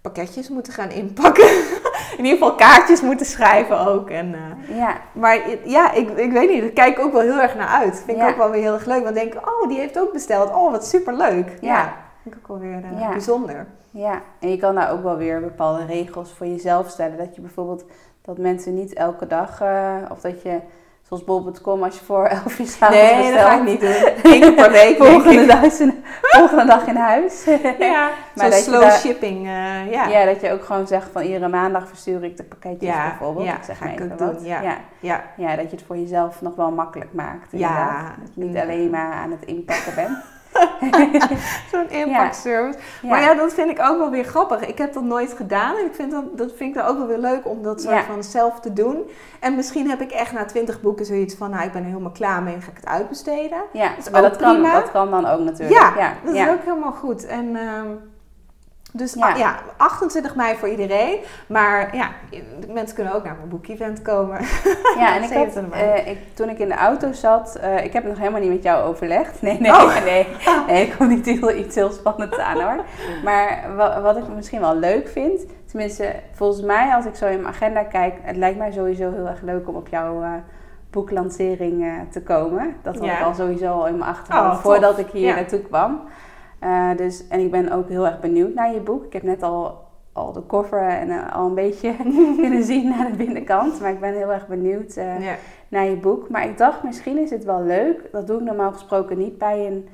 pakketjes 0.00 0.48
moeten 0.48 0.72
gaan 0.72 0.90
inpakken. 0.90 1.48
In 2.16 2.24
ieder 2.24 2.38
geval 2.38 2.54
kaartjes 2.54 3.00
moeten 3.00 3.26
schrijven 3.26 3.86
ook. 3.86 4.10
En, 4.10 4.34
eh, 4.34 4.76
ja, 4.76 4.96
maar 5.12 5.40
ja, 5.64 5.92
ik, 5.92 6.10
ik 6.10 6.32
weet 6.32 6.50
niet, 6.50 6.60
daar 6.60 6.70
kijk 6.70 6.98
ik 6.98 7.04
ook 7.04 7.12
wel 7.12 7.20
heel 7.20 7.40
erg 7.40 7.54
naar 7.56 7.68
uit. 7.68 8.02
Vind 8.06 8.18
ik 8.20 8.28
ook 8.28 8.36
wel 8.36 8.50
weer 8.50 8.62
heel 8.62 8.74
erg 8.74 8.86
leuk. 8.86 9.02
Want 9.02 9.14
denk 9.14 9.34
ik, 9.34 9.48
oh, 9.48 9.68
die 9.68 9.78
heeft 9.78 9.98
ook 9.98 10.12
besteld. 10.12 10.54
Oh, 10.54 10.70
wat 10.70 10.86
superleuk. 10.86 11.48
Ja, 11.60 11.74
Ja. 11.74 11.92
vind 12.22 12.34
ik 12.34 12.40
ook 12.40 12.48
wel 12.48 12.58
weer 12.68 12.82
eh, 13.00 13.10
bijzonder. 13.10 13.66
ja. 13.90 14.20
En 14.40 14.50
je 14.50 14.56
kan 14.56 14.74
daar 14.74 14.92
ook 14.92 15.02
wel 15.02 15.16
weer 15.16 15.40
bepaalde 15.40 15.84
regels 15.84 16.32
voor 16.32 16.46
jezelf 16.46 16.88
stellen. 16.88 17.16
Dat 17.18 17.34
je 17.34 17.40
bijvoorbeeld, 17.40 17.84
dat 18.22 18.38
mensen 18.38 18.74
niet 18.74 18.92
elke 18.94 19.26
dag, 19.26 19.60
eh, 19.60 19.94
of 20.10 20.20
dat 20.20 20.42
je, 20.42 20.58
zoals 21.08 21.24
bol.com, 21.24 21.82
als 21.82 21.98
je 21.98 22.04
voor 22.04 22.24
11 22.44 22.58
uur 22.58 22.66
s'avonds 22.66 23.02
Nee, 23.02 23.16
bestelt. 23.16 23.34
dat 23.34 23.46
ga 23.46 23.56
ik 23.56 23.62
niet 23.64 23.80
doen. 23.80 24.32
Eén 24.32 24.40
keer 24.40 24.52
per 24.54 24.70
week. 24.70 24.96
Volgende, 24.96 25.46
dag 25.46 25.62
in, 25.78 26.04
volgende 26.22 26.64
dag 26.64 26.86
in 26.86 26.96
huis. 26.96 27.44
Ja, 27.78 28.10
Maar 28.34 28.50
dat 28.50 28.58
slow 28.58 28.80
daar- 28.80 28.90
shipping. 28.98 29.46
eh, 29.46 29.90
ja. 29.92 30.06
Ja. 30.08 30.24
dat 30.24 30.40
je 30.40 30.52
ook 30.52 30.64
gewoon 30.64 30.86
zegt 30.86 31.08
van 31.12 31.22
iedere 31.22 31.48
maandag 31.48 31.88
verstuur 31.88 32.24
ik 32.24 32.36
de 32.36 32.42
pakketjes 32.44 32.88
Ja, 32.94 33.08
bijvoorbeeld. 33.08 33.46
ja, 33.46 33.56
ik 33.56 33.62
zeg 33.64 33.78
ga 33.78 33.86
ik 33.86 34.00
ook 34.00 34.18
doen, 34.18 34.44
ja. 34.44 34.60
ja. 34.62 34.76
Ja. 35.00 35.22
Ja, 35.36 35.56
dat 35.56 35.70
je 35.70 35.76
het 35.76 35.86
voor 35.86 35.96
jezelf 35.96 36.42
nog 36.42 36.54
wel 36.56 36.70
makkelijk 36.70 37.12
maakt. 37.12 37.48
Ja. 37.50 38.14
Dat 38.20 38.30
je 38.34 38.44
niet 38.44 38.56
alleen 38.56 38.90
maar 38.90 39.12
aan 39.12 39.30
het 39.30 39.44
inpakken 39.44 39.94
bent. 39.94 40.18
Zo'n 41.72 41.90
inpakservice. 41.90 42.78
Ja. 43.02 43.08
Maar 43.08 43.20
ja, 43.20 43.34
dat 43.34 43.54
vind 43.54 43.70
ik 43.70 43.80
ook 43.80 43.98
wel 43.98 44.10
weer 44.10 44.24
grappig. 44.24 44.66
Ik 44.66 44.78
heb 44.78 44.92
dat 44.92 45.02
nooit 45.02 45.32
gedaan. 45.32 45.76
En 45.76 45.84
ik 45.84 45.94
vind 45.94 46.10
dat, 46.10 46.38
dat 46.38 46.52
vind 46.56 46.76
ik 46.76 46.82
dan 46.82 46.90
ook 46.90 46.98
wel 46.98 47.06
weer 47.06 47.18
leuk 47.18 47.46
om 47.48 47.62
dat 47.62 47.80
soort 47.82 47.94
Ja. 47.94 48.02
van 48.02 48.24
zelf 48.24 48.60
te 48.60 48.72
doen. 48.72 49.10
En 49.40 49.54
misschien 49.54 49.90
heb 49.90 50.00
ik 50.00 50.10
echt 50.10 50.32
na 50.32 50.44
twintig 50.44 50.80
boeken 50.80 51.06
zoiets 51.06 51.34
van... 51.34 51.50
Nou, 51.50 51.64
ik 51.64 51.72
ben 51.72 51.82
er 51.82 51.88
helemaal 51.88 52.10
klaar 52.10 52.42
mee 52.42 52.54
en 52.54 52.62
ga 52.62 52.70
ik 52.70 52.76
het 52.76 52.86
uitbesteden. 52.86 53.58
Ja, 53.72 53.96
is 53.96 54.10
maar 54.10 54.24
ook 54.24 54.28
dat 54.28 54.36
kan, 54.36 54.62
dat 54.62 54.90
kan 54.90 55.10
dan 55.10 55.26
ook 55.26 55.40
natuurlijk. 55.40 55.80
Ja, 55.98 56.14
dat 56.24 56.34
is 56.34 56.48
ook 56.48 56.64
helemaal 56.64 56.92
goed. 56.92 57.26
En... 57.26 57.56
ehm, 57.56 57.88
dus 58.92 59.14
Ja. 59.14 59.28
ja. 59.28 59.36
ja, 59.36 59.58
28 59.76 60.34
mei 60.34 60.56
voor 60.56 60.68
iedereen. 60.68 61.18
Maar 61.48 61.96
ja, 61.96 62.08
mensen 62.72 62.94
kunnen 62.96 63.14
ook 63.14 63.24
naar 63.24 63.36
mijn 63.36 63.48
boekevent 63.48 64.02
komen. 64.02 64.38
Ja, 64.98 65.14
en 65.16 65.22
ik 65.22 65.32
had, 65.32 65.52
27 65.52 65.68
mei. 65.70 65.82
eh, 66.00 66.10
ik, 66.10 66.18
toen 66.34 66.48
ik 66.48 66.58
in 66.58 66.68
de 66.68 66.74
auto 66.76 67.12
zat, 67.12 67.54
eh, 67.56 67.84
ik 67.84 67.92
heb 67.92 68.02
het 68.02 68.12
nog 68.12 68.18
helemaal 68.20 68.40
niet 68.40 68.50
met 68.50 68.62
jou 68.62 68.84
overlegd. 68.88 69.42
Nee, 69.46 69.60
nee, 69.60 69.70
Oh. 69.72 70.04
nee. 70.04 70.26
Nee, 70.68 70.86
ik 70.86 70.94
kom 70.98 71.08
niet 71.08 71.26
heel, 71.26 71.50
iets 71.54 71.74
heel 71.74 71.90
spannends 71.90 72.38
aan 72.38 72.60
hoor. 72.60 72.84
Maar 73.24 73.64
wa- 73.76 74.00
wat 74.00 74.16
ik 74.16 74.28
misschien 74.34 74.60
wel 74.60 74.76
leuk 74.76 75.08
vind, 75.08 75.44
tenminste 75.66 76.12
volgens 76.32 76.62
mij 76.62 76.94
als 76.94 77.04
ik 77.04 77.14
zo 77.14 77.26
in 77.26 77.40
mijn 77.42 77.54
agenda 77.54 77.82
kijk, 77.82 78.14
het 78.22 78.36
lijkt 78.36 78.58
mij 78.58 78.72
sowieso 78.72 79.12
heel 79.12 79.26
erg 79.26 79.40
leuk 79.42 79.68
om 79.68 79.74
op 79.74 79.88
jouw 79.88 80.22
eh, 80.22 80.30
boeklancering 80.90 81.84
te 82.10 82.22
komen. 82.22 82.76
Dat 82.82 82.94
had 82.94 83.04
Ja. 83.04 83.18
ik 83.18 83.24
al 83.24 83.34
sowieso 83.34 83.66
al 83.72 83.86
in 83.86 83.96
mijn 83.98 84.10
achterhoofd 84.10 84.56
Oh, 84.56 84.62
voordat 84.62 84.98
ik 84.98 85.06
hier 85.12 85.26
Ja. 85.26 85.34
naartoe 85.34 85.60
kwam. 85.60 86.00
Eh, 86.58 86.90
dus, 86.96 87.28
en 87.28 87.40
ik 87.40 87.50
ben 87.50 87.72
ook 87.72 87.88
heel 87.88 88.06
erg 88.06 88.20
benieuwd 88.20 88.54
naar 88.54 88.72
je 88.72 88.80
boek. 88.80 89.04
Ik 89.04 89.12
heb 89.12 89.22
net 89.22 89.42
al, 89.42 89.78
al 90.12 90.32
de 90.32 90.46
cover 90.46 90.88
en 90.88 91.10
eh, 91.10 91.36
al 91.36 91.46
een 91.46 91.54
beetje 91.54 91.94
kunnen 92.40 92.62
zien 92.62 92.88
naar 92.88 93.10
de 93.10 93.16
binnenkant. 93.16 93.80
Maar 93.80 93.90
ik 93.90 94.00
ben 94.00 94.14
heel 94.14 94.32
erg 94.32 94.46
benieuwd 94.46 94.96
eh, 94.96 95.24
ja. 95.24 95.34
naar 95.68 95.84
je 95.84 95.96
boek. 95.96 96.28
Maar 96.28 96.48
ik 96.48 96.58
dacht, 96.58 96.82
misschien 96.82 97.18
is 97.18 97.30
het 97.30 97.44
wel 97.44 97.62
leuk. 97.62 98.08
Dat 98.12 98.26
doe 98.26 98.38
ik 98.38 98.44
normaal 98.44 98.72
gesproken 98.72 99.18
niet 99.18 99.38
bij 99.38 99.66
een 99.66 99.88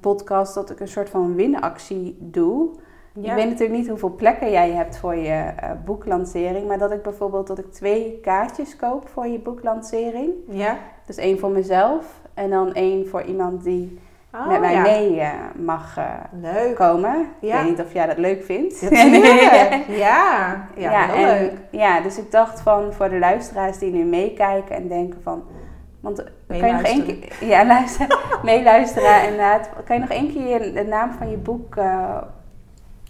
podcast. 0.00 0.54
Dat 0.54 0.70
ik 0.70 0.80
een 0.80 0.88
soort 0.88 1.10
van 1.10 1.34
winactie 1.34 2.16
doe. 2.20 2.70
Ja. 3.12 3.30
Ik 3.30 3.34
weet 3.34 3.50
natuurlijk 3.50 3.78
niet 3.78 3.88
hoeveel 3.88 4.14
plekken 4.14 4.50
jij 4.50 4.70
hebt 4.70 4.98
voor 4.98 5.14
je 5.14 5.52
boeklancering. 5.84 6.66
Maar 6.66 6.78
dat 6.78 6.90
ik 6.90 7.02
bijvoorbeeld 7.02 7.46
dat 7.46 7.58
ik 7.58 7.72
twee 7.72 8.18
kaartjes 8.22 8.76
koop 8.76 9.08
voor 9.08 9.26
je 9.26 9.38
boeklancering. 9.38 10.32
Ja. 10.48 10.78
Dus 11.06 11.16
één 11.16 11.38
voor 11.38 11.50
mezelf. 11.50 12.20
En 12.34 12.50
dan 12.50 12.72
één 12.72 13.08
voor 13.08 13.22
iemand 13.22 13.64
die 13.64 13.98
Oh, 14.34 14.46
met 14.46 14.60
mij 14.60 14.72
ja. 14.72 14.82
mee 14.82 15.20
eh, 15.20 15.30
mag 15.54 15.96
eh, 15.96 16.04
Leuk. 16.40 16.74
komen. 16.76 17.28
Ja. 17.40 17.56
Ik 17.56 17.62
weet 17.62 17.70
niet 17.76 17.86
of 17.86 17.92
jij 17.92 18.06
dat 18.06 18.18
leuk 18.18 18.44
vindt. 18.44 18.80
Ja, 18.90 19.78
ja, 19.88 20.66
ja, 20.76 21.06
heel 21.06 21.26
en- 21.26 21.38
leuk. 21.38 21.52
Ja, 21.70 22.00
dus 22.00 22.18
ik 22.18 22.30
dacht 22.30 22.60
van 22.60 22.92
voor 22.92 23.08
de 23.08 23.18
luisteraars 23.18 23.78
die 23.78 23.92
nu 23.92 24.04
meekijken 24.04 24.76
en 24.76 24.88
denken 24.88 25.20
van... 25.22 25.42
Want 26.00 26.24
kan 26.48 26.56
je 26.56 26.72
nog 26.72 26.82
één 26.82 27.04
keer... 27.06 27.32
Ja, 27.48 27.66
luister, 27.66 28.06
meeluisteren 28.42 29.22
inderdaad. 29.22 29.68
Kan 29.84 29.96
je 29.96 30.00
nog 30.00 30.10
één 30.10 30.32
keer 30.32 30.74
de 30.74 30.84
naam 30.84 31.12
van 31.18 31.30
je 31.30 31.36
boek 31.36 31.76
eh, 31.76 32.16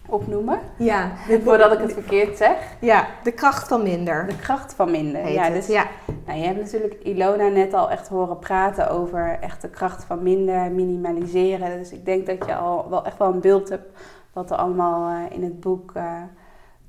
opnoemen? 0.07 0.59
Ja, 0.77 1.11
Voordat 1.45 1.73
ik 1.73 1.79
het 1.79 1.93
verkeerd 1.93 2.37
zeg. 2.37 2.57
Ja, 2.79 3.07
de 3.23 3.33
kracht 3.33 3.69
van 3.69 3.83
minder. 3.83 4.27
De 4.27 4.37
kracht 4.37 4.75
van 4.75 4.91
minder. 4.91 5.23
Heet 5.23 5.35
ja, 5.35 5.51
dus, 5.51 5.67
ja. 5.67 5.85
Nou, 6.27 6.39
je 6.39 6.45
hebt 6.45 6.61
natuurlijk 6.61 6.95
Ilona 7.03 7.49
net 7.49 7.75
al 7.75 7.91
echt 7.91 8.09
horen 8.09 8.39
praten 8.39 8.91
over 8.91 9.39
echt 9.41 9.63
de 9.63 9.69
kracht 9.69 10.05
van 10.05 10.23
minder, 10.23 10.73
minimaliseren. 10.73 11.79
Dus 11.79 11.93
ik 11.93 12.05
denk 12.05 12.27
dat 12.27 12.47
je 12.47 12.55
al 12.55 12.91
wel 12.91 13.05
echt 13.05 13.19
wel 13.19 13.33
een 13.33 13.41
beeld 13.41 13.69
hebt 13.69 13.99
wat 14.33 14.51
er 14.51 14.57
allemaal 14.57 15.11
eh, 15.11 15.37
in 15.37 15.43
het 15.43 15.61
boek 15.61 15.93
eh, 15.95 16.23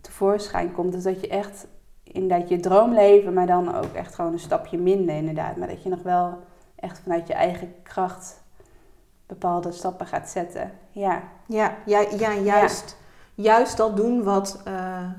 tevoorschijn 0.01 0.71
komt. 0.71 0.91
Dus 0.91 1.03
dat 1.03 1.21
je 1.21 1.27
echt 1.27 1.67
inderdaad 2.03 2.49
je 2.49 2.59
droomleven, 2.59 3.34
maar 3.34 3.47
dan 3.47 3.75
ook 3.75 3.93
echt 3.93 4.15
gewoon 4.15 4.34
een 4.34 4.39
stapje 4.39 4.77
minder 4.77 5.15
inderdaad. 5.15 5.55
Maar 5.55 5.67
dat 5.67 5.84
je 5.84 5.89
nog 5.89 6.03
wel 6.03 6.38
echt 6.75 6.99
vanuit 6.99 7.27
je 7.27 7.34
eigen 7.34 7.73
kracht 7.84 8.43
bepaalde 9.25 9.71
stappen 9.71 10.05
gaat 10.05 10.29
zetten. 10.29 10.71
Ja, 10.89 11.23
Ja, 11.45 11.77
ja, 11.86 12.05
ja 12.17 12.34
juist, 12.34 12.97
juist 13.36 13.77
dat 13.77 13.95
doen 13.95 14.23
wat, 14.23 14.61
eh, 14.65 15.09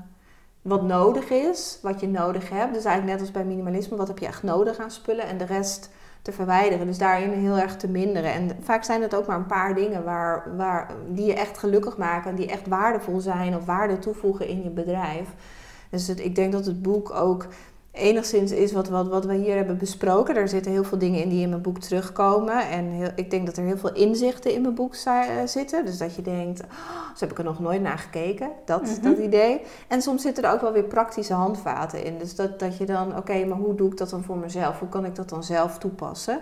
wat 0.63 0.81
nodig 0.81 1.29
is, 1.29 1.79
wat 1.81 1.99
je 1.99 2.07
nodig 2.07 2.49
hebt. 2.49 2.73
Dus 2.73 2.85
eigenlijk 2.85 3.17
net 3.17 3.27
als 3.27 3.31
bij 3.31 3.45
minimalisme, 3.45 3.97
wat 3.97 4.07
heb 4.07 4.19
je 4.19 4.25
echt 4.25 4.43
nodig 4.43 4.77
aan 4.77 4.91
spullen 4.91 5.27
en 5.27 5.37
de 5.37 5.45
rest 5.45 5.89
te 6.21 6.31
verwijderen. 6.31 6.87
Dus 6.87 6.97
daarin 6.97 7.29
heel 7.29 7.57
erg 7.57 7.77
te 7.77 7.87
minderen. 7.87 8.33
En 8.33 8.49
vaak 8.61 8.83
zijn 8.83 9.01
het 9.01 9.15
ook 9.15 9.25
maar 9.25 9.37
een 9.37 9.45
paar 9.45 9.75
dingen 9.75 10.03
waar, 10.03 10.55
waar, 10.57 10.91
die 11.07 11.25
je 11.25 11.33
echt 11.33 11.57
gelukkig 11.57 11.97
maken, 11.97 12.29
en 12.29 12.35
die 12.35 12.47
echt 12.47 12.67
waardevol 12.67 13.19
zijn 13.19 13.55
of 13.55 13.65
waarde 13.65 13.99
toevoegen 13.99 14.47
in 14.47 14.63
je 14.63 14.69
bedrijf. 14.69 15.29
Dus 15.89 16.09
ik 16.09 16.35
denk 16.35 16.51
dat 16.51 16.65
het 16.65 16.81
boek 16.81 17.11
ook 17.11 17.47
enigszins 17.93 18.51
is 18.51 18.71
wat, 18.71 18.89
wat, 18.89 19.07
wat 19.07 19.25
we 19.25 19.33
hier 19.33 19.55
hebben 19.55 19.77
besproken. 19.77 20.35
Er 20.35 20.47
zitten 20.47 20.71
heel 20.71 20.83
veel 20.83 20.97
dingen 20.97 21.21
in 21.21 21.29
die 21.29 21.41
in 21.41 21.49
mijn 21.49 21.61
boek 21.61 21.79
terugkomen. 21.79 22.69
En 22.69 22.85
heel, 22.85 23.09
ik 23.15 23.31
denk 23.31 23.45
dat 23.45 23.57
er 23.57 23.63
heel 23.63 23.77
veel 23.77 23.93
inzichten 23.93 24.53
in 24.53 24.61
mijn 24.61 24.73
boek 24.75 24.95
eh, 24.95 25.21
zitten. 25.45 25.85
Dus 25.85 25.97
dat 25.97 26.15
je 26.15 26.21
denkt, 26.21 26.61
oh, 26.63 26.67
zo 27.15 27.19
heb 27.19 27.31
ik 27.31 27.37
er 27.37 27.43
nog 27.43 27.59
nooit 27.59 27.81
naar 27.81 27.97
gekeken. 27.97 28.49
Dat, 28.65 28.81
Mhm. 28.81 29.01
dat 29.01 29.17
idee. 29.17 29.61
En 29.87 30.01
soms 30.01 30.21
zitten 30.21 30.43
er 30.43 30.51
ook 30.51 30.61
wel 30.61 30.71
weer 30.71 30.83
praktische 30.83 31.33
handvaten 31.33 32.03
in. 32.03 32.17
Dus 32.17 32.35
dat, 32.35 32.59
dat 32.59 32.77
je 32.77 32.85
dan, 32.85 33.17
oké, 33.17 33.45
maar 33.45 33.57
hoe 33.57 33.75
doe 33.75 33.91
ik 33.91 33.97
dat 33.97 34.09
dan 34.09 34.23
voor 34.23 34.37
mezelf? 34.37 34.79
Hoe 34.79 34.89
kan 34.89 35.05
ik 35.05 35.15
dat 35.15 35.29
dan 35.29 35.43
zelf 35.43 35.77
toepassen? 35.77 36.41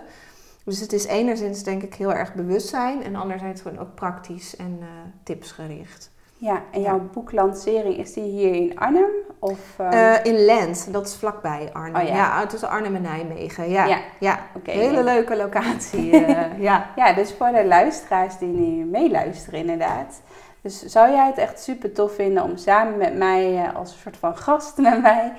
Dus 0.64 0.80
het 0.80 0.92
is 0.92 1.06
enerzijds 1.06 1.62
denk 1.62 1.82
ik 1.82 1.94
heel 1.94 2.12
erg 2.12 2.34
bewustzijn. 2.34 3.02
En 3.02 3.14
anderzijds 3.16 3.60
gewoon 3.62 3.78
ook 3.78 3.94
praktisch 3.94 4.56
en 4.56 4.78
eh, 4.80 4.86
tipsgericht. 5.22 6.10
Ja. 6.42 6.62
en 6.70 6.80
Ja. 6.80 6.86
jouw 6.86 7.00
boeklancering, 7.12 7.96
is 7.96 8.12
die 8.12 8.24
hier 8.24 8.54
in 8.54 8.78
Arnhem? 8.78 9.10
Of, 9.38 9.58
eh, 9.76 10.14
Eh, 10.14 10.24
in 10.24 10.44
Lent, 10.44 10.92
dat 10.92 11.06
is 11.06 11.16
vlakbij 11.16 11.68
Arnhem. 11.72 12.02
Oh 12.02 12.08
ja. 12.08 12.14
ja. 12.14 12.46
tussen 12.46 12.68
Arnhem 12.68 12.94
en 12.94 13.02
Nijmegen. 13.02 13.70
Ja, 13.70 13.98
Ja. 14.18 14.38
hele 14.62 15.02
leuke 15.04 15.36
locatie. 15.36 16.10
eh, 16.26 16.58
ja. 16.60 16.86
Ja, 16.96 17.12
dus 17.12 17.32
voor 17.38 17.50
de 17.52 17.64
luisteraars 17.64 18.38
die 18.38 18.48
nu 18.48 18.84
meeluisteren 18.84 19.60
inderdaad. 19.60 20.22
Dus 20.60 20.82
zou 20.84 21.10
jij 21.10 21.26
het 21.26 21.38
echt 21.38 21.62
super 21.62 21.92
tof 21.92 22.14
vinden 22.14 22.42
om 22.42 22.56
samen 22.56 22.96
met 22.96 23.16
mij, 23.16 23.56
eh, 23.64 23.76
als 23.76 23.92
een 23.92 23.98
soort 23.98 24.16
van 24.16 24.36
gast 24.36 24.76
met 24.78 25.02
mij, 25.02 25.32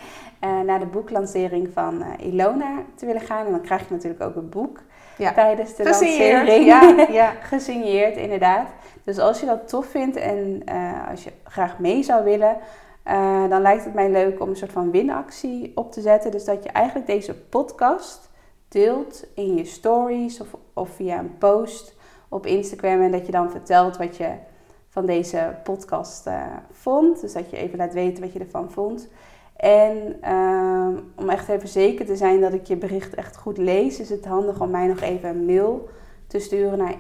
naar 0.65 0.79
de 0.79 0.85
boeklancering 0.85 1.69
van 1.73 2.03
Ilona 2.19 2.71
te 2.95 3.05
willen 3.05 3.21
gaan? 3.21 3.45
En 3.45 3.51
dan 3.51 3.61
krijg 3.61 3.87
je 3.87 3.93
natuurlijk 3.93 4.23
ook 4.23 4.35
een 4.35 4.49
boek 4.49 4.79
tijdens 5.35 5.75
de 5.75 5.85
Gesigneerd. 5.85 6.47
lancering. 6.47 6.65
Ja, 6.65 7.05
ja. 7.23 7.31
Gesigneerd, 7.41 8.15
inderdaad. 8.17 8.67
Dus 9.03 9.19
als 9.19 9.39
je 9.39 9.45
dat 9.45 9.67
tof 9.67 9.85
vindt 9.85 10.15
en 10.15 10.61
eh, 10.65 11.09
als 11.09 11.23
je 11.23 11.31
graag 11.43 11.79
mee 11.79 12.03
zou 12.03 12.23
willen, 12.23 12.57
eh, 13.03 13.49
dan 13.49 13.61
lijkt 13.61 13.83
het 13.83 13.93
mij 13.93 14.11
leuk 14.11 14.41
om 14.41 14.49
een 14.49 14.55
soort 14.55 14.71
van 14.71 14.91
winactie 14.91 15.71
op 15.75 15.91
te 15.91 16.01
zetten. 16.01 16.31
Dus 16.31 16.45
dat 16.45 16.63
je 16.63 16.69
eigenlijk 16.69 17.07
deze 17.07 17.35
podcast 17.35 18.29
deelt 18.67 19.25
in 19.35 19.55
je 19.55 19.65
stories 19.65 20.41
of, 20.41 20.47
of 20.73 20.89
via 20.89 21.19
een 21.19 21.37
post 21.37 21.95
op 22.29 22.45
Instagram. 22.45 23.01
En 23.01 23.11
dat 23.11 23.25
je 23.25 23.31
dan 23.31 23.51
vertelt 23.51 23.97
wat 23.97 24.17
je 24.17 24.29
van 24.89 25.05
deze 25.05 25.55
podcast 25.63 26.27
eh, 26.27 26.41
vond. 26.71 27.21
Dus 27.21 27.33
dat 27.33 27.49
je 27.49 27.57
even 27.57 27.77
laat 27.77 27.93
weten 27.93 28.23
wat 28.23 28.33
je 28.33 28.39
ervan 28.39 28.71
vond. 28.71 29.07
En 29.55 30.17
om 31.15 31.29
echt 31.29 31.49
even 31.49 31.67
zeker 31.67 32.05
te 32.05 32.15
zijn 32.15 32.41
dat 32.41 32.53
ik 32.53 32.67
je 32.67 32.75
bericht 32.75 33.13
echt 33.13 33.37
goed 33.37 33.57
lees, 33.57 33.99
is 33.99 34.09
het 34.09 34.25
handig 34.25 34.61
om 34.61 34.69
mij 34.69 34.87
nog 34.87 35.01
even 35.01 35.29
een 35.29 35.45
mail 35.45 35.89
te 36.27 36.39
sturen 36.39 36.77
naar 36.77 36.95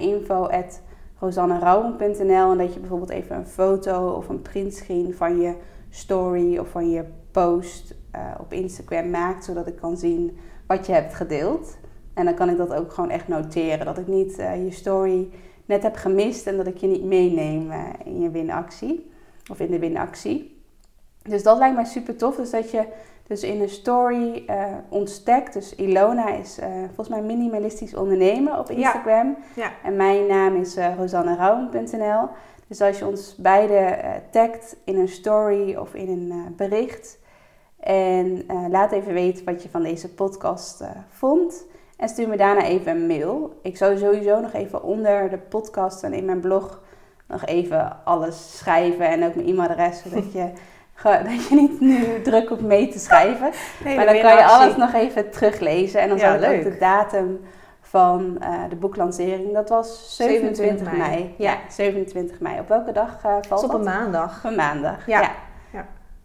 info.rosannerouwen.nl 1.23 2.51
en 2.51 2.57
dat 2.57 2.73
je 2.73 2.79
bijvoorbeeld 2.79 3.09
even 3.09 3.35
een 3.35 3.47
foto 3.47 4.09
of 4.09 4.29
een 4.29 4.41
printscreen 4.41 5.13
van 5.13 5.41
je 5.41 5.55
story 5.89 6.57
of 6.57 6.69
van 6.69 6.89
je 6.89 7.05
post 7.31 7.95
eh, 8.11 8.21
op 8.39 8.53
Instagram 8.53 9.09
maakt, 9.09 9.43
zodat 9.43 9.67
ik 9.67 9.75
kan 9.75 9.97
zien 9.97 10.37
wat 10.67 10.85
je 10.85 10.93
hebt 10.93 11.13
gedeeld. 11.13 11.77
En 12.13 12.25
dan 12.25 12.33
kan 12.33 12.49
ik 12.49 12.57
dat 12.57 12.73
ook 12.73 12.93
gewoon 12.93 13.09
echt 13.09 13.27
noteren, 13.27 13.85
dat 13.85 13.97
ik 13.97 14.07
niet 14.07 14.37
eh, 14.37 14.63
je 14.63 14.71
story 14.71 15.29
net 15.65 15.83
heb 15.83 15.95
gemist 15.95 16.47
en 16.47 16.57
dat 16.57 16.67
ik 16.67 16.77
je 16.77 16.87
niet 16.87 17.03
meeneem 17.03 17.71
eh, 17.71 17.89
in 18.03 18.21
je 18.21 18.31
winactie 18.31 19.11
of 19.51 19.59
in 19.59 19.71
de 19.71 19.79
winactie. 19.79 20.61
Dus 21.21 21.43
dat 21.43 21.57
lijkt 21.57 21.75
mij 21.75 21.85
super 21.85 22.17
tof. 22.17 22.35
Dus 22.35 22.49
dat 22.49 22.71
je 22.71 22.87
dus 23.27 23.43
in 23.43 23.61
een 23.61 23.69
story 23.69 24.43
eh 24.47 24.65
ontdekt. 24.89 25.53
Dus 25.53 25.75
Ilona 25.75 26.29
is 26.29 26.59
eh, 26.59 26.69
volgens 26.85 27.09
mij 27.09 27.21
minimalistisch 27.21 27.95
ondernemen 27.95 28.59
op. 28.59 28.69
Instagram. 28.69 29.37
Ja. 29.55 29.71
En 29.83 29.95
mijn 29.95 30.27
naam 30.27 30.55
is 30.55 30.77
uh, 30.77 30.95
rosannerouwen.nl. 30.97 32.27
Dus 32.67 32.81
als 32.81 32.99
je 32.99 33.05
ons 33.05 33.35
beide 33.35 33.97
tagt 34.31 34.75
in 34.85 34.97
een 34.97 35.07
story 35.07 35.75
of 35.75 35.93
in 35.93 36.09
een 36.09 36.53
bericht. 36.55 37.19
En 37.79 38.45
laat 38.69 38.91
even 38.91 39.13
weten 39.13 39.45
wat 39.45 39.63
je 39.63 39.69
van 39.69 39.83
deze 39.83 40.13
podcast 40.13 40.83
vond. 41.09 41.65
En 41.97 42.09
stuur 42.09 42.27
me 42.27 42.37
daarna 42.37 42.63
even 42.63 42.91
een 42.91 43.07
mail. 43.07 43.59
Ik 43.61 43.77
zou 43.77 43.97
sowieso 43.97 44.39
nog 44.39 44.53
even 44.53 44.83
onder 44.83 45.29
de 45.29 45.37
podcast 45.37 46.03
en 46.03 46.13
in 46.13 46.25
mijn 46.25 46.39
blog 46.39 46.81
nog 47.27 47.45
even 47.45 48.05
alles 48.05 48.57
schrijven. 48.57 49.07
En 49.07 49.23
ook 49.23 49.35
mijn 49.35 49.47
e-mailadres, 49.47 50.01
zodat 50.01 50.33
je, 50.37 50.51
dat 51.29 51.47
je 51.49 51.55
niet 51.55 51.79
nu 51.79 52.21
druk 52.21 52.49
hoeft 52.49 52.61
mee 52.61 52.87
te 52.87 52.99
schrijven. 52.99 53.51
maar 53.83 54.05
dan 54.05 54.19
kan 54.19 54.33
je 54.33 54.45
alles 54.45 54.75
nog 54.75 54.93
even 54.93 55.29
teruglezen. 55.29 56.01
En 56.01 56.09
dan 56.09 56.17
Ja, 56.17 56.39
zal 56.39 56.49
ook 56.49 56.63
de 56.63 56.77
datum 56.79 57.39
van 57.81 58.37
eh, 58.39 58.49
de 58.69 58.75
boeklancering. 58.75 59.53
Dat 59.53 59.69
was 59.69 60.15
27, 60.15 60.57
27 60.57 60.97
mei. 60.97 61.09
mei. 61.09 61.35
Ja, 61.37 61.57
27 61.69 62.39
mei. 62.39 62.59
Op 62.59 62.67
welke 62.67 62.91
dag 62.91 63.17
eh, 63.23 63.31
valt 63.31 63.47
Dat 63.49 63.63
op 63.63 63.73
een 63.73 63.83
maandag. 63.83 64.37
Op 64.37 64.49
een 64.49 64.55
maandag. 64.55 65.07
Ja. 65.07 65.21
Ja. 65.21 65.31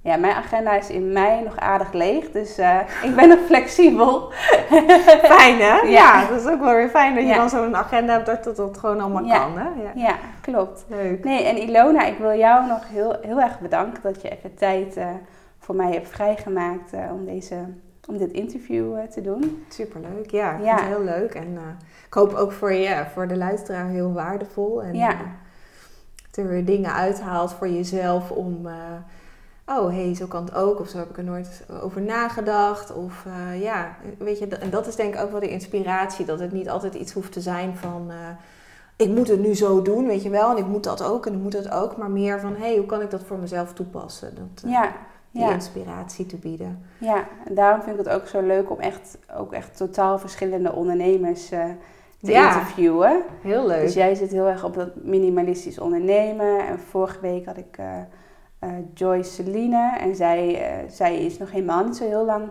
Ja. 0.08 0.16
Mijn 0.16 0.34
agenda 0.34 0.72
is 0.72 0.88
in 0.90 1.12
mei 1.12 1.42
nog 1.44 1.56
aardig 1.56 1.92
leeg. 1.92 2.30
Dus 2.30 2.58
eh, 2.58 2.78
ik 3.02 3.14
ben 3.16 3.28
nog 3.28 3.38
flexibel. 3.46 4.32
Fijn 5.36 5.56
hè? 5.58 5.76
Ja. 5.76 5.82
Ja. 5.84 6.26
dat 6.28 6.40
is 6.40 6.46
ook 6.46 6.60
wel 6.60 6.74
weer 6.74 6.88
fijn 6.88 7.14
dat 7.14 7.22
je 7.22 7.28
Ja. 7.28 7.36
dan 7.36 7.48
zo'n 7.50 7.76
agenda 7.76 8.12
hebt 8.12 8.26
dat 8.26 8.44
dat, 8.44 8.56
dat 8.56 8.78
gewoon 8.78 9.00
allemaal 9.00 9.24
Ja. 9.24 9.38
kan 9.38 9.58
hè? 9.58 9.64
Ja. 9.82 9.90
Ja, 9.94 10.14
klopt. 10.40 10.84
Leuk. 10.88 11.24
Nee, 11.24 11.44
en 11.44 11.56
Ilona, 11.56 12.04
ik 12.04 12.18
wil 12.18 12.34
jou 12.38 12.66
nog 12.66 12.88
heel, 12.88 13.16
heel 13.22 13.40
erg 13.40 13.60
bedanken 13.60 14.02
dat 14.02 14.22
je 14.22 14.28
even 14.28 14.54
tijd 14.54 14.96
eh, 14.96 15.06
voor 15.58 15.74
mij 15.74 15.92
hebt 15.92 16.08
vrijgemaakt 16.08 16.92
eh, 16.92 17.00
om, 17.12 17.24
deze, 17.24 17.54
om 18.08 18.18
dit 18.18 18.32
interview 18.32 18.98
te 19.10 19.20
doen. 19.20 19.64
Superleuk, 19.68 20.30
ja. 20.30 20.50
Ik 20.52 20.56
vind 20.64 20.70
het 20.80 20.88
heel 20.88 21.04
leuk. 21.04 21.34
En 21.34 21.58
ik 22.06 22.14
hoop 22.14 22.32
ook 22.34 22.52
voor 22.52 22.72
je, 22.72 23.04
voor 23.14 23.28
de 23.28 23.36
luisteraar 23.36 23.86
heel 23.86 24.12
waardevol. 24.12 24.82
En 24.82 24.94
Ja. 24.94 25.14
dat 26.30 26.44
er 26.44 26.48
weer 26.48 26.64
dingen 26.64 26.92
uithaalt 26.92 27.52
voor 27.52 27.68
jezelf 27.68 28.30
om... 28.30 28.68
oh, 29.68 29.88
hé, 29.88 30.04
hey, 30.04 30.14
zo 30.14 30.26
kan 30.26 30.44
het 30.44 30.54
ook. 30.54 30.80
Of 30.80 30.88
zo 30.88 30.98
heb 30.98 31.10
ik 31.10 31.16
er 31.16 31.24
nooit 31.24 31.64
over 31.82 32.00
nagedacht. 32.02 32.92
Of 32.94 33.24
eh, 33.26 33.62
ja, 33.62 33.96
weet 34.18 34.38
je, 34.38 34.46
en 34.46 34.70
dat 34.70 34.86
is 34.86 34.96
denk 34.96 35.14
ik 35.14 35.20
ook 35.20 35.30
wel 35.30 35.40
de 35.40 35.48
inspiratie. 35.50 36.24
Dat 36.24 36.40
het 36.40 36.52
niet 36.52 36.68
altijd 36.70 36.94
iets 36.94 37.12
hoeft 37.12 37.32
te 37.32 37.40
zijn 37.40 37.76
van... 37.76 38.06
eh, 38.08 38.16
ik 38.96 39.08
moet 39.08 39.28
het 39.28 39.40
nu 39.40 39.54
zo 39.54 39.82
doen, 39.82 40.06
weet 40.06 40.22
je 40.22 40.30
wel. 40.30 40.50
En 40.50 40.56
ik 40.56 40.66
moet 40.66 40.84
dat 40.84 41.02
ook 41.02 41.26
en 41.26 41.32
ik 41.32 41.38
moet 41.40 41.52
dat 41.52 41.70
ook. 41.70 41.96
Maar 41.96 42.10
meer 42.10 42.40
van, 42.40 42.52
hé, 42.56 42.66
hey, 42.66 42.76
hoe 42.76 42.86
kan 42.86 43.00
ik 43.02 43.10
dat 43.10 43.22
voor 43.22 43.38
mezelf 43.38 43.72
toepassen? 43.72 44.34
Dat, 44.34 44.64
eh, 44.64 44.70
Ja, 44.70 44.92
Die 45.30 45.42
ja. 45.42 45.52
inspiratie 45.52 46.26
te 46.26 46.36
bieden. 46.36 46.82
Ja, 46.98 47.24
en 47.46 47.54
daarom 47.54 47.82
vind 47.82 47.98
ik 47.98 48.04
het 48.04 48.14
ook 48.14 48.26
zo 48.26 48.40
leuk 48.42 48.70
om 48.70 48.78
echt, 48.80 49.18
ook 49.36 49.52
echt 49.52 49.76
totaal 49.76 50.18
verschillende 50.18 50.72
ondernemers 50.72 51.48
te 51.48 51.74
Ja. 52.20 52.46
interviewen. 52.54 53.22
Heel 53.42 53.66
leuk. 53.66 53.80
Dus 53.80 53.94
jij 53.94 54.14
zit 54.14 54.30
heel 54.30 54.46
erg 54.46 54.64
op 54.64 54.74
dat 54.74 54.88
minimalistisch 54.94 55.78
ondernemen. 55.78 56.66
En 56.66 56.78
vorige 56.78 57.20
week 57.20 57.46
had 57.46 57.56
ik 57.56 57.78
eh, 58.58 58.70
Joyce 58.94 59.30
Celine. 59.32 59.96
En 60.00 60.14
zij, 60.14 60.62
eh, 60.64 60.88
zij 60.88 61.24
is 61.24 61.38
nog 61.38 61.50
helemaal 61.50 61.84
niet 61.84 61.96
zo 61.96 62.04
heel 62.06 62.24
lang 62.24 62.48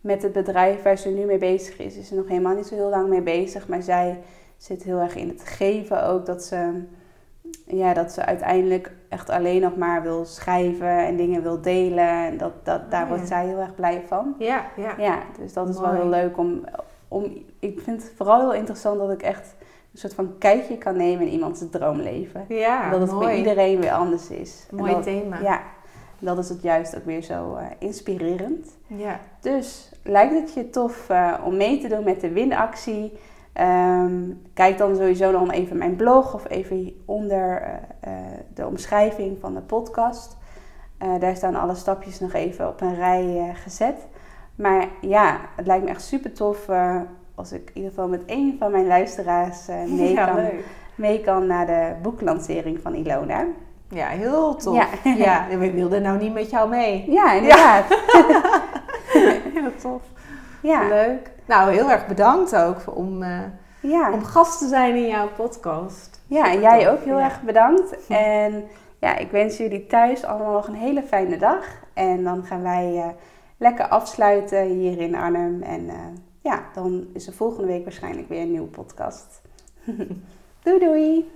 met 0.00 0.22
het 0.22 0.32
bedrijf 0.32 0.82
waar 0.82 0.98
ze 0.98 1.08
nu 1.08 1.24
mee 1.24 1.38
bezig 1.38 1.78
is. 1.78 1.96
Is 1.96 2.08
ze 2.08 2.14
nog 2.14 2.28
helemaal 2.28 2.54
niet 2.54 2.66
zo 2.66 2.74
heel 2.74 2.88
lang 2.90 3.08
mee 3.08 3.22
bezig. 3.22 3.68
Maar 3.68 3.82
zij 3.82 4.18
zit 4.56 4.82
heel 4.82 4.98
erg 4.98 5.16
in 5.16 5.28
het 5.28 5.42
geven 5.44 6.06
ook. 6.06 6.26
Dat 6.26 6.42
ze, 6.44 6.82
ja, 7.66 7.94
dat 7.94 8.12
ze 8.12 8.24
uiteindelijk 8.24 8.92
echt 9.08 9.30
alleen 9.30 9.60
nog 9.60 9.76
maar 9.76 10.02
wil 10.02 10.24
schrijven 10.24 10.98
en 10.98 11.16
dingen 11.16 11.42
wil 11.42 11.60
delen. 11.60 12.08
En 12.08 12.36
dat, 12.36 12.52
dat, 12.62 12.90
daar 12.90 13.02
Ja. 13.02 13.08
wordt 13.08 13.28
zij 13.28 13.46
heel 13.46 13.58
erg 13.58 13.74
blij 13.74 14.02
van. 14.06 14.34
Ja, 14.38 14.64
ja. 14.76 14.94
Ja, 14.98 15.18
dus 15.40 15.52
dat 15.52 15.68
is 15.68 15.80
wel 15.80 15.92
heel 15.92 16.08
leuk 16.08 16.38
om, 16.38 16.64
om. 17.08 17.44
Ik 17.58 17.80
vind 17.80 18.02
het 18.02 18.12
vooral 18.16 18.40
heel 18.40 18.54
interessant 18.54 18.98
dat 18.98 19.10
ik 19.10 19.22
echt 19.22 19.55
een 19.96 20.02
soort 20.10 20.14
van 20.26 20.38
kijkje 20.38 20.78
kan 20.78 20.96
nemen 20.96 21.26
in 21.26 21.32
iemands 21.32 21.62
droomleven. 21.70 22.44
Ja, 22.48 22.90
dat 22.90 23.00
het 23.00 23.10
mooi. 23.10 23.24
voor 23.26 23.34
iedereen 23.36 23.80
weer 23.80 23.90
anders 23.90 24.28
is. 24.30 24.66
Mooi 24.70 24.92
dat- 24.92 25.02
thema. 25.02 25.40
Ja, 25.40 25.62
dat 26.18 26.38
is 26.38 26.48
het 26.48 26.62
juist 26.62 26.96
ook 26.96 27.04
weer 27.04 27.22
zo 27.22 27.54
eh, 27.54 27.66
inspirerend. 27.78 28.76
Ja. 28.86 29.20
Dus 29.40 29.90
lijkt 30.02 30.34
het 30.34 30.54
je 30.54 30.70
tof 30.70 31.10
eh, 31.10 31.34
om 31.44 31.56
mee 31.56 31.80
te 31.80 31.88
doen 31.88 32.04
met 32.04 32.20
de 32.20 32.32
winactie? 32.32 33.12
Ehm, 33.52 34.22
kijk 34.54 34.78
dan 34.78 34.96
sowieso 34.96 35.30
nog 35.30 35.52
even 35.52 35.78
mijn 35.78 35.96
blog 35.96 36.34
of 36.34 36.48
even 36.48 37.02
onder 37.04 37.62
eh, 38.00 38.12
de 38.54 38.66
omschrijving 38.66 39.38
van 39.40 39.54
de 39.54 39.60
podcast. 39.60 40.36
Daar 41.18 41.36
staan 41.36 41.54
alle 41.54 41.74
stapjes 41.74 42.20
nog 42.20 42.32
even 42.32 42.68
op 42.68 42.80
een 42.80 42.94
rij 42.94 43.54
gezet. 43.54 44.06
Maar 44.54 44.88
ja, 45.00 45.40
het 45.56 45.66
lijkt 45.66 45.84
me 45.84 45.90
echt 45.90 46.02
super 46.02 46.32
tof 46.32 46.68
als 47.36 47.52
ik 47.52 47.60
in 47.60 47.74
ieder 47.74 47.90
geval 47.90 48.08
met 48.08 48.24
één 48.24 48.56
van 48.58 48.70
mijn 48.70 48.86
luisteraars 48.86 49.68
eh, 49.68 49.82
mee, 49.98 50.12
ja, 50.12 50.24
kan, 50.24 50.34
leuk. 50.34 50.64
mee 50.94 51.20
kan 51.20 51.46
naar 51.46 51.66
de 51.66 51.92
boeklancering 52.02 52.80
van 52.82 52.94
Ilona. 52.94 53.44
Ja, 53.88 54.08
heel 54.08 54.56
tof. 54.56 54.74
Ja. 54.74 54.86
Ja, 55.24 55.46
we 55.58 55.72
wilden 55.72 56.02
nou 56.02 56.18
niet 56.18 56.34
met 56.34 56.50
jou 56.50 56.68
mee. 56.68 57.10
Ja, 57.10 57.32
inderdaad. 57.32 57.84
Heel 59.54 59.74
tof. 59.80 60.02
Ja, 60.62 60.88
Leuk. 60.88 61.30
Nou, 61.44 61.72
heel 61.72 61.90
erg 61.90 62.06
bedankt 62.06 62.56
ook 62.56 62.96
om, 62.96 63.22
eh, 63.22 63.38
ja. 63.80 64.12
om 64.12 64.24
gast 64.24 64.58
te 64.58 64.68
zijn 64.68 64.94
in 64.94 65.08
jouw 65.08 65.28
podcast. 65.36 66.20
ja 66.26 66.50
en 66.52 66.60
jij 66.60 66.90
ook 66.90 67.04
heel 67.04 67.18
erg 67.18 67.42
bedankt. 67.42 68.06
En 68.08 68.64
ja, 68.98 69.16
ik 69.16 69.30
wens 69.30 69.56
jullie 69.56 69.86
thuis 69.86 70.24
allemaal 70.24 70.52
nog 70.52 70.66
een 70.66 70.74
hele 70.74 71.02
fijne 71.02 71.38
dag. 71.38 71.64
En 71.94 72.24
dan 72.24 72.44
gaan 72.44 72.62
wij 72.62 72.96
eh, 72.96 73.08
lekker 73.56 73.88
afsluiten 73.88 74.62
hier 74.62 74.98
in 74.98 75.14
Arnhem. 75.14 75.62
En 75.62 75.90
ja, 76.46 76.70
dan 76.74 77.06
is 77.12 77.26
er 77.26 77.32
volgende 77.32 77.66
week 77.66 77.84
waarschijnlijk 77.84 78.28
weer 78.28 78.40
een 78.40 78.50
nieuwe 78.50 78.68
podcast. 78.68 79.42
doei 80.64 80.78
doei! 80.78 81.35